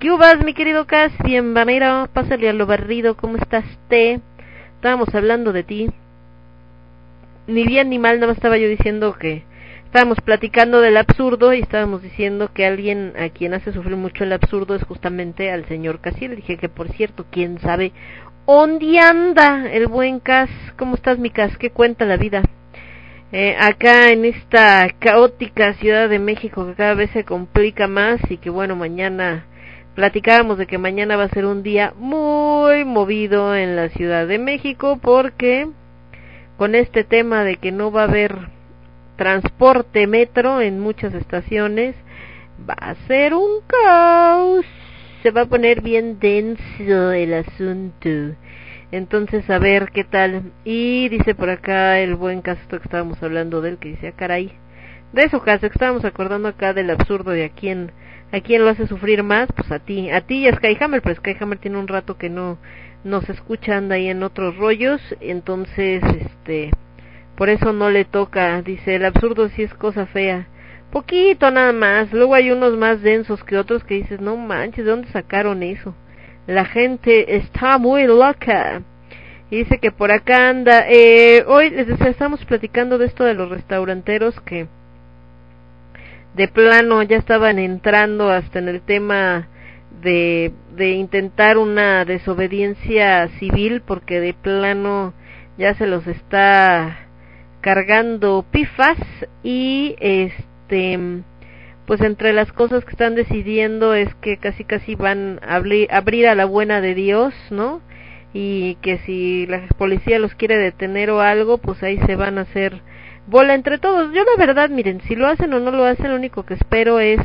Cubas, 0.00 0.44
mi 0.44 0.54
querido 0.54 0.86
Cas, 0.86 1.12
bienvenido, 1.24 2.06
pásale 2.12 2.48
a 2.48 2.52
lo 2.52 2.66
barrido, 2.66 3.16
¿cómo 3.16 3.36
estás, 3.36 3.64
te? 3.88 4.20
Estábamos 4.76 5.12
hablando 5.12 5.52
de 5.52 5.64
ti 5.64 5.90
ni 7.48 7.64
bien 7.64 7.90
ni 7.90 7.98
mal, 7.98 8.16
nada 8.16 8.28
más 8.28 8.36
estaba 8.36 8.58
yo 8.58 8.68
diciendo 8.68 9.16
que 9.18 9.42
estábamos 9.90 10.20
platicando 10.20 10.80
del 10.80 10.96
absurdo 10.96 11.52
y 11.52 11.58
estábamos 11.58 12.00
diciendo 12.00 12.52
que 12.54 12.64
alguien 12.64 13.12
a 13.18 13.28
quien 13.30 13.54
hace 13.54 13.72
sufrir 13.72 13.96
mucho 13.96 14.22
el 14.22 14.32
absurdo 14.32 14.76
es 14.76 14.84
justamente 14.84 15.50
al 15.50 15.66
señor 15.66 15.98
Casiel. 16.00 16.36
Dije 16.36 16.58
que, 16.58 16.68
por 16.68 16.92
cierto, 16.92 17.26
quién 17.28 17.58
sabe 17.58 17.90
dónde 18.46 19.00
anda 19.00 19.68
el 19.68 19.88
buen 19.88 20.20
Cas. 20.20 20.48
¿Cómo 20.78 20.94
estás, 20.94 21.18
mi 21.18 21.30
Cas? 21.30 21.58
¿Qué 21.58 21.70
cuenta 21.70 22.04
la 22.04 22.18
vida? 22.18 22.42
Eh, 23.32 23.56
acá 23.58 24.10
en 24.12 24.26
esta 24.26 24.90
caótica 25.00 25.74
Ciudad 25.74 26.08
de 26.08 26.20
México 26.20 26.68
que 26.68 26.74
cada 26.74 26.94
vez 26.94 27.10
se 27.10 27.24
complica 27.24 27.88
más 27.88 28.20
y 28.30 28.36
que 28.36 28.48
bueno, 28.48 28.76
mañana 28.76 29.46
platicábamos 29.96 30.56
de 30.56 30.68
que 30.68 30.78
mañana 30.78 31.16
va 31.16 31.24
a 31.24 31.30
ser 31.30 31.46
un 31.46 31.64
día 31.64 31.94
muy 31.96 32.84
movido 32.84 33.56
en 33.56 33.74
la 33.74 33.88
Ciudad 33.88 34.28
de 34.28 34.38
México 34.38 35.00
porque 35.02 35.66
con 36.56 36.76
este 36.76 37.02
tema 37.02 37.42
de 37.42 37.56
que 37.56 37.72
no 37.72 37.90
va 37.90 38.02
a 38.02 38.04
haber 38.04 38.59
transporte 39.20 40.06
metro 40.06 40.62
en 40.62 40.80
muchas 40.80 41.12
estaciones, 41.12 41.94
va 42.66 42.72
a 42.72 42.94
ser 43.06 43.34
un 43.34 43.60
caos. 43.66 44.64
Se 45.22 45.30
va 45.30 45.42
a 45.42 45.46
poner 45.46 45.82
bien 45.82 46.18
denso 46.18 47.12
el 47.12 47.34
asunto. 47.34 48.08
Entonces, 48.90 49.50
a 49.50 49.58
ver 49.58 49.90
qué 49.92 50.04
tal. 50.04 50.52
Y 50.64 51.10
dice 51.10 51.34
por 51.34 51.50
acá 51.50 52.00
el 52.00 52.14
buen 52.14 52.40
caso 52.40 52.66
que 52.66 52.76
estábamos 52.76 53.22
hablando 53.22 53.60
de 53.60 53.68
él, 53.68 53.78
que 53.78 53.90
dice, 53.90 54.08
ah, 54.08 54.14
caray. 54.16 54.52
De 55.12 55.24
eso, 55.24 55.42
caso 55.42 55.68
que 55.68 55.74
estábamos 55.74 56.06
acordando 56.06 56.48
acá 56.48 56.72
del 56.72 56.88
absurdo 56.88 57.32
de 57.32 57.44
a 57.44 57.50
quién, 57.50 57.92
a 58.32 58.40
quién 58.40 58.64
lo 58.64 58.70
hace 58.70 58.86
sufrir 58.86 59.22
más, 59.22 59.48
pues 59.54 59.70
a 59.70 59.80
ti. 59.80 60.08
A 60.08 60.22
ti 60.22 60.44
y 60.44 60.48
a 60.48 60.56
Skyhammer, 60.56 61.02
pero 61.02 61.16
Skyhammer 61.16 61.58
tiene 61.58 61.76
un 61.76 61.88
rato 61.88 62.16
que 62.16 62.30
no, 62.30 62.56
nos 63.04 63.28
escucha 63.28 63.76
anda 63.76 63.96
ahí 63.96 64.08
en 64.08 64.22
otros 64.22 64.56
rollos, 64.56 65.02
entonces 65.20 66.02
este 66.04 66.70
por 67.40 67.48
eso 67.48 67.72
no 67.72 67.88
le 67.88 68.04
toca, 68.04 68.60
dice, 68.60 68.96
el 68.96 69.06
absurdo 69.06 69.48
sí 69.48 69.62
es 69.62 69.72
cosa 69.72 70.04
fea. 70.04 70.46
Poquito 70.92 71.50
nada 71.50 71.72
más, 71.72 72.12
luego 72.12 72.34
hay 72.34 72.50
unos 72.50 72.76
más 72.76 73.00
densos 73.00 73.42
que 73.44 73.56
otros 73.56 73.82
que 73.82 73.94
dices, 73.94 74.20
no 74.20 74.36
manches, 74.36 74.84
¿de 74.84 74.90
dónde 74.90 75.08
sacaron 75.08 75.62
eso? 75.62 75.94
La 76.46 76.66
gente 76.66 77.36
está 77.36 77.78
muy 77.78 78.04
loca. 78.06 78.82
Y 79.50 79.56
dice 79.56 79.78
que 79.78 79.90
por 79.90 80.12
acá 80.12 80.50
anda, 80.50 80.84
eh, 80.86 81.42
hoy 81.46 81.70
les 81.70 81.88
estamos 81.88 82.44
platicando 82.44 82.98
de 82.98 83.06
esto 83.06 83.24
de 83.24 83.32
los 83.32 83.48
restauranteros 83.48 84.38
que 84.42 84.66
de 86.34 86.46
plano 86.46 87.02
ya 87.04 87.16
estaban 87.16 87.58
entrando 87.58 88.28
hasta 88.28 88.58
en 88.58 88.68
el 88.68 88.82
tema 88.82 89.48
de, 90.02 90.52
de 90.76 90.90
intentar 90.90 91.56
una 91.56 92.04
desobediencia 92.04 93.28
civil 93.38 93.80
porque 93.80 94.20
de 94.20 94.34
plano 94.34 95.14
ya 95.56 95.72
se 95.72 95.86
los 95.86 96.06
está 96.06 97.06
cargando 97.60 98.44
pifas 98.50 98.98
y 99.42 99.96
este 100.00 101.22
pues 101.86 102.00
entre 102.02 102.32
las 102.32 102.52
cosas 102.52 102.84
que 102.84 102.92
están 102.92 103.16
decidiendo 103.16 103.94
es 103.94 104.14
que 104.16 104.36
casi 104.36 104.64
casi 104.64 104.94
van 104.94 105.40
a 105.42 105.56
abrir 105.56 106.28
a 106.28 106.36
la 106.36 106.44
buena 106.44 106.80
de 106.80 106.94
Dios, 106.94 107.34
¿no? 107.50 107.80
Y 108.32 108.76
que 108.76 108.98
si 108.98 109.46
la 109.48 109.66
policía 109.76 110.20
los 110.20 110.36
quiere 110.36 110.56
detener 110.56 111.10
o 111.10 111.20
algo, 111.20 111.58
pues 111.58 111.82
ahí 111.82 111.98
se 112.06 112.14
van 112.14 112.38
a 112.38 112.42
hacer 112.42 112.80
bola 113.26 113.54
entre 113.54 113.78
todos. 113.78 114.12
Yo 114.14 114.22
la 114.22 114.36
verdad, 114.38 114.70
miren, 114.70 115.00
si 115.08 115.16
lo 115.16 115.26
hacen 115.26 115.52
o 115.52 115.58
no 115.58 115.72
lo 115.72 115.84
hacen, 115.84 116.10
lo 116.10 116.16
único 116.16 116.44
que 116.44 116.54
espero 116.54 117.00
es 117.00 117.20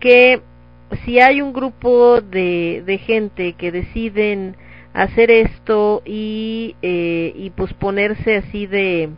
que 0.00 0.40
si 1.04 1.20
hay 1.20 1.40
un 1.40 1.52
grupo 1.52 2.20
de, 2.20 2.82
de 2.84 2.98
gente 2.98 3.52
que 3.52 3.70
deciden 3.70 4.56
hacer 4.92 5.30
esto 5.30 6.02
y, 6.04 6.74
eh, 6.82 7.32
y 7.36 7.50
pues 7.50 7.72
ponerse 7.74 8.36
así 8.36 8.66
de, 8.66 9.10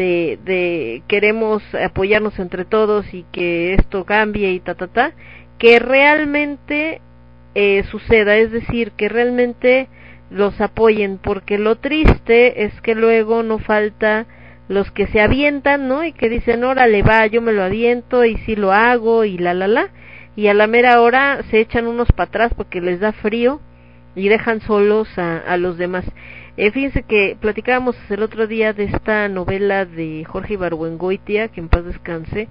de, 0.00 0.38
de 0.44 1.02
queremos 1.08 1.62
apoyarnos 1.74 2.38
entre 2.38 2.64
todos 2.64 3.12
y 3.12 3.26
que 3.32 3.74
esto 3.74 4.06
cambie 4.06 4.50
y 4.52 4.60
ta 4.60 4.74
ta 4.74 4.86
ta, 4.86 5.12
que 5.58 5.78
realmente 5.78 7.02
eh, 7.54 7.84
suceda, 7.90 8.38
es 8.38 8.50
decir, 8.50 8.92
que 8.92 9.10
realmente 9.10 9.88
los 10.30 10.58
apoyen, 10.62 11.18
porque 11.18 11.58
lo 11.58 11.76
triste 11.76 12.64
es 12.64 12.80
que 12.80 12.94
luego 12.94 13.42
no 13.42 13.58
falta 13.58 14.26
los 14.68 14.90
que 14.90 15.06
se 15.08 15.20
avientan, 15.20 15.86
¿no? 15.86 16.02
Y 16.02 16.12
que 16.12 16.30
dicen, 16.30 16.64
órale, 16.64 17.02
va, 17.02 17.26
yo 17.26 17.42
me 17.42 17.52
lo 17.52 17.62
aviento 17.62 18.24
y 18.24 18.38
si 18.38 18.56
lo 18.56 18.72
hago 18.72 19.24
y 19.24 19.36
la, 19.36 19.52
la, 19.52 19.68
la 19.68 19.88
y 20.34 20.46
a 20.46 20.54
la 20.54 20.66
mera 20.66 21.02
hora 21.02 21.42
se 21.50 21.60
echan 21.60 21.86
unos 21.86 22.10
para 22.12 22.28
atrás 22.28 22.52
porque 22.56 22.80
les 22.80 23.00
da 23.00 23.12
frío 23.12 23.60
y 24.14 24.28
dejan 24.28 24.62
solos 24.62 25.08
a, 25.18 25.38
a 25.38 25.58
los 25.58 25.76
demás. 25.76 26.06
Eh, 26.62 26.72
fíjense 26.72 27.04
que 27.04 27.38
platicábamos 27.40 27.96
el 28.10 28.22
otro 28.22 28.46
día 28.46 28.74
de 28.74 28.84
esta 28.84 29.26
novela 29.30 29.86
de 29.86 30.26
Jorge 30.26 30.52
Ibargüengoitia, 30.52 31.48
que 31.48 31.58
en 31.58 31.70
paz 31.70 31.86
descanse, 31.86 32.50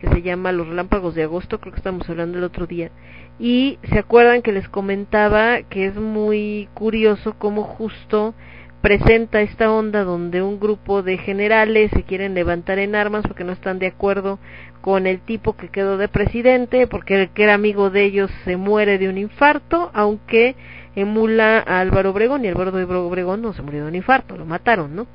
que 0.00 0.08
se 0.08 0.22
llama 0.22 0.52
Los 0.52 0.68
Relámpagos 0.68 1.14
de 1.14 1.24
Agosto, 1.24 1.60
creo 1.60 1.74
que 1.74 1.80
estamos 1.80 2.08
hablando 2.08 2.38
el 2.38 2.44
otro 2.44 2.66
día. 2.66 2.90
Y 3.38 3.78
se 3.90 3.98
acuerdan 3.98 4.40
que 4.40 4.52
les 4.52 4.70
comentaba 4.70 5.60
que 5.64 5.84
es 5.84 5.94
muy 5.96 6.70
curioso 6.72 7.34
cómo 7.38 7.64
justo 7.64 8.34
presenta 8.80 9.42
esta 9.42 9.70
onda 9.70 10.02
donde 10.02 10.40
un 10.40 10.58
grupo 10.58 11.02
de 11.02 11.18
generales 11.18 11.90
se 11.92 12.04
quieren 12.04 12.32
levantar 12.32 12.78
en 12.78 12.94
armas 12.94 13.22
porque 13.22 13.44
no 13.44 13.52
están 13.52 13.78
de 13.78 13.88
acuerdo 13.88 14.38
con 14.80 15.06
el 15.06 15.20
tipo 15.20 15.58
que 15.58 15.68
quedó 15.68 15.98
de 15.98 16.08
presidente, 16.08 16.86
porque 16.86 17.20
el 17.20 17.28
que 17.28 17.44
era 17.44 17.52
amigo 17.52 17.90
de 17.90 18.04
ellos 18.04 18.30
se 18.44 18.56
muere 18.56 18.96
de 18.96 19.10
un 19.10 19.18
infarto, 19.18 19.90
aunque 19.92 20.56
emula 20.94 21.58
a 21.58 21.80
Álvaro 21.80 22.10
Obregón, 22.10 22.44
y 22.44 22.48
Álvaro 22.48 22.72
Obregón 23.06 23.42
no 23.42 23.52
se 23.52 23.62
murió 23.62 23.82
de 23.82 23.88
un 23.88 23.94
infarto, 23.94 24.36
lo 24.36 24.46
mataron, 24.46 24.94
¿no? 24.94 25.06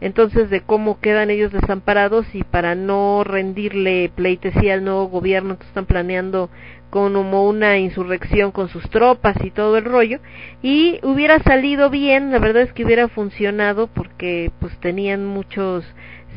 Entonces, 0.00 0.50
de 0.50 0.60
cómo 0.60 1.00
quedan 1.00 1.30
ellos 1.30 1.52
desamparados 1.52 2.26
y 2.34 2.42
para 2.42 2.74
no 2.74 3.22
rendirle 3.24 4.10
pleitesía 4.14 4.74
al 4.74 4.84
nuevo 4.84 5.06
gobierno, 5.06 5.56
están 5.60 5.86
planeando 5.86 6.50
como 6.94 7.48
una 7.48 7.78
insurrección 7.78 8.52
con 8.52 8.68
sus 8.68 8.88
tropas 8.88 9.36
y 9.42 9.50
todo 9.50 9.76
el 9.78 9.84
rollo 9.84 10.20
y 10.62 11.00
hubiera 11.02 11.40
salido 11.40 11.90
bien 11.90 12.30
la 12.30 12.38
verdad 12.38 12.62
es 12.62 12.72
que 12.72 12.84
hubiera 12.84 13.08
funcionado 13.08 13.88
porque 13.88 14.52
pues 14.60 14.78
tenían 14.78 15.26
muchos 15.26 15.84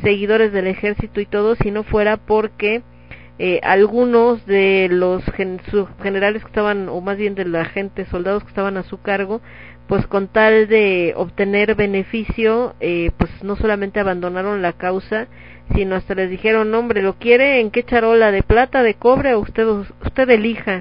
seguidores 0.02 0.52
del 0.52 0.66
ejército 0.66 1.20
y 1.20 1.26
todo 1.26 1.54
si 1.54 1.70
no 1.70 1.84
fuera 1.84 2.16
porque 2.16 2.82
eh, 3.38 3.60
algunos 3.62 4.44
de 4.46 4.88
los 4.90 5.22
generales 6.02 6.42
que 6.42 6.48
estaban 6.48 6.88
o 6.88 7.00
más 7.00 7.16
bien 7.16 7.34
de 7.34 7.44
la 7.44 7.64
gente 7.64 8.04
soldados 8.06 8.42
que 8.42 8.48
estaban 8.48 8.76
a 8.76 8.82
su 8.82 9.00
cargo 9.00 9.40
pues 9.86 10.06
con 10.06 10.28
tal 10.28 10.68
de 10.68 11.14
obtener 11.16 11.74
beneficio 11.74 12.74
eh, 12.80 13.10
pues 13.16 13.30
no 13.42 13.56
solamente 13.56 14.00
abandonaron 14.00 14.60
la 14.60 14.72
causa 14.72 15.28
sino 15.74 15.96
hasta 15.96 16.14
les 16.14 16.30
dijeron, 16.30 16.74
hombre, 16.74 17.02
¿lo 17.02 17.14
quiere 17.14 17.60
en 17.60 17.70
qué 17.70 17.82
charola? 17.82 18.30
¿De 18.30 18.42
plata, 18.42 18.82
de 18.82 18.94
cobre 18.94 19.34
o 19.34 19.40
usted, 19.40 19.66
usted 19.66 20.30
elija? 20.30 20.80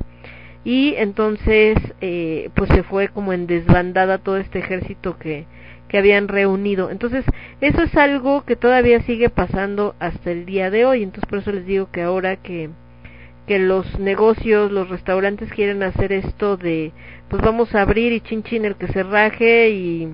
Y 0.64 0.96
entonces, 0.98 1.78
eh, 2.02 2.50
pues 2.56 2.70
se 2.70 2.84
fue 2.84 3.10
como 3.10 3.34
en 3.34 3.48
desbandada 3.48 4.18
todo 4.18 4.38
este 4.38 4.60
ejército 4.60 5.18
que, 5.18 5.46
que 5.88 5.98
habían 5.98 6.28
reunido. 6.28 6.90
Entonces, 6.92 7.26
eso 7.62 7.82
es 7.84 7.96
algo 7.96 8.44
que 8.44 8.56
todavía 8.56 9.02
sigue 9.02 9.30
pasando 9.30 9.96
hasta 10.00 10.32
el 10.32 10.46
día 10.46 10.70
de 10.70 10.86
hoy. 10.86 11.04
Entonces, 11.04 11.30
por 11.30 11.40
eso 11.40 11.52
les 11.52 11.66
digo 11.66 11.90
que 11.92 12.02
ahora 12.02 12.38
que, 12.38 12.70
que 13.48 13.60
los 13.60 14.00
negocios, 14.00 14.72
los 14.72 14.90
restaurantes 14.90 15.52
quieren 15.52 15.84
hacer 15.84 16.12
esto 16.12 16.58
de, 16.58 16.92
pues 17.30 17.42
vamos 17.42 17.74
a 17.76 17.82
abrir 17.82 18.14
y 18.14 18.22
chin 18.22 18.44
chin 18.44 18.66
el 18.66 18.76
que 18.76 18.88
se 18.88 19.04
raje 19.04 19.70
y 19.70 20.10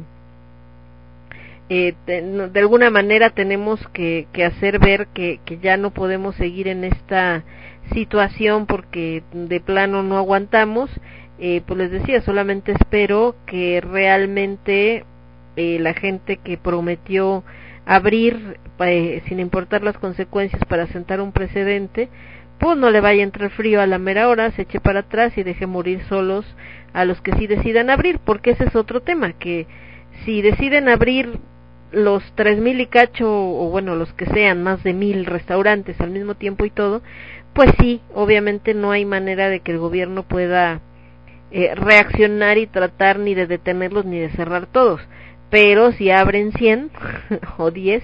eh, 1.69 1.93
de, 2.05 2.59
alguna 2.59 2.89
manera 2.89 3.31
tenemos 3.31 3.79
que, 3.93 4.27
que 4.33 4.45
hacer 4.45 4.79
ver 4.79 5.07
que, 5.07 5.39
que, 5.45 5.57
ya 5.57 5.77
no 5.77 5.91
podemos 5.91 6.35
seguir 6.35 6.67
en 6.67 6.83
esta 6.83 7.43
situación 7.93 8.65
porque 8.67 9.23
de 9.31 9.59
plano 9.59 10.03
no 10.03 10.17
aguantamos, 10.17 10.89
eh, 11.39 11.61
pues 11.65 11.79
les 11.79 11.91
decía, 11.91 12.21
solamente 12.21 12.73
espero 12.73 13.35
que 13.45 13.81
realmente 13.81 15.05
eh, 15.55 15.77
la 15.79 15.93
gente 15.93 16.37
que 16.37 16.57
prometió 16.57 17.43
abrir 17.85 18.57
eh, 18.79 19.21
sin 19.27 19.39
importar 19.39 19.83
las 19.83 19.97
consecuencias 19.97 20.63
para 20.65 20.87
sentar 20.87 21.21
un 21.21 21.31
precedente, 21.31 22.09
pues 22.59 22.77
no 22.77 22.89
le 22.91 23.01
vaya 23.01 23.21
a 23.21 23.25
entrar 23.25 23.49
frío 23.51 23.81
a 23.81 23.87
la 23.87 23.97
mera 23.97 24.29
hora, 24.29 24.51
se 24.51 24.63
eche 24.63 24.79
para 24.79 25.01
atrás 25.01 25.37
y 25.37 25.43
deje 25.43 25.67
morir 25.67 26.01
solos 26.07 26.45
a 26.93 27.05
los 27.05 27.19
que 27.21 27.33
sí 27.33 27.47
decidan 27.47 27.89
abrir, 27.89 28.19
porque 28.19 28.51
ese 28.51 28.65
es 28.65 28.75
otro 28.75 29.01
tema, 29.01 29.33
que 29.33 29.67
si 30.23 30.41
deciden 30.41 30.87
abrir 30.87 31.39
los 31.91 32.23
tres 32.35 32.59
mil 32.59 32.79
y 32.81 32.87
cacho, 32.87 33.29
o 33.29 33.69
bueno, 33.69 33.95
los 33.95 34.13
que 34.13 34.25
sean, 34.27 34.63
más 34.63 34.83
de 34.83 34.93
mil 34.93 35.25
restaurantes 35.25 35.99
al 36.01 36.09
mismo 36.09 36.35
tiempo 36.35 36.65
y 36.65 36.69
todo, 36.69 37.01
pues 37.53 37.71
sí, 37.79 38.01
obviamente 38.15 38.73
no 38.73 38.91
hay 38.91 39.05
manera 39.05 39.49
de 39.49 39.59
que 39.59 39.71
el 39.71 39.77
gobierno 39.77 40.23
pueda 40.23 40.81
eh, 41.51 41.75
reaccionar 41.75 42.57
y 42.57 42.65
tratar 42.65 43.19
ni 43.19 43.35
de 43.35 43.45
detenerlos 43.45 44.05
ni 44.05 44.19
de 44.19 44.29
cerrar 44.31 44.65
todos. 44.65 45.01
Pero 45.53 45.91
si 45.91 46.09
abren 46.09 46.51
100 46.51 46.89
o 47.59 47.69
10 47.69 48.01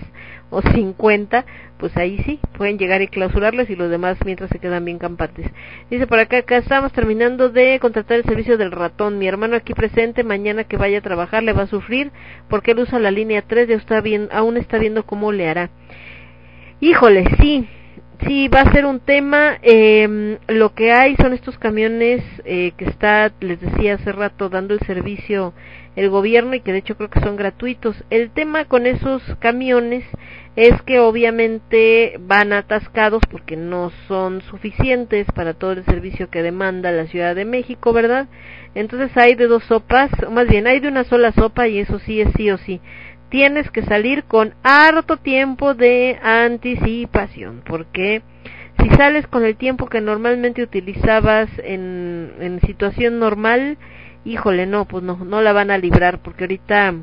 o 0.52 0.62
50, 0.62 1.46
pues 1.80 1.98
ahí 1.98 2.22
sí, 2.24 2.40
pueden 2.56 2.78
llegar 2.78 3.02
y 3.02 3.08
clausurarles 3.08 3.72
y 3.72 3.76
los 3.76 3.90
demás 3.90 4.20
mientras 4.24 4.52
se 4.52 4.60
quedan 4.60 4.86
bien 4.86 5.00
campantes. 5.00 5.48
Dice 5.90 6.06
por 6.06 6.20
acá, 6.20 6.38
acá 6.38 6.58
estamos 6.58 6.92
terminando 6.92 7.50
de 7.50 7.80
contratar 7.80 8.18
el 8.18 8.24
servicio 8.26 8.56
del 8.56 8.72
ratón. 8.72 9.18
Mi 9.18 9.28
hermano 9.28 9.56
aquí 9.56 9.74
presente, 9.74 10.24
mañana 10.24 10.66
que 10.66 10.78
vaya 10.78 11.00
a 11.00 11.02
trabajar 11.02 11.42
le 11.42 11.54
va 11.54 11.64
a 11.64 11.68
sufrir 11.68 12.12
porque 12.50 12.74
él 12.74 12.82
usa 12.82 13.00
la 13.00 13.10
línea 13.10 13.42
3 13.42 13.68
y 13.68 13.74
está 13.74 14.04
aún 14.30 14.58
está 14.58 14.78
viendo 14.78 15.08
cómo 15.08 15.32
le 15.32 15.50
hará. 15.50 15.72
Híjole, 16.82 17.26
sí, 17.42 17.68
Sí, 18.28 18.50
va 18.50 18.62
a 18.62 18.74
ser 18.74 18.86
un 18.86 19.00
tema. 19.00 19.60
Eh, 19.62 20.38
lo 20.50 20.74
que 20.74 20.92
hay 20.92 21.16
son 21.16 21.32
estos 21.32 21.58
camiones 21.58 22.22
eh, 22.44 22.74
que 22.76 22.84
está, 22.84 23.32
les 23.40 23.62
decía 23.62 23.94
hace 23.94 24.12
rato, 24.12 24.50
dando 24.50 24.74
el 24.74 24.82
servicio 24.82 25.54
el 25.96 26.10
gobierno 26.10 26.56
y 26.56 26.62
que 26.62 26.72
de 26.72 26.80
hecho 26.80 26.96
creo 26.96 27.10
que 27.10 27.20
son 27.20 27.36
gratuitos. 27.36 28.04
El 28.10 28.30
tema 28.32 28.66
con 28.66 28.86
esos 28.86 29.22
camiones 29.40 30.04
es 30.56 30.82
que 30.84 31.00
obviamente 31.00 32.18
van 32.20 32.54
atascados 32.54 33.22
porque 33.30 33.56
no 33.56 33.92
son 34.08 34.42
suficientes 34.42 35.28
para 35.34 35.54
todo 35.54 35.72
el 35.74 35.86
servicio 35.86 36.30
que 36.30 36.44
demanda 36.44 36.92
la 36.92 37.08
Ciudad 37.08 37.36
de 37.36 37.46
México, 37.46 37.94
¿verdad? 37.94 38.28
Entonces 38.76 39.16
hay 39.16 39.36
de 39.36 39.48
dos 39.48 39.64
sopas, 39.64 40.12
o 40.26 40.32
más 40.32 40.48
bien 40.48 40.68
hay 40.68 40.80
de 40.80 40.88
una 40.88 41.04
sola 41.04 41.32
sopa 41.32 41.68
y 41.68 41.80
eso 41.80 42.00
sí 42.00 42.22
es 42.22 42.30
sí 42.36 42.52
o 42.52 42.58
sí 42.58 42.80
tienes 43.30 43.70
que 43.72 43.84
salir 43.84 44.24
con 44.24 44.54
harto 44.64 45.18
tiempo 45.18 45.74
de 45.74 46.18
anticipación, 46.22 47.62
porque 47.66 48.22
si 48.82 48.90
sales 48.90 49.28
con 49.28 49.46
el 49.46 49.56
tiempo 49.56 49.88
que 49.88 50.02
normalmente 50.02 50.64
utilizabas 50.64 51.50
en, 51.64 52.34
en 52.40 52.60
situación 52.62 53.20
normal, 53.20 53.78
híjole, 54.26 54.66
no, 54.66 54.86
pues 54.86 55.04
no, 55.04 55.18
no 55.18 55.42
la 55.42 55.54
van 55.54 55.72
a 55.72 55.78
librar, 55.78 56.20
porque 56.20 56.44
ahorita 56.44 56.94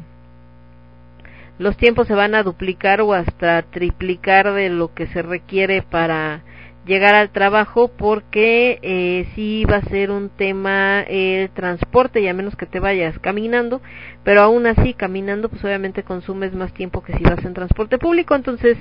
los 1.59 1.77
tiempos 1.77 2.07
se 2.07 2.15
van 2.15 2.35
a 2.35 2.43
duplicar 2.43 3.01
o 3.01 3.15
hasta 3.15 3.63
triplicar 3.63 4.53
de 4.53 4.69
lo 4.69 4.93
que 4.95 5.07
se 5.09 5.23
requiere 5.23 5.83
para 5.83 6.43
llegar 6.87 7.15
al 7.15 7.31
trabajo 7.31 7.89
porque 7.89 8.79
eh, 8.83 9.27
sí 9.35 9.65
va 9.65 9.77
a 9.77 9.89
ser 9.89 10.11
un 10.11 10.29
tema 10.29 11.03
el 11.03 11.51
transporte 11.51 12.21
y 12.21 12.29
a 12.29 12.35
menos 12.35 12.55
que 12.55 12.67
te 12.67 12.79
vayas 12.81 13.19
caminando 13.19 13.83
pero 14.23 14.43
aún 14.43 14.67
así 14.67 14.95
caminando 14.95 15.49
pues 15.49 15.65
obviamente 15.65 16.05
consumes 16.05 16.55
más 16.55 16.73
tiempo 16.73 17.03
que 17.03 17.13
si 17.15 17.23
vas 17.23 17.45
en 17.45 17.55
transporte 17.55 17.99
público. 17.99 18.35
Entonces 18.35 18.77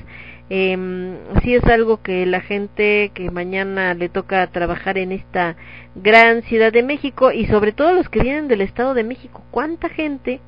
eh, 0.50 0.78
sí 1.44 1.56
es 1.56 1.64
algo 1.66 2.02
que 2.02 2.26
la 2.26 2.42
gente 2.42 3.12
que 3.14 3.32
mañana 3.32 3.94
le 3.94 4.10
toca 4.10 4.46
trabajar 4.48 4.98
en 4.98 5.12
esta 5.12 5.56
gran 5.96 6.44
ciudad 6.44 6.72
de 6.72 6.84
México 6.84 7.32
y 7.32 7.46
sobre 7.48 7.72
todo 7.72 7.94
los 7.94 8.10
que 8.10 8.22
vienen 8.22 8.48
del 8.48 8.62
estado 8.62 8.94
de 8.94 9.04
México 9.04 9.44
cuánta 9.52 9.90
gente 9.90 10.40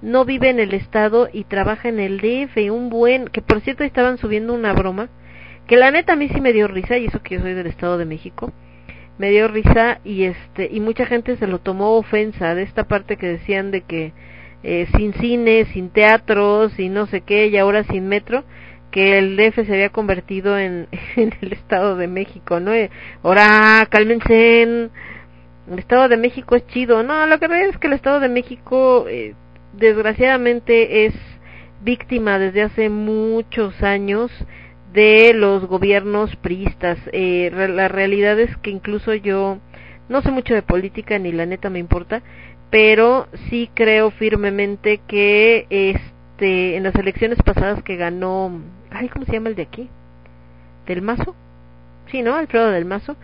no 0.00 0.24
vive 0.24 0.50
en 0.50 0.58
el 0.58 0.74
estado 0.74 1.28
y 1.32 1.44
trabaja 1.44 1.88
en 1.88 2.00
el 2.00 2.18
DF 2.18 2.72
un 2.72 2.90
buen 2.90 3.28
que 3.28 3.42
por 3.42 3.60
cierto 3.60 3.84
estaban 3.84 4.18
subiendo 4.18 4.54
una 4.54 4.72
broma 4.72 5.08
que 5.66 5.76
la 5.76 5.90
neta 5.90 6.14
a 6.14 6.16
mí 6.16 6.28
sí 6.28 6.40
me 6.40 6.52
dio 6.52 6.68
risa 6.68 6.98
y 6.98 7.06
eso 7.06 7.22
que 7.22 7.36
yo 7.36 7.40
soy 7.40 7.54
del 7.54 7.66
Estado 7.66 7.98
de 7.98 8.04
México 8.04 8.52
me 9.18 9.30
dio 9.30 9.48
risa 9.48 10.00
y 10.04 10.24
este 10.24 10.68
y 10.72 10.80
mucha 10.80 11.06
gente 11.06 11.36
se 11.36 11.46
lo 11.46 11.58
tomó 11.60 11.96
ofensa 11.96 12.54
de 12.54 12.62
esta 12.62 12.84
parte 12.84 13.16
que 13.16 13.26
decían 13.26 13.70
de 13.70 13.82
que 13.82 14.12
eh, 14.62 14.86
sin 14.96 15.12
cine, 15.14 15.66
sin 15.72 15.90
teatros 15.90 16.78
y 16.78 16.88
no 16.88 17.06
sé 17.06 17.20
qué 17.20 17.48
y 17.48 17.56
ahora 17.56 17.84
sin 17.84 18.08
metro 18.08 18.44
que 18.92 19.18
el 19.18 19.36
DF 19.36 19.66
se 19.66 19.72
había 19.72 19.88
convertido 19.88 20.56
en, 20.58 20.86
en 21.16 21.34
el 21.40 21.52
Estado 21.52 21.96
de 21.96 22.06
México, 22.06 22.60
¿no? 22.60 22.72
Eh, 22.72 22.90
ahora, 23.24 23.86
cálmense, 23.90 24.62
el 24.62 25.78
Estado 25.78 26.08
de 26.08 26.18
México 26.18 26.54
es 26.54 26.66
chido. 26.68 27.02
No, 27.02 27.26
lo 27.26 27.40
que 27.40 27.48
pasa 27.48 27.64
es 27.64 27.78
que 27.78 27.86
el 27.88 27.94
Estado 27.94 28.20
de 28.20 28.28
México, 28.28 29.06
eh, 29.08 29.34
desgraciadamente, 29.72 31.06
es 31.06 31.14
víctima 31.82 32.38
desde 32.38 32.62
hace 32.62 32.88
muchos 32.90 33.82
años 33.82 34.30
de 34.92 35.32
los 35.34 35.66
gobiernos 35.66 36.34
priistas. 36.36 36.98
Eh, 37.12 37.50
la 37.52 37.88
realidad 37.88 38.38
es 38.38 38.56
que 38.58 38.70
incluso 38.70 39.14
yo 39.14 39.58
no 40.08 40.22
sé 40.22 40.30
mucho 40.30 40.54
de 40.54 40.62
política 40.62 41.18
ni 41.18 41.32
la 41.32 41.46
neta 41.46 41.70
me 41.70 41.78
importa, 41.78 42.22
pero 42.70 43.28
sí 43.48 43.70
creo 43.74 44.10
firmemente 44.10 45.00
que 45.06 45.66
este 45.70 46.76
en 46.76 46.82
las 46.82 46.94
elecciones 46.96 47.38
pasadas 47.42 47.82
que 47.82 47.96
ganó, 47.96 48.60
ay, 48.90 49.08
¿cómo 49.08 49.24
se 49.24 49.32
llama 49.32 49.50
el 49.50 49.54
de 49.54 49.62
aquí? 49.62 49.88
Del 50.86 51.02
Mazo. 51.02 51.34
Sí, 52.10 52.22
¿no? 52.22 52.34
Alfredo 52.34 52.70
del 52.70 52.84
Mazo. 52.84 53.16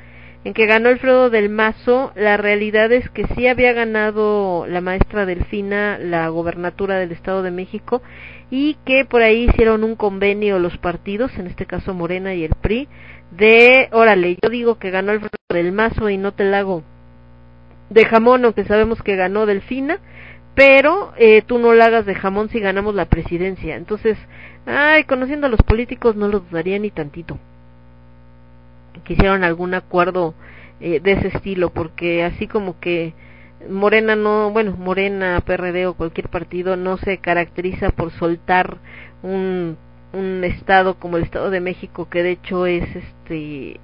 En 0.45 0.55
que 0.55 0.67
ganó 0.67 0.89
Alfredo 0.89 1.31
del 1.31 1.49
Mazo, 1.49 2.13
la 2.15 2.37
realidad 2.37 2.93
es 2.93 3.11
que 3.11 3.27
sí 3.35 3.49
había 3.49 3.73
ganado 3.73 4.67
la 4.69 4.81
maestra 4.81 5.27
Delfina 5.27 5.99
la 5.99 6.29
gobernatura 6.29 6.97
del 6.97 7.11
Estado 7.11 7.43
de 7.43 7.51
México 7.51 8.03
y 8.51 8.75
que 8.85 9.05
por 9.05 9.23
ahí 9.23 9.49
hicieron 9.49 9.85
un 9.85 9.95
convenio 9.95 10.59
los 10.59 10.79
partidos, 10.79 11.37
en 11.39 11.47
este 11.47 11.67
caso 11.67 11.95
Morena 11.95 12.35
y 12.35 12.45
el 12.45 12.55
PRI, 12.55 12.89
de, 13.31 13.89
órale, 13.93 14.39
yo 14.43 14.49
digo 14.49 14.79
que 14.79 14.91
ganó 14.91 15.13
el 15.13 15.21
del 15.51 15.73
Mazo 15.73 16.09
y 16.09 16.17
no 16.17 16.33
te 16.33 16.45
la 16.45 16.61
hago 16.61 16.83
de 17.91 18.05
jamón, 18.05 18.45
aunque 18.45 18.65
sabemos 18.65 19.03
que 19.03 19.17
ganó 19.17 19.47
Delfina, 19.47 19.99
pero 20.55 21.13
eh, 21.17 21.43
tú 21.43 21.59
no 21.59 21.73
la 21.73 21.87
hagas 21.87 22.07
de 22.07 22.15
jamón 22.15 22.49
si 22.49 22.61
ganamos 22.61 22.95
la 22.95 23.07
presidencia. 23.07 23.77
Entonces, 23.77 24.19
ay, 24.67 25.05
conociendo 25.05 25.47
a 25.47 25.51
los 25.51 25.63
políticos 25.63 26.17
no 26.17 26.29
lo 26.29 26.41
dudaría 26.41 26.79
ni 26.79 26.91
tantito. 26.91 27.39
Que 29.05 29.13
hicieron 29.13 29.45
algún 29.45 29.75
acuerdo 29.75 30.35
eh, 30.81 31.01
de 31.01 31.13
ese 31.13 31.29
estilo, 31.29 31.71
porque 31.71 32.25
así 32.25 32.47
como 32.47 32.79
que 32.81 33.15
Morena 33.69 34.17
no, 34.17 34.51
bueno, 34.51 34.77
Morena, 34.77 35.41
PRD 35.45 35.87
o 35.87 35.95
cualquier 35.95 36.29
partido 36.29 36.77
no 36.77 36.97
se 36.99 37.19
caracteriza 37.19 37.91
por 37.91 38.13
soltar 38.13 38.79
un, 39.23 39.77
un 40.13 40.45
estado 40.45 40.95
como 40.99 41.17
el 41.17 41.25
Estado 41.25 41.51
de 41.51 41.61
México 41.61 42.09
que 42.09 42.23
de 42.23 42.33
hecho 42.33 42.67
es 42.67 42.85
este 42.95 43.81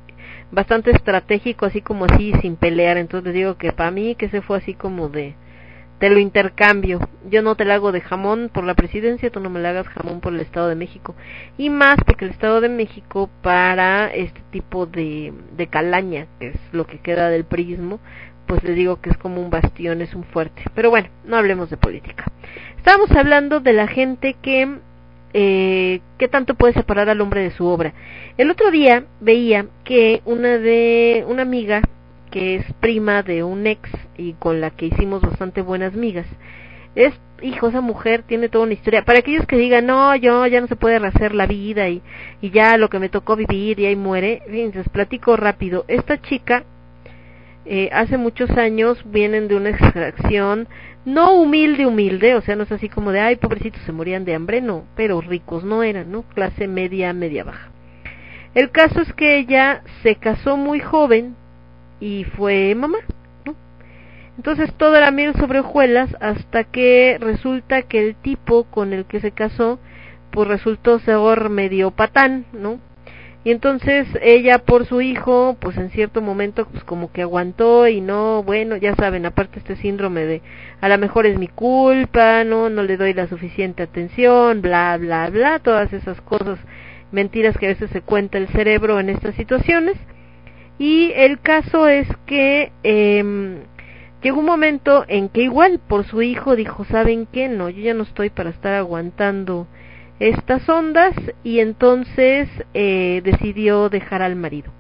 bastante 0.52 0.90
estratégico 0.92 1.66
así 1.66 1.80
como 1.80 2.04
así 2.04 2.32
sin 2.40 2.56
pelear 2.56 2.96
entonces 2.96 3.34
digo 3.34 3.56
que 3.56 3.72
para 3.72 3.90
mí 3.90 4.14
que 4.14 4.28
se 4.28 4.40
fue 4.40 4.58
así 4.58 4.74
como 4.74 5.08
de 5.08 5.34
te 5.98 6.10
lo 6.10 6.18
intercambio. 6.18 7.00
Yo 7.30 7.42
no 7.42 7.54
te 7.54 7.64
la 7.64 7.74
hago 7.74 7.92
de 7.92 8.00
jamón 8.00 8.50
por 8.52 8.64
la 8.64 8.74
presidencia, 8.74 9.30
tú 9.30 9.40
no 9.40 9.50
me 9.50 9.60
la 9.60 9.70
hagas 9.70 9.88
jamón 9.88 10.20
por 10.20 10.34
el 10.34 10.40
Estado 10.40 10.68
de 10.68 10.74
México. 10.74 11.14
Y 11.56 11.70
más 11.70 11.96
porque 12.04 12.24
el 12.24 12.32
Estado 12.32 12.60
de 12.60 12.68
México 12.68 13.30
para 13.42 14.08
este 14.08 14.40
tipo 14.50 14.86
de, 14.86 15.32
de 15.56 15.66
calaña, 15.68 16.26
que 16.38 16.48
es 16.48 16.56
lo 16.72 16.86
que 16.86 16.98
queda 16.98 17.30
del 17.30 17.44
prismo, 17.44 18.00
pues 18.46 18.62
le 18.64 18.74
digo 18.74 19.00
que 19.00 19.10
es 19.10 19.18
como 19.18 19.40
un 19.40 19.50
bastión, 19.50 20.00
es 20.00 20.14
un 20.14 20.24
fuerte. 20.24 20.62
Pero 20.74 20.90
bueno, 20.90 21.08
no 21.24 21.36
hablemos 21.36 21.70
de 21.70 21.76
política. 21.76 22.24
Estábamos 22.76 23.10
hablando 23.12 23.60
de 23.60 23.72
la 23.72 23.86
gente 23.86 24.36
que, 24.42 24.78
eh, 25.32 26.00
¿qué 26.18 26.28
tanto 26.28 26.54
puede 26.54 26.74
separar 26.74 27.08
al 27.08 27.20
hombre 27.20 27.42
de 27.42 27.50
su 27.50 27.66
obra? 27.66 27.92
El 28.36 28.50
otro 28.50 28.70
día 28.70 29.04
veía 29.20 29.66
que 29.84 30.22
una 30.24 30.58
de, 30.58 31.24
una 31.28 31.42
amiga 31.42 31.82
que 32.30 32.56
es 32.56 32.72
prima 32.80 33.22
de 33.22 33.44
un 33.44 33.66
ex 33.66 33.88
y 34.18 34.32
con 34.34 34.60
la 34.60 34.70
que 34.70 34.86
hicimos 34.86 35.22
bastante 35.22 35.62
buenas 35.62 35.94
migas, 35.94 36.26
es 36.94 37.14
hijo, 37.42 37.68
esa 37.68 37.80
mujer 37.80 38.22
tiene 38.22 38.48
toda 38.48 38.64
una 38.64 38.74
historia. 38.74 39.04
Para 39.04 39.20
aquellos 39.20 39.46
que 39.46 39.56
digan, 39.56 39.86
no, 39.86 40.14
yo 40.16 40.46
ya 40.46 40.60
no 40.60 40.66
se 40.66 40.76
puede 40.76 40.98
rehacer 40.98 41.34
la 41.34 41.46
vida 41.46 41.88
y, 41.88 42.02
ya 42.42 42.76
lo 42.76 42.88
que 42.88 42.98
me 42.98 43.08
tocó 43.08 43.36
vivir 43.36 43.78
y 43.80 43.86
ahí 43.86 43.96
muere, 43.96 44.42
fíjense, 44.46 44.78
les 44.78 44.88
platico 44.88 45.36
rápido. 45.36 45.84
Esta 45.88 46.20
chica 46.20 46.64
eh, 47.66 47.88
hace 47.92 48.18
muchos 48.18 48.50
años 48.50 49.02
vienen 49.06 49.48
de 49.48 49.56
una 49.56 49.70
extracción 49.70 50.68
no 51.04 51.34
humilde, 51.34 51.86
humilde, 51.86 52.34
o 52.34 52.40
sea, 52.40 52.56
no 52.56 52.64
es 52.64 52.72
así 52.72 52.88
como 52.88 53.12
de, 53.12 53.20
ay, 53.20 53.36
pobrecitos, 53.36 53.82
se 53.82 53.92
morían 53.92 54.24
de 54.24 54.34
hambre, 54.34 54.60
no, 54.60 54.84
pero 54.96 55.20
ricos 55.20 55.64
no 55.64 55.82
eran, 55.82 56.10
¿no? 56.10 56.22
Clase 56.22 56.66
media, 56.66 57.12
media 57.12 57.44
baja. 57.44 57.70
El 58.54 58.70
caso 58.70 59.00
es 59.00 59.12
que 59.12 59.38
ella 59.38 59.82
se 60.02 60.16
casó 60.16 60.56
muy 60.56 60.80
joven 60.80 61.36
y 62.00 62.24
fue 62.24 62.74
mamá, 62.74 62.98
¿no? 63.44 63.54
Entonces 64.36 64.72
todo 64.74 64.96
era 64.96 65.10
miel 65.10 65.34
sobre 65.34 65.60
hojuelas 65.60 66.14
hasta 66.20 66.64
que 66.64 67.18
resulta 67.20 67.82
que 67.82 68.06
el 68.06 68.14
tipo 68.16 68.64
con 68.64 68.92
el 68.92 69.04
que 69.04 69.20
se 69.20 69.32
casó, 69.32 69.78
pues 70.30 70.48
resultó 70.48 70.98
ser 71.00 71.50
medio 71.50 71.90
patán, 71.90 72.46
¿no? 72.52 72.78
Y 73.44 73.50
entonces 73.50 74.08
ella 74.22 74.58
por 74.58 74.86
su 74.86 75.02
hijo, 75.02 75.56
pues 75.60 75.76
en 75.76 75.90
cierto 75.90 76.22
momento 76.22 76.66
pues 76.66 76.82
como 76.82 77.12
que 77.12 77.20
aguantó 77.20 77.86
y 77.86 78.00
no, 78.00 78.42
bueno, 78.42 78.76
ya 78.78 78.94
saben, 78.94 79.26
aparte 79.26 79.58
este 79.58 79.76
síndrome 79.76 80.24
de 80.24 80.42
a 80.80 80.88
lo 80.88 80.96
mejor 80.96 81.26
es 81.26 81.38
mi 81.38 81.48
culpa, 81.48 82.42
no, 82.44 82.70
no 82.70 82.82
le 82.82 82.96
doy 82.96 83.12
la 83.12 83.26
suficiente 83.26 83.82
atención, 83.82 84.62
bla, 84.62 84.96
bla, 84.96 85.28
bla, 85.28 85.58
todas 85.58 85.92
esas 85.92 86.18
cosas, 86.22 86.58
mentiras 87.12 87.58
que 87.58 87.66
a 87.66 87.70
veces 87.70 87.90
se 87.90 88.00
cuenta 88.00 88.38
el 88.38 88.48
cerebro 88.48 88.98
en 88.98 89.10
estas 89.10 89.34
situaciones. 89.34 89.96
Y 90.78 91.12
el 91.14 91.38
caso 91.38 91.86
es 91.86 92.08
que 92.26 92.72
eh, 92.82 93.62
llegó 94.22 94.40
un 94.40 94.46
momento 94.46 95.04
en 95.06 95.28
que 95.28 95.42
igual 95.42 95.80
por 95.86 96.04
su 96.04 96.22
hijo 96.22 96.56
dijo, 96.56 96.84
¿saben 96.86 97.26
qué? 97.30 97.48
No, 97.48 97.68
yo 97.68 97.82
ya 97.82 97.94
no 97.94 98.02
estoy 98.04 98.30
para 98.30 98.50
estar 98.50 98.74
aguantando 98.74 99.68
estas 100.20 100.68
ondas 100.68 101.14
y 101.42 101.60
entonces 101.60 102.48
eh, 102.72 103.20
decidió 103.24 103.88
dejar 103.88 104.22
al 104.22 104.36
marido. 104.36 104.72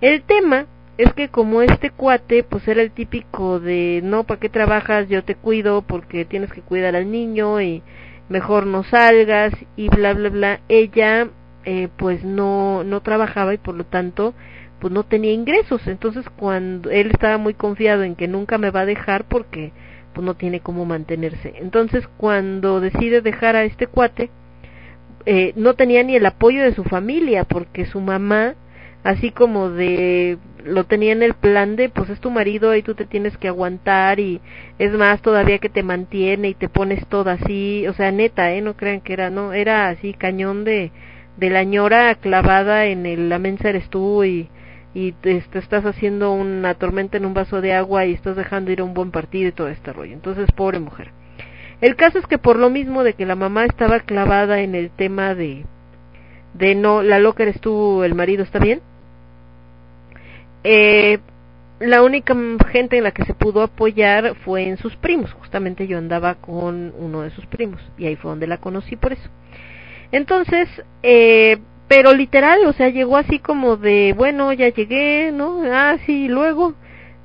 El 0.00 0.22
tema 0.22 0.66
es 0.98 1.12
que 1.14 1.28
como 1.28 1.62
este 1.62 1.90
cuate 1.90 2.42
pues 2.42 2.66
era 2.68 2.82
el 2.82 2.90
típico 2.90 3.60
de 3.60 4.00
no, 4.02 4.24
¿para 4.24 4.40
qué 4.40 4.48
trabajas? 4.48 5.08
Yo 5.08 5.24
te 5.24 5.34
cuido 5.34 5.82
porque 5.82 6.24
tienes 6.24 6.52
que 6.52 6.60
cuidar 6.60 6.96
al 6.96 7.10
niño 7.10 7.60
y 7.60 7.82
mejor 8.28 8.66
no 8.66 8.82
salgas 8.84 9.52
y 9.76 9.88
bla 9.88 10.14
bla 10.14 10.30
bla. 10.30 10.60
Ella 10.68 11.28
eh, 11.64 11.88
pues 11.96 12.24
no 12.24 12.82
no 12.84 13.00
trabajaba 13.00 13.54
y 13.54 13.58
por 13.58 13.74
lo 13.74 13.84
tanto 13.84 14.34
pues 14.80 14.92
no 14.92 15.04
tenía 15.04 15.32
ingresos. 15.32 15.86
Entonces 15.86 16.24
cuando 16.36 16.90
él 16.90 17.10
estaba 17.12 17.38
muy 17.38 17.54
confiado 17.54 18.02
en 18.02 18.16
que 18.16 18.28
nunca 18.28 18.58
me 18.58 18.70
va 18.70 18.80
a 18.80 18.86
dejar 18.86 19.24
porque 19.24 19.72
pues 20.14 20.24
no 20.24 20.34
tiene 20.34 20.60
cómo 20.60 20.84
mantenerse. 20.84 21.54
Entonces 21.56 22.08
cuando 22.16 22.80
decide 22.80 23.20
dejar 23.22 23.56
a 23.56 23.64
este 23.64 23.86
cuate 23.86 24.30
eh, 25.26 25.52
no 25.56 25.74
tenía 25.74 26.02
ni 26.02 26.16
el 26.16 26.26
apoyo 26.26 26.62
de 26.62 26.74
su 26.74 26.84
familia 26.84 27.44
porque 27.44 27.86
su 27.86 28.00
mamá 28.00 28.54
así 29.04 29.30
como 29.30 29.70
de 29.70 30.38
lo 30.64 30.84
tenía 30.84 31.12
en 31.12 31.22
el 31.22 31.34
plan 31.34 31.74
de 31.76 31.88
pues 31.88 32.08
es 32.10 32.20
tu 32.20 32.30
marido 32.30 32.74
y 32.76 32.82
tú 32.82 32.94
te 32.94 33.04
tienes 33.04 33.36
que 33.36 33.48
aguantar 33.48 34.20
y 34.20 34.40
es 34.78 34.92
más 34.92 35.20
todavía 35.22 35.58
que 35.58 35.68
te 35.68 35.82
mantiene 35.82 36.50
y 36.50 36.54
te 36.54 36.68
pones 36.68 37.06
toda 37.08 37.32
así 37.32 37.86
o 37.88 37.92
sea 37.94 38.12
neta 38.12 38.52
eh 38.52 38.60
no 38.60 38.76
crean 38.76 39.00
que 39.00 39.12
era 39.12 39.30
no 39.30 39.52
era 39.52 39.88
así 39.88 40.14
cañón 40.14 40.64
de 40.64 40.92
de 41.36 41.50
la 41.50 41.64
ñora 41.64 42.14
clavada 42.16 42.86
en 42.86 43.06
el, 43.06 43.28
la 43.28 43.38
mensa 43.38 43.70
eres 43.70 43.88
tú 43.90 44.24
y 44.24 44.48
y 44.94 45.12
te, 45.12 45.40
te, 45.40 45.58
estás 45.58 45.86
haciendo 45.86 46.32
una 46.32 46.74
tormenta 46.74 47.16
en 47.16 47.24
un 47.24 47.34
vaso 47.34 47.60
de 47.60 47.72
agua 47.72 48.04
y 48.04 48.12
estás 48.12 48.36
dejando 48.36 48.70
ir 48.72 48.80
a 48.80 48.84
un 48.84 48.94
buen 48.94 49.10
partido 49.10 49.48
y 49.48 49.52
todo 49.52 49.68
este 49.68 49.90
rollo. 49.90 50.12
Entonces 50.12 50.52
pobre 50.52 50.80
mujer 50.80 51.12
el 51.82 51.96
caso 51.96 52.18
es 52.18 52.26
que 52.26 52.38
por 52.38 52.58
lo 52.58 52.70
mismo 52.70 53.04
de 53.04 53.12
que 53.12 53.26
la 53.26 53.34
mamá 53.34 53.66
estaba 53.66 54.00
clavada 54.00 54.60
en 54.60 54.74
el 54.74 54.90
tema 54.90 55.34
de 55.34 55.64
de 56.54 56.74
no, 56.74 57.02
la 57.02 57.18
loca 57.18 57.42
eres 57.42 57.60
tú, 57.60 58.02
el 58.02 58.14
marido 58.14 58.42
está 58.42 58.58
bien. 58.58 58.80
Eh, 60.64 61.18
la 61.80 62.02
única 62.02 62.36
gente 62.70 62.98
en 62.98 63.04
la 63.04 63.10
que 63.10 63.24
se 63.24 63.34
pudo 63.34 63.62
apoyar 63.62 64.36
fue 64.44 64.68
en 64.68 64.76
sus 64.76 64.94
primos. 64.96 65.32
Justamente 65.32 65.86
yo 65.86 65.98
andaba 65.98 66.36
con 66.36 66.92
uno 66.98 67.22
de 67.22 67.30
sus 67.30 67.46
primos 67.46 67.80
y 67.98 68.06
ahí 68.06 68.16
fue 68.16 68.30
donde 68.30 68.46
la 68.46 68.58
conocí 68.58 68.96
por 68.96 69.12
eso. 69.12 69.28
Entonces, 70.12 70.68
eh, 71.02 71.58
pero 71.88 72.14
literal, 72.14 72.64
o 72.66 72.72
sea, 72.72 72.90
llegó 72.90 73.16
así 73.16 73.38
como 73.38 73.76
de, 73.76 74.14
bueno, 74.16 74.52
ya 74.52 74.68
llegué, 74.68 75.32
¿no? 75.32 75.62
Ah, 75.64 75.96
sí, 76.06 76.28
luego 76.28 76.74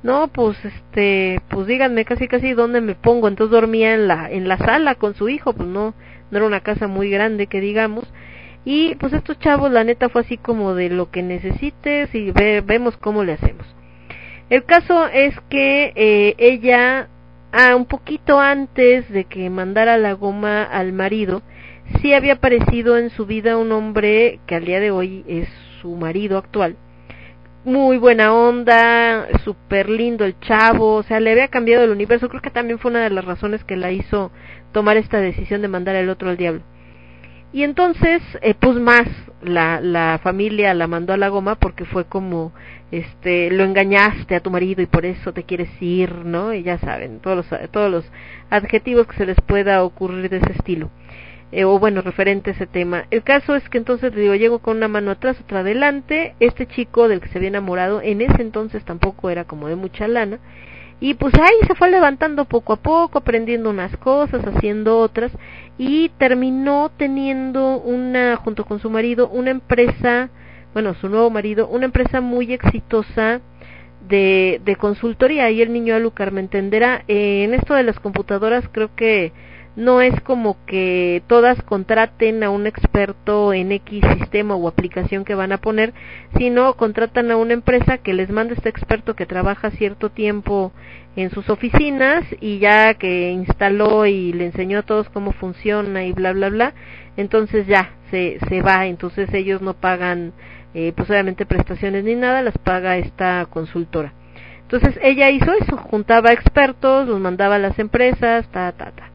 no 0.08 0.28
pues 0.28 0.56
este 0.64 1.40
pues 1.50 1.66
díganme 1.66 2.06
casi 2.06 2.28
casi 2.28 2.54
dónde 2.54 2.80
me 2.80 2.94
pongo 2.94 3.28
entonces 3.28 3.52
dormía 3.52 3.92
en 3.92 4.08
la 4.08 4.30
en 4.30 4.48
la 4.48 4.56
sala 4.56 4.94
con 4.94 5.14
su 5.14 5.28
hijo 5.28 5.52
pues 5.52 5.68
no 5.68 5.94
no 6.30 6.38
era 6.38 6.46
una 6.46 6.60
casa 6.60 6.86
muy 6.86 7.10
grande 7.10 7.46
que 7.46 7.60
digamos. 7.60 8.04
Y 8.64 8.94
pues 8.96 9.12
estos 9.12 9.38
chavos 9.38 9.70
la 9.70 9.84
neta 9.84 10.08
fue 10.08 10.22
así 10.22 10.36
como 10.36 10.74
de 10.74 10.90
lo 10.90 11.10
que 11.10 11.22
necesites 11.22 12.14
y 12.14 12.32
vemos 12.32 12.96
cómo 12.96 13.24
le 13.24 13.32
hacemos. 13.32 13.66
El 14.50 14.64
caso 14.64 15.06
es 15.08 15.34
que 15.48 15.92
eh, 15.94 16.34
ella 16.38 17.08
ah, 17.52 17.76
un 17.76 17.86
poquito 17.86 18.40
antes 18.40 19.08
de 19.10 19.24
que 19.24 19.48
mandara 19.50 19.96
la 19.96 20.12
goma 20.14 20.62
al 20.62 20.92
marido 20.92 21.42
sí 22.00 22.12
había 22.12 22.34
aparecido 22.34 22.98
en 22.98 23.10
su 23.10 23.26
vida 23.26 23.56
un 23.56 23.72
hombre 23.72 24.40
que 24.46 24.56
al 24.56 24.64
día 24.64 24.80
de 24.80 24.90
hoy 24.90 25.24
es 25.26 25.48
su 25.80 25.94
marido 25.96 26.38
actual 26.38 26.76
muy 27.68 27.98
buena 27.98 28.32
onda, 28.32 29.28
súper 29.44 29.90
lindo 29.90 30.24
el 30.24 30.40
chavo, 30.40 30.94
o 30.94 31.02
sea, 31.02 31.20
le 31.20 31.30
había 31.32 31.48
cambiado 31.48 31.84
el 31.84 31.90
universo. 31.90 32.28
Creo 32.28 32.42
que 32.42 32.50
también 32.50 32.78
fue 32.78 32.90
una 32.90 33.04
de 33.04 33.10
las 33.10 33.24
razones 33.24 33.62
que 33.64 33.76
la 33.76 33.92
hizo 33.92 34.32
tomar 34.72 34.96
esta 34.96 35.20
decisión 35.20 35.62
de 35.62 35.68
mandar 35.68 35.94
el 35.94 36.08
otro 36.08 36.30
al 36.30 36.36
diablo. 36.36 36.62
Y 37.52 37.62
entonces, 37.62 38.22
eh, 38.42 38.54
pues 38.58 38.76
más, 38.76 39.06
la, 39.42 39.80
la 39.80 40.18
familia 40.22 40.74
la 40.74 40.86
mandó 40.86 41.12
a 41.12 41.16
la 41.16 41.28
goma 41.28 41.54
porque 41.54 41.84
fue 41.84 42.04
como, 42.04 42.52
este, 42.90 43.50
lo 43.50 43.64
engañaste 43.64 44.34
a 44.34 44.40
tu 44.40 44.50
marido 44.50 44.82
y 44.82 44.86
por 44.86 45.04
eso 45.06 45.32
te 45.32 45.44
quieres 45.44 45.70
ir, 45.80 46.12
¿no? 46.24 46.52
Y 46.54 46.62
ya 46.62 46.78
saben, 46.78 47.20
todos 47.20 47.36
los, 47.36 47.70
todos 47.70 47.90
los 47.90 48.10
adjetivos 48.50 49.06
que 49.06 49.16
se 49.16 49.26
les 49.26 49.40
pueda 49.42 49.84
ocurrir 49.84 50.30
de 50.30 50.38
ese 50.38 50.52
estilo 50.52 50.90
eh, 51.52 51.64
o 51.64 51.78
bueno, 51.78 52.02
referente 52.02 52.50
a 52.50 52.52
ese 52.54 52.66
tema. 52.66 53.04
El 53.10 53.22
caso 53.22 53.54
es 53.54 53.68
que 53.68 53.78
entonces, 53.78 54.14
digo, 54.14 54.34
llego 54.34 54.58
con 54.58 54.76
una 54.76 54.88
mano 54.88 55.10
atrás, 55.10 55.40
otra 55.40 55.60
adelante, 55.60 56.34
este 56.40 56.66
chico 56.66 57.08
del 57.08 57.20
que 57.20 57.28
se 57.28 57.38
había 57.38 57.48
enamorado, 57.48 58.00
en 58.02 58.20
ese 58.20 58.42
entonces 58.42 58.84
tampoco 58.84 59.30
era 59.30 59.44
como 59.44 59.68
de 59.68 59.76
mucha 59.76 60.08
lana, 60.08 60.38
y 61.00 61.14
pues 61.14 61.32
ahí 61.34 61.66
se 61.66 61.74
fue 61.74 61.90
levantando 61.90 62.44
poco 62.44 62.72
a 62.72 62.76
poco, 62.76 63.18
aprendiendo 63.18 63.70
unas 63.70 63.96
cosas, 63.98 64.44
haciendo 64.44 64.98
otras, 64.98 65.32
y 65.78 66.10
terminó 66.18 66.90
teniendo 66.96 67.78
una, 67.78 68.36
junto 68.36 68.64
con 68.64 68.80
su 68.80 68.90
marido, 68.90 69.28
una 69.28 69.50
empresa, 69.50 70.30
bueno, 70.74 70.94
su 70.94 71.08
nuevo 71.08 71.30
marido, 71.30 71.68
una 71.68 71.84
empresa 71.84 72.20
muy 72.20 72.52
exitosa, 72.52 73.40
de, 74.08 74.60
de 74.64 74.76
consultoría. 74.76 75.50
Y 75.50 75.62
el 75.62 75.72
niño 75.72 75.94
Alucar 75.94 76.32
me 76.32 76.40
entenderá 76.40 77.04
eh, 77.08 77.44
en 77.44 77.54
esto 77.54 77.74
de 77.74 77.82
las 77.82 77.98
computadoras 78.00 78.68
creo 78.70 78.94
que 78.94 79.32
no 79.78 80.02
es 80.02 80.20
como 80.22 80.56
que 80.66 81.22
todas 81.28 81.62
contraten 81.62 82.42
a 82.42 82.50
un 82.50 82.66
experto 82.66 83.52
en 83.52 83.70
X 83.70 84.02
sistema 84.18 84.56
o 84.56 84.66
aplicación 84.66 85.24
que 85.24 85.36
van 85.36 85.52
a 85.52 85.58
poner, 85.58 85.94
sino 86.36 86.74
contratan 86.74 87.30
a 87.30 87.36
una 87.36 87.52
empresa 87.52 87.98
que 87.98 88.12
les 88.12 88.28
manda 88.28 88.54
este 88.54 88.70
experto 88.70 89.14
que 89.14 89.24
trabaja 89.24 89.70
cierto 89.70 90.10
tiempo 90.10 90.72
en 91.14 91.30
sus 91.30 91.48
oficinas 91.48 92.24
y 92.40 92.58
ya 92.58 92.94
que 92.94 93.30
instaló 93.30 94.04
y 94.06 94.32
le 94.32 94.46
enseñó 94.46 94.80
a 94.80 94.82
todos 94.82 95.08
cómo 95.10 95.30
funciona 95.30 96.04
y 96.04 96.12
bla 96.12 96.32
bla 96.32 96.48
bla, 96.48 96.74
entonces 97.16 97.68
ya 97.68 97.92
se, 98.10 98.38
se 98.48 98.62
va, 98.62 98.86
entonces 98.86 99.32
ellos 99.32 99.62
no 99.62 99.74
pagan 99.74 100.32
eh, 100.74 100.92
pues 100.96 101.08
obviamente 101.08 101.46
prestaciones 101.46 102.02
ni 102.02 102.16
nada, 102.16 102.42
las 102.42 102.58
paga 102.58 102.96
esta 102.96 103.46
consultora. 103.48 104.12
Entonces 104.62 104.98
ella 105.02 105.30
hizo 105.30 105.52
eso, 105.52 105.76
juntaba 105.76 106.32
expertos, 106.32 107.06
los 107.06 107.20
mandaba 107.20 107.54
a 107.54 107.58
las 107.60 107.78
empresas, 107.78 108.50
ta, 108.50 108.72
ta, 108.72 108.90
ta. 108.90 109.12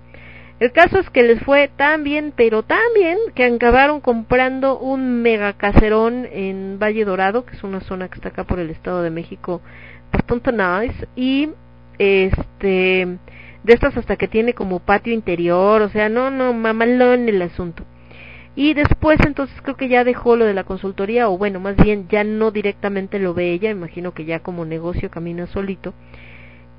El 0.59 0.71
caso 0.71 0.99
es 0.99 1.09
que 1.09 1.23
les 1.23 1.41
fue 1.43 1.69
tan 1.75 2.03
bien, 2.03 2.31
pero 2.35 2.63
tan 2.63 2.93
bien, 2.93 3.17
que 3.35 3.43
acabaron 3.43 4.01
comprando 4.01 4.77
un 4.77 5.21
mega 5.21 5.53
caserón 5.53 6.27
en 6.31 6.77
Valle 6.79 7.05
Dorado, 7.05 7.45
que 7.45 7.55
es 7.55 7.63
una 7.63 7.81
zona 7.81 8.07
que 8.07 8.15
está 8.15 8.29
acá 8.29 8.43
por 8.43 8.59
el 8.59 8.69
Estado 8.69 9.01
de 9.01 9.09
México, 9.09 9.61
bastante 10.11 10.51
nice, 10.51 11.07
y 11.15 11.49
este, 11.97 13.17
de 13.63 13.73
estas 13.73 13.97
hasta 13.97 14.15
que 14.15 14.27
tiene 14.27 14.53
como 14.53 14.79
patio 14.79 15.11
interior, 15.11 15.81
o 15.81 15.89
sea, 15.89 16.07
no, 16.07 16.29
no, 16.29 16.53
mamalón 16.53 17.27
el 17.27 17.41
asunto. 17.41 17.83
Y 18.55 18.75
después 18.75 19.19
entonces 19.25 19.59
creo 19.63 19.75
que 19.75 19.89
ya 19.89 20.03
dejó 20.03 20.35
lo 20.35 20.45
de 20.45 20.53
la 20.53 20.63
consultoría, 20.63 21.27
o 21.29 21.37
bueno, 21.37 21.59
más 21.59 21.75
bien 21.75 22.07
ya 22.09 22.23
no 22.23 22.51
directamente 22.51 23.17
lo 23.17 23.33
ve 23.33 23.51
ella, 23.51 23.71
imagino 23.71 24.13
que 24.13 24.25
ya 24.25 24.41
como 24.41 24.65
negocio 24.65 25.09
camina 25.09 25.47
solito 25.47 25.95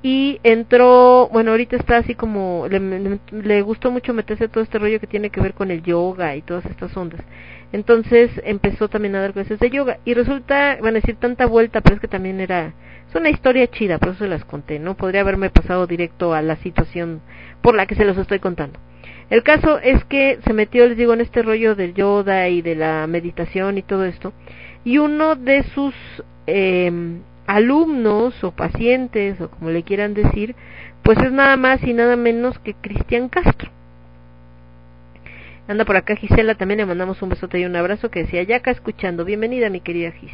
y 0.05 0.39
entró, 0.43 1.29
bueno, 1.33 1.49
ahorita 1.49 1.77
está 1.77 1.97
así 1.97 2.13
como, 2.13 2.67
le, 2.69 2.79
le, 3.31 3.61
gustó 3.63 3.89
mucho 3.89 4.13
meterse 4.13 4.47
todo 4.47 4.63
este 4.63 4.77
rollo 4.77 4.99
que 4.99 5.07
tiene 5.07 5.31
que 5.31 5.41
ver 5.41 5.55
con 5.55 5.71
el 5.71 5.81
yoga 5.81 6.35
y 6.35 6.43
todas 6.43 6.63
estas 6.67 6.95
ondas. 6.95 7.21
Entonces 7.71 8.29
empezó 8.43 8.87
también 8.87 9.15
a 9.15 9.21
dar 9.21 9.33
clases 9.33 9.57
de 9.57 9.71
yoga 9.71 9.97
y 10.05 10.13
resulta, 10.13 10.77
van 10.79 10.95
a 10.95 10.99
decir 10.99 11.15
tanta 11.15 11.47
vuelta, 11.47 11.81
pero 11.81 11.95
es 11.95 12.01
que 12.01 12.07
también 12.07 12.39
era, 12.39 12.71
es 13.09 13.15
una 13.15 13.31
historia 13.31 13.65
chida, 13.65 13.97
por 13.97 14.09
eso 14.09 14.19
se 14.19 14.27
las 14.27 14.45
conté, 14.45 14.77
¿no? 14.77 14.93
Podría 14.95 15.21
haberme 15.21 15.49
pasado 15.49 15.87
directo 15.87 16.35
a 16.35 16.43
la 16.43 16.57
situación 16.57 17.21
por 17.63 17.73
la 17.73 17.87
que 17.87 17.95
se 17.95 18.05
los 18.05 18.15
estoy 18.15 18.37
contando. 18.37 18.77
El 19.31 19.41
caso 19.41 19.79
es 19.79 20.05
que 20.05 20.37
se 20.45 20.53
metió, 20.53 20.87
les 20.87 20.97
digo, 20.97 21.15
en 21.15 21.21
este 21.21 21.41
rollo 21.41 21.73
del 21.73 21.95
yoga 21.95 22.47
y 22.47 22.61
de 22.61 22.75
la 22.75 23.07
meditación 23.07 23.79
y 23.79 23.81
todo 23.81 24.05
esto, 24.05 24.33
y 24.83 24.99
uno 24.99 25.35
de 25.35 25.63
sus 25.63 25.95
eh, 26.45 26.91
alumnos 27.47 28.43
o 28.43 28.51
pacientes 28.51 29.39
o 29.41 29.49
como 29.49 29.69
le 29.69 29.83
quieran 29.83 30.13
decir, 30.13 30.55
pues 31.03 31.17
es 31.19 31.31
nada 31.31 31.57
más 31.57 31.83
y 31.83 31.93
nada 31.93 32.15
menos 32.15 32.57
que 32.59 32.73
Cristian 32.73 33.29
Castro. 33.29 33.71
Anda 35.67 35.85
por 35.85 35.97
acá 35.97 36.15
Gisela, 36.15 36.55
también 36.55 36.79
le 36.79 36.85
mandamos 36.85 37.21
un 37.21 37.29
besote 37.29 37.59
y 37.59 37.65
un 37.65 37.75
abrazo 37.75 38.11
que 38.11 38.23
decía, 38.23 38.43
ya 38.43 38.57
acá 38.57 38.71
escuchando, 38.71 39.25
bienvenida 39.25 39.69
mi 39.69 39.81
querida 39.81 40.11
Gis. 40.11 40.31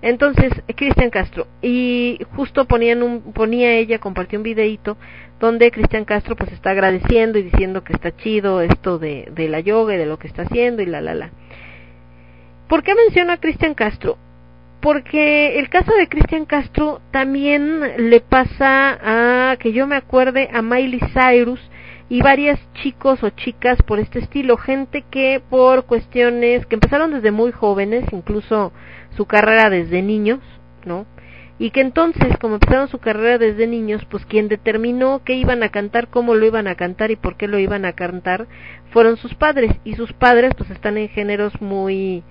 Entonces, 0.00 0.52
Cristian 0.76 1.10
Castro, 1.10 1.46
y 1.62 2.18
justo 2.36 2.66
ponían 2.66 3.02
un, 3.02 3.32
ponía 3.32 3.74
ella, 3.74 3.98
compartió 3.98 4.38
un 4.38 4.42
videito 4.42 4.98
donde 5.40 5.70
Cristian 5.70 6.04
Castro 6.04 6.36
pues 6.36 6.52
está 6.52 6.70
agradeciendo 6.70 7.38
y 7.38 7.42
diciendo 7.42 7.84
que 7.84 7.94
está 7.94 8.14
chido 8.16 8.60
esto 8.60 8.98
de, 8.98 9.30
de 9.34 9.48
la 9.48 9.60
yoga 9.60 9.94
y 9.94 9.98
de 9.98 10.06
lo 10.06 10.18
que 10.18 10.26
está 10.26 10.42
haciendo 10.42 10.82
y 10.82 10.86
la 10.86 11.00
la 11.00 11.14
la. 11.14 11.30
¿Por 12.68 12.82
qué 12.82 12.94
menciono 12.94 13.32
a 13.32 13.38
Cristian 13.38 13.74
Castro? 13.74 14.18
Porque 14.84 15.58
el 15.58 15.70
caso 15.70 15.94
de 15.94 16.10
Cristian 16.10 16.44
Castro 16.44 17.00
también 17.10 18.10
le 18.10 18.20
pasa 18.20 18.98
a, 19.50 19.56
que 19.56 19.72
yo 19.72 19.86
me 19.86 19.96
acuerde, 19.96 20.50
a 20.52 20.60
Miley 20.60 21.00
Cyrus 21.14 21.58
y 22.10 22.20
varias 22.20 22.60
chicos 22.74 23.22
o 23.22 23.30
chicas 23.30 23.80
por 23.80 23.98
este 23.98 24.18
estilo, 24.18 24.58
gente 24.58 25.02
que 25.10 25.40
por 25.48 25.86
cuestiones 25.86 26.66
que 26.66 26.74
empezaron 26.74 27.12
desde 27.12 27.30
muy 27.30 27.50
jóvenes, 27.50 28.04
incluso 28.12 28.74
su 29.16 29.24
carrera 29.24 29.70
desde 29.70 30.02
niños, 30.02 30.40
¿no? 30.84 31.06
y 31.58 31.70
que 31.70 31.80
entonces, 31.80 32.36
como 32.38 32.54
empezaron 32.54 32.88
su 32.88 32.98
carrera 32.98 33.38
desde 33.38 33.66
niños, 33.66 34.04
pues 34.10 34.26
quien 34.26 34.48
determinó 34.48 35.22
qué 35.24 35.34
iban 35.34 35.62
a 35.62 35.68
cantar, 35.68 36.08
cómo 36.08 36.34
lo 36.34 36.44
iban 36.44 36.66
a 36.66 36.74
cantar 36.74 37.10
y 37.10 37.16
por 37.16 37.36
qué 37.36 37.46
lo 37.46 37.58
iban 37.58 37.84
a 37.84 37.92
cantar, 37.92 38.48
fueron 38.90 39.16
sus 39.16 39.34
padres, 39.34 39.72
y 39.84 39.94
sus 39.94 40.12
padres 40.12 40.52
pues 40.56 40.70
están 40.70 40.98
en 40.98 41.08
géneros 41.08 41.60
muy 41.62 42.24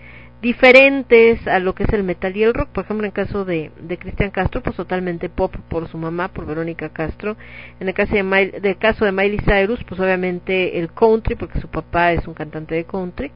diferentes 0.44 1.48
a 1.48 1.60
lo 1.60 1.74
que 1.74 1.84
es 1.84 1.94
el 1.94 2.04
metal 2.04 2.36
y 2.36 2.44
el 2.44 2.54
rock, 2.54 2.68
por 2.68 2.84
ejemplo 2.84 3.06
en 3.06 3.12
el 3.12 3.14
caso 3.14 3.46
de, 3.46 3.72
de 3.80 3.98
Cristian 3.98 4.30
Castro, 4.30 4.62
pues 4.62 4.76
totalmente 4.76 5.30
pop 5.30 5.56
por 5.70 5.88
su 5.88 5.98
mamá, 5.98 6.28
por 6.28 6.46
Verónica 6.46 6.90
Castro, 6.90 7.38
en 7.80 7.88
el 7.88 7.94
caso 7.94 8.14
de, 8.14 8.76
caso 8.78 9.06
de 9.06 9.14
Miley 9.14 9.40
Cyrus, 9.40 9.82
pues 9.86 10.02
obviamente 10.02 10.78
el 10.80 10.92
country, 10.92 11.36
porque 11.36 11.62
su 11.62 11.70
papá 11.70 12.12
es 12.12 12.28
un 12.28 12.34
cantante 12.34 12.76
de 12.76 12.84
country, 12.84 13.32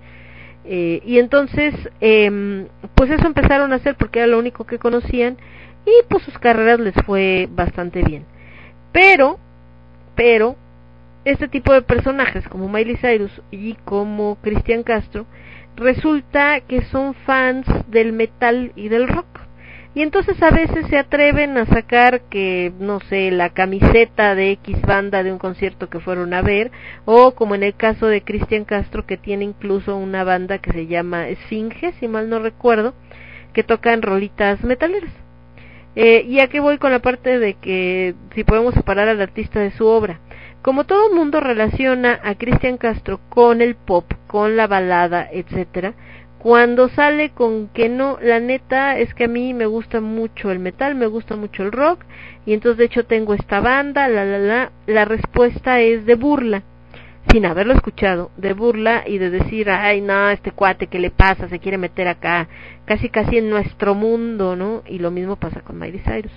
eh, 0.66 1.02
y 1.06 1.20
entonces, 1.20 1.74
eh, 2.02 2.68
pues 2.94 3.10
eso 3.10 3.26
empezaron 3.26 3.72
a 3.72 3.78
hacer 3.78 3.96
porque 3.96 4.20
era 4.20 4.28
lo 4.28 4.38
único 4.38 4.66
que 4.66 4.78
conocían, 4.78 5.38
y 5.86 6.04
pues 6.10 6.24
sus 6.24 6.38
carreras 6.40 6.82
les 6.82 6.96
fue 7.06 7.48
bastante 7.50 8.04
bien. 8.04 8.26
Pero, 8.92 9.40
pero, 10.14 10.58
este 11.24 11.48
tipo 11.48 11.72
de 11.72 11.84
personajes 11.84 12.46
como 12.50 12.68
Miley 12.68 12.98
Cyrus 12.98 13.42
y 13.50 13.76
como 13.86 14.38
Cristian 14.42 14.84
Castro, 14.84 15.26
resulta 15.78 16.60
que 16.62 16.82
son 16.86 17.14
fans 17.14 17.66
del 17.88 18.12
metal 18.12 18.74
y 18.76 18.90
del 18.90 19.08
rock. 19.08 19.28
Y 19.96 20.04
entonces 20.04 20.42
a 20.44 20.52
veces 20.52 20.86
se 20.90 20.98
atreven 20.98 21.58
a 21.58 21.66
sacar 21.66 22.22
que, 22.30 22.72
no 22.80 23.00
sé, 23.00 23.32
la 23.32 23.50
camiseta 23.50 24.36
de 24.36 24.52
X 24.52 24.80
banda 24.82 25.24
de 25.24 25.32
un 25.32 25.40
concierto 25.40 25.90
que 25.90 26.00
fueron 26.00 26.36
a 26.36 26.44
ver, 26.44 26.72
o 27.06 27.32
como 27.34 27.56
en 27.56 27.64
el 27.64 27.74
caso 27.74 28.06
de 28.06 28.22
Cristian 28.22 28.64
Castro, 28.64 29.08
que 29.08 29.18
tiene 29.18 29.46
incluso 29.46 29.98
una 29.98 30.24
banda 30.24 30.60
que 30.60 30.72
se 30.72 30.86
llama 30.86 31.30
Esfinge, 31.30 31.94
si 31.94 32.08
mal 32.08 32.30
no 32.30 32.38
recuerdo, 32.40 32.94
que 33.54 33.64
toca 33.64 33.94
en 33.94 34.04
rolitas 34.04 34.64
metaleras. 34.64 35.12
Eh, 35.96 36.24
y 36.28 36.42
aquí 36.42 36.60
voy 36.60 36.78
con 36.78 36.92
la 36.92 37.00
parte 37.00 37.40
de 37.40 37.56
que 37.56 38.14
si 38.36 38.44
podemos 38.44 38.76
separar 38.76 39.08
al 39.08 39.20
artista 39.20 39.60
de 39.60 39.72
su 39.72 39.88
obra. 39.88 40.20
Como 40.68 40.84
todo 40.84 41.16
mundo 41.16 41.40
relaciona 41.40 42.20
a 42.22 42.36
Cristian 42.36 42.76
Castro 42.76 43.22
con 43.30 43.62
el 43.62 43.76
pop, 43.76 44.04
con 44.28 44.58
la 44.58 44.68
balada, 44.68 45.26
etcétera, 45.32 45.94
cuando 46.40 46.90
sale 46.90 47.30
con 47.30 47.70
que 47.70 47.88
no, 47.88 48.18
la 48.22 48.42
neta 48.42 49.00
es 49.00 49.14
que 49.14 49.24
a 49.24 49.28
mí 49.30 49.54
me 49.54 49.66
gusta 49.66 50.02
mucho 50.02 50.52
el 50.52 50.60
metal, 50.60 50.94
me 50.96 51.08
gusta 51.08 51.38
mucho 51.38 51.64
el 51.64 51.72
rock, 51.72 52.04
y 52.46 52.52
entonces 52.52 52.80
de 52.80 52.84
hecho 52.84 53.06
tengo 53.06 53.34
esta 53.34 53.62
banda, 53.62 54.10
la 54.10 54.26
la 54.26 54.40
la, 54.40 54.72
la 54.88 55.06
respuesta 55.06 55.80
es 55.80 56.06
de 56.06 56.16
burla 56.16 56.64
sin 57.32 57.46
haberlo 57.46 57.72
escuchado, 57.74 58.32
de 58.36 58.52
burla 58.52 59.06
y 59.08 59.20
de 59.20 59.30
decir, 59.30 59.70
ay, 59.70 60.02
no, 60.02 60.30
este 60.32 60.52
cuate, 60.52 60.88
¿qué 60.88 61.00
le 61.00 61.12
pasa? 61.12 61.48
Se 61.48 61.60
quiere 61.60 61.78
meter 61.78 62.10
acá, 62.10 62.50
casi 62.84 63.08
casi 63.08 63.38
en 63.38 63.50
nuestro 63.50 63.96
mundo, 63.96 64.58
¿no? 64.58 64.84
Y 64.86 65.00
lo 65.00 65.12
mismo 65.12 65.38
pasa 65.38 65.62
con 65.62 65.80
Miley 65.80 66.02
Cyrus. 66.02 66.34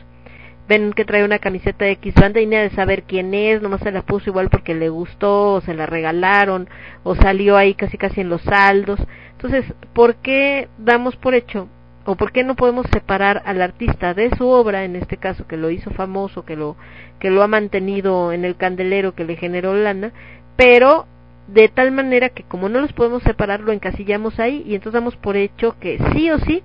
Ven 0.71 0.93
que 0.93 1.05
trae 1.05 1.25
una 1.25 1.41
camiseta 1.41 1.85
de 1.85 1.91
X 1.91 2.15
banda 2.15 2.41
y 2.41 2.47
ni 2.47 2.55
de 2.55 2.71
saber 2.71 3.03
quién 3.03 3.35
es, 3.35 3.61
nomás 3.61 3.81
se 3.81 3.91
la 3.91 4.03
puso 4.03 4.31
igual 4.31 4.51
porque 4.51 4.73
le 4.73 4.89
gustó, 4.89 5.55
o 5.55 5.61
se 5.61 5.75
la 5.75 5.85
regalaron, 5.85 6.69
o 7.03 7.17
salió 7.17 7.57
ahí 7.57 7.75
casi 7.75 7.99
casi 7.99 8.21
en 8.21 8.29
los 8.29 8.41
saldos. 8.43 9.01
Entonces, 9.33 9.65
¿por 9.95 10.15
qué 10.15 10.69
damos 10.79 11.17
por 11.17 11.35
hecho 11.35 11.67
o 12.05 12.15
por 12.15 12.31
qué 12.31 12.45
no 12.45 12.55
podemos 12.55 12.87
separar 12.93 13.43
al 13.47 13.61
artista 13.63 14.15
de 14.15 14.31
su 14.37 14.47
obra, 14.47 14.85
en 14.85 14.95
este 14.95 15.17
caso 15.17 15.45
que 15.49 15.57
lo 15.57 15.71
hizo 15.71 15.91
famoso, 15.91 16.45
que 16.45 16.55
lo 16.55 16.77
que 17.19 17.31
lo 17.31 17.43
ha 17.43 17.49
mantenido 17.49 18.33
en 18.33 18.45
el 18.45 18.55
candelero, 18.55 19.17
que 19.17 19.25
le 19.25 19.35
generó 19.35 19.75
lana, 19.75 20.13
pero 20.55 21.07
de 21.49 21.69
tal 21.69 21.91
manera 21.91 22.29
que 22.29 22.45
como 22.45 22.69
no 22.69 22.81
los 22.81 22.93
podemos 22.93 23.25
separar 23.25 23.59
lo 23.59 23.73
encasillamos 23.73 24.39
ahí 24.39 24.63
y 24.65 24.77
entonces 24.77 24.93
damos 24.93 25.17
por 25.17 25.37
hecho 25.37 25.75
que 25.81 25.99
sí 26.13 26.31
o 26.31 26.39
sí 26.39 26.63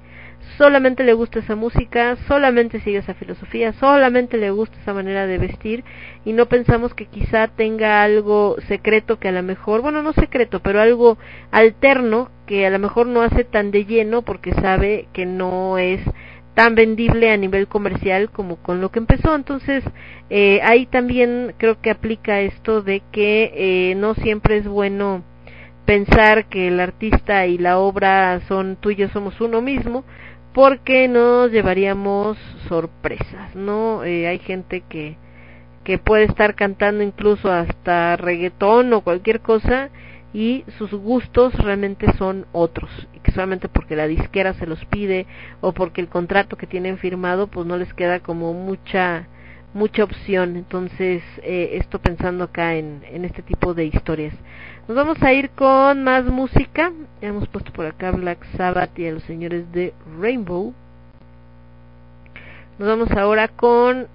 solamente 0.58 1.04
le 1.04 1.14
gusta 1.14 1.40
esa 1.40 1.56
música, 1.56 2.16
solamente 2.28 2.80
sigue 2.82 3.00
esa 3.00 3.14
filosofía, 3.14 3.74
solamente 3.74 4.38
le 4.38 4.52
gusta 4.52 4.78
esa 4.80 4.94
manera 4.94 5.28
de 5.28 5.38
vestir 5.38 5.84
y 6.24 6.34
no 6.34 6.48
pensamos 6.48 6.94
que 6.94 7.06
quizá 7.06 7.48
tenga 7.48 8.04
algo 8.04 8.56
secreto 8.68 9.20
que 9.20 9.30
a 9.30 9.32
lo 9.32 9.44
mejor, 9.44 9.82
bueno, 9.82 10.02
no 10.02 10.14
secreto, 10.14 10.62
pero 10.62 10.82
algo 10.82 11.18
alterno 11.52 12.30
que 12.46 12.66
a 12.66 12.70
lo 12.70 12.80
mejor 12.80 13.08
no 13.08 13.22
hace 13.22 13.44
tan 13.44 13.72
de 13.72 13.86
lleno 13.86 14.22
porque 14.22 14.54
sabe 14.54 15.08
que 15.14 15.26
no 15.26 15.78
es 15.78 16.02
tan 16.56 16.74
vendible 16.74 17.32
a 17.32 17.38
nivel 17.38 17.68
comercial 17.68 18.30
como 18.32 18.56
con 18.56 18.82
lo 18.82 18.90
que 18.90 19.00
empezó. 19.00 19.36
Entonces, 19.36 19.84
eh, 20.30 20.62
ahí 20.64 20.86
también 20.86 21.54
creo 21.58 21.80
que 21.82 21.92
aplica 21.92 22.40
esto 22.40 22.82
de 22.82 23.04
que 23.12 23.52
eh, 23.56 23.96
no 23.96 24.16
siempre 24.16 24.58
es 24.58 24.68
bueno 24.68 25.24
pensar 25.86 26.46
que 26.46 26.70
el 26.70 26.80
artista 26.80 27.46
y 27.46 27.58
la 27.58 27.78
obra 27.78 28.42
son 28.48 28.78
tú 28.80 28.90
y 28.92 28.96
yo 28.96 29.08
somos 29.10 29.40
uno 29.40 29.62
mismo, 29.62 30.04
porque 30.56 31.10
nos 31.10 31.52
llevaríamos 31.52 32.38
sorpresas, 32.70 33.54
¿no? 33.56 34.04
Eh, 34.06 34.26
hay 34.26 34.40
gente 34.40 34.82
que 34.90 35.18
que 35.84 36.00
puede 36.00 36.24
estar 36.24 36.56
cantando 36.56 37.04
incluso 37.04 37.52
hasta 37.52 38.18
reggaetón 38.18 38.92
o 38.94 39.02
cualquier 39.02 39.40
cosa 39.42 39.90
y 40.34 40.66
sus 40.80 40.92
gustos 40.92 41.54
realmente 41.54 42.12
son 42.14 42.48
otros 42.54 42.90
y 43.14 43.20
que 43.20 43.32
solamente 43.32 43.70
porque 43.70 43.96
la 43.96 44.08
disquera 44.08 44.56
se 44.56 44.66
los 44.66 44.84
pide 44.86 45.28
o 45.62 45.74
porque 45.74 46.02
el 46.02 46.08
contrato 46.08 46.58
que 46.58 46.66
tienen 46.66 46.98
firmado 46.98 47.48
pues 47.48 47.68
no 47.68 47.78
les 47.78 47.94
queda 47.94 48.20
como 48.20 48.52
mucha 48.54 49.28
mucha 49.76 50.04
opción 50.04 50.56
entonces 50.56 51.22
eh, 51.44 51.72
esto 51.74 52.00
pensando 52.00 52.46
acá 52.46 52.74
en, 52.74 53.04
en 53.12 53.24
este 53.24 53.44
tipo 53.44 53.76
de 53.76 53.86
historias 53.86 54.34
nos 54.88 54.96
vamos 54.96 55.22
a 55.22 55.34
ir 55.34 55.50
con 55.52 56.04
más 56.04 56.26
música 56.26 56.92
ya 57.22 57.28
hemos 57.28 57.48
puesto 57.48 57.72
por 57.74 57.86
acá 57.86 58.12
Black 58.12 58.46
Sabbath 58.58 58.98
y 59.00 59.08
a 59.08 59.12
los 59.12 59.24
señores 59.24 59.72
de 59.72 59.94
Rainbow 60.20 60.74
nos 62.78 62.88
vamos 62.88 63.12
ahora 63.12 63.48
con 63.48 64.08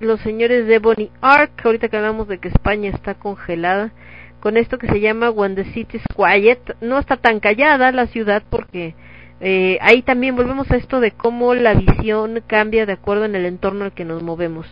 los 0.00 0.20
señores 0.20 0.66
de 0.66 0.78
Bonnie 0.78 1.10
Ark 1.20 1.52
ahorita 1.64 1.88
que 1.88 1.96
hablamos 1.96 2.28
de 2.28 2.38
que 2.38 2.48
España 2.48 2.90
está 2.90 3.14
congelada 3.14 3.92
con 4.44 4.58
esto 4.58 4.76
que 4.76 4.88
se 4.88 5.00
llama 5.00 5.30
When 5.30 5.54
the 5.54 5.64
City 5.72 5.96
is 5.96 6.02
Quiet. 6.14 6.76
No 6.82 6.98
está 6.98 7.16
tan 7.16 7.40
callada 7.40 7.90
la 7.92 8.06
ciudad 8.08 8.42
porque 8.50 8.94
eh, 9.40 9.78
ahí 9.80 10.02
también 10.02 10.36
volvemos 10.36 10.70
a 10.70 10.76
esto 10.76 11.00
de 11.00 11.12
cómo 11.12 11.54
la 11.54 11.72
visión 11.72 12.42
cambia 12.46 12.84
de 12.84 12.92
acuerdo 12.92 13.24
en 13.24 13.36
el 13.36 13.46
entorno 13.46 13.86
al 13.86 13.92
que 13.92 14.04
nos 14.04 14.22
movemos. 14.22 14.66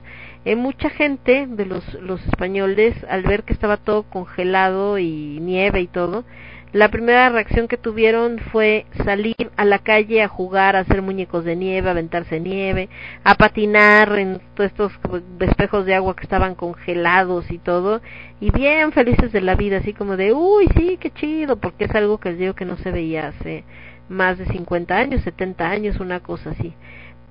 Eh, 0.44 0.56
mucha 0.56 0.90
gente 0.90 1.46
de 1.46 1.66
los, 1.66 1.84
españoles, 2.26 2.96
al 3.08 3.22
ver 3.22 3.44
que 3.44 3.52
estaba 3.52 3.76
todo 3.76 4.02
congelado 4.02 4.98
y 4.98 5.38
nieve 5.40 5.80
y 5.80 5.86
todo, 5.86 6.24
la 6.72 6.88
primera 6.88 7.28
reacción 7.28 7.68
que 7.68 7.76
tuvieron 7.76 8.38
fue 8.50 8.86
salir 9.04 9.52
a 9.56 9.64
la 9.64 9.78
calle 9.78 10.22
a 10.22 10.28
jugar, 10.28 10.74
a 10.74 10.80
hacer 10.80 11.02
muñecos 11.02 11.44
de 11.44 11.54
nieve, 11.54 11.88
a 11.88 11.92
aventarse 11.92 12.40
nieve, 12.40 12.88
a 13.22 13.34
patinar 13.36 14.18
en 14.18 14.40
todos 14.54 14.70
estos 14.70 14.92
espejos 15.40 15.84
de 15.86 15.94
agua 15.94 16.16
que 16.16 16.24
estaban 16.24 16.54
congelados 16.54 17.50
y 17.50 17.58
todo, 17.58 18.00
y 18.40 18.50
bien 18.50 18.90
felices 18.92 19.32
de 19.32 19.42
la 19.42 19.54
vida, 19.54 19.76
así 19.76 19.92
como 19.92 20.16
de, 20.16 20.32
uy, 20.32 20.66
sí, 20.76 20.96
qué 20.98 21.10
chido, 21.10 21.56
porque 21.56 21.84
es 21.84 21.94
algo 21.94 22.18
que 22.18 22.30
les 22.30 22.38
digo 22.38 22.54
que 22.54 22.64
no 22.64 22.76
se 22.78 22.90
veía 22.90 23.28
hace 23.28 23.64
más 24.08 24.38
de 24.38 24.46
50 24.46 24.96
años, 24.96 25.22
70 25.22 25.68
años, 25.68 26.00
una 26.00 26.20
cosa 26.20 26.50
así. 26.50 26.74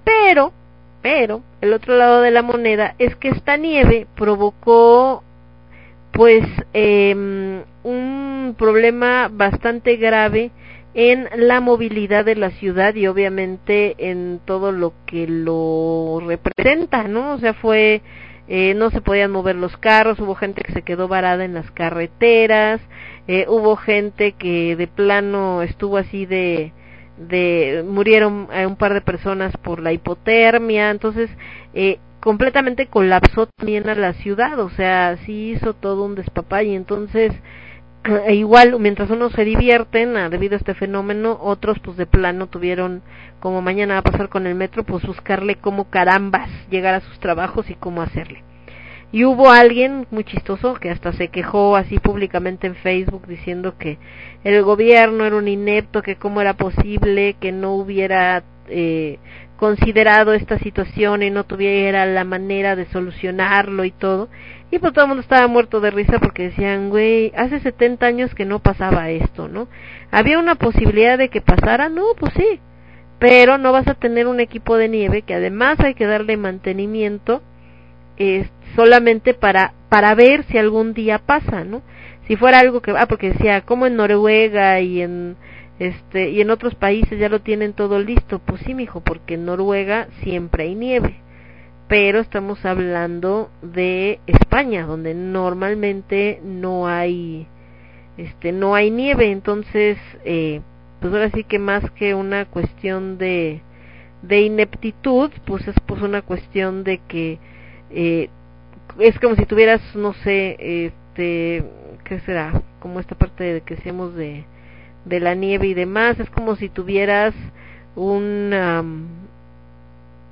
Pero, 0.06 0.54
pero, 1.02 1.42
el 1.62 1.74
otro 1.74 1.98
lado 1.98 2.22
de 2.22 2.32
la 2.32 2.42
moneda 2.42 2.96
es 3.00 3.16
que 3.16 3.30
esta 3.30 3.58
nieve 3.58 4.08
provocó 4.16 5.24
pues 6.12 6.44
eh, 6.74 7.64
un 7.84 8.56
problema 8.58 9.30
bastante 9.32 9.96
grave 9.96 10.52
en 10.94 11.28
la 11.36 11.62
movilidad 11.62 12.26
de 12.26 12.36
la 12.36 12.52
ciudad 12.52 12.94
y 12.96 13.08
obviamente 13.08 13.96
en 13.98 14.42
todo 14.46 14.72
lo 14.72 14.94
que 15.06 15.26
lo 15.28 16.22
representa, 16.26 17.08
¿no? 17.08 17.34
O 17.34 17.38
sea, 17.40 17.54
fue 17.54 18.02
eh, 18.48 18.74
no 18.74 18.90
se 18.90 19.00
podían 19.00 19.32
mover 19.32 19.56
los 19.56 19.78
carros, 19.78 20.20
hubo 20.20 20.36
gente 20.36 20.62
que 20.62 20.74
se 20.74 20.82
quedó 20.82 21.08
varada 21.08 21.46
en 21.46 21.54
las 21.54 21.72
carreteras, 21.72 22.82
eh, 23.28 23.46
hubo 23.48 23.78
gente 23.78 24.34
que 24.34 24.76
de 24.76 24.88
plano 24.88 25.62
estuvo 25.62 25.96
así 25.96 26.26
de 26.26 26.74
de 27.28 27.84
murieron 27.88 28.48
un 28.52 28.76
par 28.76 28.94
de 28.94 29.02
personas 29.02 29.56
por 29.58 29.82
la 29.82 29.94
hipotermia, 29.94 30.90
entonces 30.90 31.30
eh, 31.74 32.00
completamente 32.20 32.88
colapsó 32.88 33.48
también 33.48 33.90
a 33.90 33.96
la 33.96 34.14
ciudad, 34.14 34.60
o 34.60 34.70
sea, 34.70 35.18
sí 35.26 35.52
hizo 35.52 35.74
todo 35.74 36.04
un 36.04 36.16
y 36.64 36.76
entonces 36.76 37.34
e 38.28 38.36
igual 38.36 38.80
mientras 38.80 39.10
unos 39.10 39.34
se 39.34 39.46
divierten 39.46 40.18
ah, 40.18 40.30
debido 40.30 40.56
a 40.56 40.58
este 40.58 40.74
fenómeno, 40.74 41.38
otros 41.42 41.80
pues 41.80 41.98
de 41.98 42.06
plano 42.06 42.48
tuvieron 42.48 43.02
como 43.40 43.62
mañana 43.62 43.96
va 43.96 44.00
a 44.00 44.04
pasar 44.04 44.30
con 44.30 44.48
el 44.48 44.56
metro, 44.56 44.84
pues 44.84 45.06
buscarle 45.06 45.56
cómo 45.56 45.90
carambas 45.90 46.50
llegar 46.70 46.94
a 46.94 47.02
sus 47.02 47.20
trabajos 47.20 47.70
y 47.70 47.76
cómo 47.76 48.02
hacerle. 48.02 48.44
Y 49.12 49.26
hubo 49.26 49.50
alguien 49.50 50.08
muy 50.10 50.24
chistoso 50.24 50.76
que 50.76 50.90
hasta 50.90 51.12
se 51.14 51.28
quejó 51.28 51.76
así 51.76 52.00
públicamente 52.00 52.68
en 52.68 52.76
Facebook 52.76 53.28
diciendo 53.28 53.76
que 53.78 53.98
el 54.46 54.64
gobierno 54.64 55.26
era 55.26 55.36
un 55.36 55.50
inepto, 55.50 56.02
que 56.02 56.16
cómo 56.16 56.40
era 56.40 56.54
posible 56.54 57.36
que 57.40 57.52
no 57.52 57.74
hubiera 57.74 58.44
eh, 58.70 59.20
considerado 59.58 60.34
esta 60.34 60.58
situación 60.60 61.24
y 61.24 61.30
no 61.30 61.44
tuviera 61.44 62.06
la 62.06 62.24
manera 62.24 62.78
de 62.78 62.86
solucionarlo 62.86 63.84
y 63.84 63.92
todo. 63.92 64.30
Y 64.72 64.80
pues 64.80 64.94
todo 64.94 65.04
el 65.04 65.10
mundo 65.10 65.22
estaba 65.22 65.46
muerto 65.48 65.82
de 65.82 65.92
risa 65.92 66.18
porque 66.20 66.44
decían, 66.44 66.90
güey, 66.90 67.34
hace 67.36 67.60
70 67.60 68.06
años 68.06 68.34
que 68.34 68.46
no 68.46 68.60
pasaba 68.60 69.10
esto, 69.10 69.50
¿no? 69.50 69.68
¿Había 70.10 70.40
una 70.40 70.56
posibilidad 70.56 71.18
de 71.18 71.28
que 71.28 71.42
pasara? 71.42 71.90
No, 71.90 72.06
pues 72.18 72.34
sí. 72.34 72.62
Pero 73.20 73.58
no 73.58 73.74
vas 73.74 73.88
a 73.90 73.94
tener 73.94 74.26
un 74.28 74.40
equipo 74.40 74.78
de 74.78 74.88
nieve 74.88 75.22
que 75.24 75.36
además 75.36 75.80
hay 75.82 75.96
que 75.96 76.08
darle 76.08 76.38
mantenimiento 76.38 77.44
eh, 78.18 78.48
solamente 78.76 79.34
para, 79.34 79.74
para 79.90 80.16
ver 80.16 80.44
si 80.46 80.58
algún 80.58 80.94
día 80.94 81.20
pasa, 81.20 81.64
¿no? 81.64 81.82
Si 82.28 82.36
fuera 82.36 82.60
algo 82.60 82.82
que, 82.82 82.92
ah, 82.92 83.08
porque 83.08 83.32
decía, 83.32 83.62
como 83.62 83.86
en 83.86 83.96
Noruega 83.96 84.80
y 84.80 85.02
en, 85.02 85.36
este, 85.80 86.30
y 86.30 86.42
en 86.42 86.52
otros 86.52 86.76
países 86.76 87.20
ya 87.20 87.28
lo 87.28 87.42
tienen 87.42 87.74
todo 87.74 88.00
listo, 88.00 88.40
pues 88.40 88.62
sí, 88.62 88.74
mijo, 88.74 89.02
porque 89.02 89.34
en 89.34 89.46
Noruega 89.46 90.08
siempre 90.22 90.66
hay 90.66 90.76
nieve. 90.76 91.16
Pero 91.88 92.20
estamos 92.20 92.64
hablando 92.66 93.50
de 93.62 94.20
España 94.28 94.86
donde 94.86 95.14
normalmente 95.14 96.40
no 96.44 96.88
hay 96.88 97.48
este 98.18 98.52
no 98.52 98.76
hay 98.76 98.92
nieve. 98.92 99.32
Entonces 99.32 99.98
eh, 100.24 100.62
pues 101.02 101.12
ahora 101.12 101.32
sí 101.32 101.44
que 101.44 101.60
más 101.60 101.90
que 101.92 102.14
una 102.14 102.46
cuestión 102.46 103.18
de 103.18 103.62
de 104.22 104.42
ineptitud 104.42 105.32
pues 105.46 105.68
es 105.68 105.76
pues 105.86 106.02
una 106.02 106.22
cuestión 106.22 106.84
de 106.84 107.00
que 107.10 107.40
eh, 107.94 108.30
es 109.00 109.20
como 109.20 109.36
si 109.36 109.46
tuvieras 109.46 109.82
no 109.96 110.14
sé 110.14 110.86
este 110.86 111.64
qué 112.04 112.20
será 112.22 112.62
como 112.80 113.00
esta 113.00 113.16
parte 113.16 113.44
de 113.44 113.62
que 113.62 113.76
decíamos 113.76 114.16
de 114.16 114.46
de 115.06 115.20
la 115.20 115.34
nieve 115.36 115.68
y 115.68 115.74
demás 115.74 116.20
es 116.20 116.30
como 116.30 116.56
si 116.56 116.70
tuvieras 116.70 117.34
un 117.96 118.54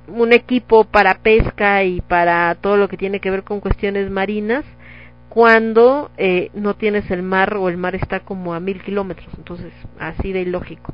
un 0.08 0.32
equipo 0.32 0.84
para 0.84 1.18
pesca 1.18 1.84
y 1.84 2.00
para 2.00 2.54
todo 2.56 2.76
lo 2.76 2.88
que 2.88 2.96
tiene 2.96 3.20
que 3.20 3.30
ver 3.30 3.44
con 3.44 3.60
cuestiones 3.60 4.10
marinas 4.10 4.64
cuando 5.28 6.10
eh, 6.16 6.50
no 6.54 6.74
tienes 6.74 7.08
el 7.10 7.22
mar 7.22 7.56
o 7.56 7.68
el 7.68 7.76
mar 7.76 7.94
está 7.94 8.20
como 8.20 8.52
a 8.52 8.60
mil 8.60 8.82
kilómetros 8.82 9.28
entonces 9.36 9.72
así 9.98 10.32
de 10.32 10.42
ilógico. 10.42 10.92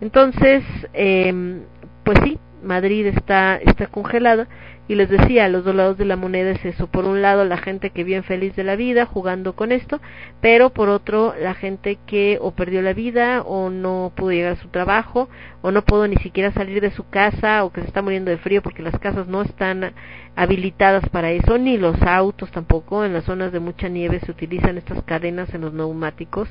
Entonces 0.00 0.62
eh, 0.94 1.60
pues 2.04 2.18
sí 2.22 2.38
Madrid 2.62 3.06
está 3.06 3.56
está 3.56 3.86
congelada 3.86 4.46
y 4.88 4.94
les 4.94 5.08
decía, 5.08 5.48
los 5.48 5.64
dos 5.64 5.74
lados 5.74 5.98
de 5.98 6.04
la 6.04 6.16
moneda 6.16 6.50
es 6.50 6.64
eso. 6.64 6.86
Por 6.86 7.04
un 7.04 7.20
lado, 7.20 7.44
la 7.44 7.56
gente 7.56 7.90
que 7.90 8.04
bien 8.04 8.22
feliz 8.22 8.54
de 8.54 8.64
la 8.64 8.76
vida 8.76 9.04
jugando 9.04 9.54
con 9.54 9.72
esto, 9.72 10.00
pero 10.40 10.70
por 10.70 10.88
otro, 10.88 11.34
la 11.40 11.54
gente 11.54 11.98
que 12.06 12.38
o 12.40 12.52
perdió 12.52 12.82
la 12.82 12.92
vida 12.92 13.42
o 13.42 13.70
no 13.70 14.12
pudo 14.14 14.30
llegar 14.30 14.52
a 14.52 14.62
su 14.62 14.68
trabajo 14.68 15.28
o 15.62 15.72
no 15.72 15.82
pudo 15.82 16.06
ni 16.06 16.16
siquiera 16.16 16.52
salir 16.52 16.80
de 16.80 16.92
su 16.92 17.08
casa 17.08 17.64
o 17.64 17.72
que 17.72 17.80
se 17.80 17.88
está 17.88 18.00
muriendo 18.00 18.30
de 18.30 18.38
frío 18.38 18.62
porque 18.62 18.82
las 18.82 18.96
casas 19.00 19.26
no 19.26 19.42
están 19.42 19.92
habilitadas 20.36 21.08
para 21.08 21.32
eso, 21.32 21.58
ni 21.58 21.78
los 21.78 22.00
autos 22.02 22.52
tampoco. 22.52 23.04
En 23.04 23.12
las 23.12 23.24
zonas 23.24 23.50
de 23.50 23.58
mucha 23.58 23.88
nieve 23.88 24.20
se 24.20 24.30
utilizan 24.30 24.78
estas 24.78 25.02
cadenas 25.02 25.52
en 25.54 25.62
los 25.62 25.72
neumáticos 25.72 26.48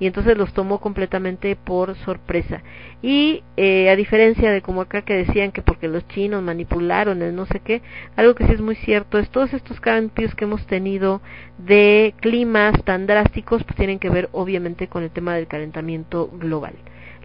y 0.00 0.06
entonces 0.06 0.36
los 0.36 0.52
tomó 0.52 0.80
completamente 0.80 1.54
por 1.54 1.94
sorpresa. 1.98 2.62
Y 3.02 3.44
eh, 3.56 3.90
a 3.90 3.94
diferencia 3.94 4.50
de 4.50 4.62
como 4.62 4.80
acá 4.80 5.02
que 5.02 5.14
decían 5.14 5.52
que 5.52 5.62
porque 5.62 5.86
los 5.86 6.06
chinos 6.08 6.42
manipularon 6.42 7.22
el 7.22 7.36
no 7.36 7.46
sé 7.46 7.60
qué, 7.60 7.75
algo 8.16 8.34
que 8.34 8.46
sí 8.46 8.52
es 8.52 8.60
muy 8.60 8.76
cierto 8.76 9.18
es 9.18 9.30
todos 9.30 9.52
estos 9.52 9.80
cambios 9.80 10.34
que 10.34 10.44
hemos 10.44 10.66
tenido 10.66 11.20
de 11.58 12.14
climas 12.20 12.82
tan 12.84 13.06
drásticos 13.06 13.64
pues 13.64 13.76
tienen 13.76 13.98
que 13.98 14.10
ver 14.10 14.28
obviamente 14.32 14.88
con 14.88 15.02
el 15.02 15.10
tema 15.10 15.34
del 15.34 15.46
calentamiento 15.46 16.28
global. 16.28 16.74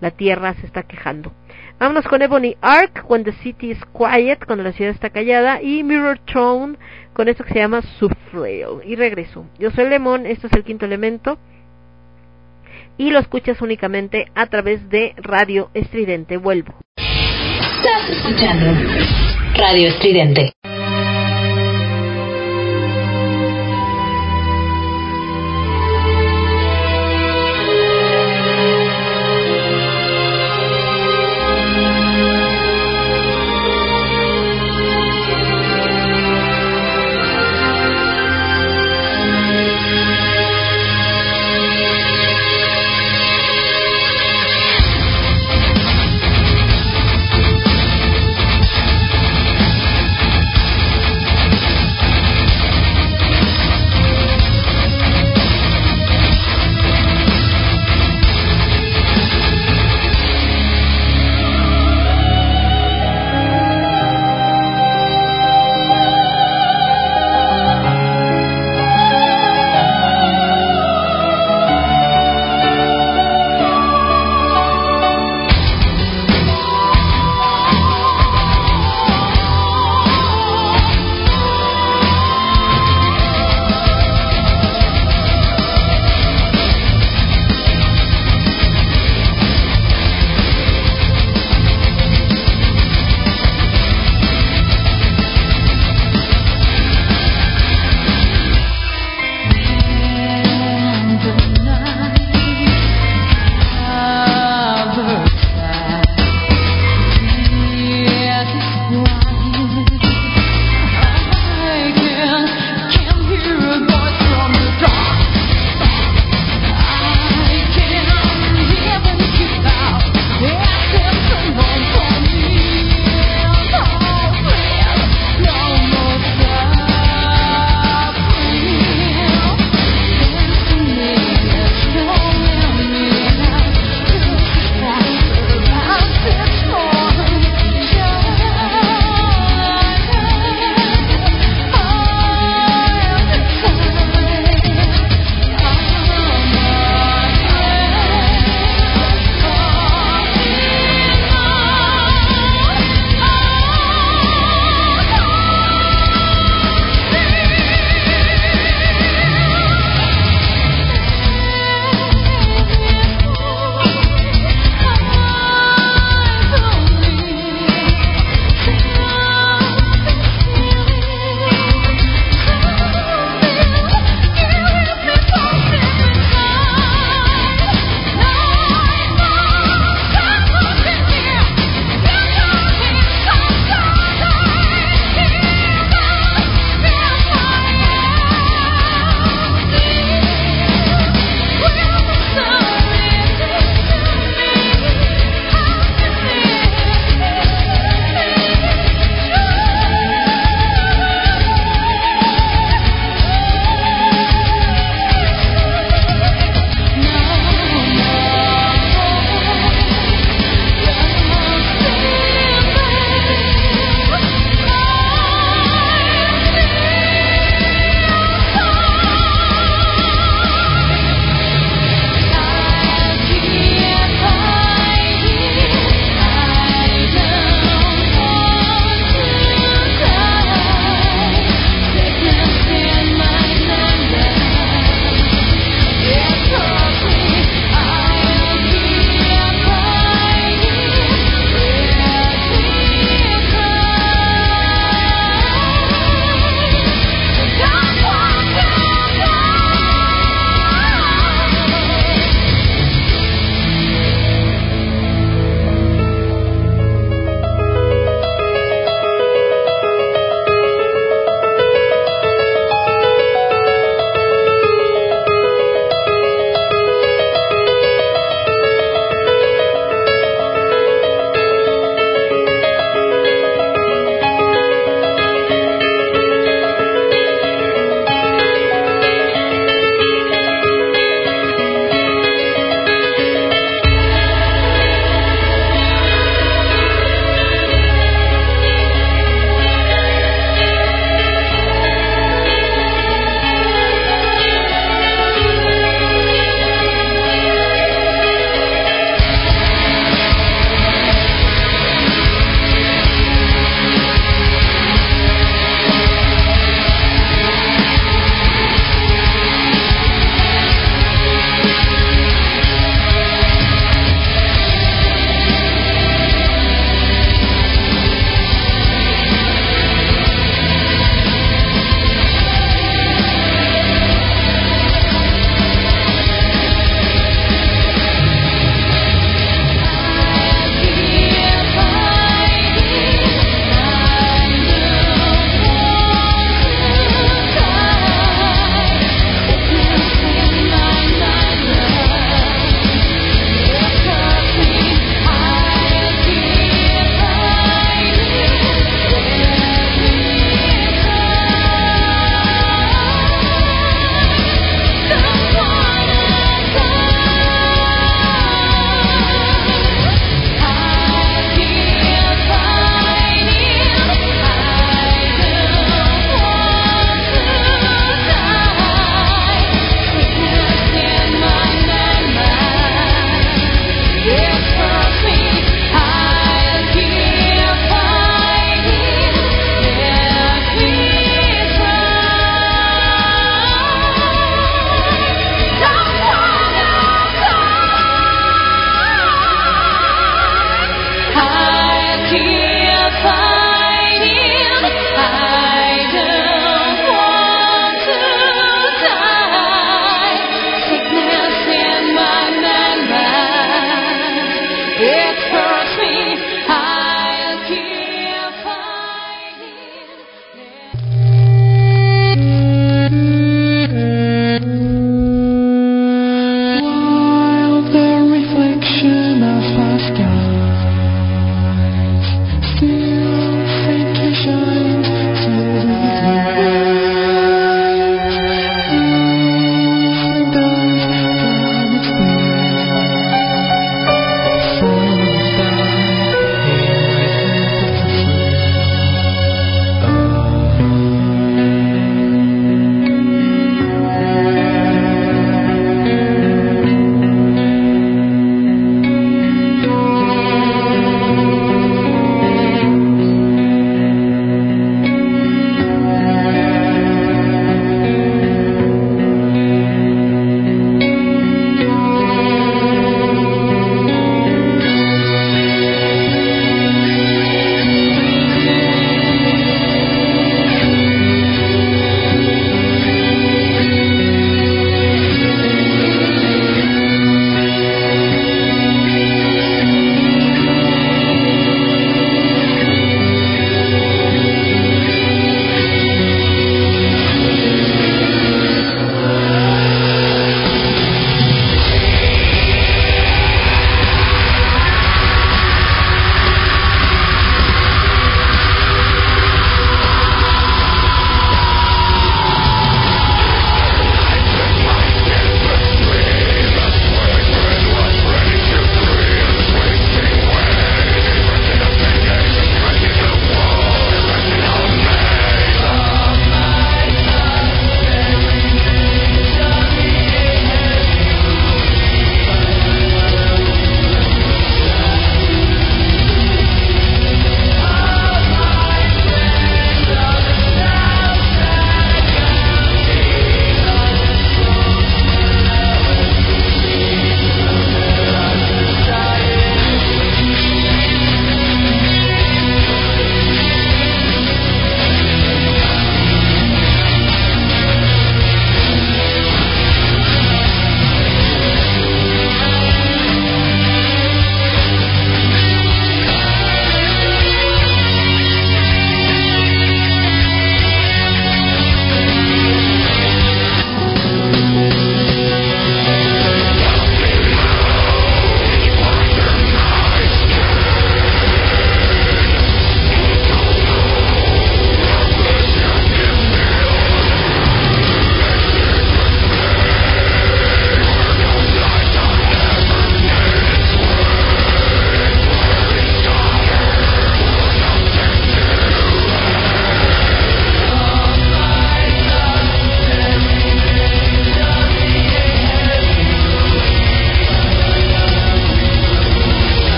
La 0.00 0.12
Tierra 0.12 0.54
se 0.54 0.66
está 0.66 0.84
quejando. 0.84 1.32
Vámonos 1.78 2.06
con 2.06 2.22
Ebony 2.22 2.56
Arc, 2.60 3.04
When 3.08 3.24
the 3.24 3.32
City 3.32 3.72
is 3.72 3.78
Quiet, 3.86 4.44
cuando 4.46 4.62
la 4.62 4.72
ciudad 4.72 4.92
está 4.92 5.10
callada, 5.10 5.60
y 5.60 5.82
Mirror 5.82 6.20
Tone, 6.20 6.76
con 7.12 7.28
esto 7.28 7.44
que 7.44 7.52
se 7.52 7.58
llama 7.58 7.82
Subfrail. 7.82 8.82
Y 8.84 8.94
regreso. 8.94 9.44
Yo 9.58 9.70
soy 9.70 9.88
Lemon, 9.88 10.26
esto 10.26 10.46
es 10.46 10.52
el 10.52 10.64
quinto 10.64 10.86
elemento, 10.86 11.38
y 12.96 13.10
lo 13.10 13.18
escuchas 13.18 13.60
únicamente 13.62 14.26
a 14.34 14.46
través 14.46 14.88
de 14.88 15.14
Radio 15.16 15.70
Estridente. 15.74 16.36
Vuelvo. 16.36 16.74
Estás 16.96 18.10
escuchando 18.10 19.27
Radio 19.54 19.88
Estridente. 19.88 20.52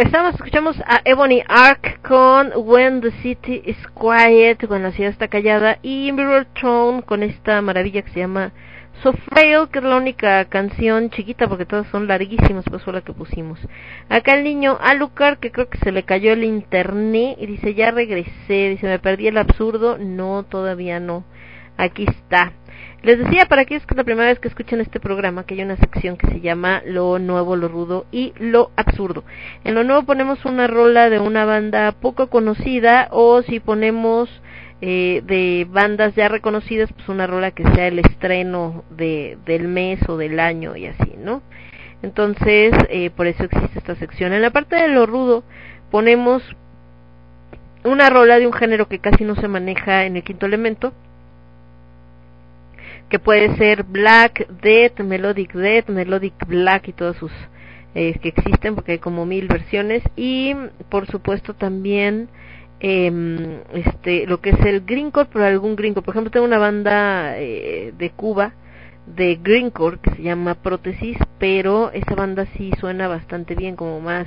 Regresamos, 0.00 0.34
escuchamos 0.34 0.80
a 0.86 1.02
Ebony 1.04 1.42
Ark 1.46 2.00
con 2.00 2.52
When 2.56 3.02
the 3.02 3.10
City 3.20 3.60
is 3.66 3.76
Quiet, 3.88 4.66
cuando 4.66 4.88
la 4.88 4.94
ciudad 4.94 5.10
está 5.10 5.28
callada, 5.28 5.76
y 5.82 6.10
Mirror 6.10 6.46
Throne 6.54 7.02
con 7.02 7.22
esta 7.22 7.60
maravilla 7.60 8.00
que 8.00 8.10
se 8.10 8.20
llama 8.20 8.50
So 9.02 9.12
Frail, 9.12 9.68
que 9.70 9.80
es 9.80 9.84
la 9.84 9.98
única 9.98 10.46
canción 10.46 11.10
chiquita 11.10 11.48
porque 11.48 11.66
todas 11.66 11.86
son 11.88 12.06
larguísimas, 12.08 12.64
pues 12.64 12.82
fue 12.82 12.94
la 12.94 13.02
que 13.02 13.12
pusimos. 13.12 13.58
Acá 14.08 14.38
el 14.38 14.44
niño 14.44 14.78
Alucard, 14.80 15.38
que 15.38 15.52
creo 15.52 15.68
que 15.68 15.76
se 15.76 15.92
le 15.92 16.02
cayó 16.04 16.32
el 16.32 16.44
internet 16.44 17.36
y 17.38 17.44
dice, 17.44 17.74
ya 17.74 17.90
regresé, 17.90 18.70
dice, 18.70 18.86
me 18.86 19.00
perdí 19.00 19.26
el 19.26 19.36
absurdo, 19.36 19.98
no, 19.98 20.44
todavía 20.44 20.98
no, 20.98 21.24
aquí 21.76 22.06
está. 22.08 22.54
Les 23.02 23.18
decía 23.18 23.46
para 23.46 23.62
aquellos 23.62 23.86
que 23.86 23.94
es 23.94 23.96
la 23.96 24.04
primera 24.04 24.28
vez 24.28 24.38
que 24.40 24.48
escuchan 24.48 24.80
este 24.80 25.00
programa 25.00 25.44
que 25.44 25.54
hay 25.54 25.62
una 25.62 25.76
sección 25.76 26.18
que 26.18 26.26
se 26.26 26.40
llama 26.40 26.82
Lo 26.84 27.18
Nuevo, 27.18 27.56
Lo 27.56 27.68
Rudo 27.68 28.04
y 28.12 28.34
Lo 28.38 28.70
Absurdo. 28.76 29.24
En 29.64 29.74
lo 29.74 29.84
nuevo 29.84 30.02
ponemos 30.02 30.44
una 30.44 30.66
rola 30.66 31.08
de 31.08 31.18
una 31.18 31.46
banda 31.46 31.92
poco 31.92 32.28
conocida 32.28 33.08
o 33.10 33.40
si 33.40 33.58
ponemos 33.58 34.28
eh, 34.82 35.22
de 35.24 35.66
bandas 35.70 36.14
ya 36.14 36.28
reconocidas, 36.28 36.92
pues 36.92 37.08
una 37.08 37.26
rola 37.26 37.52
que 37.52 37.64
sea 37.74 37.86
el 37.86 38.00
estreno 38.00 38.84
de, 38.90 39.38
del 39.46 39.66
mes 39.68 40.00
o 40.06 40.18
del 40.18 40.38
año 40.38 40.76
y 40.76 40.86
así, 40.86 41.14
¿no? 41.18 41.42
Entonces, 42.02 42.72
eh, 42.90 43.08
por 43.10 43.26
eso 43.26 43.44
existe 43.44 43.78
esta 43.78 43.94
sección. 43.94 44.34
En 44.34 44.42
la 44.42 44.50
parte 44.50 44.76
de 44.76 44.88
lo 44.88 45.06
rudo 45.06 45.42
ponemos 45.90 46.42
una 47.84 48.10
rola 48.10 48.38
de 48.38 48.46
un 48.46 48.52
género 48.52 48.88
que 48.88 48.98
casi 48.98 49.24
no 49.24 49.36
se 49.36 49.48
maneja 49.48 50.04
en 50.04 50.16
el 50.16 50.22
quinto 50.22 50.44
elemento, 50.44 50.92
que 53.10 53.18
puede 53.18 53.56
ser 53.56 53.82
Black, 53.82 54.48
Death, 54.62 55.00
Melodic 55.00 55.52
Death, 55.52 55.88
Melodic 55.88 56.46
Black 56.46 56.88
y 56.88 56.92
todas 56.92 57.16
sus 57.16 57.32
eh, 57.94 58.16
que 58.22 58.28
existen, 58.28 58.76
porque 58.76 58.92
hay 58.92 58.98
como 58.98 59.26
mil 59.26 59.48
versiones, 59.48 60.02
y 60.16 60.54
por 60.88 61.08
supuesto 61.08 61.54
también 61.54 62.28
eh, 62.80 63.62
este 63.74 64.26
lo 64.26 64.40
que 64.40 64.50
es 64.50 64.60
el 64.60 64.80
greencore 64.82 65.28
pero 65.30 65.44
algún 65.44 65.76
greencore 65.76 66.04
por 66.04 66.14
ejemplo 66.14 66.30
tengo 66.30 66.46
una 66.46 66.58
banda 66.58 67.38
eh, 67.38 67.92
de 67.96 68.10
Cuba 68.10 68.54
de 69.06 69.38
greencore 69.42 69.98
que 70.02 70.12
se 70.12 70.22
llama 70.22 70.54
Prótesis 70.54 71.18
pero 71.38 71.90
esa 71.92 72.14
banda 72.14 72.46
sí 72.56 72.70
suena 72.80 73.06
bastante 73.06 73.54
bien 73.54 73.76
como 73.76 74.00
más 74.00 74.26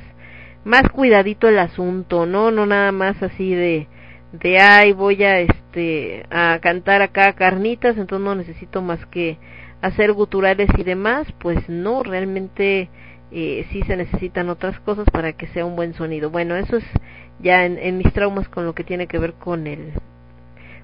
más 0.66 0.88
cuidadito 0.90 1.48
el 1.48 1.58
asunto 1.58 2.28
no 2.28 2.52
no 2.52 2.68
nada 2.68 2.92
más 2.92 3.24
así 3.24 3.56
de 3.56 3.88
de 4.34 4.60
ay 4.60 4.92
voy 4.94 5.24
a 5.24 5.40
este 5.40 6.26
a 6.30 6.60
cantar 6.62 7.02
acá 7.02 7.34
carnitas 7.34 7.98
entonces 7.98 8.26
no 8.26 8.36
necesito 8.36 8.82
más 8.82 9.06
que 9.06 9.38
hacer 9.82 10.12
guturales 10.14 10.70
y 10.78 10.84
demás 10.84 11.28
pues 11.40 11.70
no 11.70 12.04
realmente 12.04 12.90
eh, 13.32 13.66
sí 13.72 13.82
se 13.84 13.96
necesitan 13.96 14.50
otras 14.50 14.80
cosas 14.82 15.06
para 15.12 15.34
que 15.34 15.48
sea 15.48 15.66
un 15.66 15.76
buen 15.76 15.96
sonido. 15.96 16.30
Bueno 16.30 16.56
eso 16.56 16.78
es 16.78 16.84
ya 17.40 17.66
en, 17.66 17.98
mis 17.98 18.14
traumas 18.14 18.48
con 18.48 18.66
lo 18.66 18.74
que 18.74 18.84
tiene 18.84 19.08
que 19.08 19.18
ver 19.18 19.34
con 19.34 19.68
el 19.68 19.94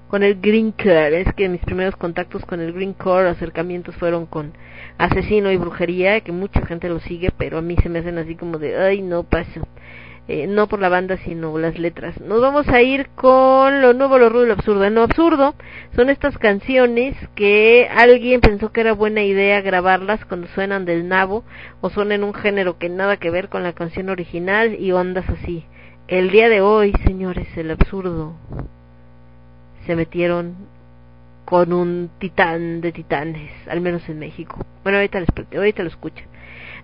con 0.08 0.24
el 0.24 0.40
green 0.40 0.72
core 0.72 1.20
es 1.20 1.32
que 1.34 1.48
mis 1.48 1.60
primeros 1.60 1.94
contactos 1.94 2.44
con 2.44 2.60
el 2.60 2.72
green 2.72 2.92
core 2.92 3.28
acercamientos 3.28 3.94
fueron 3.96 4.26
con 4.26 4.52
asesino 4.98 5.52
y 5.52 5.56
brujería 5.56 6.20
que 6.20 6.32
mucha 6.32 6.66
gente 6.66 6.88
lo 6.88 6.98
sigue 6.98 7.30
pero 7.38 7.58
a 7.58 7.62
mí 7.62 7.76
se 7.80 7.88
me 7.88 8.00
hacen 8.00 8.18
así 8.18 8.34
como 8.34 8.58
de 8.58 8.76
ay 8.76 9.02
no 9.02 9.22
paso 9.22 9.66
eh, 10.30 10.46
no 10.46 10.68
por 10.68 10.80
la 10.80 10.88
banda 10.88 11.16
sino 11.18 11.58
las 11.58 11.78
letras 11.78 12.20
nos 12.20 12.40
vamos 12.40 12.68
a 12.68 12.82
ir 12.82 13.08
con 13.14 13.82
lo 13.82 13.92
nuevo 13.94 14.18
lo 14.18 14.28
rudo 14.28 14.46
lo 14.46 14.52
absurdo 14.54 14.84
en 14.84 14.94
lo 14.94 15.02
absurdo 15.02 15.54
son 15.96 16.10
estas 16.10 16.38
canciones 16.38 17.16
que 17.34 17.88
alguien 17.90 18.40
pensó 18.40 18.72
que 18.72 18.80
era 18.80 18.92
buena 18.92 19.22
idea 19.22 19.60
grabarlas 19.60 20.24
cuando 20.24 20.46
suenan 20.48 20.84
del 20.84 21.08
nabo 21.08 21.44
o 21.80 21.90
son 21.90 22.12
en 22.12 22.24
un 22.24 22.34
género 22.34 22.78
que 22.78 22.88
nada 22.88 23.16
que 23.16 23.30
ver 23.30 23.48
con 23.48 23.62
la 23.62 23.72
canción 23.72 24.08
original 24.08 24.76
y 24.78 24.92
ondas 24.92 25.28
así 25.28 25.64
el 26.10 26.32
día 26.32 26.48
de 26.48 26.60
hoy, 26.60 26.92
señores, 27.04 27.46
el 27.56 27.70
absurdo, 27.70 28.34
se 29.86 29.94
metieron 29.94 30.56
con 31.44 31.72
un 31.72 32.10
titán 32.18 32.80
de 32.80 32.90
titanes, 32.90 33.52
al 33.68 33.80
menos 33.80 34.08
en 34.08 34.18
México. 34.18 34.58
Bueno, 34.82 34.98
ahorita, 34.98 35.20
les, 35.20 35.28
ahorita 35.56 35.84
lo 35.84 35.88
escuchan. 35.88 36.26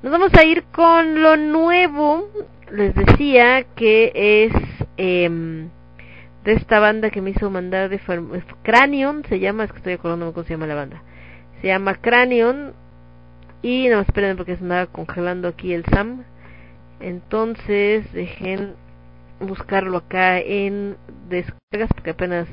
Nos 0.05 0.12
vamos 0.12 0.33
a 0.33 0.44
ir 0.44 0.62
con 0.70 1.20
lo 1.20 1.36
nuevo. 1.36 2.28
Les 2.73 2.95
decía 2.95 3.65
que 3.77 4.12
es 4.15 4.53
eh, 4.97 5.69
de 6.45 6.53
esta 6.53 6.81
banda 6.81 7.11
que 7.11 7.20
me 7.20 7.31
hizo 7.31 7.51
mandar 7.51 7.89
de 7.89 8.01
Cranion, 8.62 9.25
se 9.28 9.39
llama, 9.39 9.65
es 9.65 9.73
que 9.73 9.78
estoy 9.78 9.93
acordando 9.95 10.33
cómo 10.33 10.45
se 10.45 10.55
llama 10.55 10.67
la 10.67 10.75
banda. 10.75 11.03
Se 11.61 11.69
llama 11.69 11.95
Cranion. 11.97 12.73
Y 13.62 13.89
no 13.89 14.01
esperen 14.01 14.36
porque 14.36 14.57
se 14.57 14.62
andaba 14.62 14.86
congelando 14.86 15.49
aquí 15.49 15.73
el 15.73 15.85
Sam. 15.86 16.25
Entonces, 17.01 18.12
dejen 18.12 18.75
buscarlo 19.41 19.99
acá 19.99 20.39
en 20.39 20.97
descargas 21.28 21.93
porque 21.95 22.11
apenas 22.11 22.49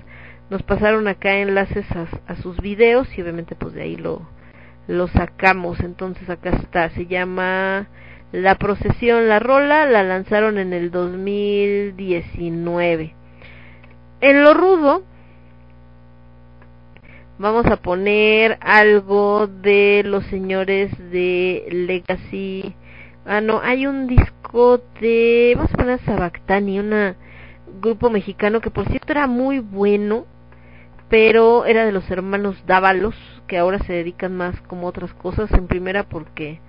nos 0.50 0.64
pasaron 0.64 1.08
acá 1.08 1.36
enlaces 1.36 1.86
a, 1.92 2.08
a, 2.28 2.36
sus 2.38 2.58
videos 2.58 3.08
y 3.18 3.22
obviamente 3.22 3.56
pues 3.56 3.74
de 3.74 3.84
ahí 3.84 3.96
lo 3.96 4.28
lo 4.88 5.08
sacamos 5.08 5.80
entonces 5.80 6.30
acá 6.30 6.50
está 6.50 6.90
se 6.90 7.06
llama 7.06 7.88
la 8.34 8.56
procesión 8.56 9.30
la 9.30 9.40
rola 9.40 9.86
la 9.86 10.04
lanzaron 10.04 10.58
en 10.58 10.74
el 10.74 10.92
2019 10.92 13.14
en 14.20 14.44
lo 14.44 14.54
rudo 14.54 15.04
vamos 17.38 17.66
a 17.66 17.78
poner 17.78 18.58
algo 18.62 19.48
de 19.48 20.04
los 20.06 20.26
señores 20.28 20.92
de 21.12 21.66
Legacy. 21.70 22.76
Ah 23.26 23.42
no 23.42 23.62
hay 23.62 23.86
un 23.86 24.08
disco 24.08 24.82
de, 25.02 25.54
vamos 25.56 25.74
a 25.74 25.78
poner 25.78 26.00
Sabactani, 26.06 26.80
un 26.80 27.16
grupo 27.82 28.10
mexicano 28.10 28.62
que 28.62 28.70
por 28.70 28.88
cierto 28.88 29.12
era 29.12 29.28
muy 29.28 29.60
bueno, 29.60 30.26
pero 31.10 31.66
era 31.66 31.86
de 31.86 31.92
los 31.92 32.10
hermanos 32.10 32.56
Dávalos, 32.66 33.16
que 33.48 33.58
ahora 33.58 33.80
se 33.80 33.94
dedican 33.94 34.36
más 34.36 34.60
como 34.62 34.88
otras 34.88 35.14
cosas, 35.14 35.52
en 35.52 35.68
primera 35.68 36.04
porque 36.04 36.60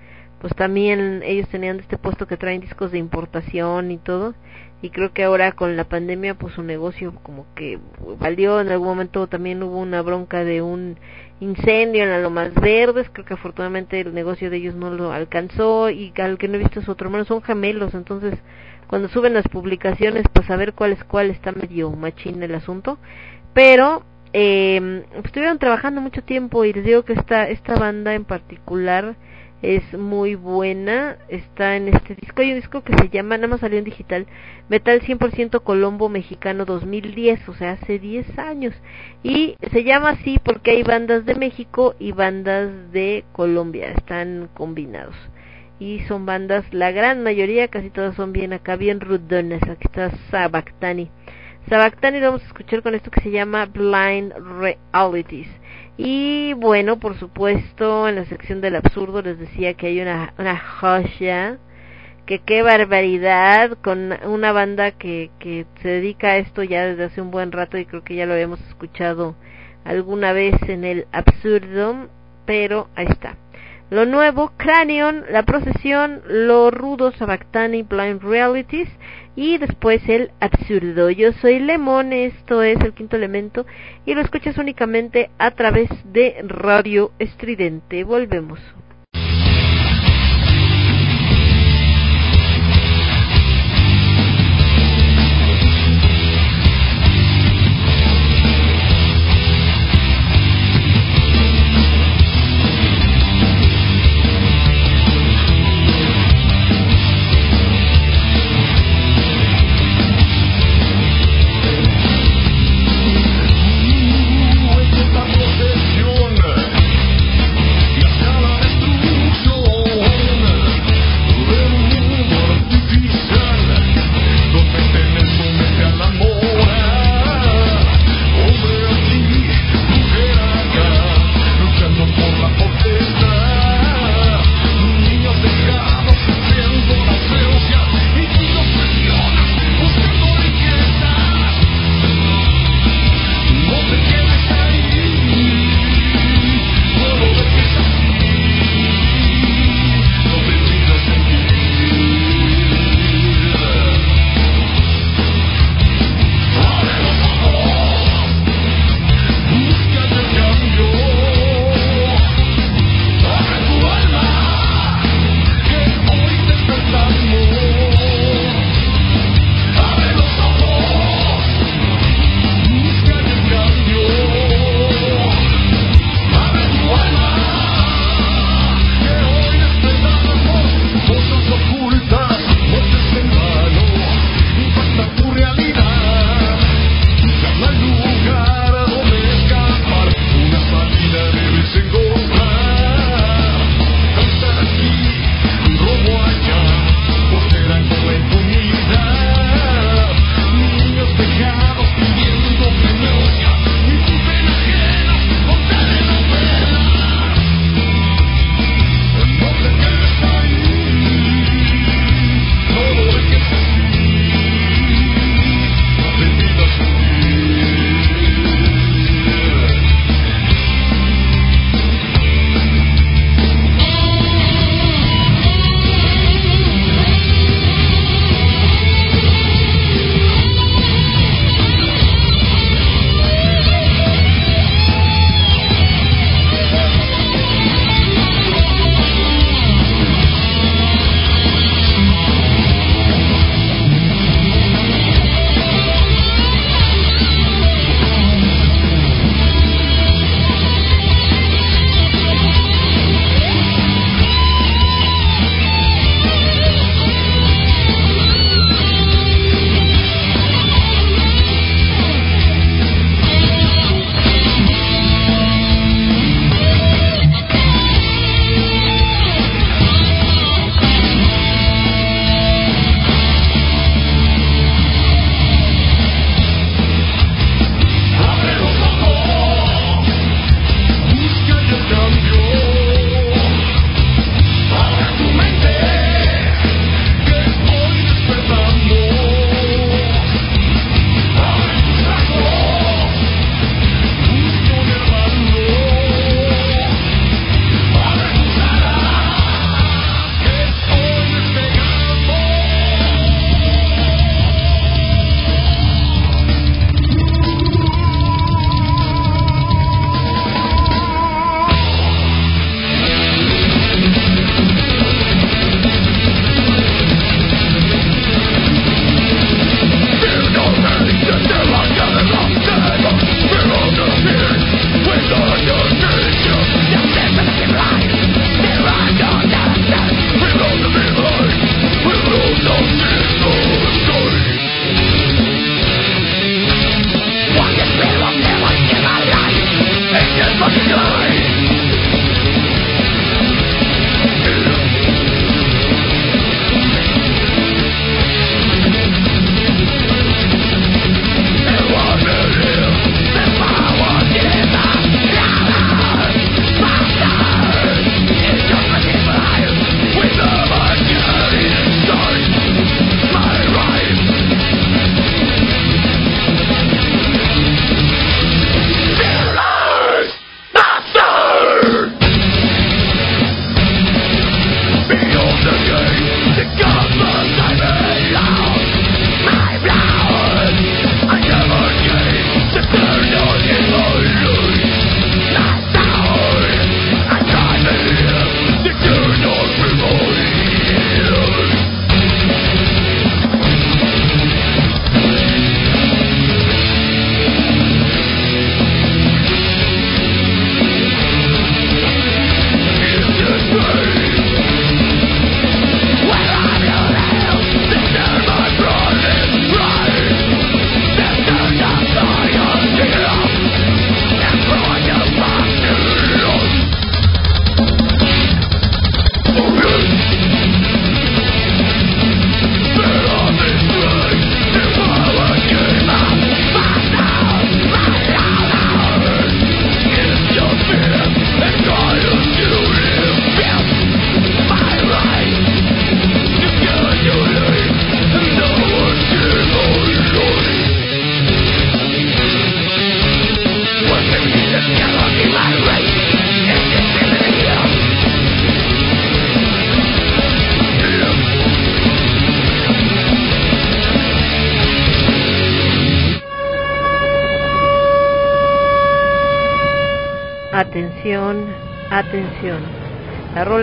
pues 0.44 0.55
también 0.56 1.23
ellos 1.24 1.48
tenían 1.48 1.81
este 1.81 1.97
puesto 1.97 2.26
que 2.26 2.36
traen 2.36 2.60
discos 2.60 2.92
de 2.92 2.98
importación 2.98 3.90
y 3.90 3.97
todo, 3.97 4.34
y 4.82 4.90
creo 4.90 5.10
que 5.10 5.24
ahora 5.24 5.52
con 5.52 5.74
la 5.74 5.84
pandemia 5.84 6.34
pues 6.34 6.52
su 6.52 6.62
negocio 6.62 7.14
como 7.23 7.47
que 7.55 7.78
valió, 8.20 8.60
en 8.60 8.68
algún 8.68 8.89
momento 8.89 9.26
también 9.26 9.62
hubo 9.62 9.78
una 9.78 10.02
bronca 10.02 10.44
de 10.44 10.60
un 10.60 10.98
incendio 11.40 12.02
en 12.02 12.10
la 12.10 12.20
Lomas 12.20 12.52
Verdes, 12.56 13.08
creo 13.10 13.24
que 13.24 13.32
afortunadamente 13.32 13.98
el 13.98 14.12
negocio 14.12 14.50
de 14.50 14.58
ellos 14.58 14.74
no 14.74 14.90
lo 14.90 15.12
alcanzó 15.12 15.89
y 15.89 16.12
al 16.18 16.36
que 16.36 16.47
no 16.48 16.56
he 16.56 16.58
visto 16.58 16.81
es 16.81 16.90
otro 16.90 17.06
hermano, 17.06 17.24
son 17.24 17.40
gemelos, 17.40 17.94
entonces 17.94 18.34
cuando 18.86 19.08
suben 19.08 19.32
las 19.32 19.48
publicaciones 19.48 20.28
para 20.28 20.47
saber 20.47 20.74
cuál 20.74 20.92
es 20.92 21.02
cuál 21.05 21.31
está 21.31 21.52
medio 21.52 21.90
machín 21.90 22.42
el 22.42 22.55
asunto, 22.55 22.98
pero 23.55 24.02
eh, 24.34 25.06
estuvieron 25.24 25.58
trabajando 25.58 26.02
mucho 26.02 26.23
tiempo 26.23 26.66
y 26.66 26.74
les 26.74 26.84
digo 26.84 27.02
que 27.02 27.14
esta, 27.14 27.48
esta 27.48 27.76
banda 27.76 28.12
en 28.12 28.26
particular 28.26 29.16
es 29.65 29.94
muy 29.94 30.34
buena, 30.34 31.17
está 31.28 31.76
en 31.76 31.89
este 31.89 32.15
disco, 32.15 32.43
hay 32.43 32.51
un 32.51 32.57
disco 32.57 32.83
que 32.83 32.94
se 32.99 33.09
llama, 33.09 33.39
nada 33.39 33.49
más 33.49 33.60
salió 33.60 33.78
en 33.78 33.84
digital, 33.84 34.26
Metal 34.68 35.01
100% 35.01 35.62
Colombo 35.62 36.10
Mexicano 36.10 36.67
2010, 36.67 37.49
o 37.49 37.55
sea, 37.55 37.73
hace 37.73 37.99
10 37.99 38.39
años, 38.39 38.75
y 39.23 39.57
se 39.73 39.83
llama 39.83 40.10
así 40.10 40.39
porque 40.44 40.73
hay 40.73 40.83
bandas 40.83 41.25
de 41.25 41.34
México 41.34 41.94
y 41.99 42.12
bandas 42.12 42.93
de 42.93 43.25
Colombia, 43.33 43.93
están 43.93 44.51
combinados, 44.52 45.17
y 45.81 46.01
son 46.01 46.26
bandas, 46.26 46.65
la 46.75 46.91
gran 46.91 47.23
mayoría, 47.23 47.68
casi 47.68 47.89
todas 47.89 48.15
son 48.17 48.34
bien 48.34 48.52
acá, 48.52 48.76
bien 48.76 49.01
rudones, 49.01 49.62
aquí 49.62 49.86
está 49.86 50.10
Sabactani, 50.31 51.10
Sabactani 51.70 52.20
lo 52.20 52.26
vamos 52.26 52.43
a 52.43 52.47
escuchar 52.49 52.83
con 52.83 52.94
esto 52.94 53.10
que 53.10 53.23
se 53.23 53.31
llama 53.31 53.65
Blind 53.65 54.34
Realities, 54.60 55.49
y 55.97 56.55
bueno, 56.55 56.98
por 56.98 57.18
supuesto, 57.18 58.08
en 58.08 58.16
la 58.16 58.24
sección 58.24 58.60
del 58.60 58.76
absurdo 58.76 59.23
les 59.23 59.39
decía 59.39 59.74
que 59.74 59.86
hay 59.89 60.00
una, 60.00 60.34
una 60.39 60.58
joya, 60.58 61.58
que 62.26 62.40
qué 62.40 62.62
barbaridad, 62.62 63.78
con 63.82 64.12
una 64.24 64.52
banda 64.52 64.92
que, 64.92 65.31
que 65.39 65.66
se 65.82 65.89
dedica 65.89 66.28
a 66.28 66.36
esto 66.39 66.62
ya 66.62 66.84
desde 66.84 67.05
hace 67.05 67.20
un 67.20 67.31
buen 67.31 67.52
rato 67.52 67.78
y 67.78 67.86
creo 67.86 68.02
que 68.02 68.16
ya 68.16 68.26
lo 68.26 68.32
habíamos 68.32 68.60
escuchado 68.68 69.36
alguna 69.84 70.32
vez 70.32 70.55
en 70.68 70.84
el 70.84 71.06
absurdo, 71.12 72.08
pero 72.47 72.89
ahí 72.97 73.06
está. 73.08 73.36
Lo 73.90 74.06
nuevo, 74.06 74.50
Cranion, 74.56 75.24
La 75.31 75.44
Procesión, 75.44 76.23
Lo 76.26 76.70
Rudo, 76.70 77.12
Sabactani, 77.12 77.82
Blind 77.82 78.23
Realities 78.23 78.89
y 79.36 79.58
después 79.58 80.06
el 80.08 80.30
absurdo. 80.40 81.10
Yo 81.10 81.32
soy 81.32 81.58
Lemon, 81.58 82.12
esto 82.12 82.62
es 82.62 82.80
el 82.80 82.92
quinto 82.92 83.16
elemento 83.16 83.66
y 84.06 84.14
lo 84.14 84.20
escuchas 84.20 84.58
únicamente 84.58 85.30
a 85.38 85.50
través 85.52 85.88
de 86.12 86.44
Radio 86.46 87.12
Estridente. 87.18 88.04
Volvemos. 88.04 88.60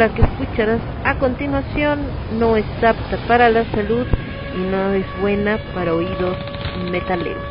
La 0.02 0.10
que 0.10 0.24
escucharás 0.24 0.82
a 1.04 1.20
continuación 1.20 2.00
no 2.40 2.58
es 2.58 2.66
apta 2.84 3.18
para 3.28 3.50
la 3.50 3.64
salud 3.66 4.08
y 4.58 4.62
no 4.62 4.94
es 4.94 5.06
buena 5.22 5.60
para 5.76 5.94
oídos 5.94 6.38
metaleros. 6.90 7.44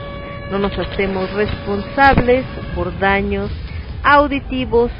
No 0.50 0.58
nos 0.58 0.76
hacemos 0.76 1.32
responsables 1.32 2.44
por 2.74 2.98
daños 2.98 3.52
auditivos 4.02 4.90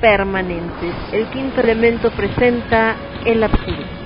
permanentes. 0.00 0.94
El 1.10 1.26
quinto 1.30 1.60
elemento 1.62 2.08
presenta 2.12 2.94
el 3.26 3.42
absurdo. 3.42 4.01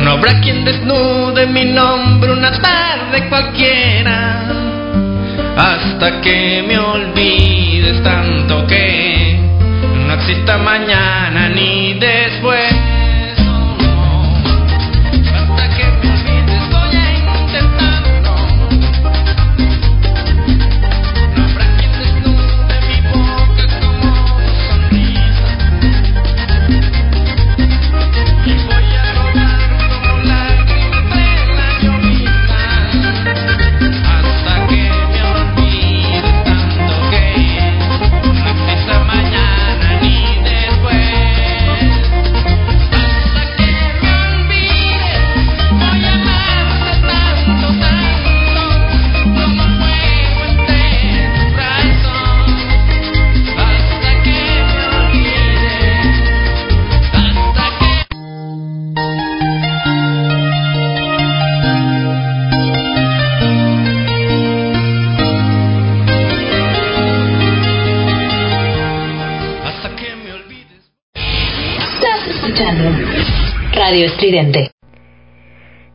No 0.00 0.10
habrá 0.10 0.40
quien 0.42 0.62
desnude 0.62 1.46
mi 1.46 1.64
nombre 1.64 2.32
una 2.32 2.52
tarde 2.52 3.28
cualquiera. 3.30 4.42
Hasta 5.56 6.20
que 6.20 6.62
me 6.68 6.76
olvides 6.78 8.02
tanto 8.02 8.66
que 8.66 9.38
no 10.06 10.12
exista 10.12 10.58
mañana 10.58 11.48
ni 11.48 11.94
después. 11.94 12.63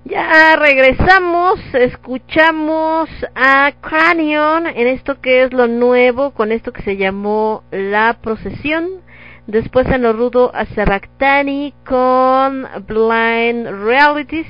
Ya 0.06 0.56
regresamos, 0.56 1.59
escuchamos 1.74 3.09
a 3.33 3.72
Cranion 3.82 4.67
en 4.67 4.85
esto 4.85 5.19
que 5.19 5.43
es 5.43 5.51
lo 5.51 5.67
nuevo, 5.67 6.32
con 6.32 6.51
esto 6.51 6.72
que 6.72 6.83
se 6.83 6.95
llamó 6.95 7.64
La 7.72 8.17
Procesión. 8.22 9.01
Después 9.48 9.88
en 9.88 10.03
lo 10.03 10.14
rudo 10.14 10.51
a 10.53 10.66
Sabactani 10.66 11.74
con 11.88 12.67
Blind 12.88 13.67
Realities. 13.83 14.48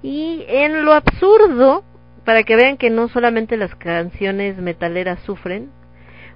Y 0.00 0.44
en 0.46 0.84
lo 0.84 0.92
absurdo, 0.92 1.82
para 2.24 2.44
que 2.44 2.54
vean 2.54 2.76
que 2.76 2.90
no 2.90 3.08
solamente 3.08 3.56
las 3.56 3.74
canciones 3.74 4.58
metaleras 4.58 5.18
sufren, 5.24 5.72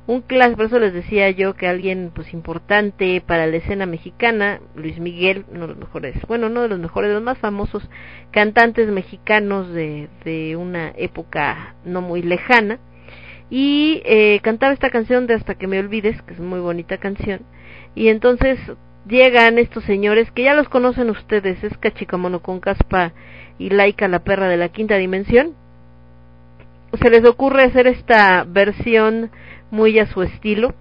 un 0.06 0.20
clásico, 0.20 0.56
por 0.56 0.66
eso 0.66 0.78
les 0.80 0.92
decía 0.92 1.30
yo 1.30 1.54
que 1.54 1.68
alguien 1.68 2.10
pues 2.14 2.32
importante 2.32 3.22
para 3.24 3.46
la 3.46 3.56
escena 3.56 3.86
mexicana, 3.86 4.60
Luis 4.74 4.98
Miguel, 4.98 5.44
uno 5.50 5.62
de 5.62 5.68
los 5.68 5.76
mejores, 5.76 6.16
bueno, 6.26 6.48
uno 6.48 6.62
de 6.62 6.68
los 6.68 6.80
mejores, 6.80 7.08
de 7.08 7.14
los 7.14 7.22
más 7.22 7.38
famosos 7.38 7.88
cantantes 8.32 8.88
mexicanos 8.88 9.72
de, 9.72 10.08
de 10.24 10.56
una 10.56 10.92
época 10.96 11.76
no 11.84 12.00
muy 12.00 12.22
lejana, 12.22 12.80
y 13.48 14.02
eh, 14.04 14.40
cantaba 14.42 14.72
esta 14.72 14.90
canción 14.90 15.26
de 15.26 15.34
Hasta 15.34 15.54
que 15.54 15.66
me 15.66 15.78
olvides, 15.78 16.20
que 16.22 16.34
es 16.34 16.40
muy 16.40 16.58
bonita 16.58 16.98
canción, 16.98 17.42
y 17.94 18.08
entonces 18.08 18.58
llegan 19.06 19.58
estos 19.58 19.84
señores 19.84 20.30
que 20.32 20.42
ya 20.42 20.54
los 20.54 20.68
conocen 20.68 21.10
ustedes, 21.10 21.62
es 21.62 21.76
Cachicamono 21.78 22.40
con 22.40 22.60
Caspa 22.60 23.12
y 23.58 23.70
Laika 23.70 24.08
la 24.08 24.24
perra 24.24 24.48
de 24.48 24.56
la 24.56 24.70
quinta 24.70 24.96
dimensión, 24.96 25.54
se 27.00 27.10
les 27.10 27.24
ocurre 27.24 27.64
hacer 27.64 27.86
esta 27.86 28.44
versión 28.44 29.30
muy 29.72 29.98
a 29.98 30.06
su 30.06 30.22
estilo 30.22 30.74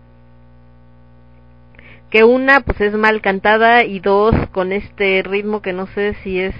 que 2.11 2.25
una 2.25 2.59
pues 2.59 2.79
es 2.81 2.93
mal 2.93 3.21
cantada 3.21 3.85
y 3.85 3.99
dos 3.99 4.35
con 4.51 4.73
este 4.73 5.23
ritmo 5.23 5.61
que 5.61 5.71
no 5.71 5.87
sé 5.87 6.13
si 6.23 6.39
es 6.39 6.53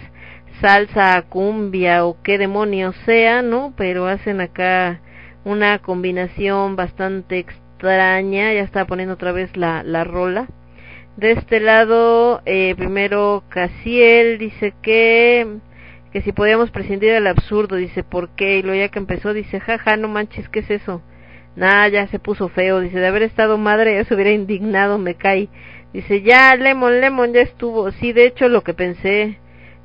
salsa, 0.61 1.21
cumbia 1.23 2.05
o 2.05 2.17
qué 2.23 2.37
demonios 2.37 2.95
sea, 3.05 3.41
¿no? 3.41 3.73
Pero 3.75 4.07
hacen 4.07 4.39
acá 4.39 5.01
una 5.43 5.79
combinación 5.79 6.77
bastante 6.77 7.39
extraña, 7.39 8.53
ya 8.53 8.61
está 8.61 8.85
poniendo 8.85 9.15
otra 9.15 9.33
vez 9.33 9.55
la, 9.57 9.83
la 9.83 10.05
rola. 10.05 10.47
De 11.17 11.31
este 11.31 11.59
lado, 11.59 12.41
eh, 12.45 12.73
primero 12.77 13.43
Casiel 13.49 14.37
dice 14.37 14.73
que 14.81 15.59
que 16.13 16.21
si 16.21 16.33
podíamos 16.33 16.71
prescindir 16.71 17.11
del 17.11 17.27
absurdo, 17.27 17.77
dice, 17.77 18.03
¿por 18.03 18.29
qué? 18.35 18.57
Y 18.57 18.63
luego 18.63 18.79
ya 18.79 18.89
que 18.89 18.99
empezó, 18.99 19.33
dice, 19.33 19.61
jaja, 19.61 19.95
no 19.95 20.09
manches, 20.09 20.49
¿qué 20.49 20.59
es 20.59 20.69
eso? 20.69 21.01
Nah, 21.55 21.88
ya 21.88 22.07
se 22.07 22.19
puso 22.19 22.49
feo, 22.49 22.80
dice, 22.80 22.99
de 22.99 23.07
haber 23.07 23.23
estado 23.23 23.57
madre, 23.57 23.99
eso 23.99 24.15
hubiera 24.15 24.31
indignado, 24.31 24.97
me 24.97 25.15
cae. 25.15 25.49
Dice, 25.93 26.21
ya, 26.21 26.55
Lemon, 26.55 27.01
Lemon, 27.01 27.33
ya 27.33 27.41
estuvo. 27.41 27.91
Sí, 27.91 28.13
de 28.13 28.25
hecho, 28.25 28.47
lo 28.47 28.63
que 28.63 28.73
pensé, 28.73 29.38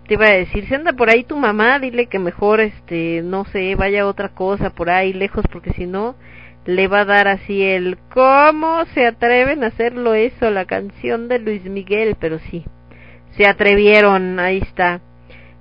te 0.07 0.15
iba 0.15 0.27
a 0.27 0.31
decir, 0.31 0.67
si 0.67 0.75
anda 0.75 0.93
por 0.93 1.11
ahí 1.11 1.25
tu 1.25 1.37
mamá, 1.37 1.79
dile 1.81 2.07
que 2.07 2.19
mejor, 2.21 2.61
este, 2.61 3.23
no 3.25 3.45
sé, 3.47 3.75
vaya 3.75 4.07
otra 4.07 4.29
cosa 4.29 4.71
por 4.71 4.91
ahí 4.91 5.13
lejos, 5.13 5.45
porque 5.51 5.73
si 5.73 5.87
no, 5.87 6.15
le 6.65 6.87
va 6.89 7.01
a 7.01 7.05
dar 7.05 7.29
así 7.29 7.63
el, 7.63 7.99
¿cómo 8.13 8.85
se 8.95 9.07
atreven 9.07 9.65
a 9.65 9.69
hacerlo 9.69 10.15
eso? 10.15 10.51
La 10.51 10.65
canción 10.65 11.29
de 11.29 11.41
Luis 11.41 11.65
Miguel, 11.65 12.17
pero 12.21 12.39
sí, 12.39 12.65
se 13.31 13.47
atrevieron, 13.47 14.39
ahí 14.39 14.59
está. 14.59 15.01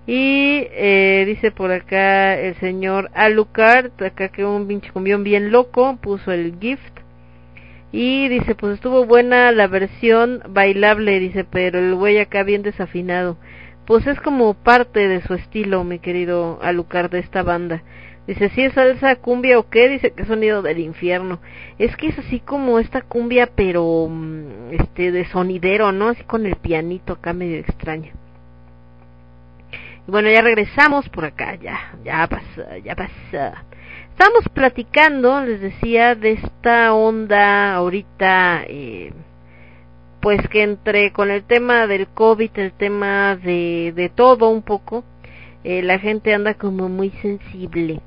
Y 0.07 0.67
eh, 0.71 1.23
dice 1.25 1.51
por 1.51 1.71
acá 1.71 2.39
el 2.39 2.55
señor 2.55 3.09
Alucard, 3.15 3.91
acá 4.03 4.29
que 4.29 4.45
un 4.45 4.67
pinche 4.67 4.91
cumbión 4.91 5.23
bien 5.23 5.51
loco, 5.51 5.97
puso 5.99 6.31
el 6.31 6.59
gift. 6.59 6.99
Y 7.91 8.27
dice, 8.27 8.55
pues 8.55 8.75
estuvo 8.75 9.05
buena 9.05 9.51
la 9.51 9.67
versión 9.67 10.43
bailable, 10.49 11.19
dice, 11.19 11.43
pero 11.45 11.79
el 11.79 11.95
güey 11.95 12.19
acá 12.19 12.43
bien 12.43 12.61
desafinado. 12.61 13.37
Pues 13.85 14.05
es 14.05 14.19
como 14.19 14.53
parte 14.53 15.07
de 15.07 15.21
su 15.21 15.33
estilo, 15.33 15.83
mi 15.83 15.99
querido 15.99 16.59
Alucard, 16.61 17.09
de 17.09 17.19
esta 17.19 17.41
banda. 17.41 17.83
Dice, 18.27 18.49
si 18.49 18.63
es 18.63 18.73
salsa 18.73 19.15
cumbia 19.15 19.57
o 19.59 19.69
qué, 19.69 19.87
dice 19.87 20.11
que 20.11 20.25
sonido 20.25 20.61
del 20.61 20.79
infierno. 20.79 21.39
Es 21.79 21.95
que 21.95 22.07
es 22.07 22.19
así 22.19 22.39
como 22.39 22.79
esta 22.79 23.01
cumbia, 23.01 23.47
pero 23.55 24.07
mm, 24.09 24.73
este 24.73 25.11
de 25.11 25.25
sonidero, 25.25 25.91
¿no? 25.91 26.09
Así 26.09 26.23
con 26.23 26.45
el 26.45 26.55
pianito 26.55 27.13
acá 27.13 27.33
medio 27.33 27.57
extraño. 27.57 28.11
Bueno, 30.07 30.29
ya 30.29 30.41
regresamos 30.41 31.09
por 31.09 31.25
acá, 31.25 31.55
ya, 31.55 31.95
ya 32.03 32.27
pasa, 32.27 32.77
ya 32.83 32.95
pasa. 32.95 33.65
Estamos 34.11 34.47
platicando, 34.53 35.41
les 35.41 35.59
decía, 35.59 36.13
de 36.13 36.33
esta 36.33 36.93
onda 36.93 37.73
ahorita, 37.73 38.65
eh, 38.67 39.13
pues 40.21 40.47
que 40.49 40.61
entre 40.61 41.11
con 41.11 41.31
el 41.31 41.43
tema 41.43 41.87
del 41.87 42.07
COVID, 42.07 42.51
el 42.53 42.71
tema 42.73 43.35
de, 43.35 43.93
de 43.95 44.09
todo 44.09 44.49
un 44.49 44.61
poco, 44.61 45.03
eh, 45.63 45.81
la 45.81 45.97
gente 45.97 46.35
anda 46.35 46.53
como 46.53 46.87
muy 46.87 47.09
sensible. 47.23 47.99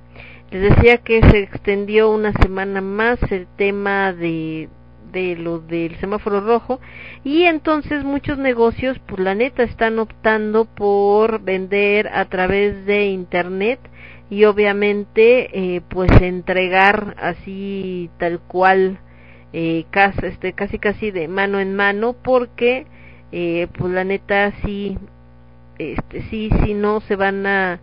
Les 0.53 0.77
decía 0.77 0.99
que 0.99 1.21
se 1.21 1.41
extendió 1.41 2.11
una 2.11 2.33
semana 2.33 2.81
más 2.81 3.19
el 3.33 3.49
tema 3.57 4.13
de, 4.13 4.69
de 5.13 5.37
lo 5.37 5.59
del 5.59 5.97
semáforo 5.97 6.41
rojo 6.41 6.81
y 7.25 7.45
entonces 7.45 8.05
muchos 8.05 8.39
negocios 8.39 8.99
pues 9.07 9.21
la 9.21 9.35
neta 9.35 9.63
están 9.63 9.99
optando 9.99 10.65
por 10.65 11.41
vender 11.41 12.09
a 12.09 12.25
través 12.27 12.87
de 12.87 13.07
internet 13.07 13.81
y 14.31 14.45
obviamente 14.45 15.77
eh, 15.77 15.81
pues 15.89 16.11
entregar 16.21 17.17
así 17.19 18.11
tal 18.19 18.41
cual 18.41 18.99
eh, 19.53 19.87
casi, 19.91 20.27
este, 20.27 20.53
casi 20.53 20.79
casi 20.79 21.11
de 21.11 21.29
mano 21.29 21.61
en 21.61 21.75
mano 21.75 22.15
porque 22.23 22.87
eh, 23.33 23.69
pues 23.79 23.93
la 23.93 24.05
neta 24.05 24.53
sí 24.65 24.99
este 25.79 26.23
sí 26.25 26.51
sí 26.65 26.75
no 26.75 27.01
se 27.01 27.17
van 27.17 27.47
a 27.47 27.81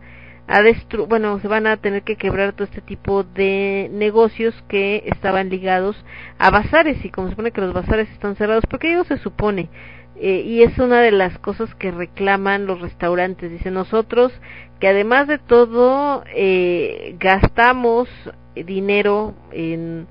a 0.48 0.62
destru 0.62 1.08
bueno 1.08 1.40
se 1.40 1.48
van 1.48 1.68
a 1.68 1.78
tener 1.78 2.04
que 2.04 2.18
quebrar 2.18 2.54
todo 2.54 2.66
este 2.66 2.82
tipo 2.82 3.24
de 3.24 3.90
negocios 3.92 4.54
que 4.68 5.04
estaban 5.08 5.50
ligados 5.50 5.96
a 6.38 6.52
bazares 6.52 7.04
y 7.04 7.10
como 7.10 7.28
se 7.28 7.32
supone 7.32 7.52
que 7.52 7.62
los 7.62 7.74
bazares 7.74 8.10
están 8.12 8.36
cerrados 8.36 8.66
porque 8.70 8.92
ellos 8.92 9.08
se 9.08 9.18
supone 9.18 9.70
eh, 10.18 10.44
y 10.46 10.64
es 10.64 10.78
una 10.78 11.02
de 11.02 11.12
las 11.12 11.38
cosas 11.40 11.74
que 11.76 11.92
reclaman 11.92 12.66
los 12.66 12.80
restaurantes. 12.80 13.52
Dicen 13.52 13.74
nosotros 13.74 14.32
que 14.80 14.88
además 14.88 15.28
de 15.28 15.40
todo 15.40 16.24
eh, 16.34 17.16
gastamos 17.20 18.08
dinero 18.56 19.34
en 19.52 20.08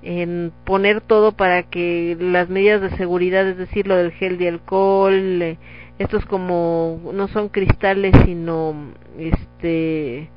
en 0.00 0.52
poner 0.64 1.00
todo 1.00 1.32
para 1.32 1.64
que 1.64 2.16
las 2.20 2.48
medidas 2.48 2.80
de 2.80 2.96
seguridad, 2.96 3.46
es 3.48 3.56
decir, 3.56 3.86
lo 3.88 3.96
del 3.96 4.12
gel 4.12 4.38
de 4.38 4.48
alcohol, 4.48 5.42
eh, 5.42 5.58
estos 5.98 6.24
como 6.26 7.00
no 7.12 7.28
son 7.28 7.48
cristales, 7.48 8.14
sino 8.24 8.74
este 9.18 10.30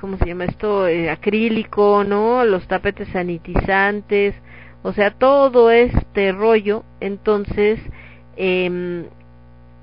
¿cómo 0.00 0.16
se 0.18 0.26
llama 0.26 0.44
esto? 0.44 0.86
Eh, 0.88 1.10
acrílico, 1.10 2.04
¿no? 2.04 2.44
Los 2.44 2.66
tapetes 2.66 3.08
sanitizantes, 3.08 4.34
o 4.82 4.92
sea, 4.92 5.10
todo 5.12 5.70
este 5.70 6.32
rollo, 6.32 6.84
entonces 7.00 7.80
eh, 8.36 9.04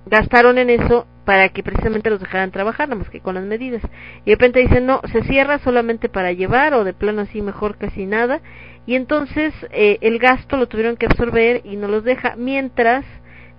gastaron 0.05 0.57
en 0.57 0.69
eso 0.69 1.05
para 1.25 1.49
que 1.49 1.61
precisamente 1.61 2.09
los 2.09 2.19
dejaran 2.19 2.51
trabajar, 2.51 2.89
nada 2.89 2.99
más 2.99 3.09
que 3.09 3.21
con 3.21 3.35
las 3.35 3.43
medidas. 3.43 3.83
Y 4.25 4.31
de 4.31 4.35
repente 4.35 4.61
dicen, 4.61 4.87
no, 4.87 4.99
se 5.11 5.21
cierra 5.23 5.59
solamente 5.59 6.09
para 6.09 6.31
llevar 6.31 6.73
o 6.73 6.83
de 6.83 6.93
plano 6.93 7.21
así 7.21 7.41
mejor 7.41 7.77
casi 7.77 8.05
nada. 8.05 8.41
Y 8.87 8.95
entonces 8.95 9.53
eh, 9.71 9.99
el 10.01 10.17
gasto 10.17 10.57
lo 10.57 10.67
tuvieron 10.67 10.97
que 10.97 11.05
absorber 11.05 11.61
y 11.65 11.75
no 11.75 11.87
los 11.87 12.03
deja, 12.03 12.35
mientras 12.35 13.05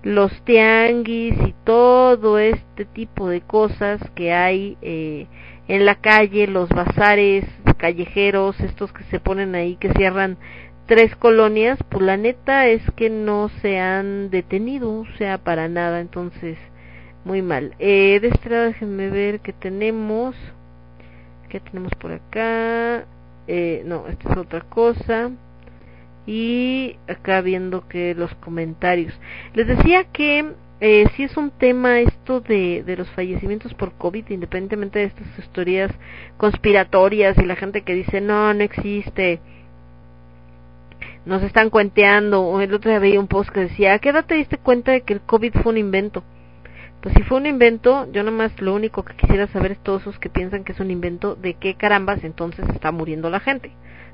los 0.03 0.31
tianguis 0.43 1.35
y 1.47 1.53
todo 1.63 2.39
este 2.39 2.85
tipo 2.85 3.29
de 3.29 3.41
cosas 3.41 4.01
que 4.15 4.33
hay 4.33 4.77
eh, 4.81 5.27
en 5.67 5.85
la 5.85 5.95
calle, 5.95 6.47
los 6.47 6.69
bazares 6.69 7.45
callejeros, 7.77 8.59
estos 8.59 8.91
que 8.93 9.03
se 9.05 9.19
ponen 9.19 9.55
ahí, 9.55 9.75
que 9.75 9.91
cierran 9.93 10.37
tres 10.85 11.15
colonias, 11.15 11.79
pues 11.89 12.03
la 12.03 12.17
neta 12.17 12.67
es 12.67 12.81
que 12.95 13.09
no 13.09 13.49
se 13.61 13.79
han 13.79 14.29
detenido, 14.29 14.99
o 14.99 15.05
sea, 15.17 15.37
para 15.37 15.67
nada, 15.67 15.99
entonces 15.99 16.57
muy 17.23 17.41
mal. 17.41 17.75
Eh, 17.79 18.19
de 18.21 18.29
este 18.29 18.49
déjenme 18.49 19.09
ver 19.09 19.39
qué 19.39 19.53
tenemos. 19.53 20.35
¿Qué 21.49 21.59
tenemos 21.59 21.91
por 21.95 22.11
acá? 22.11 23.05
Eh, 23.47 23.83
no, 23.85 24.07
esta 24.07 24.31
es 24.31 24.37
otra 24.37 24.61
cosa. 24.61 25.31
Y 26.27 26.97
acá 27.07 27.41
viendo 27.41 27.87
que 27.87 28.13
los 28.13 28.33
comentarios. 28.35 29.13
Les 29.53 29.67
decía 29.67 30.05
que 30.05 30.53
eh, 30.79 31.05
si 31.15 31.23
es 31.23 31.37
un 31.37 31.51
tema 31.51 31.99
esto 31.99 32.41
de, 32.41 32.83
de 32.83 32.97
los 32.97 33.09
fallecimientos 33.11 33.73
por 33.73 33.93
COVID, 33.93 34.29
independientemente 34.29 34.99
de 34.99 35.05
estas 35.05 35.39
historias 35.39 35.91
conspiratorias 36.37 37.37
y 37.37 37.45
la 37.45 37.55
gente 37.55 37.81
que 37.81 37.93
dice 37.93 38.21
no, 38.21 38.53
no 38.53 38.63
existe, 38.63 39.39
nos 41.25 41.43
están 41.43 41.69
cuenteando. 41.69 42.59
El 42.61 42.73
otro 42.73 42.89
día 42.91 42.99
veía 42.99 43.19
un 43.19 43.27
post 43.27 43.49
que 43.49 43.61
decía, 43.61 43.93
¿a 43.93 43.99
qué 43.99 44.09
edad 44.09 44.25
te 44.25 44.35
diste 44.35 44.57
cuenta 44.57 44.91
de 44.91 45.01
que 45.01 45.13
el 45.13 45.21
COVID 45.21 45.53
fue 45.61 45.71
un 45.71 45.77
invento? 45.77 46.23
Pues 47.01 47.15
si 47.15 47.23
fue 47.23 47.37
un 47.37 47.47
invento, 47.47 48.07
yo 48.11 48.23
nomás 48.23 48.59
lo 48.61 48.75
único 48.75 49.03
que 49.03 49.15
quisiera 49.15 49.47
saber 49.47 49.71
es 49.71 49.79
todos 49.79 50.01
esos 50.03 50.19
que 50.19 50.29
piensan 50.29 50.63
que 50.63 50.71
es 50.71 50.79
un 50.79 50.91
invento, 50.91 51.35
de 51.35 51.55
qué 51.55 51.73
carambas 51.75 52.23
entonces 52.23 52.67
está 52.69 52.91
muriendo 52.91 53.29
la 53.29 53.39
gente. 53.39 53.71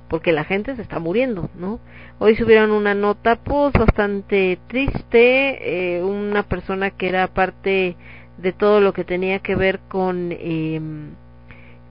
Porque 0.10 0.32
la 0.32 0.46
gente 0.46 0.76
se 0.76 0.82
está 0.82 1.00
muriendo, 1.00 1.50
¿no? 1.56 1.80
Hoy 2.20 2.36
subieron 2.36 2.72
una 2.72 2.94
nota, 2.94 3.36
pues, 3.36 3.74
bastante 3.74 4.58
triste, 4.68 5.98
eh, 5.98 6.04
una 6.04 6.44
persona 6.44 6.92
que 6.92 7.10
era 7.10 7.28
parte 7.28 7.96
de 8.38 8.54
todo 8.54 8.82
lo 8.82 8.94
que 8.94 9.04
tenía 9.04 9.40
que 9.40 9.56
ver 9.56 9.80
con, 9.88 10.30
eh, 10.32 10.80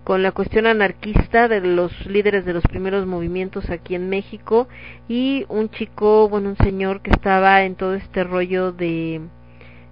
con 0.05 0.23
la 0.23 0.31
cuestión 0.33 0.67
anarquista 0.67 1.49
de 1.49 1.61
los 1.61 2.07
líderes 2.07 2.45
de 2.45 2.55
los 2.55 2.63
primeros 2.63 3.07
movimientos 3.07 3.71
aquí 3.71 3.97
en 3.97 4.09
México 4.09 4.69
y 5.09 5.45
un 5.49 5.69
chico, 5.71 6.29
bueno, 6.29 6.51
un 6.51 6.57
señor 6.59 7.01
que 7.01 7.11
estaba 7.11 7.65
en 7.65 7.75
todo 7.75 7.95
este 7.95 8.23
rollo 8.23 8.71
de 8.71 9.21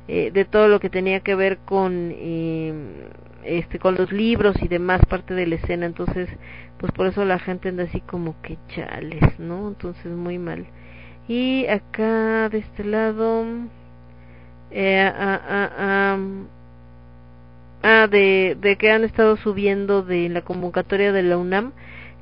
eh, 0.09 0.31
de 0.33 0.45
todo 0.45 0.69
lo 0.69 0.81
que 0.81 0.91
tenía 0.91 1.21
que 1.21 1.35
ver 1.35 1.59
con 1.59 2.15
este 3.45 3.79
con 3.79 3.95
los 3.95 4.11
libros 4.13 4.57
y 4.63 4.69
demás 4.69 5.01
parte 5.07 5.35
de 5.35 5.47
la 5.47 5.57
escena. 5.57 5.87
Entonces 5.87 6.29
pues 6.79 6.93
por 6.93 7.07
eso 7.07 7.25
la 7.25 7.39
gente 7.39 7.69
anda 7.69 7.85
así 7.85 8.01
como 8.01 8.35
que 8.43 8.59
chales 8.69 9.39
no 9.39 9.69
entonces 9.69 10.13
muy 10.13 10.39
mal. 10.39 10.67
Y 11.29 11.67
acá 11.67 12.49
de 12.51 12.59
este 12.59 12.85
lado 12.85 13.45
eh, 14.71 15.01
ah, 15.03 15.41
ah, 15.49 15.71
ah, 15.79 16.19
ah 17.83 18.07
de, 18.09 18.57
de 18.61 18.77
que 18.77 18.91
han 18.91 19.05
estado 19.05 19.37
subiendo 19.37 20.03
de 20.03 20.29
la 20.29 20.43
convocatoria 20.43 21.13
de 21.13 21.23
la 21.23 21.39
UNAM 21.39 21.73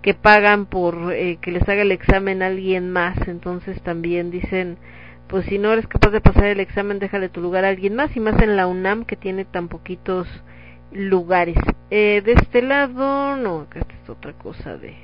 que 0.03 0.15
pagan 0.15 0.67
por 0.67 1.13
eh, 1.13 1.39
que 1.41 1.53
les 1.53 1.67
haga 1.69 1.83
el 1.83 1.93
examen 1.93 2.43
alguien 2.43 2.91
más. 2.91 3.17
Entonces 3.27 3.81
también 3.83 4.31
dicen 4.31 4.77
pues 5.29 5.47
si 5.47 5.59
no 5.59 5.73
eres 5.73 5.87
capaz 5.87 6.11
de 6.11 6.21
pasar 6.21 6.45
el 6.45 6.61
examen, 6.61 6.99
déjale 6.99 7.29
tu 7.29 7.41
lugar 7.41 7.65
a 7.65 7.69
alguien 7.69 7.95
más, 7.95 8.15
y 8.17 8.21
más 8.21 8.41
en 8.43 8.57
la 8.57 8.67
UNAM 8.67 9.05
que 9.05 9.17
tiene 9.17 9.45
tan 9.45 9.69
poquitos 9.69 10.29
lugares. 10.93 11.57
Eh, 11.91 12.23
de 12.25 12.33
este 12.33 12.63
lado, 12.63 13.37
no, 13.37 13.61
acá 13.61 13.81
es 13.81 14.11
otra 14.11 14.33
cosa 14.35 14.77
de 14.77 14.95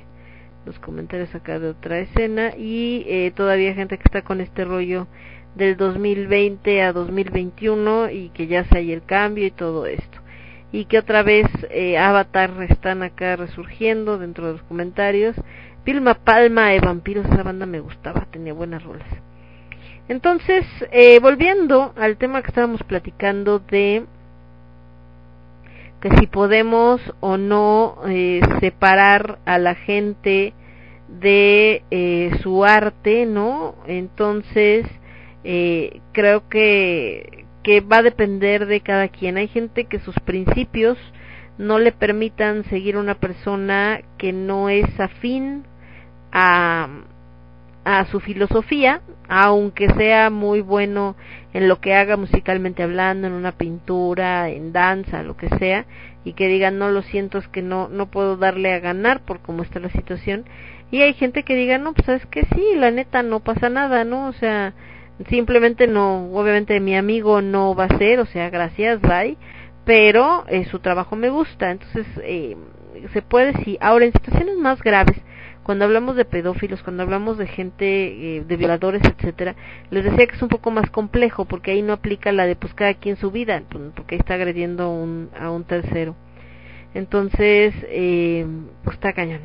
los 0.65 0.77
comentarios 0.79 1.33
acá 1.33 1.57
de 1.59 1.69
otra 1.69 1.99
escena, 1.99 2.55
y 2.55 3.05
eh, 3.07 3.31
todavía 3.35 3.73
gente 3.73 3.97
que 3.97 4.03
está 4.05 4.21
con 4.21 4.41
este 4.41 4.65
rollo 4.65 5.07
del 5.55 5.77
2020 5.77 6.81
a 6.81 6.93
2021 6.93 8.11
y 8.11 8.29
que 8.29 8.47
ya 8.47 8.63
se 8.65 8.77
hay 8.77 8.91
el 8.91 9.03
cambio 9.03 9.45
y 9.45 9.51
todo 9.51 9.85
esto. 9.85 10.19
Y 10.71 10.85
que 10.85 10.99
otra 10.99 11.23
vez 11.23 11.47
eh, 11.71 11.97
Avatar 11.97 12.51
están 12.69 13.01
acá 13.01 13.35
resurgiendo 13.35 14.17
dentro 14.19 14.47
de 14.47 14.53
los 14.53 14.61
comentarios. 14.63 15.35
Vilma 15.85 16.13
Palma 16.13 16.69
de 16.69 16.79
Vampiros, 16.79 17.25
esa 17.25 17.41
banda 17.41 17.65
me 17.65 17.79
gustaba, 17.79 18.27
tenía 18.31 18.53
buenas 18.53 18.83
rolas. 18.83 19.07
Entonces, 20.09 20.65
eh, 20.91 21.19
volviendo 21.19 21.93
al 21.95 22.17
tema 22.17 22.41
que 22.41 22.49
estábamos 22.49 22.83
platicando 22.83 23.59
de 23.59 24.05
que 26.01 26.09
si 26.17 26.27
podemos 26.27 26.99
o 27.19 27.37
no 27.37 27.97
eh, 28.07 28.41
separar 28.59 29.39
a 29.45 29.57
la 29.59 29.75
gente 29.75 30.53
de 31.07 31.83
eh, 31.91 32.31
su 32.41 32.65
arte, 32.65 33.25
¿no? 33.25 33.75
Entonces, 33.85 34.87
eh, 35.43 36.01
creo 36.11 36.47
que, 36.49 37.45
que 37.63 37.81
va 37.81 37.97
a 37.97 38.03
depender 38.03 38.65
de 38.65 38.81
cada 38.81 39.09
quien. 39.09 39.37
Hay 39.37 39.47
gente 39.47 39.85
que 39.85 39.99
sus 39.99 40.15
principios 40.21 40.97
no 41.57 41.77
le 41.77 41.91
permitan 41.91 42.63
seguir 42.65 42.95
a 42.95 42.99
una 42.99 43.15
persona 43.15 44.01
que 44.17 44.31
no 44.33 44.69
es 44.69 44.99
afín 44.99 45.65
a, 46.31 46.87
a 47.85 48.05
su 48.05 48.19
filosofía, 48.19 49.01
aunque 49.27 49.89
sea 49.91 50.29
muy 50.29 50.61
bueno 50.61 51.15
en 51.53 51.67
lo 51.67 51.79
que 51.79 51.95
haga 51.95 52.17
musicalmente 52.17 52.83
hablando, 52.83 53.27
en 53.27 53.33
una 53.33 53.53
pintura, 53.53 54.49
en 54.49 54.73
danza, 54.73 55.23
lo 55.23 55.37
que 55.37 55.49
sea, 55.57 55.85
y 56.23 56.33
que 56.33 56.47
digan 56.47 56.77
no 56.77 56.89
lo 56.89 57.01
siento 57.01 57.37
es 57.37 57.47
que 57.47 57.61
no 57.61 57.87
no 57.87 58.07
puedo 58.07 58.37
darle 58.37 58.73
a 58.73 58.79
ganar 58.79 59.21
por 59.21 59.39
cómo 59.39 59.63
está 59.63 59.79
la 59.79 59.89
situación, 59.89 60.45
y 60.91 61.01
hay 61.01 61.13
gente 61.13 61.43
que 61.43 61.55
diga 61.55 61.77
no 61.77 61.93
pues 61.93 62.05
sabes 62.05 62.25
que 62.25 62.45
sí, 62.53 62.75
la 62.75 62.91
neta 62.91 63.23
no 63.23 63.39
pasa 63.39 63.69
nada, 63.69 64.03
no, 64.03 64.27
o 64.27 64.33
sea 64.33 64.73
simplemente 65.29 65.87
no, 65.87 66.31
obviamente 66.33 66.79
mi 66.79 66.95
amigo 66.95 67.41
no 67.41 67.75
va 67.75 67.85
a 67.85 67.97
ser, 67.97 68.19
o 68.19 68.25
sea 68.25 68.49
gracias, 68.49 69.01
bye, 69.01 69.37
pero 69.85 70.45
eh, 70.47 70.65
su 70.65 70.79
trabajo 70.79 71.15
me 71.15 71.29
gusta, 71.29 71.71
entonces 71.71 72.05
eh, 72.23 72.55
se 73.13 73.21
puede 73.21 73.53
sí, 73.63 73.77
ahora 73.81 74.05
en 74.05 74.13
situaciones 74.13 74.57
más 74.57 74.81
graves 74.81 75.17
cuando 75.69 75.85
hablamos 75.85 76.15
de 76.15 76.25
pedófilos, 76.25 76.81
cuando 76.81 77.03
hablamos 77.03 77.37
de 77.37 77.45
gente, 77.45 78.37
eh, 78.37 78.43
de 78.43 78.57
violadores, 78.57 79.03
etcétera, 79.03 79.55
les 79.91 80.03
decía 80.03 80.25
que 80.25 80.35
es 80.35 80.41
un 80.41 80.49
poco 80.49 80.71
más 80.71 80.89
complejo 80.89 81.45
porque 81.45 81.69
ahí 81.69 81.83
no 81.83 81.93
aplica 81.93 82.31
la 82.31 82.47
de 82.47 82.55
pues 82.55 82.73
cada 82.73 82.95
quien 82.95 83.17
su 83.17 83.29
vida, 83.29 83.61
pues, 83.69 83.91
porque 83.95 84.15
ahí 84.15 84.19
está 84.19 84.33
agrediendo 84.33 84.85
a 84.85 84.89
un, 84.89 85.29
a 85.39 85.51
un 85.51 85.65
tercero. 85.65 86.15
Entonces, 86.95 87.75
eh, 87.83 88.47
pues 88.83 88.95
está 88.95 89.13
cañón. 89.13 89.41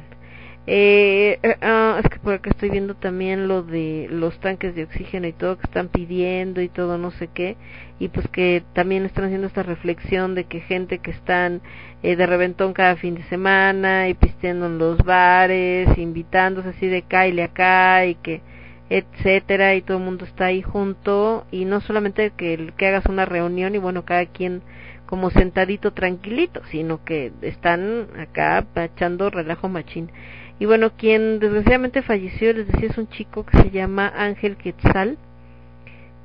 Eh, 0.67 1.41
eh, 1.43 1.57
ah, 1.61 2.01
es 2.03 2.09
que 2.09 2.19
por 2.21 2.33
acá 2.33 2.49
estoy 2.49 2.71
viendo 2.71 2.95
también 2.95 3.47
lo 3.47 3.63
de 3.63 4.07
los 4.11 4.41
tanques 4.41 4.75
de 4.75 4.85
oxígeno 4.85 5.27
y 5.27 5.35
todo 5.35 5.59
que 5.59 5.67
están 5.67 5.89
pidiendo 5.89 6.63
y 6.63 6.71
todo 6.71 6.97
no 6.97 7.11
sé 7.11 7.29
qué 7.29 7.59
y 7.99 8.09
pues 8.09 8.27
que 8.29 8.63
también 8.73 9.05
están 9.05 9.27
haciendo 9.27 9.47
esta 9.47 9.63
reflexión 9.63 10.35
de 10.35 10.45
que 10.45 10.61
gente 10.61 10.99
que 10.99 11.13
están 11.13 11.63
eh, 12.03 12.17
de 12.17 12.27
reventón 12.27 12.73
cada 12.73 12.97
fin 12.97 13.15
de 13.15 13.23
semana 13.25 14.09
y 14.09 14.15
pisteando 14.15 14.67
en 14.67 14.79
los 14.79 14.99
bares 14.99 15.97
invitándose 15.97 16.71
así 16.71 16.87
de 16.89 17.03
caile 17.03 17.45
acá 17.45 18.05
y 18.07 18.17
que 18.17 18.43
etcétera 18.91 19.75
y 19.75 19.83
todo 19.83 19.99
el 19.99 20.05
mundo 20.05 20.25
está 20.25 20.47
ahí 20.47 20.61
junto 20.61 21.47
y 21.51 21.65
no 21.65 21.81
solamente 21.81 22.33
que, 22.37 22.73
que 22.77 22.89
hagas 22.89 23.07
una 23.07 23.25
reunión 23.25 23.75
y 23.75 23.79
bueno 23.79 24.05
cada 24.05 24.27
quien 24.27 24.63
como 25.07 25.31
sentadito 25.31 25.93
tranquilito 25.93 26.63
sino 26.71 27.05
que 27.05 27.33
están 27.43 28.09
acá 28.19 28.67
echando 28.77 29.31
relajo 29.31 29.69
machín. 29.69 30.11
Y 30.59 30.67
bueno 30.67 30.93
quien 30.97 31.39
desgraciadamente 31.39 32.03
falleció 32.03 32.53
les 32.53 32.67
decía 32.67 32.89
es 32.91 32.99
un 32.99 33.09
chico 33.09 33.47
que 33.47 33.59
se 33.59 33.71
llama 33.71 34.13
Ángel 34.17 34.57
Quetzal 34.57 35.17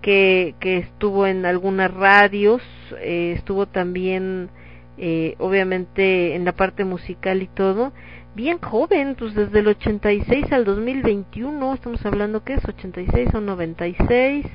que, 0.02 0.56
que 0.60 0.78
estuvo 0.78 1.28
en 1.28 1.46
algunas 1.46 1.94
radios 1.94 2.62
eh, 3.00 3.34
estuvo 3.38 3.68
también 3.68 4.50
eh, 4.98 5.36
obviamente 5.40 6.36
en 6.36 6.46
la 6.46 6.54
parte 6.54 6.86
musical 6.86 7.42
y 7.42 7.48
todo 7.48 7.94
bien 8.36 8.60
joven, 8.60 9.16
pues 9.18 9.34
desde 9.36 9.60
el 9.60 9.68
86 9.68 10.52
al 10.52 10.64
2021, 10.64 11.74
estamos 11.74 12.06
hablando 12.06 12.44
que 12.44 12.54
es 12.54 12.66
86 12.66 13.34
o 13.34 13.42
96, 13.42 14.46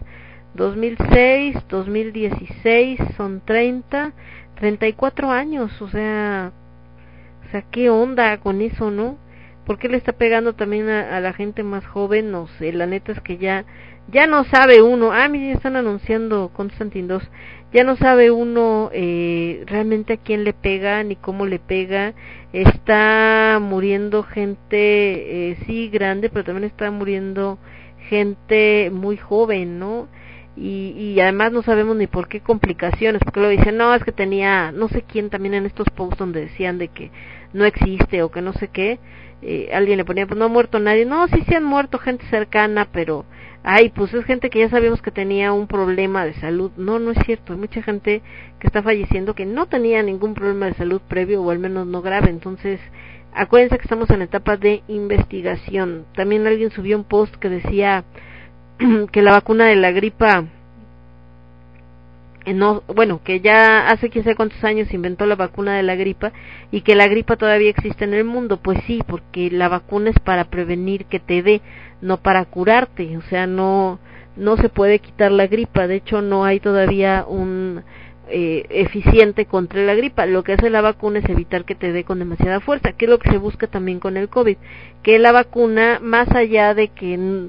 2006, 0.54 1.56
2016 1.68 3.00
son 3.16 3.42
30, 3.44 4.12
34 4.54 5.30
años, 5.30 5.82
o 5.82 5.88
sea, 5.88 6.52
o 7.46 7.50
sea, 7.50 7.62
¿qué 7.70 7.90
onda 7.90 8.38
con 8.38 8.62
eso, 8.62 8.90
no? 8.90 9.18
¿Por 9.66 9.78
qué 9.78 9.88
le 9.88 9.96
está 9.96 10.12
pegando 10.12 10.54
también 10.54 10.88
a, 10.88 11.20
la 11.20 11.32
gente 11.32 11.62
más 11.62 11.86
joven? 11.86 12.30
No 12.30 12.46
sé, 12.58 12.72
la 12.72 12.86
neta 12.86 13.12
es 13.12 13.20
que 13.20 13.38
ya 13.38 13.64
ya 14.08 14.26
no 14.26 14.44
sabe 14.44 14.82
uno, 14.82 15.12
ah, 15.12 15.28
miren, 15.28 15.50
están 15.50 15.76
anunciando 15.76 16.50
Constantine 16.54 17.08
2, 17.08 17.22
ya 17.72 17.84
no 17.84 17.96
sabe 17.96 18.30
uno 18.30 18.90
eh, 18.92 19.64
realmente 19.66 20.12
a 20.12 20.16
quién 20.16 20.44
le 20.44 20.52
pega 20.52 21.02
ni 21.02 21.16
cómo 21.16 21.46
le 21.46 21.58
pega, 21.58 22.14
está 22.52 23.58
muriendo 23.60 24.22
gente, 24.22 25.50
eh, 25.50 25.56
sí, 25.66 25.88
grande, 25.88 26.30
pero 26.30 26.44
también 26.44 26.64
está 26.64 26.90
muriendo 26.90 27.58
gente 28.08 28.90
muy 28.92 29.16
joven, 29.16 29.78
¿no? 29.78 30.06
Y, 30.56 30.94
y 30.96 31.20
además 31.20 31.50
no 31.50 31.62
sabemos 31.62 31.96
ni 31.96 32.06
por 32.06 32.28
qué 32.28 32.40
complicaciones, 32.40 33.20
porque 33.24 33.40
lo 33.40 33.48
dicen, 33.48 33.76
no, 33.76 33.92
es 33.92 34.04
que 34.04 34.12
tenía, 34.12 34.70
no 34.70 34.88
sé 34.88 35.02
quién 35.02 35.30
también 35.30 35.54
en 35.54 35.66
estos 35.66 35.88
posts 35.90 36.18
donde 36.18 36.42
decían 36.42 36.78
de 36.78 36.88
que 36.88 37.10
no 37.52 37.64
existe 37.64 38.22
o 38.22 38.30
que 38.30 38.40
no 38.40 38.52
sé 38.52 38.68
qué, 38.68 39.00
eh, 39.42 39.70
alguien 39.74 39.98
le 39.98 40.04
ponía, 40.04 40.26
pues 40.26 40.38
no 40.38 40.44
ha 40.44 40.48
muerto 40.48 40.78
nadie, 40.78 41.06
no, 41.06 41.26
sí 41.26 41.42
se 41.48 41.56
han 41.56 41.64
muerto 41.64 41.98
gente 41.98 42.24
cercana, 42.26 42.86
pero 42.92 43.24
ay, 43.64 43.88
pues 43.88 44.12
es 44.12 44.24
gente 44.26 44.50
que 44.50 44.60
ya 44.60 44.68
sabíamos 44.68 45.02
que 45.02 45.10
tenía 45.10 45.52
un 45.52 45.66
problema 45.66 46.24
de 46.24 46.34
salud. 46.34 46.70
No, 46.76 46.98
no 46.98 47.10
es 47.10 47.18
cierto. 47.24 47.54
Hay 47.54 47.58
mucha 47.58 47.82
gente 47.82 48.22
que 48.60 48.66
está 48.66 48.82
falleciendo 48.82 49.34
que 49.34 49.46
no 49.46 49.66
tenía 49.66 50.02
ningún 50.02 50.34
problema 50.34 50.66
de 50.66 50.74
salud 50.74 51.00
previo 51.08 51.42
o 51.42 51.50
al 51.50 51.58
menos 51.58 51.86
no 51.86 52.02
grave. 52.02 52.28
Entonces, 52.28 52.78
acuérdense 53.32 53.78
que 53.78 53.84
estamos 53.84 54.10
en 54.10 54.22
etapa 54.22 54.58
de 54.58 54.82
investigación. 54.86 56.04
También 56.14 56.46
alguien 56.46 56.70
subió 56.70 56.96
un 56.96 57.04
post 57.04 57.34
que 57.36 57.48
decía 57.48 58.04
que 59.12 59.22
la 59.22 59.32
vacuna 59.32 59.66
de 59.66 59.76
la 59.76 59.92
gripa 59.92 60.44
no, 62.52 62.82
bueno, 62.88 63.22
que 63.24 63.40
ya 63.40 63.88
hace 63.88 64.10
quién 64.10 64.24
sabe 64.24 64.36
cuántos 64.36 64.62
años 64.64 64.92
inventó 64.92 65.24
la 65.24 65.36
vacuna 65.36 65.76
de 65.76 65.82
la 65.82 65.94
gripa 65.94 66.32
y 66.70 66.82
que 66.82 66.94
la 66.94 67.08
gripa 67.08 67.36
todavía 67.36 67.70
existe 67.70 68.04
en 68.04 68.12
el 68.12 68.24
mundo, 68.24 68.58
pues 68.58 68.78
sí, 68.86 69.02
porque 69.06 69.50
la 69.50 69.68
vacuna 69.68 70.10
es 70.10 70.18
para 70.18 70.44
prevenir 70.44 71.06
que 71.06 71.20
te 71.20 71.42
dé, 71.42 71.62
no 72.02 72.18
para 72.18 72.44
curarte, 72.44 73.16
o 73.16 73.22
sea, 73.22 73.46
no 73.46 73.98
no 74.36 74.56
se 74.56 74.68
puede 74.68 74.98
quitar 74.98 75.30
la 75.30 75.46
gripa, 75.46 75.86
de 75.86 75.96
hecho 75.96 76.20
no 76.20 76.44
hay 76.44 76.58
todavía 76.60 77.24
un 77.26 77.82
eh, 78.28 78.66
eficiente 78.70 79.44
contra 79.46 79.82
la 79.82 79.94
gripa. 79.94 80.26
Lo 80.26 80.42
que 80.42 80.54
hace 80.54 80.70
la 80.70 80.80
vacuna 80.80 81.18
es 81.18 81.28
evitar 81.28 81.64
que 81.64 81.74
te 81.74 81.92
dé 81.92 82.04
con 82.04 82.18
demasiada 82.18 82.60
fuerza, 82.60 82.92
que 82.92 83.04
es 83.04 83.10
lo 83.10 83.18
que 83.18 83.30
se 83.30 83.38
busca 83.38 83.66
también 83.66 84.00
con 84.00 84.16
el 84.16 84.28
COVID, 84.28 84.56
que 85.02 85.18
la 85.18 85.30
vacuna 85.30 86.00
más 86.02 86.30
allá 86.34 86.74
de 86.74 86.88
que 86.88 87.48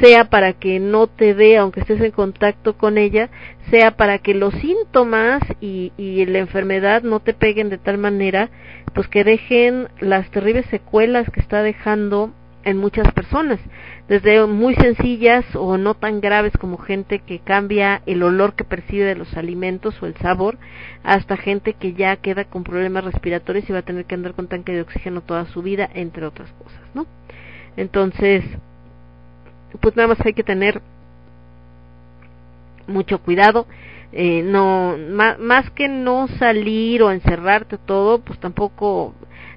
sea 0.00 0.24
para 0.24 0.54
que 0.54 0.80
no 0.80 1.06
te 1.06 1.34
dé, 1.34 1.56
aunque 1.56 1.80
estés 1.80 2.00
en 2.00 2.10
contacto 2.10 2.76
con 2.76 2.98
ella, 2.98 3.30
sea 3.70 3.92
para 3.92 4.18
que 4.18 4.34
los 4.34 4.54
síntomas 4.54 5.42
y, 5.60 5.92
y 5.96 6.24
la 6.26 6.38
enfermedad 6.38 7.02
no 7.02 7.20
te 7.20 7.34
peguen 7.34 7.68
de 7.68 7.78
tal 7.78 7.98
manera, 7.98 8.50
pues 8.94 9.08
que 9.08 9.24
dejen 9.24 9.88
las 10.00 10.30
terribles 10.30 10.66
secuelas 10.66 11.28
que 11.30 11.40
está 11.40 11.62
dejando 11.62 12.32
en 12.64 12.78
muchas 12.78 13.12
personas, 13.12 13.58
desde 14.08 14.46
muy 14.46 14.74
sencillas 14.74 15.44
o 15.54 15.78
no 15.78 15.94
tan 15.94 16.20
graves 16.20 16.52
como 16.58 16.78
gente 16.78 17.20
que 17.20 17.40
cambia 17.40 18.02
el 18.06 18.22
olor 18.22 18.54
que 18.54 18.64
percibe 18.64 19.04
de 19.04 19.16
los 19.16 19.36
alimentos 19.36 20.00
o 20.02 20.06
el 20.06 20.16
sabor, 20.16 20.58
hasta 21.02 21.36
gente 21.36 21.74
que 21.74 21.94
ya 21.94 22.16
queda 22.16 22.44
con 22.44 22.64
problemas 22.64 23.04
respiratorios 23.04 23.68
y 23.68 23.72
va 23.72 23.80
a 23.80 23.84
tener 23.84 24.04
que 24.04 24.14
andar 24.14 24.34
con 24.34 24.48
tanque 24.48 24.72
de 24.72 24.82
oxígeno 24.82 25.22
toda 25.22 25.46
su 25.46 25.62
vida, 25.62 25.88
entre 25.92 26.26
otras 26.26 26.52
cosas, 26.52 26.80
¿no? 26.94 27.06
Entonces, 27.76 28.44
pues 29.80 29.96
nada 29.96 30.08
más 30.08 30.18
hay 30.24 30.32
que 30.32 30.42
tener 30.42 30.80
mucho 32.86 33.20
cuidado 33.20 33.66
eh, 34.12 34.42
no 34.42 34.96
más, 35.38 35.70
que 35.70 35.88
no 35.88 36.28
salir 36.38 37.02
o 37.02 37.10
encerrarte 37.10 37.78
todo 37.78 38.18
pues 38.18 38.38
tampoco 38.38 39.14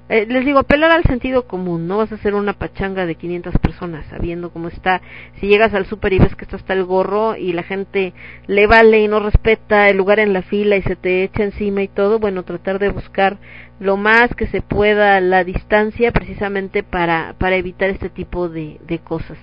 eh, 0.08 0.24
les 0.26 0.46
digo 0.46 0.60
apelar 0.60 0.92
al 0.92 1.02
sentido 1.02 1.46
común 1.46 1.86
no 1.86 1.98
vas 1.98 2.10
a 2.10 2.14
hacer 2.14 2.34
una 2.34 2.54
pachanga 2.54 3.04
de 3.04 3.16
500 3.16 3.58
personas 3.58 4.06
sabiendo 4.06 4.50
cómo 4.50 4.68
está. 4.68 5.02
Si 5.40 5.48
llegas 5.48 5.74
al 5.74 5.84
super 5.84 6.12
y 6.12 6.20
ves 6.20 6.34
que 6.36 6.44
está 6.44 6.56
hasta 6.56 6.72
el 6.72 6.84
gorro 6.84 7.36
y 7.36 7.52
la 7.52 7.64
gente 7.64 8.14
le 8.46 8.66
vale 8.66 9.00
y 9.00 9.08
no 9.08 9.20
respeta 9.20 9.90
el 9.90 9.96
lugar 9.96 10.20
en 10.20 10.32
la 10.32 10.42
fila 10.42 10.76
y 10.76 10.82
se 10.82 10.96
te 10.96 11.24
echa 11.24 11.42
encima 11.42 11.82
y 11.82 11.88
todo 11.88 12.18
bueno 12.18 12.44
tratar 12.44 12.78
de 12.78 12.88
buscar 12.88 13.36
lo 13.78 13.96
más 13.96 14.32
que 14.36 14.46
se 14.46 14.62
pueda 14.62 15.20
la 15.20 15.44
distancia 15.44 16.12
precisamente 16.12 16.82
para 16.82 17.34
para 17.36 17.56
evitar 17.56 17.90
este 17.90 18.08
tipo 18.08 18.48
de, 18.48 18.78
de 18.86 19.00
cosas 19.00 19.36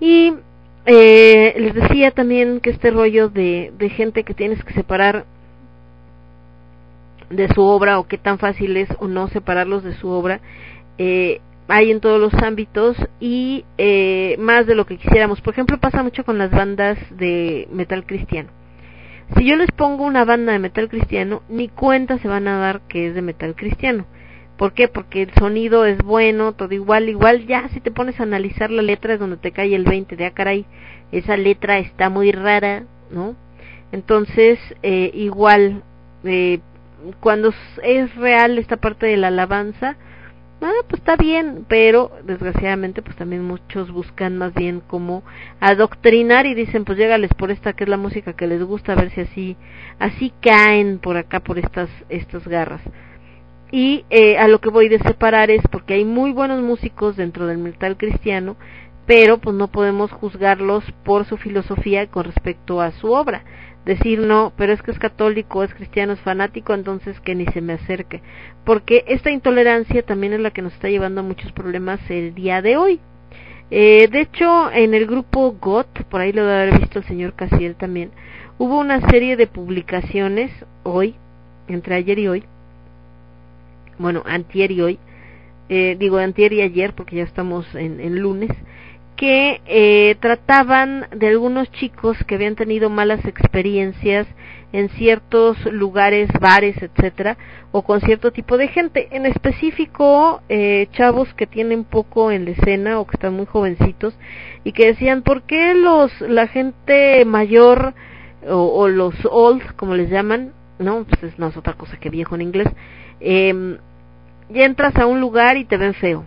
y 0.00 0.34
eh, 0.86 1.54
les 1.58 1.74
decía 1.74 2.10
también 2.10 2.60
que 2.60 2.70
este 2.70 2.90
rollo 2.90 3.28
de, 3.28 3.72
de 3.78 3.88
gente 3.90 4.24
que 4.24 4.34
tienes 4.34 4.62
que 4.64 4.74
separar 4.74 5.26
de 7.30 7.48
su 7.48 7.62
obra 7.62 7.98
o 7.98 8.06
qué 8.06 8.18
tan 8.18 8.38
fácil 8.38 8.76
es 8.76 8.88
o 8.98 9.08
no 9.08 9.28
separarlos 9.28 9.84
de 9.84 9.94
su 9.94 10.08
obra, 10.08 10.40
eh, 10.96 11.40
hay 11.68 11.90
en 11.90 12.00
todos 12.00 12.18
los 12.18 12.32
ámbitos 12.42 12.96
y 13.20 13.64
eh, 13.76 14.36
más 14.38 14.66
de 14.66 14.74
lo 14.74 14.86
que 14.86 14.96
quisiéramos. 14.96 15.40
Por 15.42 15.52
ejemplo, 15.52 15.78
pasa 15.78 16.02
mucho 16.02 16.24
con 16.24 16.38
las 16.38 16.50
bandas 16.50 16.98
de 17.10 17.68
metal 17.70 18.06
cristiano. 18.06 18.48
Si 19.36 19.44
yo 19.44 19.56
les 19.56 19.70
pongo 19.72 20.04
una 20.04 20.24
banda 20.24 20.52
de 20.52 20.58
metal 20.58 20.88
cristiano, 20.88 21.42
ni 21.50 21.68
cuenta 21.68 22.16
se 22.18 22.28
van 22.28 22.48
a 22.48 22.58
dar 22.58 22.80
que 22.88 23.08
es 23.08 23.14
de 23.14 23.20
metal 23.20 23.54
cristiano. 23.54 24.06
¿Por 24.58 24.72
qué? 24.72 24.88
Porque 24.88 25.22
el 25.22 25.32
sonido 25.34 25.86
es 25.86 25.98
bueno, 25.98 26.52
todo 26.52 26.74
igual, 26.74 27.08
igual 27.08 27.46
ya 27.46 27.68
si 27.68 27.80
te 27.80 27.92
pones 27.92 28.18
a 28.18 28.24
analizar 28.24 28.72
la 28.72 28.82
letra 28.82 29.14
es 29.14 29.20
donde 29.20 29.36
te 29.36 29.52
cae 29.52 29.72
el 29.72 29.84
20 29.84 30.16
de 30.16 30.26
ah 30.26 30.32
caray, 30.32 30.66
esa 31.12 31.36
letra 31.36 31.78
está 31.78 32.10
muy 32.10 32.32
rara, 32.32 32.82
¿no? 33.12 33.36
Entonces, 33.92 34.58
eh, 34.82 35.12
igual, 35.14 35.84
eh, 36.24 36.58
cuando 37.20 37.54
es 37.84 38.14
real 38.16 38.58
esta 38.58 38.78
parte 38.78 39.06
de 39.06 39.16
la 39.16 39.28
alabanza, 39.28 39.96
ah, 40.60 40.72
pues 40.88 41.02
está 41.02 41.14
bien, 41.14 41.64
pero 41.68 42.10
desgraciadamente 42.24 43.00
pues 43.00 43.14
también 43.14 43.44
muchos 43.44 43.92
buscan 43.92 44.36
más 44.38 44.52
bien 44.54 44.80
como 44.80 45.22
adoctrinar 45.60 46.46
y 46.46 46.54
dicen 46.54 46.84
pues 46.84 46.98
llégales 46.98 47.32
por 47.34 47.52
esta 47.52 47.74
que 47.74 47.84
es 47.84 47.90
la 47.90 47.96
música 47.96 48.32
que 48.32 48.48
les 48.48 48.64
gusta, 48.64 48.94
a 48.94 48.96
ver 48.96 49.10
si 49.10 49.20
así, 49.20 49.56
así 50.00 50.32
caen 50.40 50.98
por 50.98 51.16
acá 51.16 51.38
por 51.38 51.60
estas, 51.60 51.88
estas 52.08 52.46
garras 52.48 52.82
y 53.70 54.04
eh, 54.10 54.38
a 54.38 54.48
lo 54.48 54.60
que 54.60 54.70
voy 54.70 54.88
de 54.88 54.98
separar 55.00 55.50
es 55.50 55.62
porque 55.70 55.94
hay 55.94 56.04
muy 56.04 56.32
buenos 56.32 56.62
músicos 56.62 57.16
dentro 57.16 57.46
del 57.46 57.58
metal 57.58 57.96
cristiano 57.96 58.56
pero 59.06 59.38
pues 59.38 59.56
no 59.56 59.68
podemos 59.68 60.12
juzgarlos 60.12 60.84
por 61.02 61.24
su 61.24 61.38
filosofía 61.38 62.08
con 62.08 62.24
respecto 62.24 62.82
a 62.82 62.92
su 62.92 63.10
obra. 63.10 63.42
Decir 63.84 64.20
no 64.20 64.52
pero 64.56 64.72
es 64.72 64.82
que 64.82 64.90
es 64.90 64.98
católico 64.98 65.62
es 65.62 65.72
cristiano 65.74 66.12
es 66.12 66.20
fanático 66.20 66.74
entonces 66.74 67.18
que 67.20 67.34
ni 67.34 67.46
se 67.46 67.60
me 67.60 67.74
acerque 67.74 68.22
porque 68.64 69.04
esta 69.06 69.30
intolerancia 69.30 70.02
también 70.02 70.34
es 70.34 70.40
la 70.40 70.50
que 70.50 70.62
nos 70.62 70.74
está 70.74 70.88
llevando 70.88 71.20
a 71.20 71.24
muchos 71.24 71.52
problemas 71.52 72.00
el 72.10 72.34
día 72.34 72.62
de 72.62 72.76
hoy. 72.76 73.00
Eh, 73.70 74.08
de 74.10 74.20
hecho 74.20 74.70
en 74.72 74.94
el 74.94 75.06
grupo 75.06 75.52
GOT 75.60 76.04
por 76.04 76.20
ahí 76.20 76.32
lo 76.32 76.44
debe 76.44 76.62
haber 76.62 76.80
visto 76.80 76.98
el 77.00 77.04
señor 77.04 77.34
Casiel 77.34 77.76
también 77.76 78.10
hubo 78.56 78.78
una 78.78 79.06
serie 79.10 79.36
de 79.36 79.46
publicaciones 79.46 80.50
hoy 80.84 81.14
entre 81.68 81.94
ayer 81.96 82.18
y 82.18 82.28
hoy 82.28 82.44
bueno, 83.98 84.22
antier 84.26 84.70
y 84.70 84.80
hoy, 84.80 84.98
eh, 85.68 85.96
digo 85.98 86.18
antier 86.18 86.52
y 86.52 86.62
ayer 86.62 86.94
porque 86.94 87.16
ya 87.16 87.24
estamos 87.24 87.66
en, 87.74 88.18
lunes, 88.18 88.50
que 89.16 89.60
eh, 89.66 90.16
trataban 90.20 91.06
de 91.14 91.28
algunos 91.28 91.70
chicos 91.72 92.16
que 92.24 92.36
habían 92.36 92.54
tenido 92.54 92.88
malas 92.88 93.24
experiencias 93.24 94.28
en 94.72 94.88
ciertos 94.90 95.56
lugares, 95.72 96.30
bares, 96.40 96.76
etcétera, 96.80 97.36
o 97.72 97.82
con 97.82 98.00
cierto 98.00 98.30
tipo 98.30 98.56
de 98.56 98.68
gente. 98.68 99.08
En 99.10 99.26
específico, 99.26 100.40
eh, 100.48 100.86
chavos 100.92 101.32
que 101.34 101.46
tienen 101.46 101.84
poco 101.84 102.30
en 102.30 102.44
la 102.44 102.52
escena 102.52 103.00
o 103.00 103.06
que 103.06 103.16
están 103.16 103.34
muy 103.34 103.46
jovencitos 103.46 104.16
y 104.62 104.72
que 104.72 104.86
decían, 104.86 105.22
¿por 105.22 105.42
qué 105.42 105.74
los, 105.74 106.20
la 106.20 106.46
gente 106.46 107.24
mayor 107.24 107.94
o, 108.46 108.56
o 108.56 108.88
los 108.88 109.14
old, 109.30 109.74
como 109.74 109.94
les 109.94 110.10
llaman, 110.10 110.52
no, 110.78 111.04
pues 111.20 111.38
no 111.38 111.48
es 111.48 111.56
otra 111.56 111.74
cosa 111.74 111.98
que 111.98 112.10
viejo 112.10 112.34
en 112.34 112.42
inglés, 112.42 112.68
eh, 113.20 113.78
y 114.50 114.62
entras 114.62 114.96
a 114.96 115.06
un 115.06 115.20
lugar 115.20 115.56
y 115.56 115.64
te 115.64 115.76
ven 115.76 115.94
feo. 115.94 116.24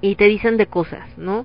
y 0.00 0.14
te 0.14 0.26
dicen 0.26 0.56
de 0.56 0.66
cosas, 0.66 1.06
¿no? 1.16 1.44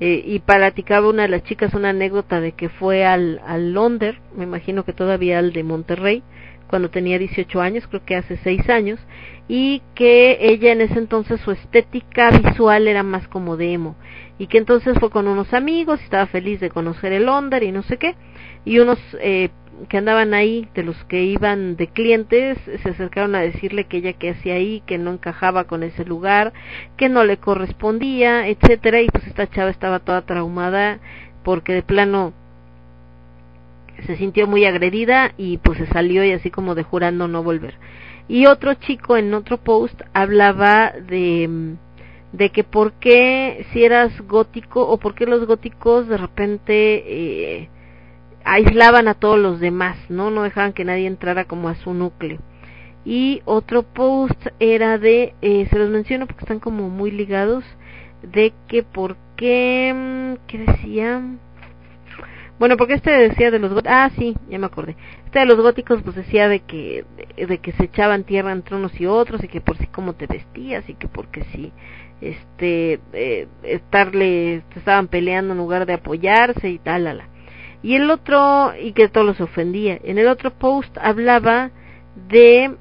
Eh, 0.00 0.22
y 0.26 0.40
platicaba 0.40 1.08
una 1.08 1.22
de 1.22 1.28
las 1.28 1.44
chicas 1.44 1.74
una 1.74 1.90
anécdota 1.90 2.40
de 2.40 2.52
que 2.52 2.68
fue 2.68 3.04
al, 3.04 3.40
al 3.46 3.72
Londer, 3.72 4.18
me 4.36 4.42
imagino 4.44 4.84
que 4.84 4.92
todavía 4.92 5.38
al 5.38 5.52
de 5.52 5.62
Monterrey, 5.62 6.24
cuando 6.68 6.90
tenía 6.90 7.18
18 7.18 7.60
años, 7.60 7.86
creo 7.86 8.04
que 8.04 8.16
hace 8.16 8.38
6 8.38 8.68
años, 8.70 8.98
y 9.46 9.82
que 9.94 10.38
ella 10.40 10.72
en 10.72 10.80
ese 10.80 10.98
entonces 10.98 11.40
su 11.42 11.52
estética 11.52 12.30
visual 12.30 12.88
era 12.88 13.02
más 13.02 13.28
como 13.28 13.56
de 13.56 13.74
emo, 13.74 13.94
y 14.38 14.48
que 14.48 14.58
entonces 14.58 14.98
fue 14.98 15.10
con 15.10 15.28
unos 15.28 15.52
amigos, 15.54 16.00
estaba 16.02 16.26
feliz 16.26 16.58
de 16.58 16.70
conocer 16.70 17.12
el 17.12 17.26
Londer 17.26 17.62
y 17.62 17.70
no 17.70 17.82
sé 17.82 17.98
qué, 17.98 18.16
y 18.64 18.78
unos 18.80 18.98
eh, 19.20 19.50
que 19.88 19.98
andaban 19.98 20.34
ahí, 20.34 20.68
de 20.74 20.82
los 20.82 20.96
que 21.04 21.22
iban 21.22 21.76
de 21.76 21.88
clientes, 21.88 22.58
se 22.82 22.88
acercaron 22.88 23.34
a 23.34 23.40
decirle 23.40 23.84
que 23.84 23.98
ella 23.98 24.12
que 24.12 24.30
hacía 24.30 24.54
ahí, 24.54 24.82
que 24.86 24.98
no 24.98 25.12
encajaba 25.12 25.64
con 25.64 25.82
ese 25.82 26.04
lugar, 26.04 26.52
que 26.96 27.08
no 27.08 27.24
le 27.24 27.38
correspondía, 27.38 28.48
etcétera, 28.48 29.00
y 29.00 29.08
pues 29.08 29.26
esta 29.26 29.48
chava 29.48 29.70
estaba 29.70 30.00
toda 30.00 30.22
traumada 30.22 30.98
porque 31.44 31.72
de 31.72 31.82
plano 31.82 32.32
se 34.06 34.16
sintió 34.16 34.46
muy 34.46 34.64
agredida 34.64 35.32
y 35.36 35.58
pues 35.58 35.78
se 35.78 35.86
salió 35.86 36.24
y 36.24 36.32
así 36.32 36.50
como 36.50 36.74
de 36.74 36.82
jurando 36.82 37.28
no 37.28 37.42
volver. 37.42 37.74
Y 38.28 38.46
otro 38.46 38.74
chico 38.74 39.16
en 39.16 39.34
otro 39.34 39.58
post 39.58 40.00
hablaba 40.12 40.92
de 40.92 41.76
de 42.32 42.50
que 42.50 42.64
por 42.64 42.94
qué 42.94 43.66
si 43.72 43.84
eras 43.84 44.18
gótico 44.22 44.88
o 44.88 44.98
por 44.98 45.14
qué 45.14 45.26
los 45.26 45.46
góticos 45.46 46.08
de 46.08 46.16
repente 46.16 46.72
eh, 47.06 47.68
aislaban 48.44 49.08
a 49.08 49.14
todos 49.14 49.38
los 49.38 49.60
demás, 49.60 49.96
¿no? 50.08 50.30
No 50.30 50.42
dejaban 50.42 50.72
que 50.72 50.84
nadie 50.84 51.06
entrara 51.06 51.44
como 51.44 51.68
a 51.68 51.74
su 51.76 51.94
núcleo. 51.94 52.38
Y 53.04 53.42
otro 53.44 53.82
post 53.82 54.46
era 54.60 54.98
de, 54.98 55.34
eh, 55.42 55.66
se 55.70 55.78
los 55.78 55.90
menciono 55.90 56.26
porque 56.26 56.44
están 56.44 56.60
como 56.60 56.88
muy 56.88 57.10
ligados, 57.10 57.64
de 58.22 58.52
que 58.68 58.82
por 58.82 59.16
qué, 59.36 59.92
mm, 59.94 60.46
¿qué 60.46 60.58
decía? 60.58 61.20
Bueno, 62.58 62.76
porque 62.76 62.94
este 62.94 63.10
decía 63.10 63.50
de 63.50 63.58
los 63.58 63.72
góticos, 63.72 63.92
ah, 63.92 64.10
sí, 64.16 64.36
ya 64.48 64.58
me 64.58 64.66
acordé. 64.66 64.94
Este 65.24 65.40
de 65.40 65.46
los 65.46 65.60
góticos 65.60 66.00
pues 66.02 66.14
decía 66.14 66.48
de 66.48 66.60
que, 66.60 67.04
de, 67.36 67.58
que 67.58 67.72
se 67.72 67.84
echaban 67.84 68.22
tierra 68.22 68.52
entre 68.52 68.76
unos 68.76 69.00
y 69.00 69.06
otros 69.06 69.42
y 69.42 69.48
que 69.48 69.60
por 69.60 69.78
si 69.78 69.86
cómo 69.88 70.12
te 70.14 70.28
vestías 70.28 70.88
y 70.88 70.94
que 70.94 71.08
porque 71.08 71.42
si, 71.52 71.72
este, 72.20 73.00
eh, 73.12 73.48
estarle, 73.64 74.62
estaban 74.76 75.08
peleando 75.08 75.54
en 75.54 75.58
lugar 75.58 75.86
de 75.86 75.94
apoyarse 75.94 76.70
y 76.70 76.78
tal, 76.78 77.04
la, 77.04 77.26
y 77.82 77.94
el 77.96 78.10
otro, 78.10 78.72
y 78.80 78.92
que 78.92 79.08
todos 79.08 79.26
los 79.26 79.40
ofendía. 79.40 79.98
En 80.04 80.18
el 80.18 80.28
otro 80.28 80.52
post 80.52 80.96
hablaba 80.98 81.70
de 82.28 82.72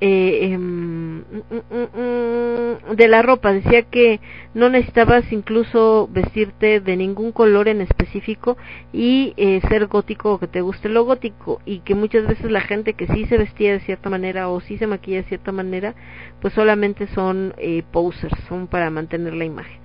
eh, 0.00 0.52
em, 0.52 1.18
mm, 1.18 1.24
mm, 1.50 2.00
mm, 2.00 2.96
de 2.96 3.08
la 3.08 3.20
ropa 3.20 3.52
decía 3.52 3.82
que 3.82 4.18
no 4.54 4.70
necesitabas 4.70 5.30
incluso 5.30 6.08
vestirte 6.10 6.80
de 6.80 6.96
ningún 6.96 7.32
color 7.32 7.68
en 7.68 7.82
específico 7.82 8.56
y 8.94 9.34
eh, 9.36 9.60
ser 9.68 9.86
gótico 9.88 10.32
o 10.32 10.38
que 10.38 10.46
te 10.46 10.62
guste 10.62 10.88
lo 10.88 11.04
gótico 11.04 11.60
y 11.66 11.80
que 11.80 11.94
muchas 11.94 12.26
veces 12.26 12.50
la 12.50 12.62
gente 12.62 12.94
que 12.94 13.06
sí 13.08 13.26
se 13.26 13.36
vestía 13.36 13.72
de 13.72 13.80
cierta 13.80 14.08
manera 14.08 14.48
o 14.48 14.60
sí 14.60 14.78
se 14.78 14.86
maquilla 14.86 15.18
de 15.18 15.28
cierta 15.28 15.52
manera 15.52 15.94
pues 16.40 16.54
solamente 16.54 17.06
son 17.08 17.52
eh, 17.58 17.82
posers 17.92 18.38
son 18.48 18.68
para 18.68 18.88
mantener 18.88 19.34
la 19.34 19.44
imagen 19.44 19.79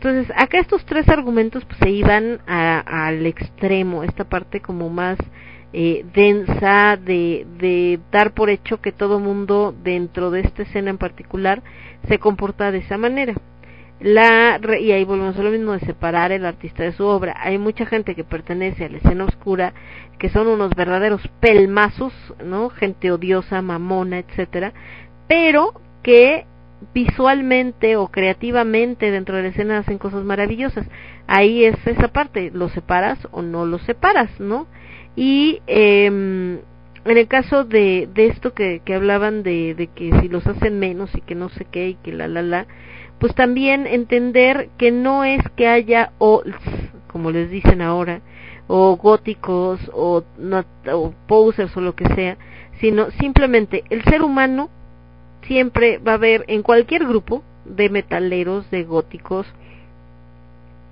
entonces, 0.00 0.32
acá 0.36 0.60
estos 0.60 0.84
tres 0.84 1.08
argumentos 1.08 1.64
pues, 1.64 1.76
se 1.80 1.90
iban 1.90 2.40
al 2.46 3.26
extremo, 3.26 4.04
esta 4.04 4.22
parte 4.22 4.60
como 4.60 4.88
más 4.90 5.18
eh, 5.72 6.04
densa 6.14 6.96
de, 6.96 7.44
de 7.58 7.98
dar 8.12 8.32
por 8.32 8.48
hecho 8.48 8.80
que 8.80 8.92
todo 8.92 9.18
mundo 9.18 9.74
dentro 9.82 10.30
de 10.30 10.40
esta 10.40 10.62
escena 10.62 10.90
en 10.90 10.98
particular 10.98 11.64
se 12.06 12.20
comporta 12.20 12.70
de 12.70 12.78
esa 12.78 12.96
manera. 12.96 13.34
La, 13.98 14.60
y 14.78 14.92
ahí 14.92 15.02
volvemos 15.02 15.36
a 15.36 15.42
lo 15.42 15.50
mismo 15.50 15.72
de 15.72 15.80
separar 15.80 16.30
el 16.30 16.46
artista 16.46 16.84
de 16.84 16.92
su 16.92 17.04
obra. 17.04 17.34
Hay 17.36 17.58
mucha 17.58 17.84
gente 17.84 18.14
que 18.14 18.22
pertenece 18.22 18.84
a 18.84 18.88
la 18.88 18.98
escena 18.98 19.24
oscura, 19.24 19.74
que 20.20 20.28
son 20.28 20.46
unos 20.46 20.76
verdaderos 20.76 21.28
pelmazos, 21.40 22.12
¿no? 22.44 22.70
Gente 22.70 23.10
odiosa, 23.10 23.60
mamona, 23.62 24.20
etcétera, 24.20 24.72
pero 25.26 25.72
que 26.04 26.46
visualmente 26.94 27.96
o 27.96 28.08
creativamente 28.08 29.10
dentro 29.10 29.36
de 29.36 29.42
la 29.42 29.48
escena 29.48 29.78
hacen 29.78 29.98
cosas 29.98 30.24
maravillosas. 30.24 30.86
Ahí 31.26 31.64
es 31.64 31.76
esa 31.86 32.08
parte, 32.08 32.50
lo 32.52 32.68
separas 32.68 33.18
o 33.30 33.42
no 33.42 33.66
lo 33.66 33.78
separas, 33.78 34.38
¿no? 34.40 34.66
Y 35.16 35.60
eh, 35.66 36.06
en 36.06 37.16
el 37.16 37.28
caso 37.28 37.64
de, 37.64 38.08
de 38.12 38.26
esto 38.26 38.54
que, 38.54 38.82
que 38.84 38.94
hablaban 38.94 39.42
de, 39.42 39.74
de 39.74 39.86
que 39.88 40.12
si 40.20 40.28
los 40.28 40.46
hacen 40.46 40.78
menos 40.78 41.14
y 41.14 41.20
que 41.20 41.34
no 41.34 41.48
sé 41.48 41.66
qué 41.70 41.88
y 41.88 41.94
que 41.94 42.12
la 42.12 42.28
la 42.28 42.42
la, 42.42 42.66
pues 43.18 43.34
también 43.34 43.86
entender 43.86 44.68
que 44.78 44.90
no 44.90 45.24
es 45.24 45.42
que 45.56 45.66
haya 45.66 46.12
olds, 46.18 46.56
como 47.08 47.30
les 47.30 47.50
dicen 47.50 47.82
ahora, 47.82 48.20
o 48.66 48.96
góticos 48.96 49.80
o, 49.94 50.22
o 50.92 51.14
posers 51.26 51.76
o 51.76 51.80
lo 51.80 51.94
que 51.94 52.06
sea, 52.14 52.36
sino 52.80 53.10
simplemente 53.12 53.84
el 53.90 54.04
ser 54.04 54.22
humano 54.22 54.68
siempre 55.42 55.98
va 55.98 56.12
a 56.12 56.14
haber 56.16 56.44
en 56.48 56.62
cualquier 56.62 57.06
grupo 57.06 57.42
de 57.64 57.88
metaleros, 57.88 58.70
de 58.70 58.84
góticos, 58.84 59.46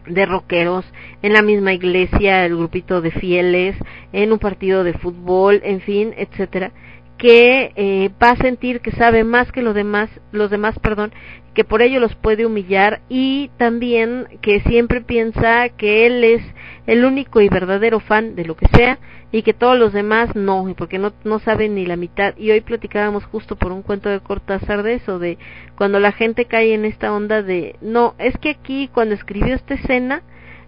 de 0.07 0.25
rockeros, 0.27 0.85
en 1.23 1.33
la 1.33 1.43
misma 1.43 1.73
iglesia, 1.73 2.45
el 2.45 2.57
grupito 2.57 3.01
de 3.01 3.11
fieles, 3.11 3.77
en 4.13 4.33
un 4.33 4.39
partido 4.39 4.85
de 4.85 4.93
fútbol, 4.95 5.61
en 5.65 5.81
fin, 5.81 6.15
etcétera, 6.17 6.71
que 7.19 7.73
eh, 7.77 8.11
va 8.23 8.31
a 8.31 8.37
sentir 8.37 8.81
que 8.81 8.91
sabe 8.93 9.25
más 9.25 9.51
que 9.53 9.63
los 9.63 9.75
demás, 9.75 10.11
los 10.33 10.51
demás, 10.51 10.79
perdón, 10.79 11.13
que 11.55 11.65
por 11.65 11.81
ello 11.81 12.01
los 12.01 12.15
puede 12.15 12.45
humillar 12.45 13.01
y 13.09 13.51
también 13.57 14.29
que 14.43 14.61
siempre 14.61 15.01
piensa 15.01 15.71
que 15.71 16.07
él 16.07 16.23
es 16.23 16.43
el 16.87 17.05
único 17.05 17.41
y 17.41 17.49
verdadero 17.49 18.01
fan 18.01 18.37
de 18.37 18.45
lo 18.45 18.57
que 18.57 18.69
sea 18.69 18.99
y 19.33 19.43
que 19.43 19.55
todos 19.55 19.79
los 19.79 19.93
demás 19.93 20.37
no, 20.37 20.73
porque 20.77 20.99
no, 20.99 21.13
no 21.25 21.39
saben 21.39 21.75
ni 21.75 21.87
la 21.87 21.97
mitad. 21.97 22.35
Y 22.37 22.51
hoy 22.51 22.61
platicábamos 22.61 23.25
justo 23.25 23.57
por 23.57 23.73
un 23.73 23.83
cuento 23.83 24.09
de 24.09 24.21
Cortázar 24.21 24.83
de 24.83 24.95
eso, 24.95 25.19
de 25.19 25.39
cuando 25.77 25.99
la 25.99 26.13
gente 26.13 26.45
cae 26.45 26.75
en 26.75 26.85
esta 26.85 27.13
onda 27.13 27.43
de, 27.43 27.77
no, 27.81 28.15
es 28.19 28.37
que 28.39 28.51
aquí 28.51 28.89
cuando 28.93 29.15
escribió 29.15 29.55
esta 29.55 29.75
escena, 29.75 30.23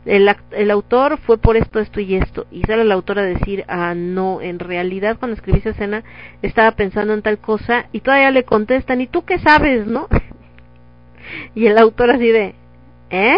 el, 0.04 0.34
el 0.52 0.70
autor 0.70 1.18
fue 1.18 1.38
por 1.38 1.56
esto, 1.56 1.80
esto 1.80 2.00
y 2.00 2.14
esto. 2.14 2.46
Y 2.50 2.62
sale 2.62 2.82
el 2.82 2.92
autor 2.92 3.18
a 3.18 3.22
decir, 3.22 3.64
ah, 3.68 3.94
no, 3.94 4.40
en 4.40 4.58
realidad 4.58 5.16
cuando 5.18 5.36
escribí 5.36 5.58
esa 5.58 5.70
escena 5.70 6.04
estaba 6.42 6.72
pensando 6.72 7.14
en 7.14 7.22
tal 7.22 7.38
cosa 7.38 7.86
y 7.92 8.00
todavía 8.00 8.30
le 8.30 8.44
contestan, 8.44 9.00
¿y 9.00 9.06
tú 9.06 9.24
qué 9.24 9.38
sabes, 9.38 9.86
no? 9.86 10.08
Y 11.54 11.66
el 11.66 11.76
autor 11.76 12.10
así 12.10 12.28
de, 12.28 12.54
¿eh? 13.10 13.36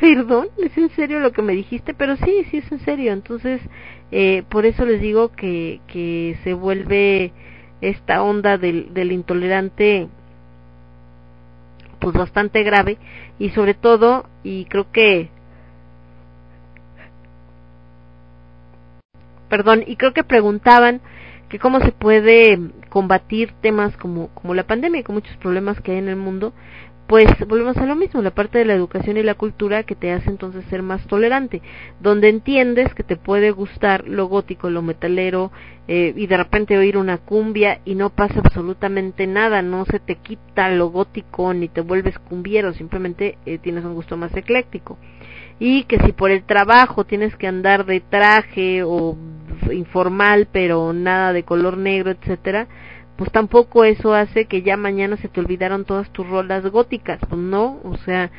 Perdón, 0.00 0.48
¿es 0.58 0.76
en 0.78 0.88
serio 0.90 1.18
lo 1.18 1.32
que 1.32 1.42
me 1.42 1.52
dijiste? 1.52 1.94
Pero 1.94 2.16
sí, 2.16 2.44
sí 2.50 2.58
es 2.58 2.72
en 2.72 2.78
serio. 2.80 3.12
Entonces, 3.12 3.60
eh, 4.12 4.44
por 4.48 4.64
eso 4.66 4.86
les 4.86 5.00
digo 5.00 5.30
que, 5.32 5.80
que 5.88 6.38
se 6.44 6.54
vuelve 6.54 7.32
esta 7.80 8.22
onda 8.22 8.56
del, 8.56 8.94
del 8.94 9.12
intolerante 9.12 10.08
pues 12.00 12.14
bastante 12.14 12.62
grave 12.62 12.96
y 13.40 13.50
sobre 13.50 13.74
todo, 13.74 14.26
y 14.44 14.66
creo 14.66 14.92
que 14.92 15.30
perdón, 19.48 19.82
y 19.86 19.96
creo 19.96 20.12
que 20.12 20.22
preguntaban 20.22 21.00
que 21.48 21.58
cómo 21.58 21.80
se 21.80 21.90
puede 21.90 22.58
combatir 22.90 23.52
temas 23.60 23.96
como, 23.96 24.28
como 24.28 24.54
la 24.54 24.66
pandemia 24.66 25.00
y 25.00 25.02
con 25.02 25.16
muchos 25.16 25.36
problemas 25.38 25.80
que 25.80 25.92
hay 25.92 25.98
en 25.98 26.08
el 26.08 26.16
mundo, 26.16 26.52
pues 27.10 27.26
volvemos 27.48 27.76
a 27.78 27.86
lo 27.86 27.96
mismo, 27.96 28.22
la 28.22 28.30
parte 28.30 28.58
de 28.58 28.64
la 28.64 28.74
educación 28.74 29.16
y 29.16 29.24
la 29.24 29.34
cultura 29.34 29.82
que 29.82 29.96
te 29.96 30.12
hace 30.12 30.30
entonces 30.30 30.64
ser 30.66 30.82
más 30.82 31.04
tolerante, 31.08 31.60
donde 31.98 32.28
entiendes 32.28 32.94
que 32.94 33.02
te 33.02 33.16
puede 33.16 33.50
gustar 33.50 34.06
lo 34.06 34.26
gótico, 34.26 34.70
lo 34.70 34.80
metalero, 34.80 35.50
eh, 35.88 36.14
y 36.16 36.28
de 36.28 36.36
repente 36.36 36.78
oír 36.78 36.96
una 36.96 37.18
cumbia 37.18 37.80
y 37.84 37.96
no 37.96 38.10
pasa 38.10 38.38
absolutamente 38.38 39.26
nada, 39.26 39.60
no 39.60 39.86
se 39.86 39.98
te 39.98 40.18
quita 40.18 40.70
lo 40.70 40.90
gótico 40.90 41.52
ni 41.52 41.66
te 41.66 41.80
vuelves 41.80 42.16
cumbiero, 42.20 42.72
simplemente 42.74 43.38
eh, 43.44 43.58
tienes 43.58 43.84
un 43.84 43.94
gusto 43.94 44.16
más 44.16 44.32
ecléctico. 44.36 44.96
Y 45.58 45.82
que 45.86 45.98
si 45.98 46.12
por 46.12 46.30
el 46.30 46.44
trabajo 46.44 47.06
tienes 47.06 47.34
que 47.34 47.48
andar 47.48 47.86
de 47.86 47.98
traje 47.98 48.84
o 48.84 49.16
informal, 49.72 50.46
pero 50.52 50.92
nada 50.92 51.32
de 51.32 51.42
color 51.42 51.76
negro, 51.76 52.12
etcétera, 52.12 52.68
pues 53.20 53.32
tampoco 53.32 53.84
eso 53.84 54.14
hace 54.14 54.46
que 54.46 54.62
ya 54.62 54.78
mañana 54.78 55.18
se 55.18 55.28
te 55.28 55.40
olvidaron 55.40 55.84
todas 55.84 56.08
tus 56.08 56.26
rolas 56.26 56.64
góticas, 56.64 57.20
pues 57.28 57.38
no, 57.38 57.78
o 57.84 57.98
sea, 57.98 58.30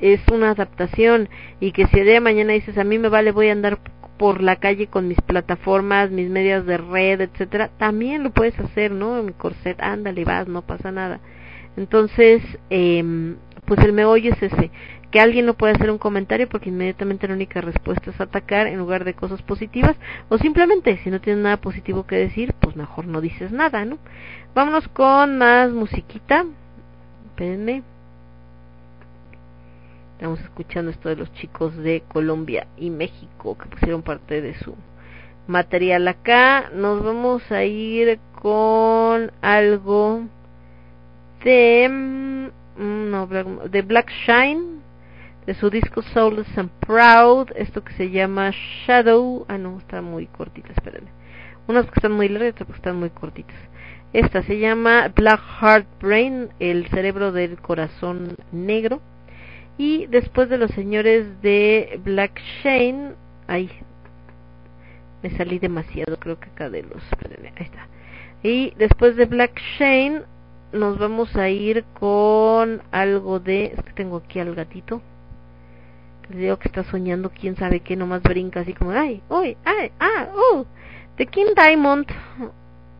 es 0.00 0.20
una 0.32 0.50
adaptación 0.50 1.28
y 1.60 1.70
que 1.70 1.86
si 1.86 2.00
de 2.00 2.18
mañana 2.18 2.52
dices 2.54 2.76
a 2.76 2.82
mí 2.82 2.98
me 2.98 3.08
vale 3.08 3.30
voy 3.30 3.50
a 3.50 3.52
andar 3.52 3.78
por 4.18 4.42
la 4.42 4.56
calle 4.56 4.88
con 4.88 5.06
mis 5.06 5.20
plataformas, 5.20 6.10
mis 6.10 6.28
medias 6.28 6.66
de 6.66 6.76
red, 6.76 7.20
etcétera, 7.20 7.70
también 7.78 8.24
lo 8.24 8.30
puedes 8.30 8.58
hacer, 8.58 8.90
¿no? 8.90 9.16
En 9.20 9.30
corset, 9.32 9.80
ándale, 9.80 10.24
vas, 10.24 10.48
no 10.48 10.62
pasa 10.62 10.90
nada. 10.90 11.20
Entonces, 11.76 12.42
eh, 12.68 13.36
pues 13.64 13.78
el 13.84 13.92
meollo 13.92 14.32
es 14.32 14.42
ese 14.42 14.72
que 15.10 15.20
alguien 15.20 15.46
no 15.46 15.54
puede 15.54 15.74
hacer 15.74 15.90
un 15.90 15.98
comentario 15.98 16.48
porque 16.48 16.68
inmediatamente 16.68 17.28
la 17.28 17.34
única 17.34 17.60
respuesta 17.60 18.10
es 18.10 18.20
atacar 18.20 18.66
en 18.66 18.78
lugar 18.78 19.04
de 19.04 19.14
cosas 19.14 19.42
positivas. 19.42 19.96
O 20.28 20.38
simplemente 20.38 20.98
si 20.98 21.10
no 21.10 21.20
tienes 21.20 21.42
nada 21.42 21.56
positivo 21.58 22.06
que 22.06 22.16
decir 22.16 22.54
pues 22.60 22.76
mejor 22.76 23.06
no 23.06 23.20
dices 23.20 23.52
nada 23.52 23.84
no 23.84 23.98
vámonos 24.54 24.88
con 24.88 25.38
más 25.38 25.70
musiquita. 25.70 26.44
Espérenme. 27.26 27.82
Estamos 30.14 30.40
escuchando 30.40 30.90
esto 30.90 31.10
de 31.10 31.16
los 31.16 31.30
chicos 31.34 31.76
de 31.76 32.02
Colombia 32.08 32.66
y 32.78 32.88
México 32.88 33.58
que 33.58 33.68
pusieron 33.68 34.00
parte 34.00 34.40
de 34.40 34.54
su 34.54 34.74
material 35.46 36.08
acá. 36.08 36.70
Nos 36.74 37.04
vamos 37.04 37.52
a 37.52 37.64
ir 37.64 38.18
con 38.40 39.30
algo 39.42 40.22
de 41.44 41.88
mm, 41.90 43.10
no, 43.10 43.26
de 43.26 43.82
Black 43.82 44.10
Shine 44.26 44.80
de 45.46 45.54
su 45.54 45.70
disco 45.70 46.02
Soulless 46.02 46.58
and 46.58 46.70
Proud, 46.80 47.50
esto 47.54 47.84
que 47.84 47.92
se 47.94 48.10
llama 48.10 48.50
Shadow, 48.50 49.46
ah 49.48 49.58
no, 49.58 49.78
está 49.78 50.02
muy 50.02 50.26
cortita, 50.26 50.72
espérenme. 50.72 51.10
Unas 51.68 51.86
que 51.86 51.92
están 51.96 52.12
muy 52.12 52.28
largas, 52.28 52.52
otras 52.52 52.68
que 52.68 52.74
están 52.74 52.96
muy 52.96 53.10
cortitas. 53.10 53.56
Esta 54.12 54.42
se 54.42 54.58
llama 54.58 55.12
Black 55.14 55.40
Heart 55.60 55.86
Brain, 56.00 56.48
el 56.58 56.88
cerebro 56.88 57.32
del 57.32 57.60
corazón 57.60 58.36
negro. 58.50 59.00
Y 59.78 60.06
después 60.06 60.48
de 60.48 60.58
los 60.58 60.70
señores 60.72 61.40
de 61.42 62.00
Black 62.02 62.40
Shane, 62.62 63.12
ahí 63.46 63.70
me 65.22 65.30
salí 65.30 65.58
demasiado, 65.58 66.18
creo 66.18 66.40
que 66.40 66.48
acá 66.48 66.70
de 66.70 66.82
los, 66.82 67.02
ahí 67.56 67.66
está. 67.66 67.88
Y 68.42 68.72
después 68.78 69.16
de 69.16 69.26
Black 69.26 69.60
Shane 69.78 70.22
nos 70.72 70.98
vamos 70.98 71.34
a 71.36 71.48
ir 71.48 71.84
con 71.98 72.82
algo 72.90 73.38
de, 73.38 73.66
es 73.66 73.82
que 73.84 73.92
tengo 73.92 74.16
aquí 74.16 74.40
al 74.40 74.54
gatito. 74.54 75.02
Que 76.28 76.68
está 76.68 76.84
soñando, 76.84 77.30
quién 77.30 77.56
sabe 77.56 77.80
qué, 77.80 77.96
nomás 77.96 78.22
brinca 78.22 78.60
así 78.60 78.72
como, 78.72 78.90
ay, 78.90 79.22
uy, 79.28 79.56
ay, 79.64 79.92
ah, 80.00 80.28
uh, 80.54 80.64
The 81.16 81.26
King 81.26 81.54
Diamond 81.56 82.06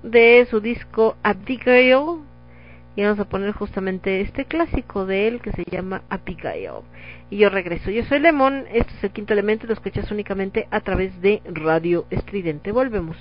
de 0.02 0.46
su 0.48 0.60
disco 0.60 1.16
Abigail 1.22 2.20
y 2.96 3.02
vamos 3.02 3.20
a 3.20 3.26
poner 3.26 3.52
justamente 3.52 4.22
este 4.22 4.46
clásico 4.46 5.05
de 5.05 5.28
él 5.28 5.40
que 5.42 5.52
se 5.52 5.64
llama 5.70 6.02
Abigail. 6.08 6.82
Y 7.28 7.36
yo 7.36 7.50
regreso. 7.50 7.90
Yo 7.90 8.02
soy 8.05 8.20
Lemón, 8.20 8.64
este 8.72 8.92
es 8.94 9.05
el 9.05 9.10
quinto 9.10 9.34
elemento, 9.34 9.66
lo 9.66 9.74
escuchas 9.74 10.10
únicamente 10.10 10.66
a 10.70 10.80
través 10.80 11.20
de 11.20 11.42
Radio 11.44 12.06
Estridente. 12.10 12.72
Volvemos. 12.72 13.18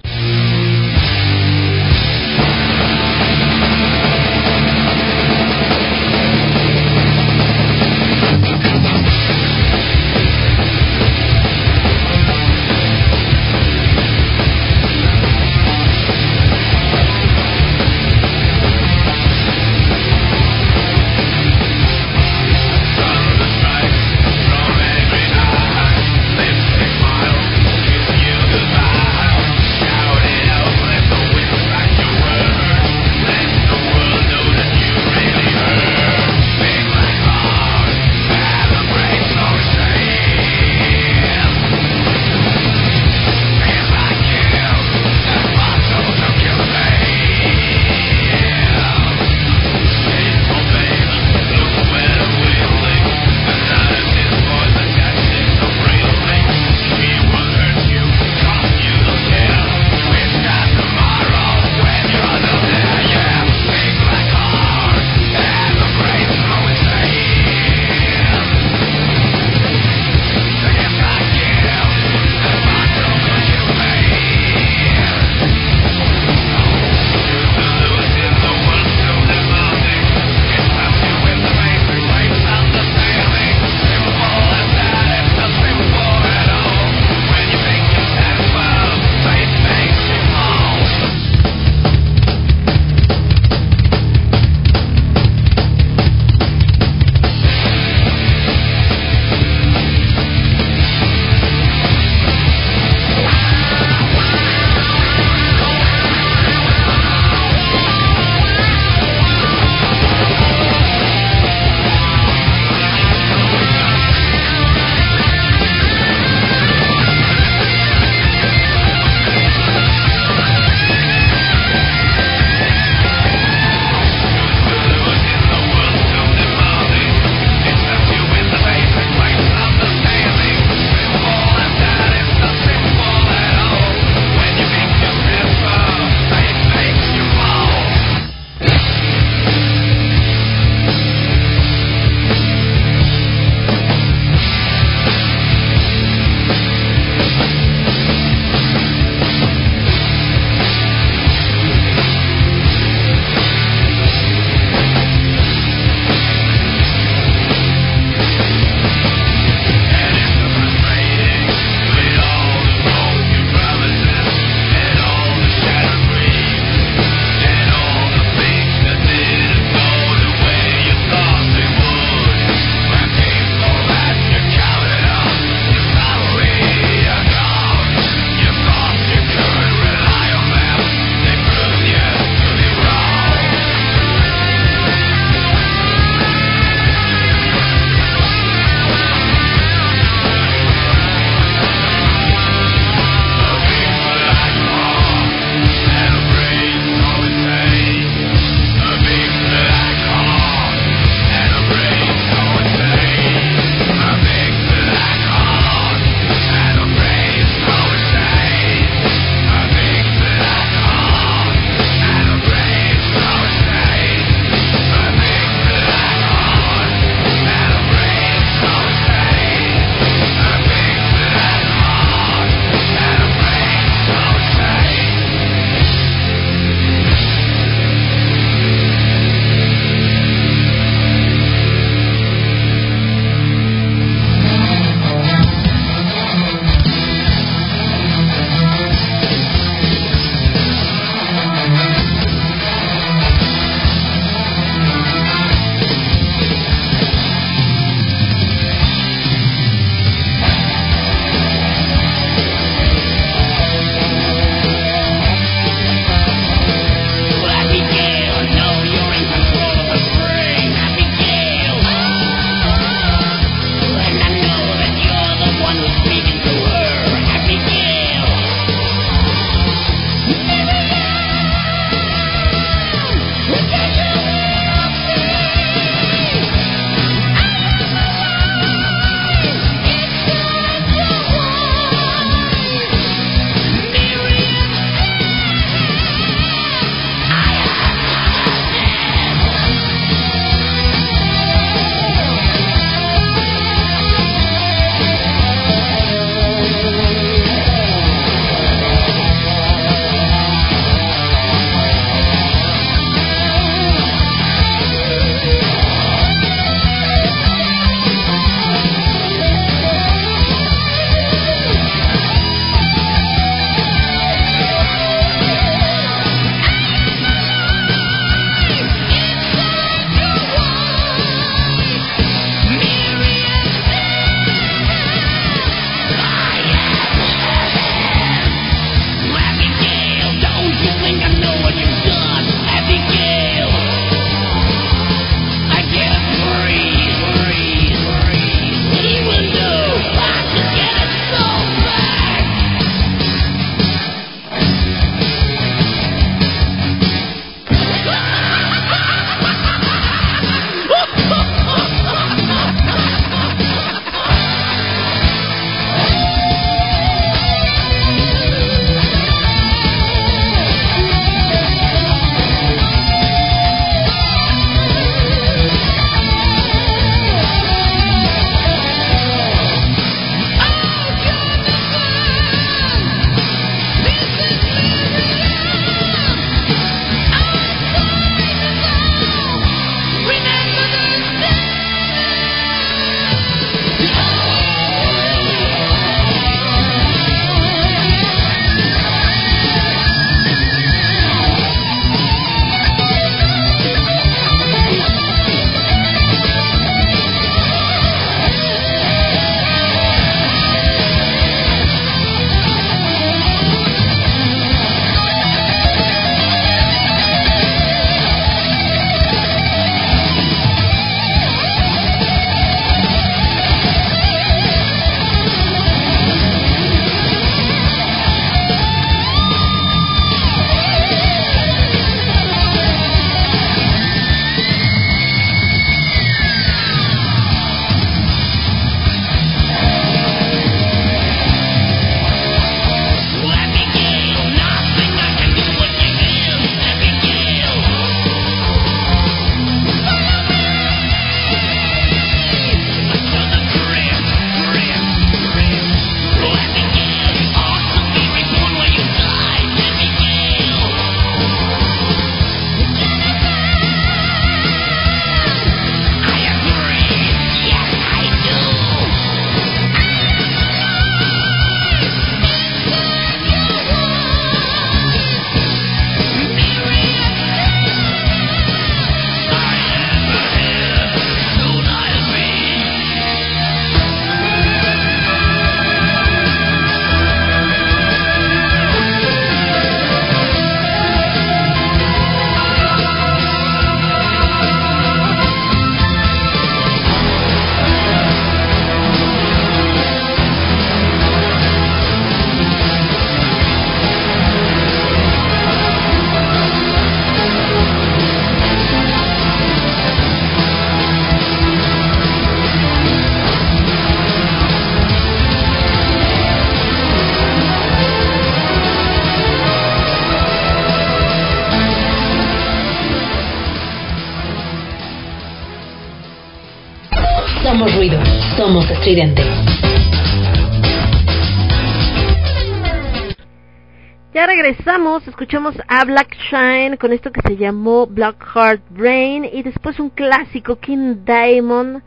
Ya 524.34 524.48
regresamos, 524.48 525.28
escuchamos 525.28 525.76
a 525.88 526.04
Black 526.06 526.36
Shine 526.50 526.98
con 526.98 527.14
esto 527.14 527.32
que 527.32 527.42
se 527.42 527.56
llamó 527.56 528.08
Black 528.08 528.44
Heart 528.44 528.82
Brain 528.90 529.46
y 529.46 529.62
después 529.62 530.00
un 530.00 530.10
clásico 530.10 530.78
King 530.78 531.18
Diamond 531.24 532.02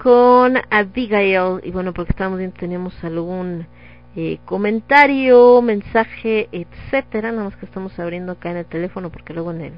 con 0.00 0.56
Abigail. 0.70 1.60
Y 1.64 1.72
bueno 1.72 1.92
porque 1.92 2.12
estábamos 2.12 2.38
viendo 2.38 2.56
teníamos 2.56 3.02
algún 3.02 3.66
eh, 4.14 4.38
comentario, 4.44 5.60
mensaje, 5.60 6.48
etcétera, 6.52 7.32
nada 7.32 7.46
más 7.46 7.56
que 7.56 7.66
estamos 7.66 7.98
abriendo 7.98 8.30
acá 8.30 8.52
en 8.52 8.58
el 8.58 8.66
teléfono 8.66 9.10
porque 9.10 9.34
luego 9.34 9.50
en 9.50 9.60
el 9.60 9.72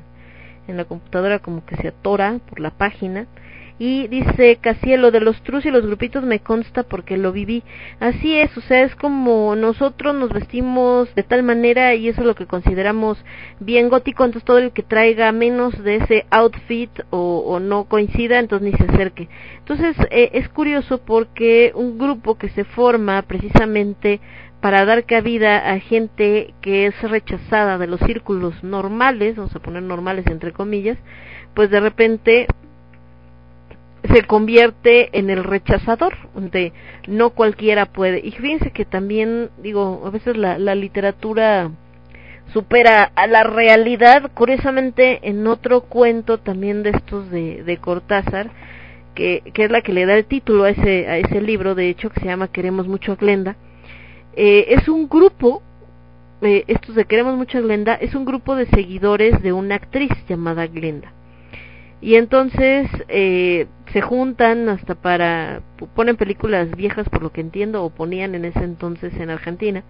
en 0.68 0.76
la 0.76 0.84
computadora 0.84 1.38
como 1.38 1.64
que 1.64 1.76
se 1.76 1.88
atora 1.88 2.38
por 2.50 2.60
la 2.60 2.70
página 2.70 3.26
y 3.78 4.08
dice 4.08 4.56
casi 4.60 4.96
lo 4.96 5.10
de 5.10 5.20
los 5.20 5.42
trus 5.42 5.66
y 5.66 5.70
los 5.70 5.84
grupitos 5.84 6.24
me 6.24 6.40
consta 6.40 6.82
porque 6.82 7.16
lo 7.16 7.32
viví. 7.32 7.62
Así 8.00 8.36
es, 8.36 8.56
o 8.56 8.60
sea, 8.62 8.82
es 8.82 8.94
como 8.96 9.54
nosotros 9.54 10.14
nos 10.14 10.30
vestimos 10.30 11.14
de 11.14 11.22
tal 11.22 11.42
manera 11.42 11.94
y 11.94 12.08
eso 12.08 12.22
es 12.22 12.26
lo 12.26 12.34
que 12.34 12.46
consideramos 12.46 13.18
bien 13.60 13.88
gótico, 13.88 14.24
entonces 14.24 14.46
todo 14.46 14.58
el 14.58 14.72
que 14.72 14.82
traiga 14.82 15.30
menos 15.32 15.82
de 15.82 15.96
ese 15.96 16.26
outfit 16.30 16.90
o, 17.10 17.44
o 17.46 17.60
no 17.60 17.84
coincida, 17.84 18.38
entonces 18.38 18.72
ni 18.72 18.78
se 18.78 18.92
acerque. 18.92 19.28
Entonces 19.58 19.96
eh, 20.10 20.30
es 20.34 20.48
curioso 20.48 20.98
porque 20.98 21.72
un 21.74 21.98
grupo 21.98 22.36
que 22.36 22.48
se 22.50 22.64
forma 22.64 23.20
precisamente 23.22 24.20
para 24.60 24.84
dar 24.84 25.04
cabida 25.04 25.70
a 25.70 25.78
gente 25.78 26.54
que 26.60 26.86
es 26.86 27.02
rechazada 27.02 27.78
de 27.78 27.86
los 27.86 28.00
círculos 28.00 28.64
normales, 28.64 29.36
vamos 29.36 29.54
a 29.54 29.60
poner 29.60 29.82
normales 29.82 30.26
entre 30.28 30.52
comillas, 30.52 30.98
pues 31.54 31.70
de 31.70 31.80
repente 31.80 32.46
se 34.08 34.22
convierte 34.22 35.16
en 35.18 35.30
el 35.30 35.44
rechazador, 35.44 36.16
de 36.34 36.72
no 37.06 37.30
cualquiera 37.30 37.86
puede. 37.86 38.20
Y 38.24 38.32
fíjense 38.32 38.70
que 38.70 38.84
también, 38.84 39.50
digo, 39.62 40.02
a 40.04 40.10
veces 40.10 40.36
la, 40.36 40.58
la 40.58 40.74
literatura 40.74 41.70
supera 42.52 43.10
a 43.14 43.26
la 43.26 43.42
realidad, 43.42 44.30
curiosamente 44.34 45.20
en 45.28 45.46
otro 45.46 45.82
cuento 45.82 46.38
también 46.38 46.82
de 46.82 46.90
estos 46.90 47.30
de, 47.30 47.62
de 47.64 47.76
Cortázar, 47.78 48.50
que, 49.14 49.42
que 49.54 49.64
es 49.64 49.70
la 49.70 49.80
que 49.80 49.92
le 49.92 50.06
da 50.06 50.14
el 50.14 50.26
título 50.26 50.64
a 50.64 50.70
ese, 50.70 51.08
a 51.08 51.18
ese 51.18 51.40
libro, 51.40 51.74
de 51.74 51.88
hecho, 51.88 52.10
que 52.10 52.20
se 52.20 52.26
llama 52.26 52.48
Queremos 52.48 52.86
mucho 52.86 53.12
a 53.12 53.16
Glenda, 53.16 53.56
eh, 54.34 54.66
es 54.68 54.88
un 54.88 55.08
grupo, 55.08 55.62
eh, 56.42 56.64
estos 56.66 56.94
de 56.94 57.06
Queremos 57.06 57.36
mucho 57.36 57.58
a 57.58 57.62
Glenda, 57.62 57.94
es 57.94 58.14
un 58.14 58.24
grupo 58.24 58.54
de 58.54 58.66
seguidores 58.66 59.42
de 59.42 59.52
una 59.52 59.76
actriz 59.76 60.10
llamada 60.28 60.66
Glenda 60.66 61.12
y 62.06 62.14
entonces 62.14 62.88
eh, 63.08 63.66
se 63.92 64.00
juntan 64.00 64.68
hasta 64.68 64.94
para 64.94 65.62
ponen 65.96 66.16
películas 66.16 66.70
viejas 66.76 67.08
por 67.08 67.20
lo 67.20 67.32
que 67.32 67.40
entiendo 67.40 67.82
o 67.82 67.90
ponían 67.90 68.36
en 68.36 68.44
ese 68.44 68.62
entonces 68.62 69.12
en 69.14 69.28
Argentina. 69.28 69.82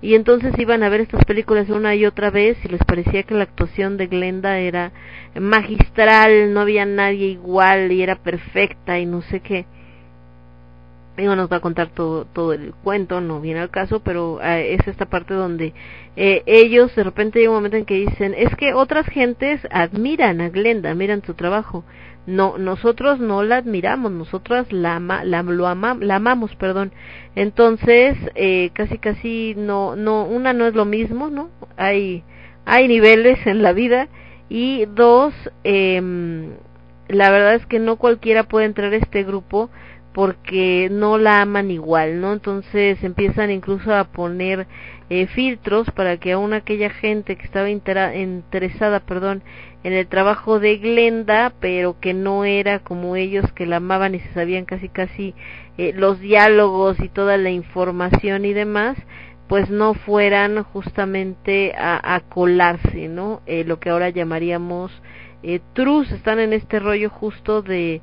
Y 0.00 0.14
entonces 0.14 0.56
iban 0.56 0.84
a 0.84 0.88
ver 0.88 1.00
estas 1.00 1.24
películas 1.24 1.68
una 1.68 1.96
y 1.96 2.06
otra 2.06 2.30
vez 2.30 2.56
y 2.64 2.68
les 2.68 2.84
parecía 2.84 3.24
que 3.24 3.34
la 3.34 3.42
actuación 3.42 3.96
de 3.96 4.06
Glenda 4.06 4.60
era 4.60 4.92
magistral, 5.34 6.54
no 6.54 6.60
había 6.60 6.86
nadie 6.86 7.26
igual 7.26 7.90
y 7.90 8.02
era 8.02 8.14
perfecta 8.14 9.00
y 9.00 9.06
no 9.06 9.22
sé 9.22 9.40
qué 9.40 9.66
Digo, 11.18 11.34
nos 11.34 11.50
va 11.50 11.56
a 11.56 11.60
contar 11.60 11.88
todo, 11.88 12.26
todo 12.26 12.52
el 12.52 12.72
cuento, 12.84 13.20
no 13.20 13.40
viene 13.40 13.58
al 13.58 13.70
caso, 13.70 13.98
pero 14.04 14.40
eh, 14.40 14.74
es 14.74 14.86
esta 14.86 15.06
parte 15.06 15.34
donde 15.34 15.74
eh, 16.14 16.44
ellos 16.46 16.94
de 16.94 17.02
repente 17.02 17.40
hay 17.40 17.48
un 17.48 17.54
momento 17.54 17.76
en 17.76 17.84
que 17.86 17.96
dicen, 17.96 18.34
es 18.38 18.54
que 18.54 18.72
otras 18.72 19.04
gentes 19.06 19.60
admiran 19.72 20.40
a 20.40 20.48
Glenda, 20.48 20.90
admiran 20.90 21.24
su 21.24 21.34
trabajo. 21.34 21.84
No, 22.26 22.56
nosotros 22.56 23.18
no 23.18 23.42
la 23.42 23.56
admiramos, 23.56 24.12
nosotras 24.12 24.72
la, 24.72 25.00
la, 25.00 25.42
lo 25.42 25.66
ama, 25.66 25.96
la 26.00 26.16
amamos, 26.16 26.54
perdón. 26.54 26.92
Entonces, 27.34 28.16
eh, 28.36 28.70
casi 28.72 28.98
casi 28.98 29.54
no, 29.56 29.96
no, 29.96 30.24
una 30.24 30.52
no 30.52 30.66
es 30.68 30.74
lo 30.74 30.84
mismo, 30.84 31.30
¿no? 31.30 31.50
Hay, 31.76 32.22
hay 32.64 32.86
niveles 32.86 33.44
en 33.44 33.64
la 33.64 33.72
vida 33.72 34.06
y 34.48 34.84
dos, 34.84 35.34
eh, 35.64 36.00
la 37.08 37.30
verdad 37.30 37.54
es 37.54 37.66
que 37.66 37.80
no 37.80 37.96
cualquiera 37.96 38.44
puede 38.44 38.66
entrar 38.66 38.92
a 38.92 38.96
este 38.96 39.24
grupo 39.24 39.68
porque 40.18 40.88
no 40.90 41.16
la 41.16 41.42
aman 41.42 41.70
igual, 41.70 42.20
¿no? 42.20 42.32
Entonces 42.32 43.04
empiezan 43.04 43.52
incluso 43.52 43.94
a 43.94 44.02
poner 44.02 44.66
eh, 45.10 45.28
filtros 45.28 45.88
para 45.92 46.16
que 46.16 46.32
aún 46.32 46.54
aquella 46.54 46.90
gente 46.90 47.36
que 47.36 47.44
estaba 47.44 47.70
interesada, 47.70 48.98
perdón, 48.98 49.44
en 49.84 49.92
el 49.92 50.08
trabajo 50.08 50.58
de 50.58 50.78
Glenda, 50.78 51.52
pero 51.60 52.00
que 52.00 52.14
no 52.14 52.44
era 52.44 52.80
como 52.80 53.14
ellos 53.14 53.52
que 53.52 53.64
la 53.64 53.76
amaban 53.76 54.16
y 54.16 54.18
se 54.18 54.32
sabían 54.32 54.64
casi 54.64 54.88
casi 54.88 55.36
eh, 55.76 55.92
los 55.94 56.18
diálogos 56.18 56.98
y 56.98 57.08
toda 57.08 57.36
la 57.36 57.50
información 57.50 58.44
y 58.44 58.52
demás, 58.54 58.98
pues 59.46 59.70
no 59.70 59.94
fueran 59.94 60.64
justamente 60.64 61.74
a, 61.78 62.20
colarse, 62.28 63.06
¿no? 63.06 63.40
Eh, 63.46 63.62
lo 63.64 63.78
que 63.78 63.90
ahora 63.90 64.10
llamaríamos 64.10 64.90
eh, 65.44 65.60
trus, 65.74 66.10
están 66.10 66.40
en 66.40 66.52
este 66.52 66.80
rollo 66.80 67.08
justo 67.08 67.62
de 67.62 68.02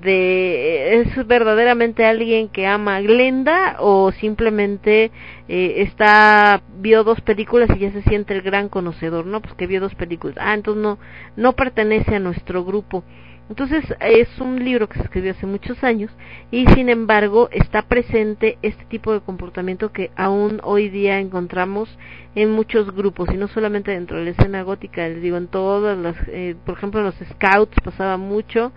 de 0.00 1.00
es 1.00 1.26
verdaderamente 1.26 2.04
alguien 2.04 2.48
que 2.48 2.66
ama 2.66 2.96
a 2.96 3.00
Glenda 3.00 3.76
o 3.78 4.12
simplemente 4.12 5.10
eh, 5.48 5.74
está 5.78 6.62
vio 6.78 7.04
dos 7.04 7.20
películas 7.20 7.70
y 7.76 7.80
ya 7.80 7.92
se 7.92 8.02
siente 8.02 8.34
el 8.34 8.42
gran 8.42 8.68
conocedor 8.68 9.26
no 9.26 9.40
pues 9.40 9.54
que 9.54 9.66
vio 9.66 9.80
dos 9.80 9.94
películas. 9.94 10.36
Ah 10.40 10.54
entonces 10.54 10.82
no 10.82 10.98
no 11.36 11.52
pertenece 11.54 12.16
a 12.16 12.20
nuestro 12.20 12.64
grupo. 12.64 13.04
Entonces 13.50 13.84
es 14.00 14.40
un 14.40 14.64
libro 14.64 14.88
que 14.88 14.98
se 14.98 15.04
escribió 15.04 15.32
hace 15.32 15.44
muchos 15.44 15.84
años 15.84 16.10
y 16.50 16.66
sin 16.68 16.88
embargo 16.88 17.50
está 17.52 17.82
presente 17.82 18.56
este 18.62 18.86
tipo 18.86 19.12
de 19.12 19.20
comportamiento 19.20 19.92
que 19.92 20.10
aún 20.16 20.60
hoy 20.62 20.88
día 20.88 21.20
encontramos 21.20 21.94
en 22.34 22.52
muchos 22.52 22.94
grupos 22.94 23.28
y 23.32 23.36
no 23.36 23.48
solamente 23.48 23.90
dentro 23.90 24.16
de 24.16 24.24
la 24.24 24.30
escena 24.30 24.62
gótica 24.62 25.06
les 25.08 25.20
digo 25.20 25.36
en 25.36 25.48
todas 25.48 25.98
las 25.98 26.16
eh, 26.28 26.56
por 26.64 26.78
ejemplo 26.78 27.00
en 27.00 27.06
los 27.06 27.16
scouts 27.16 27.76
pasaba 27.84 28.16
mucho 28.16 28.72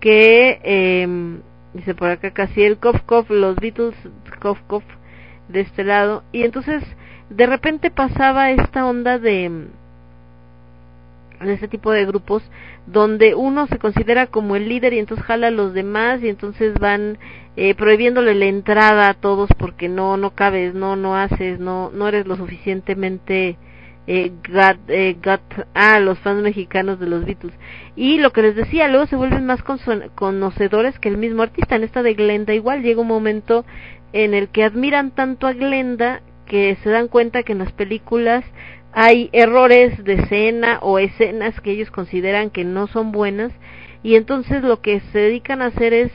que 0.00 0.60
eh, 0.62 1.38
dice 1.74 1.94
por 1.94 2.10
acá 2.10 2.30
casi 2.32 2.62
el 2.62 2.78
cof 2.78 3.00
cof 3.02 3.30
los 3.30 3.56
Beatles 3.56 3.94
cof 4.40 4.60
cof 4.66 4.84
de 5.48 5.60
este 5.60 5.84
lado. 5.84 6.22
Y 6.32 6.42
entonces 6.42 6.82
de 7.30 7.46
repente 7.46 7.90
pasaba 7.90 8.50
esta 8.50 8.86
onda 8.86 9.18
de 9.18 9.68
de 11.40 11.52
este 11.52 11.68
tipo 11.68 11.92
de 11.92 12.06
grupos 12.06 12.42
donde 12.86 13.34
uno 13.34 13.66
se 13.66 13.78
considera 13.78 14.26
como 14.26 14.56
el 14.56 14.68
líder 14.68 14.94
y 14.94 14.98
entonces 14.98 15.26
jala 15.26 15.48
a 15.48 15.50
los 15.50 15.74
demás 15.74 16.22
y 16.22 16.28
entonces 16.28 16.78
van 16.78 17.18
eh, 17.56 17.74
prohibiéndole 17.74 18.34
la 18.34 18.46
entrada 18.46 19.08
a 19.08 19.14
todos 19.14 19.50
porque 19.58 19.88
no 19.88 20.16
no 20.16 20.30
cabes 20.30 20.74
no 20.74 20.96
no 20.96 21.16
haces 21.16 21.58
no 21.58 21.90
no 21.92 22.08
eres 22.08 22.26
lo 22.26 22.36
suficientemente 22.36 23.58
eh, 24.06 24.32
eh, 24.88 25.16
ah, 25.74 26.00
los 26.00 26.18
fans 26.20 26.42
mexicanos 26.42 27.00
de 27.00 27.06
los 27.06 27.24
Beatles. 27.24 27.54
Y 27.96 28.18
lo 28.18 28.32
que 28.32 28.42
les 28.42 28.56
decía, 28.56 28.88
luego 28.88 29.06
se 29.06 29.16
vuelven 29.16 29.46
más 29.46 29.62
conocedores 30.14 30.98
que 30.98 31.08
el 31.08 31.18
mismo 31.18 31.42
artista. 31.42 31.76
En 31.76 31.84
esta 31.84 32.02
de 32.02 32.14
Glenda 32.14 32.54
igual 32.54 32.82
llega 32.82 33.00
un 33.00 33.08
momento 33.08 33.64
en 34.12 34.34
el 34.34 34.48
que 34.48 34.64
admiran 34.64 35.10
tanto 35.10 35.46
a 35.46 35.52
Glenda 35.52 36.22
que 36.46 36.76
se 36.82 36.90
dan 36.90 37.08
cuenta 37.08 37.42
que 37.42 37.52
en 37.52 37.58
las 37.58 37.72
películas 37.72 38.44
hay 38.92 39.28
errores 39.32 40.02
de 40.04 40.14
escena 40.14 40.78
o 40.80 40.98
escenas 40.98 41.60
que 41.60 41.72
ellos 41.72 41.90
consideran 41.90 42.50
que 42.50 42.64
no 42.64 42.86
son 42.86 43.12
buenas 43.12 43.52
y 44.02 44.14
entonces 44.14 44.62
lo 44.62 44.80
que 44.80 45.00
se 45.12 45.18
dedican 45.18 45.60
a 45.60 45.66
hacer 45.66 45.92
es 45.92 46.12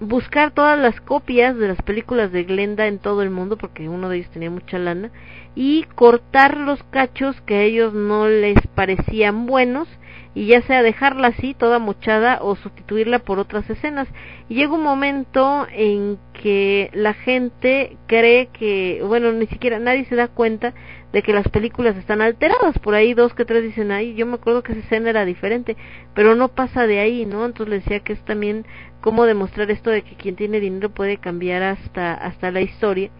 buscar 0.00 0.50
todas 0.50 0.78
las 0.78 1.00
copias 1.00 1.56
de 1.56 1.68
las 1.68 1.82
películas 1.82 2.32
de 2.32 2.44
Glenda 2.44 2.86
en 2.86 2.98
todo 2.98 3.22
el 3.22 3.30
mundo 3.30 3.58
porque 3.58 3.88
uno 3.88 4.08
de 4.08 4.16
ellos 4.16 4.30
tenía 4.30 4.50
mucha 4.50 4.78
lana 4.78 5.10
y 5.54 5.84
cortar 5.94 6.56
los 6.56 6.82
cachos 6.84 7.40
que 7.42 7.56
a 7.56 7.62
ellos 7.62 7.92
no 7.92 8.28
les 8.28 8.58
parecían 8.74 9.46
buenos 9.46 9.88
y 10.32 10.46
ya 10.46 10.62
sea 10.62 10.82
dejarla 10.82 11.28
así 11.28 11.54
toda 11.54 11.80
mochada 11.80 12.38
o 12.40 12.54
sustituirla 12.54 13.18
por 13.18 13.40
otras 13.40 13.68
escenas. 13.68 14.06
Y 14.48 14.54
llega 14.54 14.74
un 14.74 14.82
momento 14.82 15.66
en 15.72 16.18
que 16.32 16.90
la 16.92 17.14
gente 17.14 17.96
cree 18.06 18.46
que 18.46 19.02
bueno 19.04 19.32
ni 19.32 19.46
siquiera 19.46 19.80
nadie 19.80 20.04
se 20.04 20.14
da 20.14 20.28
cuenta 20.28 20.72
de 21.12 21.22
que 21.22 21.32
las 21.32 21.48
películas 21.48 21.96
están 21.96 22.22
alteradas. 22.22 22.78
Por 22.78 22.94
ahí 22.94 23.14
dos 23.14 23.34
que 23.34 23.44
tres 23.44 23.64
dicen 23.64 23.90
ahí 23.90 24.14
yo 24.14 24.26
me 24.26 24.34
acuerdo 24.34 24.62
que 24.62 24.72
esa 24.72 24.82
escena 24.82 25.10
era 25.10 25.24
diferente 25.24 25.76
pero 26.14 26.36
no 26.36 26.48
pasa 26.48 26.86
de 26.86 27.00
ahí 27.00 27.26
no 27.26 27.44
entonces 27.44 27.68
les 27.68 27.84
decía 27.84 28.00
que 28.00 28.12
es 28.12 28.24
también 28.24 28.64
cómo 29.00 29.26
demostrar 29.26 29.70
esto 29.70 29.90
de 29.90 30.02
que 30.02 30.14
quien 30.14 30.36
tiene 30.36 30.60
dinero 30.60 30.90
puede 30.90 31.16
cambiar 31.16 31.62
hasta 31.64 32.14
hasta 32.14 32.52
la 32.52 32.60
historia 32.60 33.10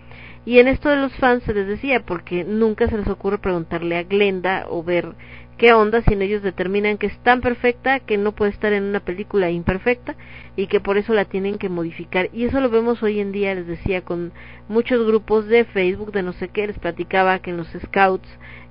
y 0.47 0.59
en 0.59 0.69
esto 0.69 0.89
de 0.89 0.97
los 0.97 1.12
fans 1.17 1.43
se 1.44 1.55
les 1.55 1.67
decía, 1.67 2.01
porque 2.05 2.44
nunca 2.44 2.89
se 2.89 2.97
les 2.97 3.09
ocurre 3.09 3.39
preguntarle 3.39 3.97
a 3.99 4.05
Glenda 4.05 4.67
o 4.69 4.83
ver 4.83 5.15
qué 5.59 5.75
onda 5.75 6.01
si 6.01 6.15
ellos 6.15 6.43
determinan 6.43 6.97
que 6.97 7.07
es 7.07 7.19
tan 7.19 7.43
perfecta 7.43 8.01
que 8.01 8.17
no 8.17 8.33
puede 8.33 8.51
estar 8.51 8.73
en 8.73 8.85
una 8.85 9.01
película 9.01 9.51
imperfecta 9.51 10.17
y 10.57 10.69
que 10.69 10.81
por 10.81 10.97
eso 10.97 11.12
la 11.12 11.27
tienen 11.27 11.59
que 11.59 11.69
modificar. 11.69 12.31
Y 12.33 12.44
eso 12.44 12.62
lo 12.62 12.70
vemos 12.70 13.02
hoy 13.02 13.20
en 13.20 13.31
día, 13.31 13.55
les 13.55 13.67
decía, 13.67 14.01
con 14.01 14.33
muchos 14.69 15.07
grupos 15.07 15.47
de 15.47 15.67
Facebook, 15.67 16.12
de 16.12 16.23
no 16.23 16.33
sé 16.33 16.49
qué, 16.49 16.67
les 16.67 16.78
platicaba 16.78 17.41
que 17.41 17.51
en 17.51 17.59
los 17.59 17.69
scouts 17.69 18.28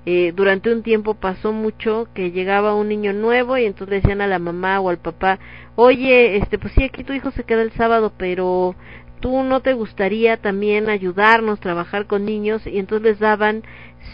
eh, 0.08 0.34
durante 0.36 0.74
un 0.74 0.82
tiempo 0.82 1.14
pasó 1.14 1.52
mucho 1.52 2.08
que 2.16 2.32
llegaba 2.32 2.74
un 2.74 2.88
niño 2.88 3.14
nuevo 3.14 3.58
y 3.60 3.66
entonces 3.66 4.02
decían 4.02 4.22
a 4.22 4.28
la 4.28 4.40
mamá 4.40 4.80
o 4.80 4.90
al 4.90 4.98
papá, 4.98 5.38
oye, 5.76 6.38
este, 6.38 6.58
pues 6.58 6.74
sí, 6.74 6.84
aquí 6.84 7.04
tu 7.04 7.14
hijo 7.14 7.30
se 7.30 7.44
queda 7.44 7.62
el 7.62 7.72
sábado, 7.74 8.14
pero 8.18 8.76
tú 9.20 9.44
no 9.44 9.62
te 9.62 9.74
gustaría 9.74 10.38
también 10.38 10.90
ayudarnos, 10.90 11.60
trabajar 11.60 12.06
con 12.06 12.26
niños 12.26 12.66
y 12.66 12.80
entonces 12.80 13.12
les 13.12 13.20
daban 13.20 13.64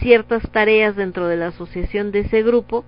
ciertas 0.00 0.42
tareas 0.50 0.96
dentro 0.96 1.28
de 1.28 1.36
la 1.36 1.48
asociación 1.48 2.12
de 2.12 2.20
ese 2.20 2.42
grupo, 2.42 2.84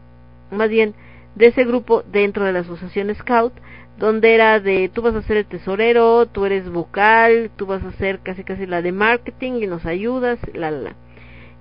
más 0.50 0.68
bien 0.68 0.94
de 1.34 1.46
ese 1.46 1.64
grupo 1.64 2.02
dentro 2.02 2.44
de 2.44 2.52
la 2.52 2.60
asociación 2.60 3.14
Scout, 3.14 3.52
donde 3.98 4.34
era 4.34 4.60
de 4.60 4.88
tú 4.92 5.02
vas 5.02 5.14
a 5.14 5.22
ser 5.22 5.38
el 5.38 5.46
tesorero, 5.46 6.26
tú 6.26 6.44
eres 6.44 6.68
vocal, 6.70 7.50
tú 7.56 7.66
vas 7.66 7.82
a 7.84 7.92
ser 7.92 8.20
casi 8.20 8.44
casi 8.44 8.66
la 8.66 8.82
de 8.82 8.92
marketing 8.92 9.60
y 9.62 9.66
nos 9.66 9.86
ayudas, 9.86 10.38
la 10.54 10.70
la. 10.70 10.94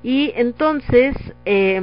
Y 0.03 0.31
entonces 0.35 1.15
eh, 1.45 1.81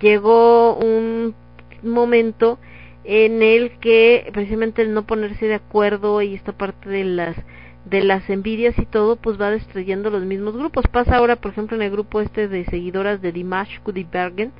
llegó 0.00 0.76
un 0.76 1.34
momento 1.82 2.58
en 3.06 3.42
el 3.42 3.78
que 3.78 4.28
precisamente 4.32 4.82
el 4.82 4.92
no 4.92 5.06
ponerse 5.06 5.46
de 5.46 5.54
acuerdo 5.54 6.20
y 6.22 6.34
esta 6.34 6.52
parte 6.52 6.88
de 6.88 7.04
las 7.04 7.36
de 7.84 8.02
las 8.02 8.28
envidias 8.28 8.76
y 8.78 8.84
todo, 8.84 9.14
pues 9.14 9.40
va 9.40 9.50
destruyendo 9.50 10.10
los 10.10 10.24
mismos 10.24 10.56
grupos. 10.56 10.88
Pasa 10.88 11.16
ahora, 11.16 11.36
por 11.36 11.52
ejemplo, 11.52 11.76
en 11.76 11.82
el 11.82 11.92
grupo 11.92 12.20
este 12.20 12.48
de 12.48 12.64
seguidoras 12.64 13.22
de 13.22 13.30
Dimash 13.30 13.78
Kudibergen, 13.84 14.50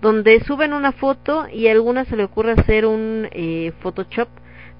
donde 0.00 0.40
suben 0.40 0.72
una 0.72 0.92
foto 0.92 1.46
y 1.52 1.68
a 1.68 1.72
alguna 1.72 2.06
se 2.06 2.16
le 2.16 2.24
ocurre 2.24 2.52
hacer 2.52 2.86
un 2.86 3.28
eh, 3.32 3.72
Photoshop 3.82 4.28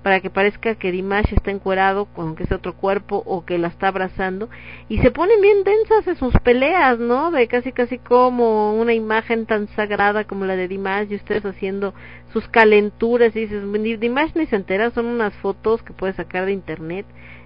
para 0.03 0.21
que 0.21 0.31
parezca 0.31 0.77
que 0.77 0.93
Dimash 0.93 1.33
está 1.35 1.51
encuerado, 1.51 2.09
aunque 2.17 2.45
es 2.45 2.53
otro 2.53 2.75
cuerpo, 2.75 3.23
o 3.27 3.45
que 3.45 3.59
la 3.59 3.69
está 3.69 3.89
abrazando, 3.89 4.49
y 4.89 4.99
se 4.99 5.11
ponen 5.11 5.41
bien 5.41 5.63
densas 5.63 6.07
en 6.07 6.17
sus 6.17 6.35
peleas, 6.43 6.99
¿no? 6.99 7.31
De 7.31 7.47
casi 7.49 7.73
casi 7.73 7.99
como 7.99 8.75
una 8.75 8.95
imagen 8.95 9.47
tan 9.47 9.69
sagrada 9.69 10.25
como 10.25 10.47
la 10.47 10.57
de 10.57 10.69
Dimash, 10.69 11.11
y 11.11 11.17
ustedes 11.17 11.45
haciendo 11.45 11.93
sus 12.33 12.49
calenturas, 12.49 13.37
y 13.37 13.41
dices, 13.47 13.63
Dimash 14.01 14.33
ni 14.35 14.47
se 14.47 14.57
entera, 14.57 14.91
son 14.91 15.07
unas 15.07 15.35
fotos 15.35 15.83
que 15.83 15.93
puedes 15.93 16.17
sacar 16.17 16.47
de 16.47 16.53
internet, 16.53 17.05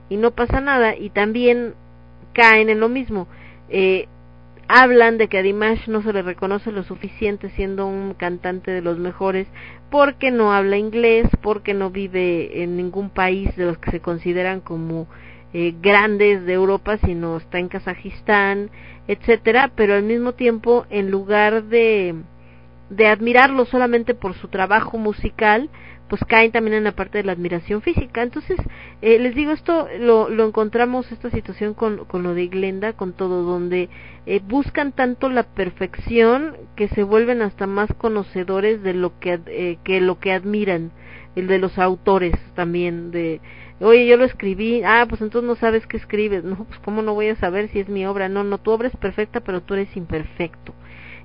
y 0.09 0.17
no 0.17 0.31
pasa 0.31 0.61
nada, 0.61 0.97
y 0.97 1.11
también 1.11 1.75
caen 2.35 2.69
en 2.69 2.79
lo 2.79 2.89
mismo. 2.89 3.27
Eh, 3.69 4.07
hablan 4.69 5.19
de 5.19 5.29
que 5.29 5.39
a 5.39 5.43
Dimash 5.43 5.89
no 5.89 6.03
se 6.03 6.13
le 6.13 6.23
reconoce 6.23 6.73
lo 6.73 6.83
suficiente 6.83 7.51
siendo 7.51 7.87
un 7.87 8.15
cantante 8.15 8.71
de 8.71 8.81
los 8.81 8.99
mejores 8.99 9.47
porque 9.91 10.31
no 10.31 10.53
habla 10.53 10.77
inglés, 10.77 11.29
porque 11.43 11.75
no 11.75 11.91
vive 11.91 12.63
en 12.63 12.77
ningún 12.77 13.11
país 13.11 13.55
de 13.57 13.67
los 13.67 13.79
que 13.79 13.91
se 13.91 14.01
consideran 14.01 14.61
como 14.61 15.07
eh, 15.53 15.75
grandes 15.81 16.45
de 16.45 16.53
Europa, 16.55 16.99
sino 16.99 17.37
está 17.37 17.59
en 17.59 17.69
Kazajistán, 17.69 18.71
etcétera, 19.07 19.71
pero 19.77 19.95
al 19.95 20.03
mismo 20.03 20.33
tiempo 20.33 20.87
en 20.91 21.11
lugar 21.11 21.65
de 21.65 22.15
de 22.91 23.07
admirarlo 23.07 23.65
solamente 23.65 24.15
por 24.15 24.35
su 24.35 24.49
trabajo 24.49 24.99
musical, 24.99 25.71
pues 26.09 26.23
caen 26.25 26.53
también 26.53 26.75
en 26.77 26.85
la 26.85 26.93
parte 26.93 27.19
de 27.19 27.25
la 27.25 27.33
admiración 27.33 27.83
física. 27.83 28.23
Entonces, 28.23 28.59
eh, 29.03 29.19
les 29.19 29.35
digo, 29.35 29.53
esto 29.53 29.89
lo, 29.99 30.29
lo 30.29 30.47
encontramos, 30.47 31.11
esta 31.11 31.31
situación 31.31 31.75
con, 31.75 32.05
con 32.05 32.23
lo 32.23 32.35
de 32.35 32.49
Glenda, 32.49 32.93
con 32.93 33.13
todo, 33.13 33.43
donde 33.43 33.89
eh, 34.27 34.41
buscan 34.47 34.93
tanto 34.93 35.29
la 35.29 35.43
perfección 35.43 36.57
que 36.77 36.89
se 36.89 37.03
vuelven 37.03 37.43
hasta 37.43 37.67
más 37.67 37.93
conocedores 37.95 38.83
de 38.83 38.95
lo 38.95 39.19
que, 39.19 39.41
eh, 39.47 39.79
que 39.85 40.01
lo 40.01 40.19
que 40.19 40.33
admiran, 40.33 40.93
el 41.37 41.47
de 41.47 41.59
los 41.59 41.79
autores 41.79 42.35
también, 42.55 43.11
de, 43.11 43.41
oye, 43.81 44.07
yo 44.07 44.17
lo 44.17 44.25
escribí, 44.25 44.83
ah, 44.85 45.07
pues 45.09 45.21
entonces 45.21 45.49
no 45.49 45.57
sabes 45.57 45.87
qué 45.87 45.97
escribes, 45.97 46.45
no, 46.45 46.65
pues 46.65 46.79
cómo 46.81 47.03
no 47.03 47.15
voy 47.15 47.29
a 47.29 47.37
saber 47.37 47.69
si 47.71 47.81
es 47.81 47.89
mi 47.89 48.07
obra, 48.07 48.29
no, 48.29 48.45
no, 48.45 48.59
tu 48.59 48.71
obra 48.71 48.89
es 48.89 48.97
perfecta, 48.97 49.41
pero 49.41 49.63
tú 49.63 49.75
eres 49.75 49.97
imperfecto 49.97 50.75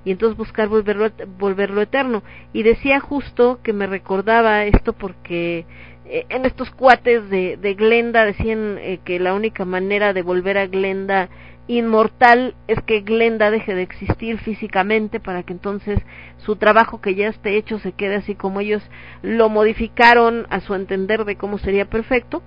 y 0.04 0.12
entonces 0.12 0.36
buscar 0.36 0.68
volverlo, 0.68 1.10
volverlo 1.38 1.82
eterno. 1.82 2.22
Y 2.52 2.62
decía 2.62 3.00
justo 3.00 3.60
que 3.62 3.72
me 3.72 3.86
recordaba 3.86 4.64
esto 4.64 4.92
porque 4.92 5.66
eh, 6.06 6.26
en 6.28 6.44
estos 6.44 6.70
cuates 6.70 7.28
de, 7.30 7.56
de 7.56 7.74
Glenda 7.74 8.24
decían 8.24 8.78
eh, 8.78 9.00
que 9.04 9.20
la 9.20 9.34
única 9.34 9.64
manera 9.64 10.12
de 10.12 10.22
volver 10.22 10.58
a 10.58 10.66
Glenda 10.66 11.28
inmortal 11.68 12.54
es 12.66 12.82
que 12.82 13.02
Glenda 13.02 13.50
deje 13.50 13.74
de 13.74 13.82
existir 13.82 14.38
físicamente 14.38 15.20
para 15.20 15.44
que 15.44 15.52
entonces 15.52 16.00
su 16.38 16.56
trabajo 16.56 17.00
que 17.00 17.14
ya 17.14 17.28
esté 17.28 17.56
hecho 17.56 17.78
se 17.78 17.92
quede 17.92 18.16
así 18.16 18.34
como 18.34 18.60
ellos 18.60 18.82
lo 19.22 19.48
modificaron 19.48 20.46
a 20.50 20.60
su 20.60 20.74
entender 20.74 21.24
de 21.24 21.36
cómo 21.36 21.58
sería 21.58 21.84
perfecto. 21.84 22.42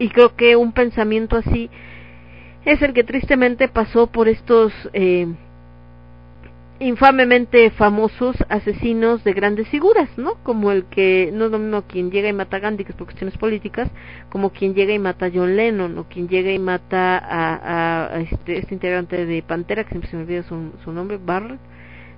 Y 0.00 0.08
creo 0.08 0.34
que 0.34 0.56
un 0.56 0.72
pensamiento 0.72 1.36
así 1.36 1.70
es 2.64 2.82
el 2.82 2.92
que 2.92 3.04
tristemente 3.04 3.68
pasó 3.68 4.08
por 4.08 4.28
estos 4.28 4.72
eh, 4.92 5.28
infamemente 6.80 7.70
famosos 7.70 8.34
asesinos 8.48 9.22
de 9.22 9.34
grandes 9.34 9.68
figuras, 9.68 10.08
¿no? 10.16 10.36
Como 10.42 10.72
el 10.72 10.86
que, 10.86 11.30
no 11.32 11.44
es 11.44 11.50
lo 11.50 11.58
mismo 11.58 11.82
quien 11.82 12.10
llega 12.10 12.28
y 12.28 12.32
mata 12.32 12.56
a 12.56 12.60
Gandhi, 12.60 12.84
que 12.84 12.92
es 12.92 12.96
por 12.96 13.06
cuestiones 13.06 13.36
políticas, 13.36 13.90
como 14.30 14.50
quien 14.50 14.74
llega 14.74 14.94
y 14.94 14.98
mata 14.98 15.26
a 15.26 15.30
John 15.32 15.56
Lennon, 15.56 15.98
o 15.98 16.04
quien 16.04 16.26
llega 16.28 16.50
y 16.50 16.58
mata 16.58 17.18
a, 17.18 18.14
a, 18.14 18.20
este, 18.20 18.58
este, 18.58 18.74
integrante 18.74 19.26
de 19.26 19.42
Pantera, 19.42 19.84
que 19.84 19.90
siempre 19.90 20.10
se 20.10 20.16
me 20.16 20.22
olvida 20.22 20.42
su, 20.42 20.72
su 20.82 20.92
nombre, 20.92 21.18
Barrett, 21.22 21.60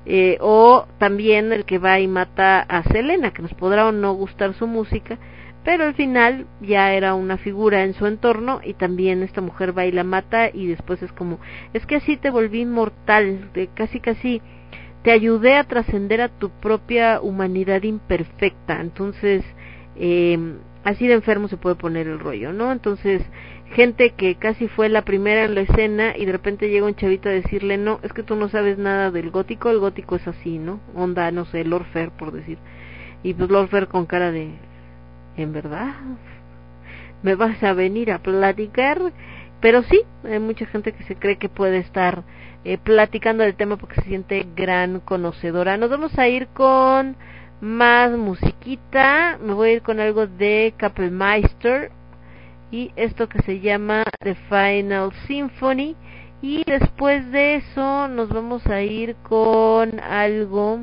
eh, 0.06 0.38
o 0.40 0.86
también 0.98 1.52
el 1.52 1.64
que 1.64 1.78
va 1.78 1.98
y 1.98 2.06
mata 2.06 2.60
a 2.60 2.84
Selena, 2.84 3.32
que 3.32 3.42
nos 3.42 3.54
podrá 3.54 3.88
o 3.88 3.92
no 3.92 4.12
gustar 4.14 4.54
su 4.54 4.68
música, 4.68 5.18
pero 5.64 5.84
al 5.84 5.94
final 5.94 6.46
ya 6.60 6.92
era 6.92 7.14
una 7.14 7.36
figura 7.38 7.84
en 7.84 7.94
su 7.94 8.06
entorno 8.06 8.60
y 8.64 8.74
también 8.74 9.22
esta 9.22 9.40
mujer 9.40 9.76
va 9.76 9.86
y 9.86 9.92
la 9.92 10.04
mata 10.04 10.50
y 10.52 10.66
después 10.66 11.02
es 11.02 11.12
como 11.12 11.38
es 11.72 11.86
que 11.86 11.96
así 11.96 12.16
te 12.16 12.30
volví 12.30 12.62
inmortal 12.62 13.52
de 13.52 13.68
casi 13.68 14.00
casi 14.00 14.42
te 15.02 15.12
ayudé 15.12 15.56
a 15.56 15.64
trascender 15.64 16.20
a 16.20 16.28
tu 16.28 16.50
propia 16.50 17.20
humanidad 17.20 17.82
imperfecta 17.82 18.80
entonces 18.80 19.44
eh, 19.96 20.38
así 20.84 21.06
de 21.06 21.14
enfermo 21.14 21.48
se 21.48 21.56
puede 21.56 21.76
poner 21.76 22.08
el 22.08 22.18
rollo 22.18 22.52
no 22.52 22.72
entonces 22.72 23.22
gente 23.74 24.10
que 24.10 24.34
casi 24.34 24.68
fue 24.68 24.88
la 24.88 25.02
primera 25.02 25.44
en 25.44 25.54
la 25.54 25.62
escena 25.62 26.16
y 26.16 26.24
de 26.24 26.32
repente 26.32 26.68
llega 26.68 26.86
un 26.86 26.94
chavito 26.94 27.28
a 27.28 27.32
decirle 27.32 27.78
no 27.78 28.00
es 28.02 28.12
que 28.12 28.22
tú 28.22 28.34
no 28.34 28.48
sabes 28.48 28.78
nada 28.78 29.10
del 29.10 29.30
gótico 29.30 29.70
el 29.70 29.78
gótico 29.78 30.16
es 30.16 30.26
así 30.26 30.58
no 30.58 30.80
onda 30.94 31.30
no 31.30 31.44
sé 31.44 31.64
Lord 31.64 31.86
Fair 31.92 32.10
por 32.10 32.32
decir 32.32 32.58
y 33.22 33.34
pues 33.34 33.48
Lord 33.48 33.68
Fair 33.68 33.86
con 33.86 34.06
cara 34.06 34.32
de 34.32 34.50
en 35.36 35.52
verdad 35.52 35.94
me 37.22 37.34
vas 37.34 37.62
a 37.62 37.72
venir 37.72 38.10
a 38.10 38.18
platicar 38.18 39.12
pero 39.62 39.84
sí 39.84 40.02
hay 40.24 40.40
mucha 40.40 40.66
gente 40.66 40.92
que 40.92 41.04
se 41.04 41.14
cree 41.14 41.38
que 41.38 41.48
puede 41.48 41.78
estar 41.78 42.24
eh, 42.64 42.78
platicando 42.78 43.44
del 43.44 43.54
tema 43.54 43.76
porque 43.76 43.94
se 44.02 44.08
siente 44.08 44.44
gran 44.56 44.98
conocedora. 44.98 45.76
Nos 45.76 45.88
vamos 45.88 46.18
a 46.18 46.26
ir 46.26 46.48
con 46.48 47.16
más 47.60 48.10
musiquita. 48.10 49.38
Me 49.40 49.54
voy 49.54 49.68
a 49.68 49.72
ir 49.74 49.82
con 49.82 50.00
algo 50.00 50.26
de 50.26 50.74
Kapellmeister 50.76 51.92
y 52.72 52.90
esto 52.96 53.28
que 53.28 53.40
se 53.42 53.60
llama 53.60 54.02
The 54.18 54.34
Final 54.34 55.12
Symphony. 55.28 55.94
Y 56.42 56.64
después 56.64 57.30
de 57.30 57.54
eso 57.56 58.08
nos 58.08 58.30
vamos 58.30 58.66
a 58.66 58.82
ir 58.82 59.14
con 59.22 60.00
algo 60.00 60.80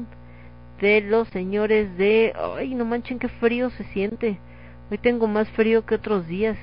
de 0.80 1.02
los 1.02 1.28
señores 1.30 1.98
de... 1.98 2.34
Ay, 2.58 2.76
no 2.76 2.86
manchen, 2.86 3.20
qué 3.20 3.28
frío 3.28 3.70
se 3.72 3.84
siente. 3.86 4.40
Hoy 4.90 4.98
tengo 4.98 5.28
más 5.28 5.50
frío 5.52 5.86
que 5.86 5.96
otros 5.96 6.28
días. 6.28 6.58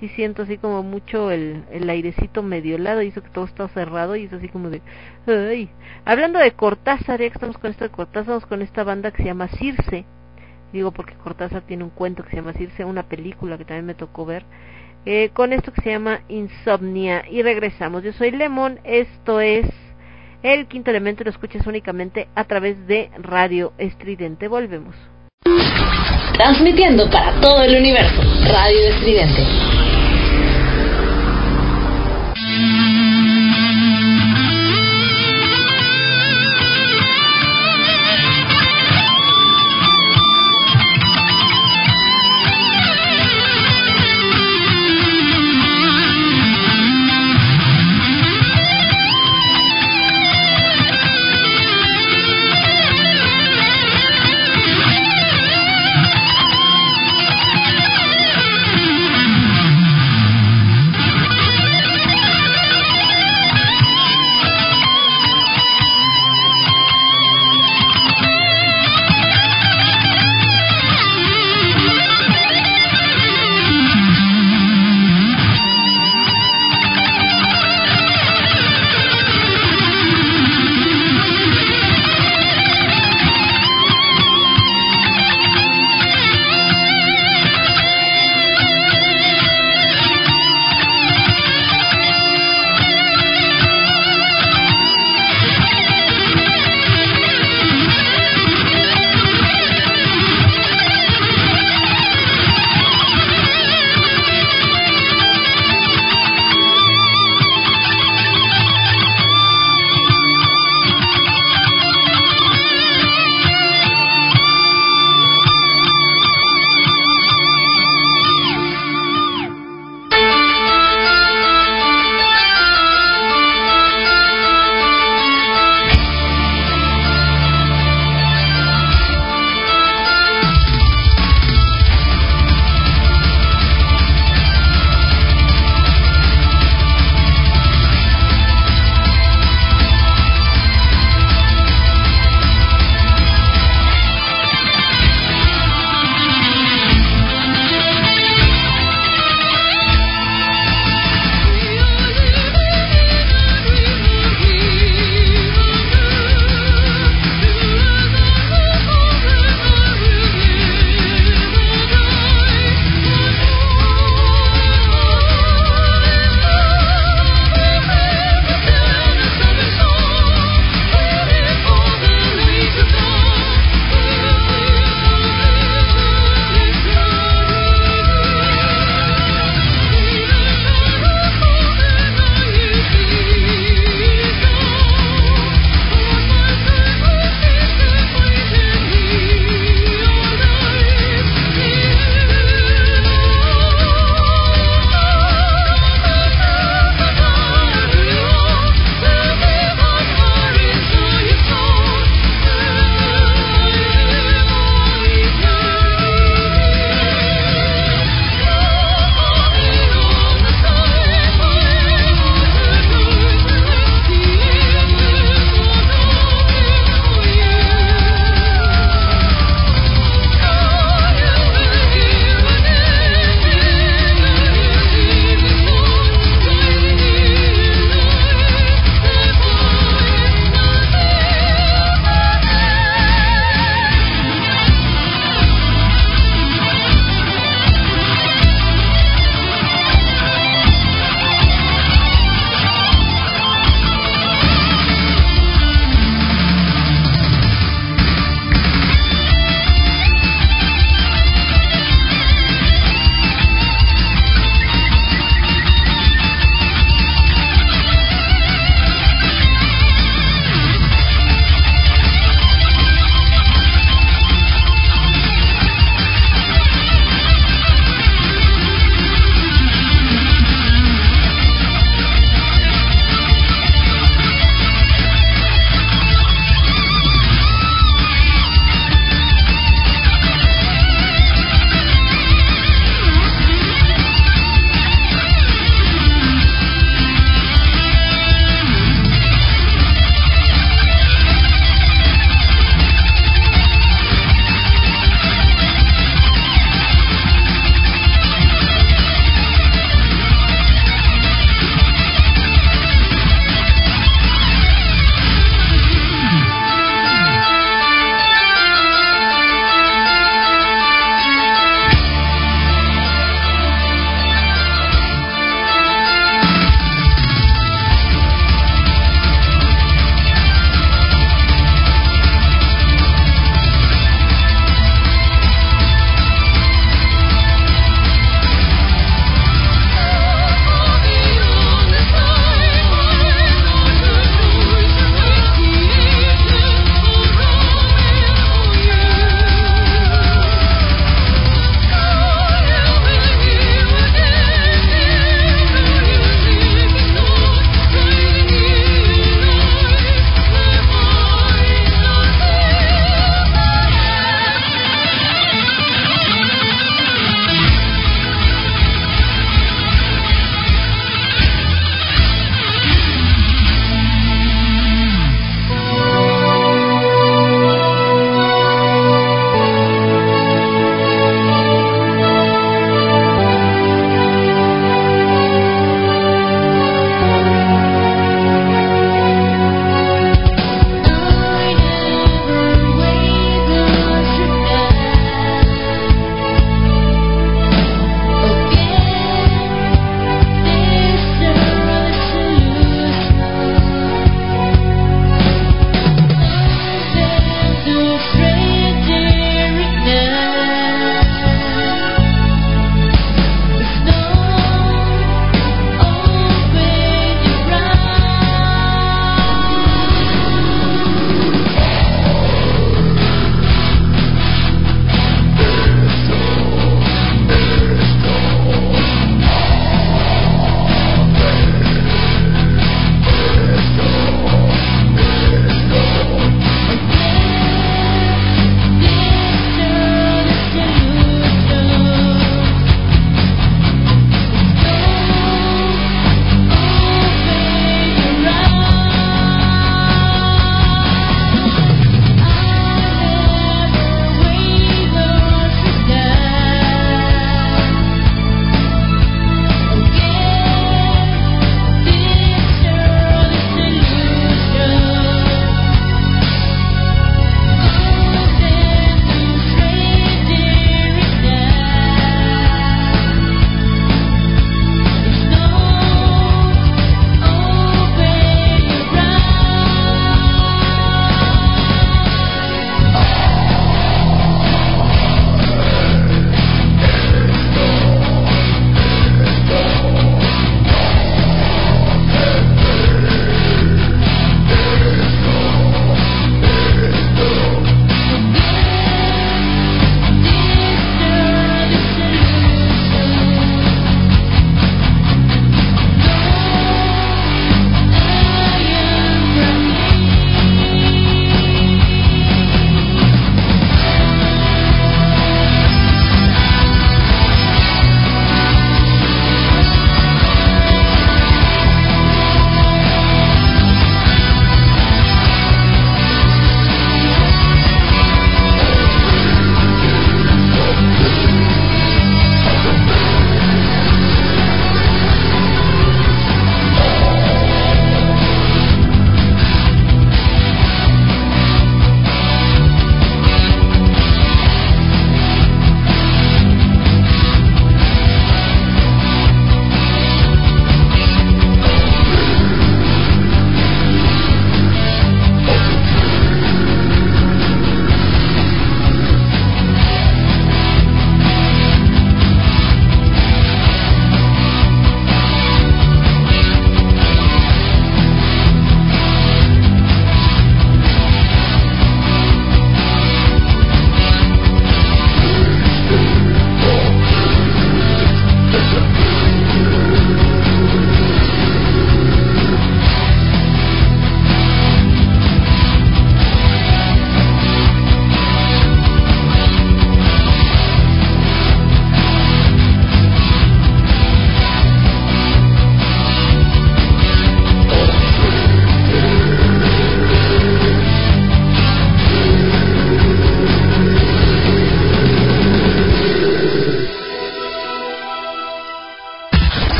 Sí 0.00 0.08
siento 0.08 0.42
así 0.42 0.58
como 0.58 0.82
mucho 0.82 1.30
el, 1.30 1.62
el 1.70 1.88
airecito 1.88 2.42
medio 2.42 2.76
helado 2.76 3.02
y 3.02 3.08
eso 3.08 3.22
que 3.22 3.30
todo 3.30 3.44
está 3.44 3.68
cerrado 3.68 4.16
y 4.16 4.24
es 4.24 4.32
así 4.32 4.48
como 4.48 4.70
de... 4.70 4.82
Ay. 5.26 5.70
Hablando 6.04 6.38
de 6.38 6.52
Cortázar, 6.52 7.20
ya 7.20 7.28
que 7.28 7.34
estamos 7.34 7.58
con 7.58 7.70
esto 7.70 7.84
de 7.84 7.90
Cortázar, 7.90 8.22
estamos 8.22 8.46
con 8.46 8.62
esta 8.62 8.82
banda 8.82 9.12
que 9.12 9.22
se 9.22 9.28
llama 9.28 9.48
Circe. 9.48 10.04
Digo 10.72 10.90
porque 10.90 11.14
Cortázar 11.14 11.62
tiene 11.62 11.84
un 11.84 11.90
cuento 11.90 12.24
que 12.24 12.30
se 12.30 12.36
llama 12.36 12.54
Circe, 12.54 12.84
una 12.84 13.04
película 13.04 13.58
que 13.58 13.64
también 13.64 13.86
me 13.86 13.94
tocó 13.94 14.24
ver. 14.26 14.44
Eh, 15.04 15.30
con 15.32 15.52
esto 15.52 15.72
que 15.72 15.82
se 15.82 15.90
llama 15.90 16.20
Insomnia. 16.28 17.24
Y 17.30 17.42
regresamos. 17.42 18.02
Yo 18.02 18.12
soy 18.12 18.30
Lemon, 18.30 18.80
esto 18.84 19.40
es 19.40 19.66
el 20.42 20.66
quinto 20.66 20.90
elemento 20.90 21.24
lo 21.24 21.30
escuchas 21.30 21.66
únicamente 21.66 22.28
a 22.34 22.44
través 22.44 22.86
de 22.86 23.10
Radio 23.18 23.72
Estridente. 23.78 24.48
Volvemos. 24.48 24.94
Transmitiendo 26.34 27.08
para 27.10 27.40
todo 27.40 27.62
el 27.62 27.76
universo, 27.76 28.22
Radio 28.46 28.88
Estridente. 28.88 29.91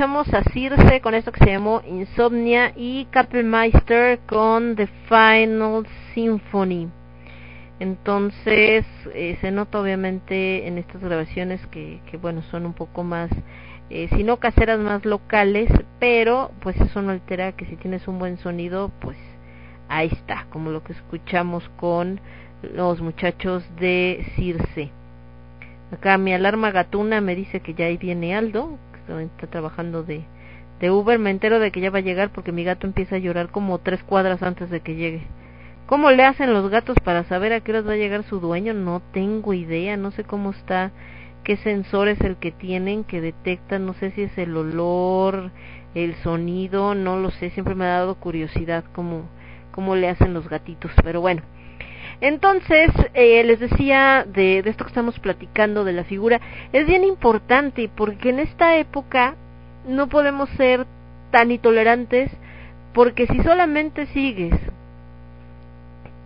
Escuchamos 0.00 0.32
a 0.32 0.42
Circe 0.54 1.02
con 1.02 1.12
esto 1.12 1.30
que 1.30 1.44
se 1.44 1.50
llamó 1.50 1.82
Insomnia 1.86 2.72
y 2.74 3.04
Kapellmeister 3.10 4.20
con 4.20 4.74
The 4.74 4.86
Final 4.86 5.86
Symphony. 6.14 6.88
Entonces, 7.80 8.86
eh, 9.12 9.36
se 9.42 9.50
nota 9.50 9.78
obviamente 9.78 10.66
en 10.66 10.78
estas 10.78 11.02
grabaciones 11.02 11.60
que, 11.66 12.00
que 12.10 12.16
bueno, 12.16 12.40
son 12.50 12.64
un 12.64 12.72
poco 12.72 13.04
más, 13.04 13.30
eh, 13.90 14.08
si 14.16 14.24
no 14.24 14.38
caseras, 14.38 14.80
más 14.80 15.04
locales, 15.04 15.70
pero 15.98 16.50
pues 16.62 16.80
eso 16.80 17.02
no 17.02 17.10
altera 17.10 17.52
que 17.52 17.66
si 17.66 17.76
tienes 17.76 18.08
un 18.08 18.18
buen 18.18 18.38
sonido, 18.38 18.90
pues 19.02 19.18
ahí 19.90 20.08
está, 20.10 20.46
como 20.48 20.70
lo 20.70 20.82
que 20.82 20.94
escuchamos 20.94 21.68
con 21.76 22.22
los 22.62 23.02
muchachos 23.02 23.62
de 23.78 24.24
Circe. 24.34 24.92
Acá 25.92 26.16
mi 26.16 26.32
alarma 26.32 26.70
gatuna 26.70 27.20
me 27.20 27.34
dice 27.34 27.60
que 27.60 27.74
ya 27.74 27.84
ahí 27.84 27.98
viene 27.98 28.34
Aldo, 28.34 28.78
está 29.18 29.46
trabajando 29.48 30.02
de, 30.02 30.24
de 30.80 30.90
Uber. 30.90 31.18
Me 31.18 31.30
entero 31.30 31.58
de 31.58 31.70
que 31.72 31.80
ya 31.80 31.90
va 31.90 31.98
a 31.98 32.02
llegar 32.02 32.30
porque 32.30 32.52
mi 32.52 32.64
gato 32.64 32.86
empieza 32.86 33.16
a 33.16 33.18
llorar 33.18 33.50
como 33.50 33.78
tres 33.78 34.02
cuadras 34.02 34.42
antes 34.42 34.70
de 34.70 34.80
que 34.80 34.94
llegue. 34.94 35.22
¿Cómo 35.86 36.10
le 36.12 36.24
hacen 36.24 36.52
los 36.52 36.70
gatos 36.70 36.96
para 37.02 37.24
saber 37.24 37.52
a 37.52 37.60
qué 37.60 37.72
hora 37.72 37.82
va 37.82 37.92
a 37.94 37.96
llegar 37.96 38.22
su 38.22 38.38
dueño? 38.38 38.74
No 38.74 39.02
tengo 39.12 39.54
idea, 39.54 39.96
no 39.96 40.12
sé 40.12 40.22
cómo 40.22 40.50
está, 40.50 40.92
qué 41.42 41.56
sensor 41.56 42.06
es 42.06 42.20
el 42.20 42.36
que 42.36 42.52
tienen 42.52 43.02
que 43.02 43.20
detectan, 43.20 43.86
no 43.86 43.94
sé 43.94 44.12
si 44.12 44.22
es 44.22 44.38
el 44.38 44.56
olor, 44.56 45.50
el 45.96 46.14
sonido, 46.16 46.94
no 46.94 47.18
lo 47.18 47.30
sé, 47.32 47.50
siempre 47.50 47.74
me 47.74 47.86
ha 47.86 47.98
dado 47.98 48.14
curiosidad 48.14 48.84
cómo, 48.92 49.24
cómo 49.72 49.96
le 49.96 50.08
hacen 50.08 50.32
los 50.32 50.48
gatitos, 50.48 50.92
pero 51.02 51.20
bueno. 51.20 51.42
Entonces, 52.20 52.90
eh, 53.14 53.42
les 53.44 53.60
decía 53.60 54.26
de, 54.26 54.58
esto 54.58 54.84
que 54.84 54.90
estamos 54.90 55.18
platicando 55.18 55.84
de 55.84 55.94
la 55.94 56.04
figura, 56.04 56.40
es 56.72 56.86
bien 56.86 57.04
importante 57.04 57.90
porque 57.94 58.28
en 58.28 58.40
esta 58.40 58.76
época 58.76 59.36
no 59.88 60.08
podemos 60.08 60.50
ser 60.50 60.86
tan 61.30 61.50
intolerantes 61.50 62.30
porque 62.92 63.26
si 63.26 63.42
solamente 63.42 64.06
sigues 64.06 64.54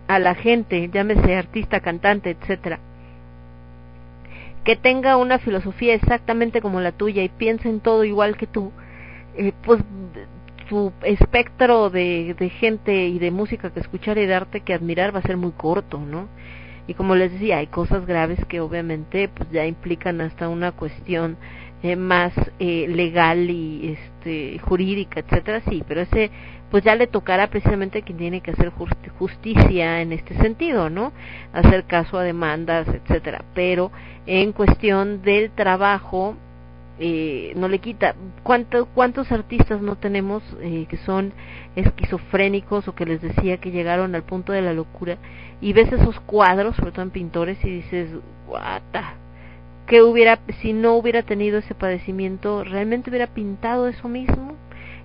a 0.07 0.19
la 0.19 0.35
gente, 0.35 0.89
llámese 0.91 1.35
artista, 1.35 1.79
cantante, 1.79 2.31
etcétera, 2.31 2.79
que 4.65 4.75
tenga 4.75 5.15
una 5.15 5.39
filosofía 5.39 5.93
exactamente 5.93 6.59
como 6.61 6.81
la 6.81 6.91
tuya 6.91 7.23
y 7.23 7.29
piense 7.29 7.69
en 7.69 7.79
todo 7.79 8.03
igual 8.03 8.35
que 8.35 8.47
tú, 8.47 8.71
eh, 9.37 9.53
pues 9.63 9.81
su 10.69 10.91
espectro 11.03 11.89
de, 11.89 12.35
de 12.37 12.49
gente 12.49 13.07
y 13.07 13.19
de 13.19 13.31
música 13.31 13.71
que 13.71 13.79
escuchar 13.79 14.17
y 14.17 14.25
de 14.25 14.33
arte 14.33 14.61
que 14.61 14.73
admirar 14.73 15.13
va 15.13 15.19
a 15.19 15.23
ser 15.23 15.37
muy 15.37 15.51
corto, 15.51 15.99
¿no? 15.99 16.27
Y 16.87 16.93
como 16.93 17.15
les 17.15 17.31
decía, 17.31 17.57
hay 17.57 17.67
cosas 17.67 18.05
graves 18.05 18.43
que 18.45 18.61
obviamente 18.61 19.27
pues 19.27 19.49
ya 19.51 19.65
implican 19.65 20.21
hasta 20.21 20.49
una 20.49 20.71
cuestión 20.71 21.37
eh, 21.81 21.95
más 21.95 22.33
eh, 22.59 22.87
legal 22.87 23.49
y 23.49 23.97
este 23.97 24.59
jurídica, 24.59 25.19
etcétera, 25.19 25.61
sí, 25.67 25.83
pero 25.87 26.01
ese 26.01 26.31
pues 26.71 26.83
ya 26.83 26.95
le 26.95 27.07
tocará 27.07 27.47
precisamente 27.47 27.99
a 27.99 28.01
quien 28.01 28.17
tiene 28.17 28.41
que 28.41 28.51
hacer 28.51 28.71
justicia 29.17 30.01
en 30.01 30.11
este 30.11 30.35
sentido, 30.37 30.89
¿no? 30.89 31.13
Hacer 31.53 31.85
caso 31.85 32.17
a 32.17 32.23
demandas, 32.23 32.87
etcétera. 32.87 33.45
Pero 33.53 33.91
en 34.25 34.51
cuestión 34.51 35.21
del 35.21 35.51
trabajo 35.51 36.35
eh, 36.99 37.53
no 37.55 37.67
le 37.67 37.79
quita. 37.79 38.15
¿Cuánto, 38.43 38.85
¿Cuántos 38.87 39.31
artistas 39.31 39.81
no 39.81 39.97
tenemos 39.97 40.43
eh, 40.61 40.85
que 40.89 40.97
son 40.97 41.33
esquizofrénicos 41.75 42.87
o 42.87 42.95
que 42.95 43.05
les 43.05 43.21
decía 43.21 43.57
que 43.57 43.71
llegaron 43.71 44.15
al 44.15 44.23
punto 44.23 44.53
de 44.53 44.61
la 44.61 44.73
locura 44.73 45.17
y 45.61 45.73
ves 45.73 45.91
esos 45.91 46.19
cuadros, 46.21 46.75
sobre 46.75 46.91
todo 46.91 47.03
en 47.03 47.11
pintores, 47.11 47.57
y 47.63 47.69
dices, 47.69 48.09
guata, 48.47 49.15
que 49.87 50.01
hubiera, 50.01 50.39
si 50.61 50.73
no 50.73 50.95
hubiera 50.95 51.23
tenido 51.23 51.59
ese 51.59 51.75
padecimiento, 51.75 52.63
realmente 52.63 53.09
hubiera 53.09 53.27
pintado 53.27 53.87
eso 53.87 54.07
mismo? 54.07 54.55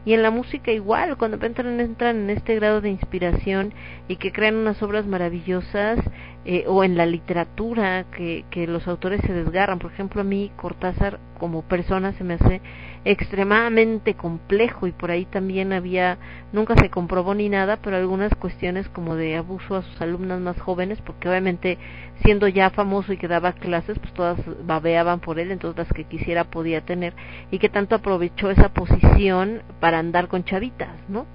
y 0.05 0.15
en 0.15 0.23
la 0.23 0.31
música 0.31 0.73
igual, 0.73 1.17
cuando 1.19 1.44
entran, 1.44 1.78
entran 1.78 2.17
en 2.17 2.31
este 2.31 2.55
grado 2.55 2.81
de 2.81 2.89
inspiración 2.89 3.75
y 4.09 4.17
que 4.17 4.33
crean 4.33 4.57
unas 4.57 4.83
obras 4.83 5.07
maravillosas, 5.07 5.99
eh, 6.44 6.65
o 6.67 6.85
en 6.85 6.97
la 6.97 7.05
literatura 7.05 8.07
que, 8.17 8.44
que 8.51 8.67
los 8.67 8.89
autores 8.89 9.20
se 9.27 9.33
desgarran. 9.33 9.78
Por 9.78 9.93
ejemplo, 9.93 10.23
a 10.23 10.25
mí 10.25 10.51
Cortázar 10.57 11.19
como 11.39 11.62
persona 11.62 12.12
se 12.12 12.25
me 12.25 12.35
hace 12.35 12.60
extremadamente 13.05 14.15
complejo 14.15 14.86
y 14.86 14.93
por 14.93 15.10
ahí 15.10 15.25
también 15.25 15.73
había, 15.73 16.19
nunca 16.52 16.75
se 16.77 16.91
comprobó 16.91 17.35
ni 17.35 17.49
nada, 17.49 17.78
pero 17.83 17.97
algunas 17.97 18.35
cuestiones 18.35 18.89
como 18.91 19.17
de 19.17 19.36
abuso 19.36 19.77
a 19.77 19.83
sus 19.83 20.01
alumnas 20.01 20.41
más 20.41 20.60
jóvenes, 20.60 21.01
porque 21.01 21.28
obviamente 21.28 21.78
siendo 22.23 22.47
ya 22.49 22.70
famoso 22.70 23.12
y 23.12 23.17
que 23.17 23.28
daba 23.28 23.52
clases, 23.52 23.99
pues 23.99 24.12
todas 24.12 24.39
babeaban 24.65 25.20
por 25.20 25.39
él, 25.39 25.51
entonces 25.51 25.78
las 25.78 25.93
que 25.93 26.05
quisiera 26.05 26.44
podía 26.44 26.83
tener, 26.83 27.15
y 27.51 27.59
que 27.59 27.70
tanto 27.70 27.94
aprovechó 27.94 28.51
esa 28.51 28.69
posición 28.70 29.62
para 29.81 29.99
andar 29.99 30.28
con 30.28 30.44
chavitas, 30.44 30.94
¿no? 31.09 31.27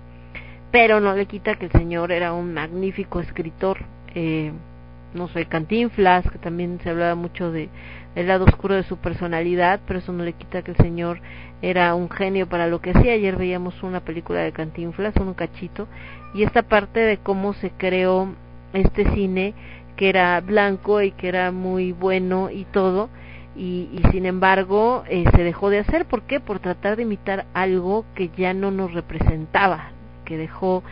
Pero 0.71 0.99
no 0.99 1.15
le 1.15 1.25
quita 1.25 1.55
que 1.55 1.65
el 1.65 1.71
señor 1.71 2.11
era 2.11 2.33
un 2.33 2.53
magnífico 2.53 3.19
escritor, 3.19 3.79
eh, 4.13 4.51
no 5.15 5.27
sé, 5.29 5.45
Cantinflas, 5.45 6.29
que 6.29 6.37
también 6.37 6.79
se 6.83 6.89
hablaba 6.89 7.15
mucho 7.15 7.51
de 7.51 7.69
el 8.15 8.27
lado 8.27 8.45
oscuro 8.45 8.75
de 8.75 8.83
su 8.83 8.97
personalidad, 8.97 9.81
pero 9.85 9.99
eso 9.99 10.13
no 10.13 10.23
le 10.23 10.33
quita 10.33 10.61
que 10.61 10.71
el 10.71 10.77
señor 10.77 11.19
era 11.61 11.93
un 11.95 12.09
genio 12.09 12.47
para 12.47 12.67
lo 12.67 12.79
que 12.79 12.91
hacía. 12.91 13.13
Ayer 13.13 13.35
veíamos 13.35 13.81
una 13.83 14.01
película 14.01 14.39
de 14.39 14.51
Cantinflas, 14.51 15.15
un 15.17 15.33
cachito, 15.33 15.87
y 16.33 16.43
esta 16.43 16.63
parte 16.63 16.99
de 16.99 17.17
cómo 17.17 17.53
se 17.53 17.71
creó 17.71 18.33
este 18.73 19.09
cine 19.13 19.53
que 19.95 20.09
era 20.09 20.39
blanco 20.41 21.01
y 21.01 21.11
que 21.11 21.27
era 21.27 21.51
muy 21.51 21.91
bueno 21.93 22.49
y 22.49 22.65
todo, 22.65 23.09
y, 23.55 24.01
sin 24.11 24.25
embargo 24.25 25.05
eh, 25.07 25.23
se 25.33 25.43
dejó 25.43 25.69
de 25.69 25.79
hacer. 25.79 26.05
¿Por 26.05 26.23
qué? 26.23 26.39
Por 26.39 26.59
tratar 26.59 26.97
de 26.97 27.03
imitar 27.03 27.45
algo 27.53 28.05
que 28.15 28.29
ya 28.37 28.53
no 28.53 28.71
nos 28.71 28.93
representaba, 28.93 29.91
que 30.25 30.37
dejó 30.37 30.83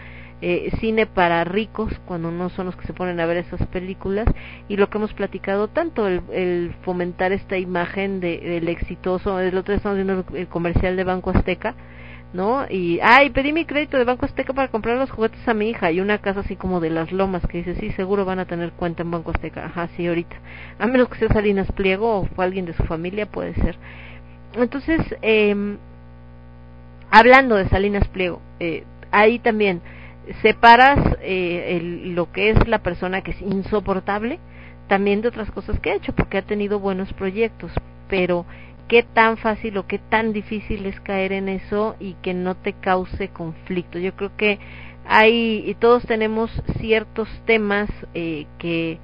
eh, 0.45 0.71
cine 0.81 1.05
para 1.05 1.45
ricos 1.45 1.93
cuando 2.05 2.29
no 2.29 2.49
son 2.49 2.65
los 2.65 2.75
que 2.75 2.85
se 2.85 2.91
ponen 2.91 3.17
a 3.21 3.25
ver 3.25 3.37
esas 3.37 3.65
películas 3.67 4.27
y 4.67 4.75
lo 4.75 4.89
que 4.89 4.97
hemos 4.97 5.13
platicado 5.13 5.69
tanto 5.69 6.05
el, 6.05 6.75
fomentar 6.81 7.31
esta 7.31 7.57
imagen 7.57 8.19
de, 8.19 8.41
del 8.41 8.67
exitoso 8.67 9.39
el 9.39 9.57
otro 9.57 9.71
día 9.71 9.77
estamos 9.77 9.95
viendo 9.95 10.25
el 10.33 10.47
comercial 10.47 10.97
de 10.97 11.05
Banco 11.05 11.29
Azteca 11.29 11.75
¿no? 12.33 12.65
Y, 12.69 12.99
ay, 13.01 13.29
pedí 13.29 13.53
mi 13.53 13.63
crédito 13.63 13.95
de 13.97 14.03
Banco 14.03 14.25
Azteca 14.25 14.51
para 14.51 14.67
comprar 14.67 14.97
los 14.97 15.11
juguetes 15.11 15.47
a 15.47 15.53
mi 15.53 15.69
hija 15.69 15.91
y 15.91 16.01
una 16.01 16.17
casa 16.17 16.41
así 16.41 16.57
como 16.57 16.81
de 16.81 16.89
las 16.89 17.13
lomas 17.13 17.47
que 17.47 17.59
dice, 17.59 17.75
sí, 17.75 17.91
seguro 17.91 18.25
van 18.25 18.39
a 18.39 18.45
tener 18.45 18.71
cuenta 18.71 19.03
en 19.03 19.11
Banco 19.11 19.31
Azteca. 19.31 19.67
Ajá, 19.67 19.87
sí, 19.95 20.07
ahorita. 20.07 20.35
A 20.77 20.87
menos 20.87 21.07
que 21.07 21.19
sea 21.19 21.29
Salinas 21.29 21.71
Pliego 21.71 22.27
o 22.35 22.41
alguien 22.41 22.65
de 22.65 22.73
su 22.73 22.83
familia, 22.83 23.27
puede 23.27 23.53
ser. 23.53 23.77
Entonces, 24.55 24.99
eh, 25.21 25.77
hablando 27.11 27.55
de 27.55 27.69
Salinas 27.69 28.07
Pliego, 28.07 28.41
eh, 28.59 28.83
ahí 29.11 29.37
también 29.37 29.81
separas 30.41 30.99
eh, 31.21 31.77
el, 31.77 32.15
lo 32.15 32.31
que 32.31 32.49
es 32.49 32.67
la 32.67 32.79
persona 32.79 33.21
que 33.21 33.31
es 33.31 33.41
insoportable 33.41 34.39
también 34.87 35.21
de 35.21 35.29
otras 35.29 35.51
cosas 35.51 35.79
que 35.79 35.91
ha 35.91 35.95
hecho 35.95 36.13
porque 36.13 36.37
ha 36.37 36.41
tenido 36.41 36.79
buenos 36.79 37.11
proyectos 37.13 37.71
pero 38.07 38.45
qué 38.87 39.03
tan 39.03 39.37
fácil 39.37 39.77
o 39.77 39.87
qué 39.87 39.97
tan 39.97 40.33
difícil 40.33 40.85
es 40.85 40.99
caer 40.99 41.31
en 41.33 41.49
eso 41.49 41.95
y 41.99 42.13
que 42.21 42.33
no 42.33 42.55
te 42.55 42.73
cause 42.73 43.29
conflicto. 43.29 43.99
Yo 43.99 44.15
creo 44.15 44.35
que 44.37 44.59
hay 45.05 45.63
y 45.67 45.75
todos 45.75 46.03
tenemos 46.05 46.51
ciertos 46.79 47.29
temas 47.45 47.89
eh, 48.13 48.45
que 48.57 48.99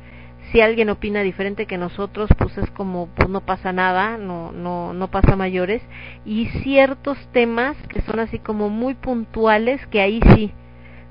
si 0.51 0.61
alguien 0.61 0.89
opina 0.89 1.22
diferente 1.22 1.65
que 1.65 1.77
nosotros 1.77 2.30
pues 2.38 2.57
es 2.57 2.69
como 2.72 3.07
pues 3.15 3.30
no 3.30 3.41
pasa 3.41 3.73
nada 3.73 4.17
no 4.17 4.51
no 4.51 4.93
no 4.93 5.07
pasa 5.09 5.35
mayores. 5.35 5.81
Y 6.25 6.48
ciertos 6.64 7.17
temas 7.31 7.75
que 7.88 8.01
son 8.01 8.19
así 8.19 8.39
como 8.39 8.69
muy 8.69 8.95
puntuales 8.95 9.85
que 9.88 10.01
ahí 10.01 10.19
sí 10.35 10.51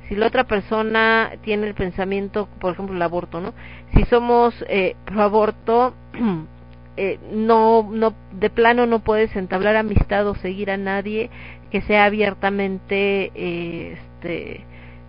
si 0.09 0.17
la 0.17 0.27
otra 0.27 0.45
persona 0.45 1.33
tiene 1.43 1.67
el 1.67 1.75
pensamiento, 1.75 2.49
por 2.61 2.73
ejemplo, 2.73 2.97
el 2.97 3.03
aborto, 3.03 3.41
¿no? 3.41 3.53
Si 3.95 4.05
somos 4.05 4.55
eh, 4.69 4.97
pro 5.05 5.23
aborto, 5.23 5.95
eh, 6.97 7.19
no, 7.33 7.89
no, 7.91 8.15
de 8.33 8.51
plano 8.51 8.87
no 8.87 9.01
puedes 9.01 9.35
entablar 9.37 9.77
amistad 9.77 10.27
o 10.27 10.35
seguir 10.35 10.71
a 10.71 10.77
nadie 10.77 11.31
que 11.71 11.83
sea 11.83 12.07
abiertamente, 12.07 13.31
eh, 13.35 13.99
este, 13.99 14.65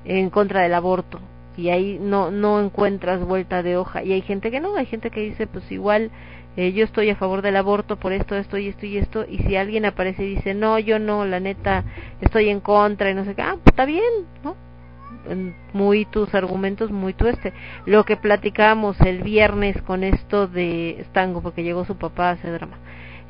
en 0.05 0.29
contra 0.29 0.61
del 0.61 0.73
aborto 0.73 1.19
y 1.57 1.69
ahí 1.69 1.99
no 1.99 2.31
no 2.31 2.61
encuentras 2.61 3.19
vuelta 3.25 3.61
de 3.63 3.75
hoja 3.75 4.01
y 4.01 4.13
hay 4.13 4.21
gente 4.21 4.49
que 4.49 4.61
no, 4.61 4.75
hay 4.75 4.85
gente 4.85 5.11
que 5.11 5.19
dice 5.19 5.45
pues 5.45 5.69
igual 5.71 6.09
eh, 6.57 6.73
yo 6.73 6.83
estoy 6.83 7.09
a 7.09 7.15
favor 7.15 7.41
del 7.41 7.55
aborto 7.55 7.95
por 7.97 8.11
esto, 8.11 8.35
esto 8.35 8.57
y 8.57 8.67
esto 8.67 8.85
y 8.85 8.97
esto, 8.97 9.25
y 9.25 9.37
si 9.39 9.55
alguien 9.55 9.85
aparece 9.85 10.23
y 10.25 10.35
dice, 10.35 10.53
no, 10.53 10.77
yo 10.77 10.99
no, 10.99 11.23
la 11.23 11.39
neta, 11.39 11.85
estoy 12.19 12.49
en 12.49 12.59
contra 12.59 13.09
y 13.09 13.13
no 13.13 13.23
sé 13.23 13.33
qué, 13.35 13.41
ah, 13.41 13.53
pues 13.53 13.67
está 13.67 13.85
bien, 13.85 14.03
¿no? 14.43 14.55
Muy 15.73 16.05
tus 16.05 16.33
argumentos, 16.33 16.91
muy 16.91 17.13
tu 17.13 17.27
este. 17.27 17.53
Lo 17.85 18.03
que 18.05 18.17
platicábamos 18.17 18.99
el 19.01 19.23
viernes 19.23 19.81
con 19.83 20.03
esto 20.03 20.47
de 20.47 21.03
Stango, 21.09 21.41
porque 21.41 21.63
llegó 21.63 21.85
su 21.85 21.97
papá 21.97 22.29
a 22.29 22.31
hacer 22.31 22.53
drama. 22.53 22.77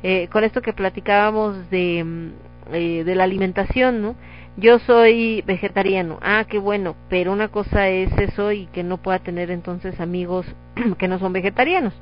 Eh, 0.02 0.28
con 0.32 0.44
esto 0.44 0.62
que 0.62 0.72
platicábamos 0.72 1.70
de, 1.70 2.32
eh, 2.72 3.04
de 3.04 3.14
la 3.14 3.24
alimentación, 3.24 4.00
¿no? 4.00 4.16
Yo 4.56 4.78
soy 4.80 5.42
vegetariano, 5.46 6.18
ah, 6.22 6.44
qué 6.48 6.58
bueno, 6.58 6.96
pero 7.08 7.32
una 7.32 7.48
cosa 7.48 7.88
es 7.88 8.12
eso 8.18 8.52
y 8.52 8.66
que 8.66 8.82
no 8.82 8.98
pueda 8.98 9.18
tener 9.18 9.50
entonces 9.50 10.00
amigos 10.00 10.44
que 10.98 11.08
no 11.08 11.18
son 11.18 11.32
vegetarianos, 11.32 11.94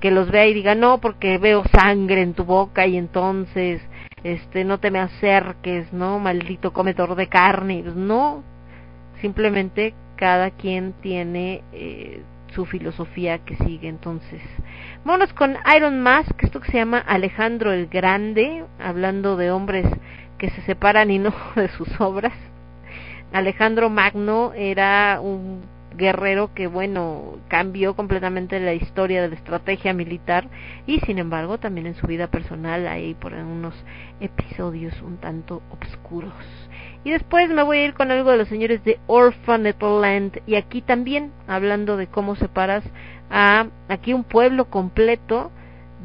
que 0.00 0.10
los 0.10 0.30
vea 0.30 0.46
y 0.46 0.54
diga, 0.54 0.74
no, 0.74 1.00
porque 1.00 1.38
veo 1.38 1.64
sangre 1.72 2.22
en 2.22 2.34
tu 2.34 2.44
boca 2.44 2.86
y 2.86 2.96
entonces, 2.96 3.80
este, 4.22 4.64
no 4.64 4.78
te 4.78 4.90
me 4.90 4.98
acerques, 4.98 5.92
¿no? 5.92 6.18
Maldito 6.18 6.72
comedor 6.72 7.14
de 7.14 7.28
carne, 7.28 7.82
no, 7.96 8.44
simplemente 9.20 9.94
cada 10.16 10.50
quien 10.50 10.94
tiene 11.00 11.62
eh, 11.72 12.22
su 12.54 12.66
filosofía 12.66 13.38
que 13.38 13.56
sigue 13.56 13.88
entonces. 13.88 14.42
Vámonos 15.04 15.32
con 15.32 15.56
Iron 15.76 16.00
Mask, 16.00 16.32
esto 16.42 16.60
que 16.60 16.72
se 16.72 16.78
llama 16.78 16.98
Alejandro 16.98 17.72
el 17.72 17.86
Grande, 17.86 18.64
hablando 18.78 19.36
de 19.36 19.50
hombres 19.50 19.86
que 20.38 20.50
se 20.50 20.62
separan 20.62 21.10
y 21.10 21.18
no 21.18 21.32
de 21.56 21.68
sus 21.68 22.00
obras. 22.00 22.32
Alejandro 23.32 23.90
Magno 23.90 24.52
era 24.54 25.20
un 25.20 25.62
guerrero 25.96 26.54
que, 26.54 26.66
bueno, 26.66 27.38
cambió 27.48 27.94
completamente 27.94 28.58
la 28.60 28.72
historia 28.72 29.20
de 29.20 29.28
la 29.28 29.34
estrategia 29.34 29.92
militar 29.92 30.48
y, 30.86 31.00
sin 31.00 31.18
embargo, 31.18 31.58
también 31.58 31.86
en 31.86 31.94
su 31.96 32.06
vida 32.06 32.28
personal 32.28 32.86
hay 32.86 33.14
por 33.14 33.34
unos 33.34 33.74
episodios 34.20 34.94
un 35.02 35.18
tanto 35.18 35.60
obscuros. 35.70 36.32
Y 37.08 37.10
después 37.10 37.48
me 37.48 37.62
voy 37.62 37.78
a 37.78 37.84
ir 37.86 37.94
con 37.94 38.10
algo 38.10 38.32
de 38.32 38.36
los 38.36 38.48
señores 38.48 38.84
de 38.84 38.98
Orphanet 39.06 39.80
Land 39.80 40.42
y 40.46 40.56
aquí 40.56 40.82
también 40.82 41.32
hablando 41.46 41.96
de 41.96 42.06
cómo 42.06 42.36
separas 42.36 42.84
a 43.30 43.68
aquí 43.88 44.12
un 44.12 44.24
pueblo 44.24 44.66
completo 44.66 45.50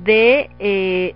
de 0.05 0.49
eh, 0.59 1.13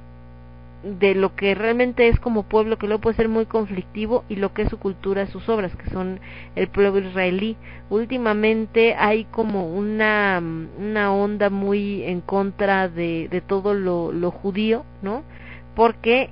de 0.84 1.16
lo 1.16 1.38
que 1.38 1.56
realmente 1.56 2.10
es 2.10 2.20
como 2.20 2.44
pueblo, 2.44 2.78
que 2.78 2.88
luego 2.88 3.00
puede 3.00 3.16
ser 3.16 3.30
muy 3.30 3.46
conflictivo, 3.46 4.26
y 4.28 4.36
lo 4.36 4.54
que 4.54 4.64
es 4.64 4.70
su 4.70 4.78
cultura, 4.78 5.26
sus 5.28 5.48
obras, 5.48 5.74
que 5.78 5.90
son 5.90 6.20
el 6.58 6.68
pueblo 6.68 7.00
israelí. 7.00 7.56
Últimamente 7.90 8.94
hay 8.94 9.24
como 9.24 9.70
una, 9.70 10.42
una 10.78 11.14
onda 11.14 11.50
muy 11.50 12.04
en 12.04 12.20
contra 12.20 12.90
de, 12.90 13.30
de 13.32 13.40
todo 13.40 13.74
lo, 13.74 14.12
lo 14.12 14.32
judío, 14.32 14.84
¿no? 15.02 15.24
Porque 15.76 16.30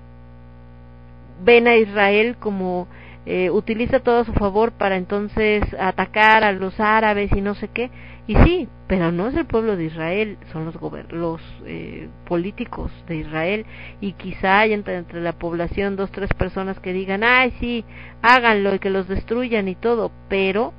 ven 1.46 1.70
a 1.70 1.78
Israel 1.78 2.36
como 2.38 2.88
eh, 3.26 3.50
utiliza 3.50 4.00
todo 4.02 4.20
a 4.20 4.26
su 4.26 4.34
favor 4.34 4.72
para 4.72 4.98
entonces 4.98 5.64
atacar 5.80 6.44
a 6.44 6.52
los 6.52 6.80
árabes 6.80 7.32
y 7.36 7.42
no 7.42 7.56
sé 7.56 7.70
qué. 7.70 7.90
Y 8.28 8.36
sí, 8.38 8.68
pero 8.88 9.12
no 9.12 9.28
es 9.28 9.36
el 9.36 9.46
pueblo 9.46 9.76
de 9.76 9.86
Israel, 9.86 10.38
son 10.52 10.66
los, 10.66 10.76
los 11.12 11.42
eh, 11.66 12.10
políticos 12.28 12.92
de 13.08 13.18
Israel 13.18 13.66
y 14.02 14.14
quizá 14.14 14.60
hay 14.60 14.74
entre, 14.74 14.98
entre, 14.98 15.22
la 15.22 15.34
población 15.34 15.96
dos, 15.96 16.12
tres 16.12 16.30
personas 16.34 16.80
que 16.80 16.94
digan, 16.94 17.24
ay, 17.24 17.54
sí, 17.60 17.86
háganlo 18.24 18.74
y 18.74 18.80
que 18.80 18.90
los 18.90 19.08
destruyan 19.08 19.68
y 19.68 19.76
todo, 19.76 20.12
pero 20.28 20.74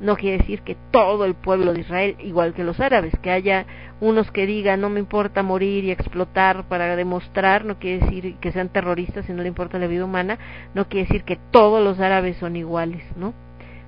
no 0.00 0.16
quiere 0.16 0.38
decir 0.38 0.62
que 0.62 0.76
todo 0.90 1.24
el 1.24 1.34
pueblo 1.34 1.72
de 1.72 1.80
Israel, 1.80 2.16
igual 2.20 2.54
que 2.54 2.64
los 2.64 2.80
árabes, 2.80 3.12
que 3.22 3.30
haya 3.30 3.66
unos 4.00 4.30
que 4.30 4.46
digan 4.46 4.80
no 4.80 4.88
me 4.88 5.00
importa 5.00 5.42
morir 5.42 5.84
y 5.84 5.90
explotar 5.90 6.64
para 6.68 6.96
demostrar, 6.96 7.64
no 7.64 7.78
quiere 7.78 8.04
decir 8.04 8.36
que 8.36 8.52
sean 8.52 8.70
terroristas 8.70 9.28
y 9.28 9.32
no 9.32 9.42
le 9.42 9.48
importa 9.48 9.78
la 9.78 9.86
vida 9.86 10.04
humana, 10.04 10.38
no 10.74 10.88
quiere 10.88 11.06
decir 11.06 11.24
que 11.24 11.38
todos 11.50 11.82
los 11.82 12.00
árabes 12.00 12.36
son 12.38 12.56
iguales, 12.56 13.02
¿no? 13.16 13.34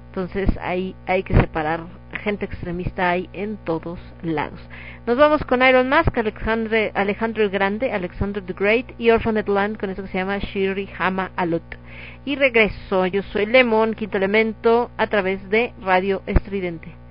Entonces 0.08 0.50
hay, 0.60 0.94
hay 1.06 1.22
que 1.22 1.32
separar, 1.32 1.86
gente 2.22 2.44
extremista 2.44 3.08
hay 3.08 3.30
en 3.32 3.56
todos 3.56 3.98
lados. 4.22 4.60
Nos 5.06 5.16
vamos 5.16 5.42
con 5.44 5.62
Iron 5.62 5.88
Mask, 5.88 6.14
Alejandro 6.18 7.42
el 7.42 7.48
Grande, 7.48 7.90
Alexander 7.92 8.44
the 8.44 8.52
Great 8.52 8.92
y 8.98 9.08
Orphaned 9.08 9.48
Land 9.48 9.78
con 9.78 9.88
eso 9.88 10.02
que 10.02 10.08
se 10.08 10.18
llama 10.18 10.36
Shiri 10.36 10.90
Hama 10.98 11.30
Alut. 11.36 11.62
Y 12.24 12.36
regreso, 12.36 13.06
yo 13.06 13.22
soy 13.32 13.46
Lemon, 13.46 13.94
quinto 13.94 14.16
elemento, 14.16 14.90
a 14.96 15.08
través 15.08 15.48
de 15.50 15.72
Radio 15.80 16.22
Estridente. 16.26 17.01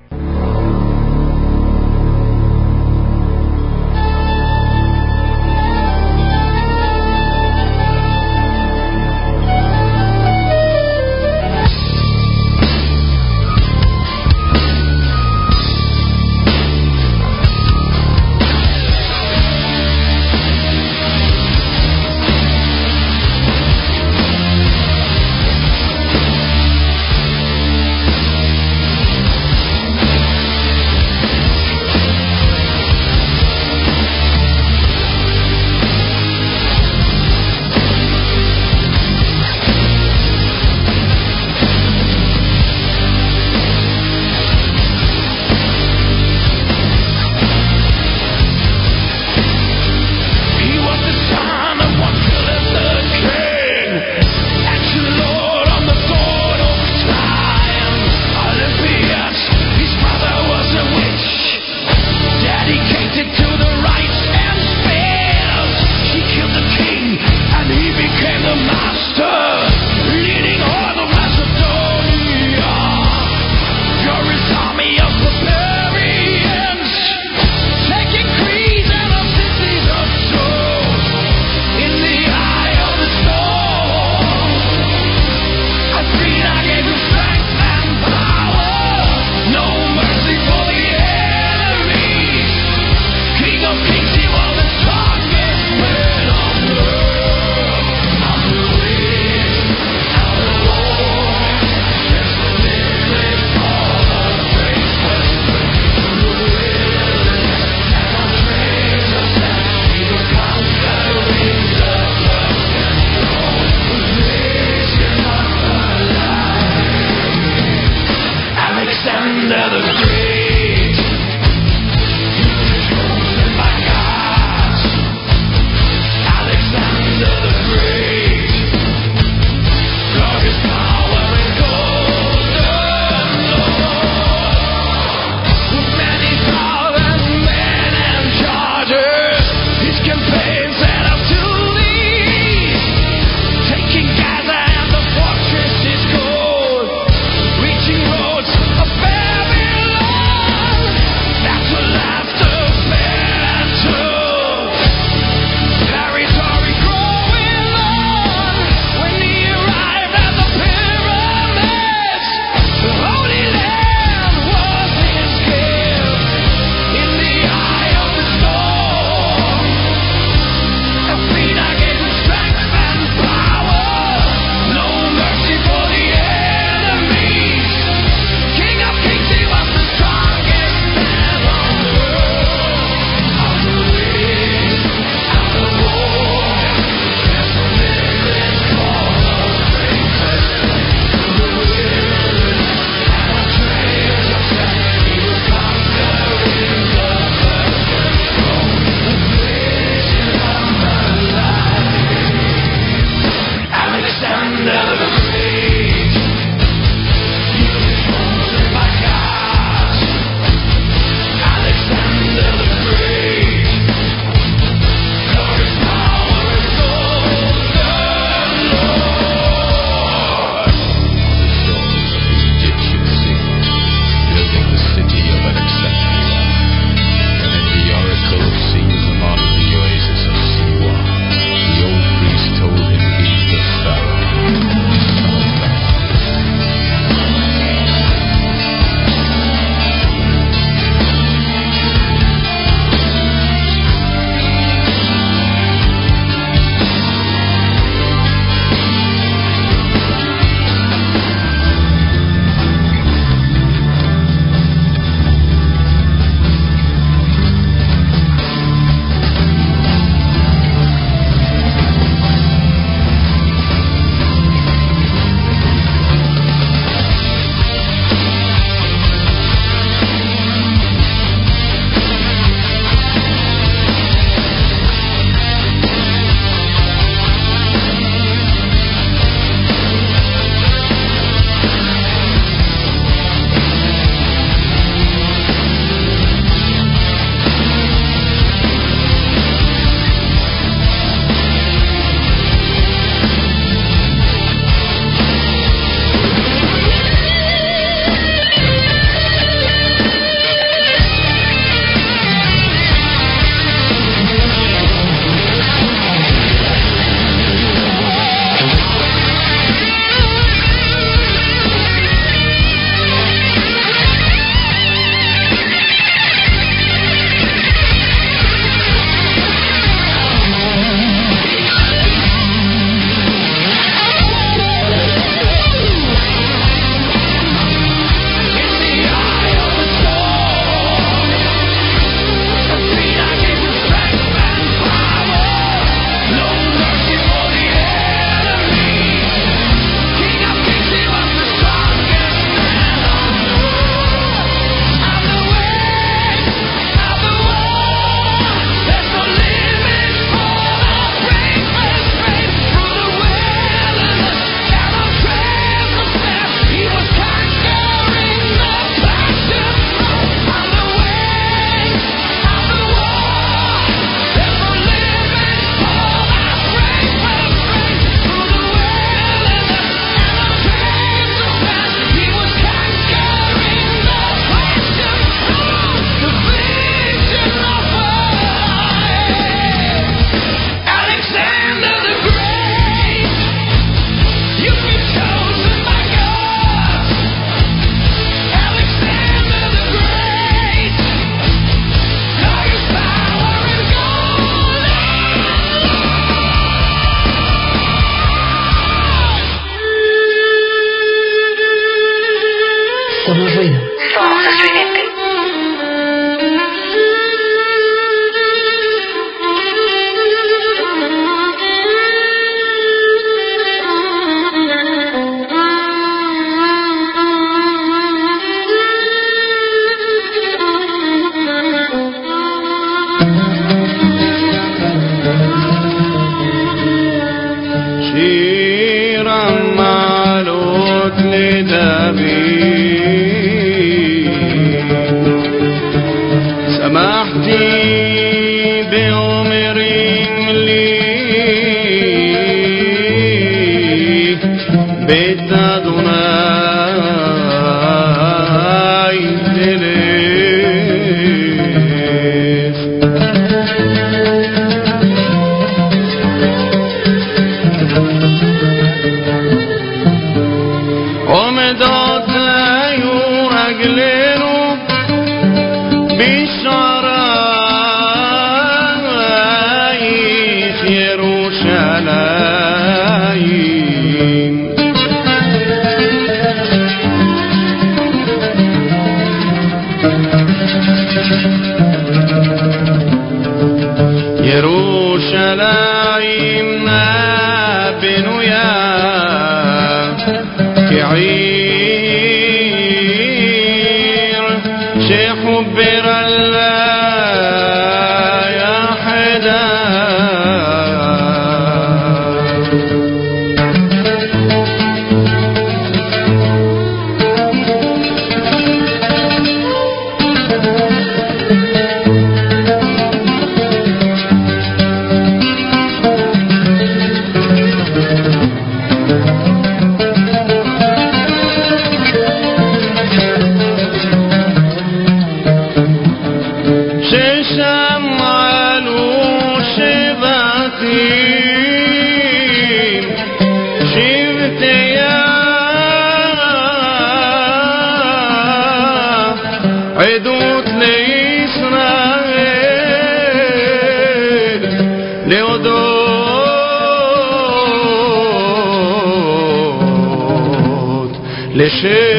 ṣe 551.81 552.10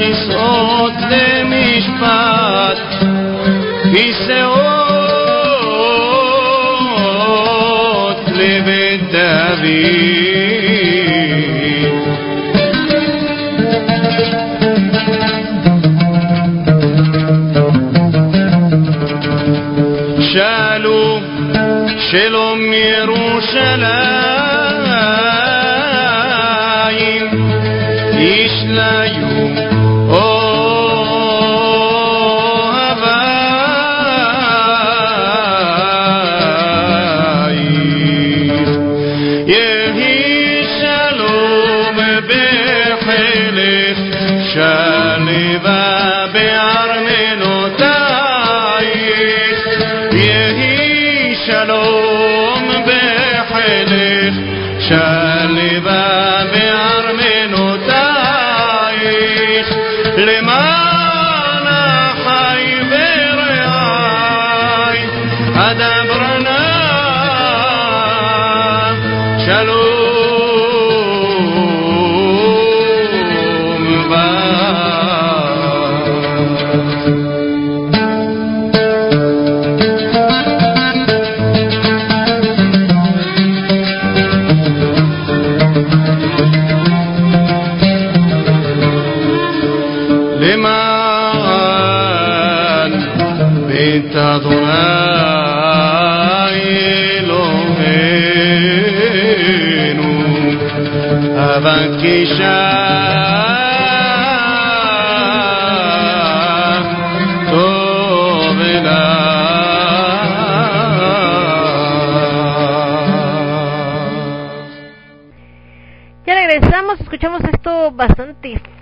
כסאות 0.00 0.92
למשפט, 1.10 2.78
כיסאות 3.92 4.70
לבית 8.34 9.00
דוד. 9.12 10.00
שאלו 20.20 21.20
שלום 21.98 22.49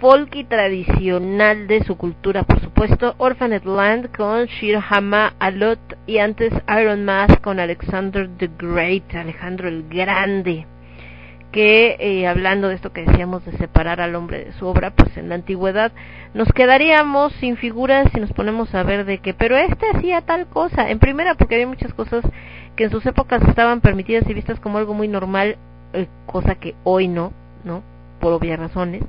folk 0.09 0.49
tradicional 0.49 1.67
de 1.67 1.85
su 1.85 1.99
cultura, 1.99 2.43
por 2.43 2.63
supuesto, 2.63 3.15
Orphanet 3.19 3.67
Land 3.67 4.17
con 4.17 4.47
Shir 4.47 4.79
Hama 4.89 5.35
Alot 5.39 5.99
y 6.07 6.17
antes 6.17 6.51
Iron 6.81 7.05
Mask 7.05 7.43
con 7.43 7.61
Alexander 7.61 8.27
the 8.39 8.49
Great, 8.59 9.15
Alejandro 9.15 9.69
el 9.69 9.87
Grande 9.87 10.67
que 11.53 11.99
eh, 12.01 12.27
hablando 12.27 12.69
de 12.69 12.77
esto 12.77 12.91
que 12.91 13.05
decíamos 13.05 13.45
de 13.45 13.53
separar 13.59 14.01
al 14.01 14.15
hombre 14.15 14.47
de 14.47 14.53
su 14.53 14.67
obra, 14.67 14.93
pues 14.93 15.15
en 15.19 15.29
la 15.29 15.35
antigüedad 15.35 15.93
nos 16.33 16.51
quedaríamos 16.53 17.35
sin 17.35 17.59
figuras 17.59 18.09
si 18.15 18.19
nos 18.19 18.33
ponemos 18.33 18.75
a 18.75 18.85
ver 18.85 19.05
de 19.05 19.19
que, 19.19 19.35
pero 19.35 19.59
este 19.59 19.91
hacía 19.95 20.23
tal 20.23 20.47
cosa, 20.47 20.89
en 20.89 21.01
primera 21.01 21.35
porque 21.35 21.57
había 21.57 21.67
muchas 21.67 21.93
cosas 21.93 22.25
que 22.77 22.85
en 22.85 22.91
sus 22.91 23.05
épocas 23.05 23.43
estaban 23.47 23.83
permitidas 23.83 24.27
y 24.27 24.33
vistas 24.33 24.59
como 24.59 24.79
algo 24.79 24.95
muy 24.95 25.07
normal, 25.07 25.59
eh, 25.93 26.07
cosa 26.25 26.55
que 26.55 26.75
hoy 26.83 27.09
no, 27.09 27.35
¿no? 27.63 27.83
Por 28.21 28.33
obvias 28.33 28.59
razones 28.59 29.03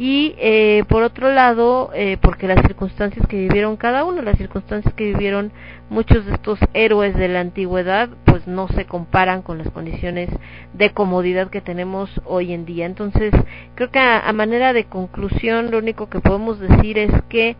y 0.00 0.36
eh, 0.38 0.84
por 0.88 1.02
otro 1.02 1.32
lado 1.32 1.90
eh, 1.92 2.18
porque 2.22 2.46
las 2.46 2.62
circunstancias 2.62 3.26
que 3.26 3.36
vivieron 3.36 3.76
cada 3.76 4.04
uno 4.04 4.22
las 4.22 4.38
circunstancias 4.38 4.94
que 4.94 5.06
vivieron 5.06 5.50
muchos 5.90 6.24
de 6.24 6.34
estos 6.34 6.60
héroes 6.72 7.16
de 7.16 7.26
la 7.26 7.40
antigüedad 7.40 8.08
pues 8.24 8.46
no 8.46 8.68
se 8.68 8.84
comparan 8.84 9.42
con 9.42 9.58
las 9.58 9.68
condiciones 9.72 10.30
de 10.72 10.90
comodidad 10.90 11.50
que 11.50 11.60
tenemos 11.60 12.10
hoy 12.24 12.52
en 12.52 12.64
día. 12.64 12.86
Entonces 12.86 13.32
creo 13.74 13.90
que 13.90 13.98
a, 13.98 14.32
manera 14.32 14.72
de 14.72 14.84
conclusión 14.84 15.72
lo 15.72 15.78
único 15.78 16.08
que 16.08 16.20
podemos 16.20 16.60
decir 16.60 16.96
es 16.98 17.12
que 17.28 17.56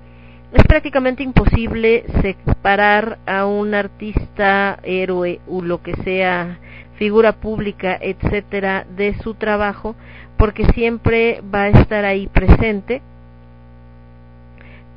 es 0.53 0.63
prácticamente 0.67 1.25
imposible 1.25 2.05
separar 2.23 3.19
a 3.27 3.47
un 3.47 3.75
artista 3.75 4.79
héroe 4.85 5.41
o 5.49 5.61
lo 5.61 5.83
que 5.83 5.95
sea 6.05 6.59
figura 6.95 7.33
pública 7.33 7.99
etcétera 8.01 8.87
de 8.97 9.15
su 9.23 9.35
trabajo 9.35 9.95
porque 10.39 10.65
siempre 10.73 11.43
va 11.53 11.65
a 11.65 11.69
estar 11.69 12.05
ahí 12.05 12.29
presente, 12.29 13.03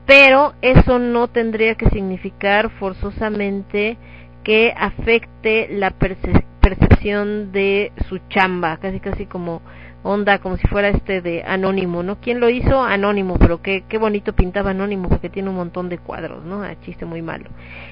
pero 0.06 0.54
eso 0.62 1.00
no 1.00 1.28
tendría 1.28 1.76
que 1.76 1.90
significar 1.90 2.70
forzosamente 2.70 3.98
que 4.44 4.74
afecte 4.76 5.68
la 5.70 5.92
percepción 5.92 7.52
de 7.52 7.92
su 8.08 8.20
chamba, 8.30 8.78
casi 8.78 9.00
casi 9.00 9.26
como 9.26 9.62
onda, 10.04 10.40
como 10.40 10.58
si 10.58 10.68
fuera 10.68 10.90
este 10.90 11.22
de 11.22 11.44
Anónimo, 11.44 12.02
¿no? 12.04 12.20
¿Quién 12.20 12.40
lo 12.40 12.50
hizo? 12.50 12.82
Anónimo, 12.82 13.38
pero 13.38 13.62
qué, 13.62 13.84
qué 13.88 13.98
bonito 13.98 14.34
pintaba 14.34 14.72
Anónimo 14.72 15.10
porque 15.10 15.30
tiene 15.30 15.50
un 15.50 15.56
montón 15.56 15.90
de 15.90 15.98
cuadros, 15.98 16.44
¿no? 16.44 16.64
Ah, 16.64 16.76
chiste 16.82 17.06
muy 17.06 17.22
malo. 17.22 17.50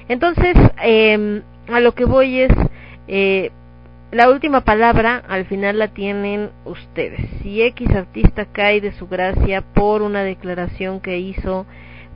Entonces, 0.08 0.56
eh, 0.82 1.42
a 1.72 1.80
lo 1.80 1.92
que 1.94 2.04
voy 2.04 2.40
es, 2.40 2.52
eh, 3.06 3.50
la 4.12 4.28
última 4.28 4.62
palabra 4.62 5.22
al 5.28 5.44
final 5.44 5.78
la 5.78 5.88
tienen 5.88 6.50
ustedes. 6.64 7.20
Si 7.42 7.62
X 7.62 7.90
artista 7.90 8.46
cae 8.46 8.80
de 8.80 8.92
su 8.92 9.06
gracia 9.06 9.62
por 9.62 10.02
una 10.02 10.24
declaración 10.24 11.00
que 11.00 11.18
hizo, 11.18 11.64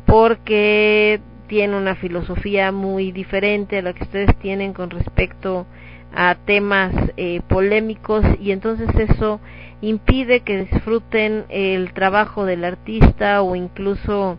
porque 0.04 1.20
tiene 1.46 1.76
una 1.76 1.94
filosofía 1.94 2.72
muy 2.72 3.12
diferente 3.12 3.78
a 3.78 3.82
la 3.82 3.92
que 3.92 4.04
ustedes 4.04 4.36
tienen 4.38 4.72
con 4.72 4.90
respecto 4.90 5.66
a 6.12 6.36
temas 6.44 6.92
eh, 7.16 7.40
polémicos 7.48 8.24
y 8.40 8.50
entonces 8.50 8.88
eso 8.96 9.40
impide 9.80 10.40
que 10.40 10.64
disfruten 10.64 11.44
el 11.48 11.92
trabajo 11.92 12.44
del 12.44 12.64
artista 12.64 13.42
o 13.42 13.54
incluso 13.54 14.38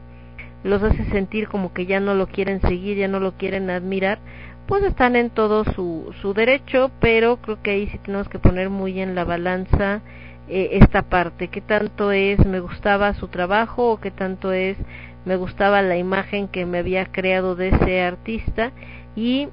los 0.63 0.81
hace 0.81 1.05
sentir 1.05 1.47
como 1.47 1.73
que 1.73 1.85
ya 1.85 1.99
no 1.99 2.15
lo 2.15 2.27
quieren 2.27 2.59
seguir, 2.61 2.97
ya 2.97 3.07
no 3.07 3.19
lo 3.19 3.33
quieren 3.33 3.69
admirar, 3.69 4.19
pues 4.67 4.83
están 4.83 5.15
en 5.15 5.29
todo 5.29 5.63
su, 5.63 6.13
su 6.21 6.33
derecho, 6.33 6.91
pero 6.99 7.37
creo 7.37 7.61
que 7.61 7.71
ahí 7.71 7.87
sí 7.87 7.97
tenemos 7.99 8.29
que 8.29 8.39
poner 8.39 8.69
muy 8.69 8.99
en 8.99 9.15
la 9.15 9.23
balanza 9.23 10.01
eh, 10.47 10.69
esta 10.73 11.03
parte, 11.03 11.47
qué 11.47 11.61
tanto 11.61 12.11
es 12.11 12.43
me 12.45 12.59
gustaba 12.59 13.13
su 13.15 13.27
trabajo 13.27 13.91
o 13.91 13.99
qué 13.99 14.11
tanto 14.11 14.51
es 14.51 14.77
me 15.25 15.37
gustaba 15.37 15.81
la 15.81 15.97
imagen 15.97 16.47
que 16.47 16.65
me 16.65 16.79
había 16.79 17.05
creado 17.07 17.55
de 17.55 17.69
ese 17.69 18.03
artista 18.03 18.71
y 19.15 19.49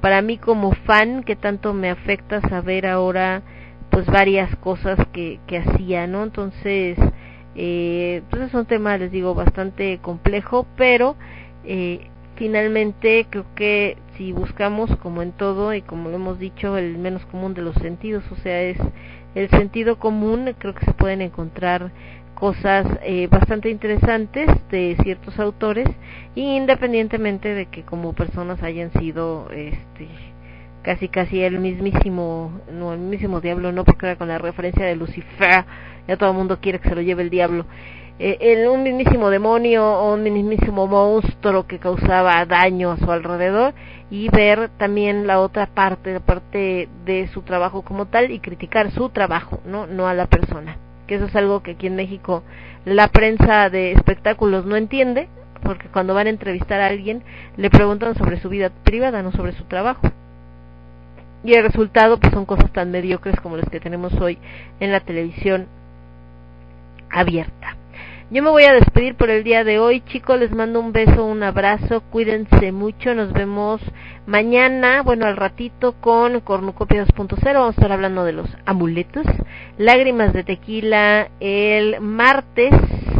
para 0.00 0.20
mí 0.20 0.36
como 0.36 0.72
fan 0.72 1.22
qué 1.22 1.36
tanto 1.36 1.72
me 1.72 1.88
afecta 1.88 2.42
saber 2.48 2.86
ahora 2.86 3.42
pues 3.90 4.06
varias 4.06 4.54
cosas 4.56 4.98
que, 5.12 5.40
que 5.46 5.58
hacía, 5.58 6.06
¿no? 6.06 6.22
Entonces, 6.22 6.98
eh, 7.54 8.22
pues 8.28 8.42
es 8.42 8.52
un 8.52 8.66
tema, 8.66 8.98
les 8.98 9.10
digo, 9.10 9.34
bastante 9.34 9.98
complejo, 10.02 10.66
pero 10.76 11.16
eh, 11.64 12.08
finalmente 12.34 13.26
creo 13.30 13.46
que 13.54 13.96
si 14.16 14.32
buscamos 14.32 14.94
como 14.96 15.22
en 15.22 15.32
todo 15.32 15.74
y 15.74 15.82
como 15.82 16.08
lo 16.08 16.16
hemos 16.16 16.38
dicho 16.38 16.76
el 16.76 16.98
menos 16.98 17.24
común 17.26 17.54
de 17.54 17.62
los 17.62 17.74
sentidos 17.76 18.24
o 18.30 18.36
sea 18.36 18.60
es 18.62 18.78
el 19.34 19.48
sentido 19.50 19.98
común 19.98 20.54
creo 20.58 20.74
que 20.74 20.84
se 20.84 20.92
pueden 20.92 21.22
encontrar 21.22 21.90
cosas 22.34 22.86
eh, 23.02 23.28
bastante 23.28 23.70
interesantes 23.70 24.48
de 24.70 24.96
ciertos 25.02 25.38
autores 25.38 25.88
independientemente 26.34 27.54
de 27.54 27.66
que 27.66 27.82
como 27.82 28.12
personas 28.12 28.62
hayan 28.62 28.92
sido 28.92 29.50
este 29.50 30.08
casi 30.82 31.08
casi 31.08 31.42
el 31.42 31.58
mismísimo 31.58 32.60
no 32.72 32.92
el 32.92 33.00
mismísimo 33.00 33.40
diablo 33.40 33.72
no 33.72 33.84
porque 33.84 34.06
era 34.06 34.16
con 34.16 34.28
la 34.28 34.38
referencia 34.38 34.84
de 34.84 34.96
Lucifer 34.96 35.64
ya 36.06 36.16
todo 36.16 36.30
el 36.30 36.36
mundo 36.36 36.58
quiere 36.60 36.78
que 36.78 36.88
se 36.88 36.94
lo 36.94 37.02
lleve 37.02 37.22
el 37.22 37.30
diablo. 37.30 37.66
Eh, 38.18 38.38
el, 38.40 38.68
un 38.68 38.82
mismísimo 38.82 39.28
demonio 39.28 39.84
o 39.84 40.14
un 40.14 40.22
mismísimo 40.22 40.86
monstruo 40.86 41.66
que 41.66 41.78
causaba 41.78 42.44
daño 42.46 42.92
a 42.92 42.96
su 42.96 43.10
alrededor 43.10 43.74
y 44.10 44.28
ver 44.28 44.70
también 44.78 45.26
la 45.26 45.40
otra 45.40 45.66
parte, 45.66 46.12
la 46.12 46.20
parte 46.20 46.88
de 47.04 47.28
su 47.28 47.42
trabajo 47.42 47.82
como 47.82 48.06
tal 48.06 48.30
y 48.30 48.38
criticar 48.38 48.90
su 48.92 49.08
trabajo, 49.08 49.60
no, 49.66 49.86
no 49.86 50.06
a 50.06 50.14
la 50.14 50.26
persona. 50.26 50.76
Que 51.06 51.16
eso 51.16 51.26
es 51.26 51.36
algo 51.36 51.62
que 51.62 51.72
aquí 51.72 51.86
en 51.86 51.96
México 51.96 52.42
la 52.84 53.08
prensa 53.08 53.68
de 53.68 53.92
espectáculos 53.92 54.64
no 54.64 54.76
entiende, 54.76 55.28
porque 55.62 55.88
cuando 55.88 56.14
van 56.14 56.28
a 56.28 56.30
entrevistar 56.30 56.80
a 56.80 56.86
alguien 56.86 57.22
le 57.56 57.70
preguntan 57.70 58.14
sobre 58.14 58.40
su 58.40 58.48
vida 58.48 58.70
privada, 58.84 59.22
no 59.22 59.32
sobre 59.32 59.52
su 59.52 59.64
trabajo. 59.64 60.10
Y 61.44 61.54
el 61.54 61.64
resultado 61.64 62.18
pues 62.18 62.32
son 62.32 62.44
cosas 62.44 62.72
tan 62.72 62.90
mediocres 62.90 63.40
como 63.40 63.56
las 63.56 63.68
que 63.68 63.80
tenemos 63.80 64.12
hoy 64.14 64.38
en 64.80 64.92
la 64.92 65.00
televisión 65.00 65.66
abierta. 67.10 67.75
Yo 68.28 68.42
me 68.42 68.50
voy 68.50 68.64
a 68.64 68.72
despedir 68.72 69.14
por 69.14 69.30
el 69.30 69.44
día 69.44 69.62
de 69.62 69.78
hoy, 69.78 70.00
chicos, 70.00 70.40
les 70.40 70.50
mando 70.50 70.80
un 70.80 70.92
beso, 70.92 71.24
un 71.24 71.44
abrazo, 71.44 72.00
cuídense 72.10 72.72
mucho, 72.72 73.14
nos 73.14 73.32
vemos 73.32 73.80
mañana, 74.26 75.02
bueno, 75.02 75.26
al 75.26 75.36
ratito 75.36 75.92
con 76.00 76.40
Cornucopia 76.40 77.06
2.0, 77.06 77.54
vamos 77.54 77.68
a 77.68 77.70
estar 77.70 77.92
hablando 77.92 78.24
de 78.24 78.32
los 78.32 78.48
amuletos, 78.64 79.24
lágrimas 79.78 80.32
de 80.32 80.42
tequila 80.42 81.28
el 81.38 82.00
martes, 82.00 82.74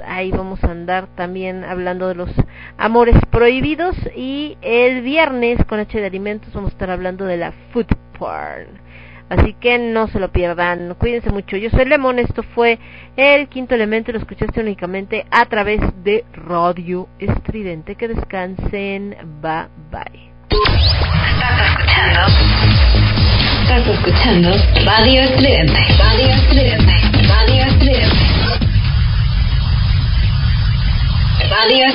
ahí 0.07 0.33
vamos 0.33 0.63
a 0.65 0.73
andar 0.73 1.07
también 1.15 1.63
hablando 1.63 2.09
de 2.09 2.17
los 2.17 2.31
amores 2.77 3.17
prohibidos. 3.31 3.95
Y 4.17 4.59
el 4.63 5.03
viernes 5.03 5.65
con 5.67 5.79
H 5.79 6.01
de 6.01 6.07
alimentos 6.07 6.53
vamos 6.53 6.71
a 6.71 6.75
estar 6.75 6.91
hablando 6.91 7.27
de 7.27 7.37
la 7.37 7.53
food 7.73 7.87
porn. 8.19 8.86
Así 9.29 9.55
que 9.55 9.79
no 9.79 10.07
se 10.09 10.21
lo 10.21 10.31
pierdan. 10.31 10.95
Cuídense 10.99 11.31
mucho. 11.31 11.57
Yo 11.57 11.71
soy 11.71 11.85
Lemón. 11.85 12.19
Esto 12.19 12.43
fue 12.43 12.79
El 13.17 13.49
Quinto 13.49 13.75
Elemento. 13.75 14.13
Lo 14.13 14.19
escuchaste 14.19 14.61
únicamente 14.61 15.27
a 15.31 15.47
través 15.47 15.81
de 16.05 16.25
Radio 16.33 17.09
Estridente. 17.19 17.97
Que 17.97 18.09
descansen. 18.09 19.17
Bye 19.43 19.67
bye. 19.91 20.31
Estás 20.51 21.71
escuchando. 21.71 22.21
Estás 23.63 23.87
escuchando 23.89 24.51
Radio 24.85 25.23
Estridente. 25.23 25.79
Radio 25.99 26.29
Estridente. 26.29 26.93
Radio 27.29 27.65
Estridente. 27.65 28.17
Radio 31.51 31.87
Estridente. 31.87 31.95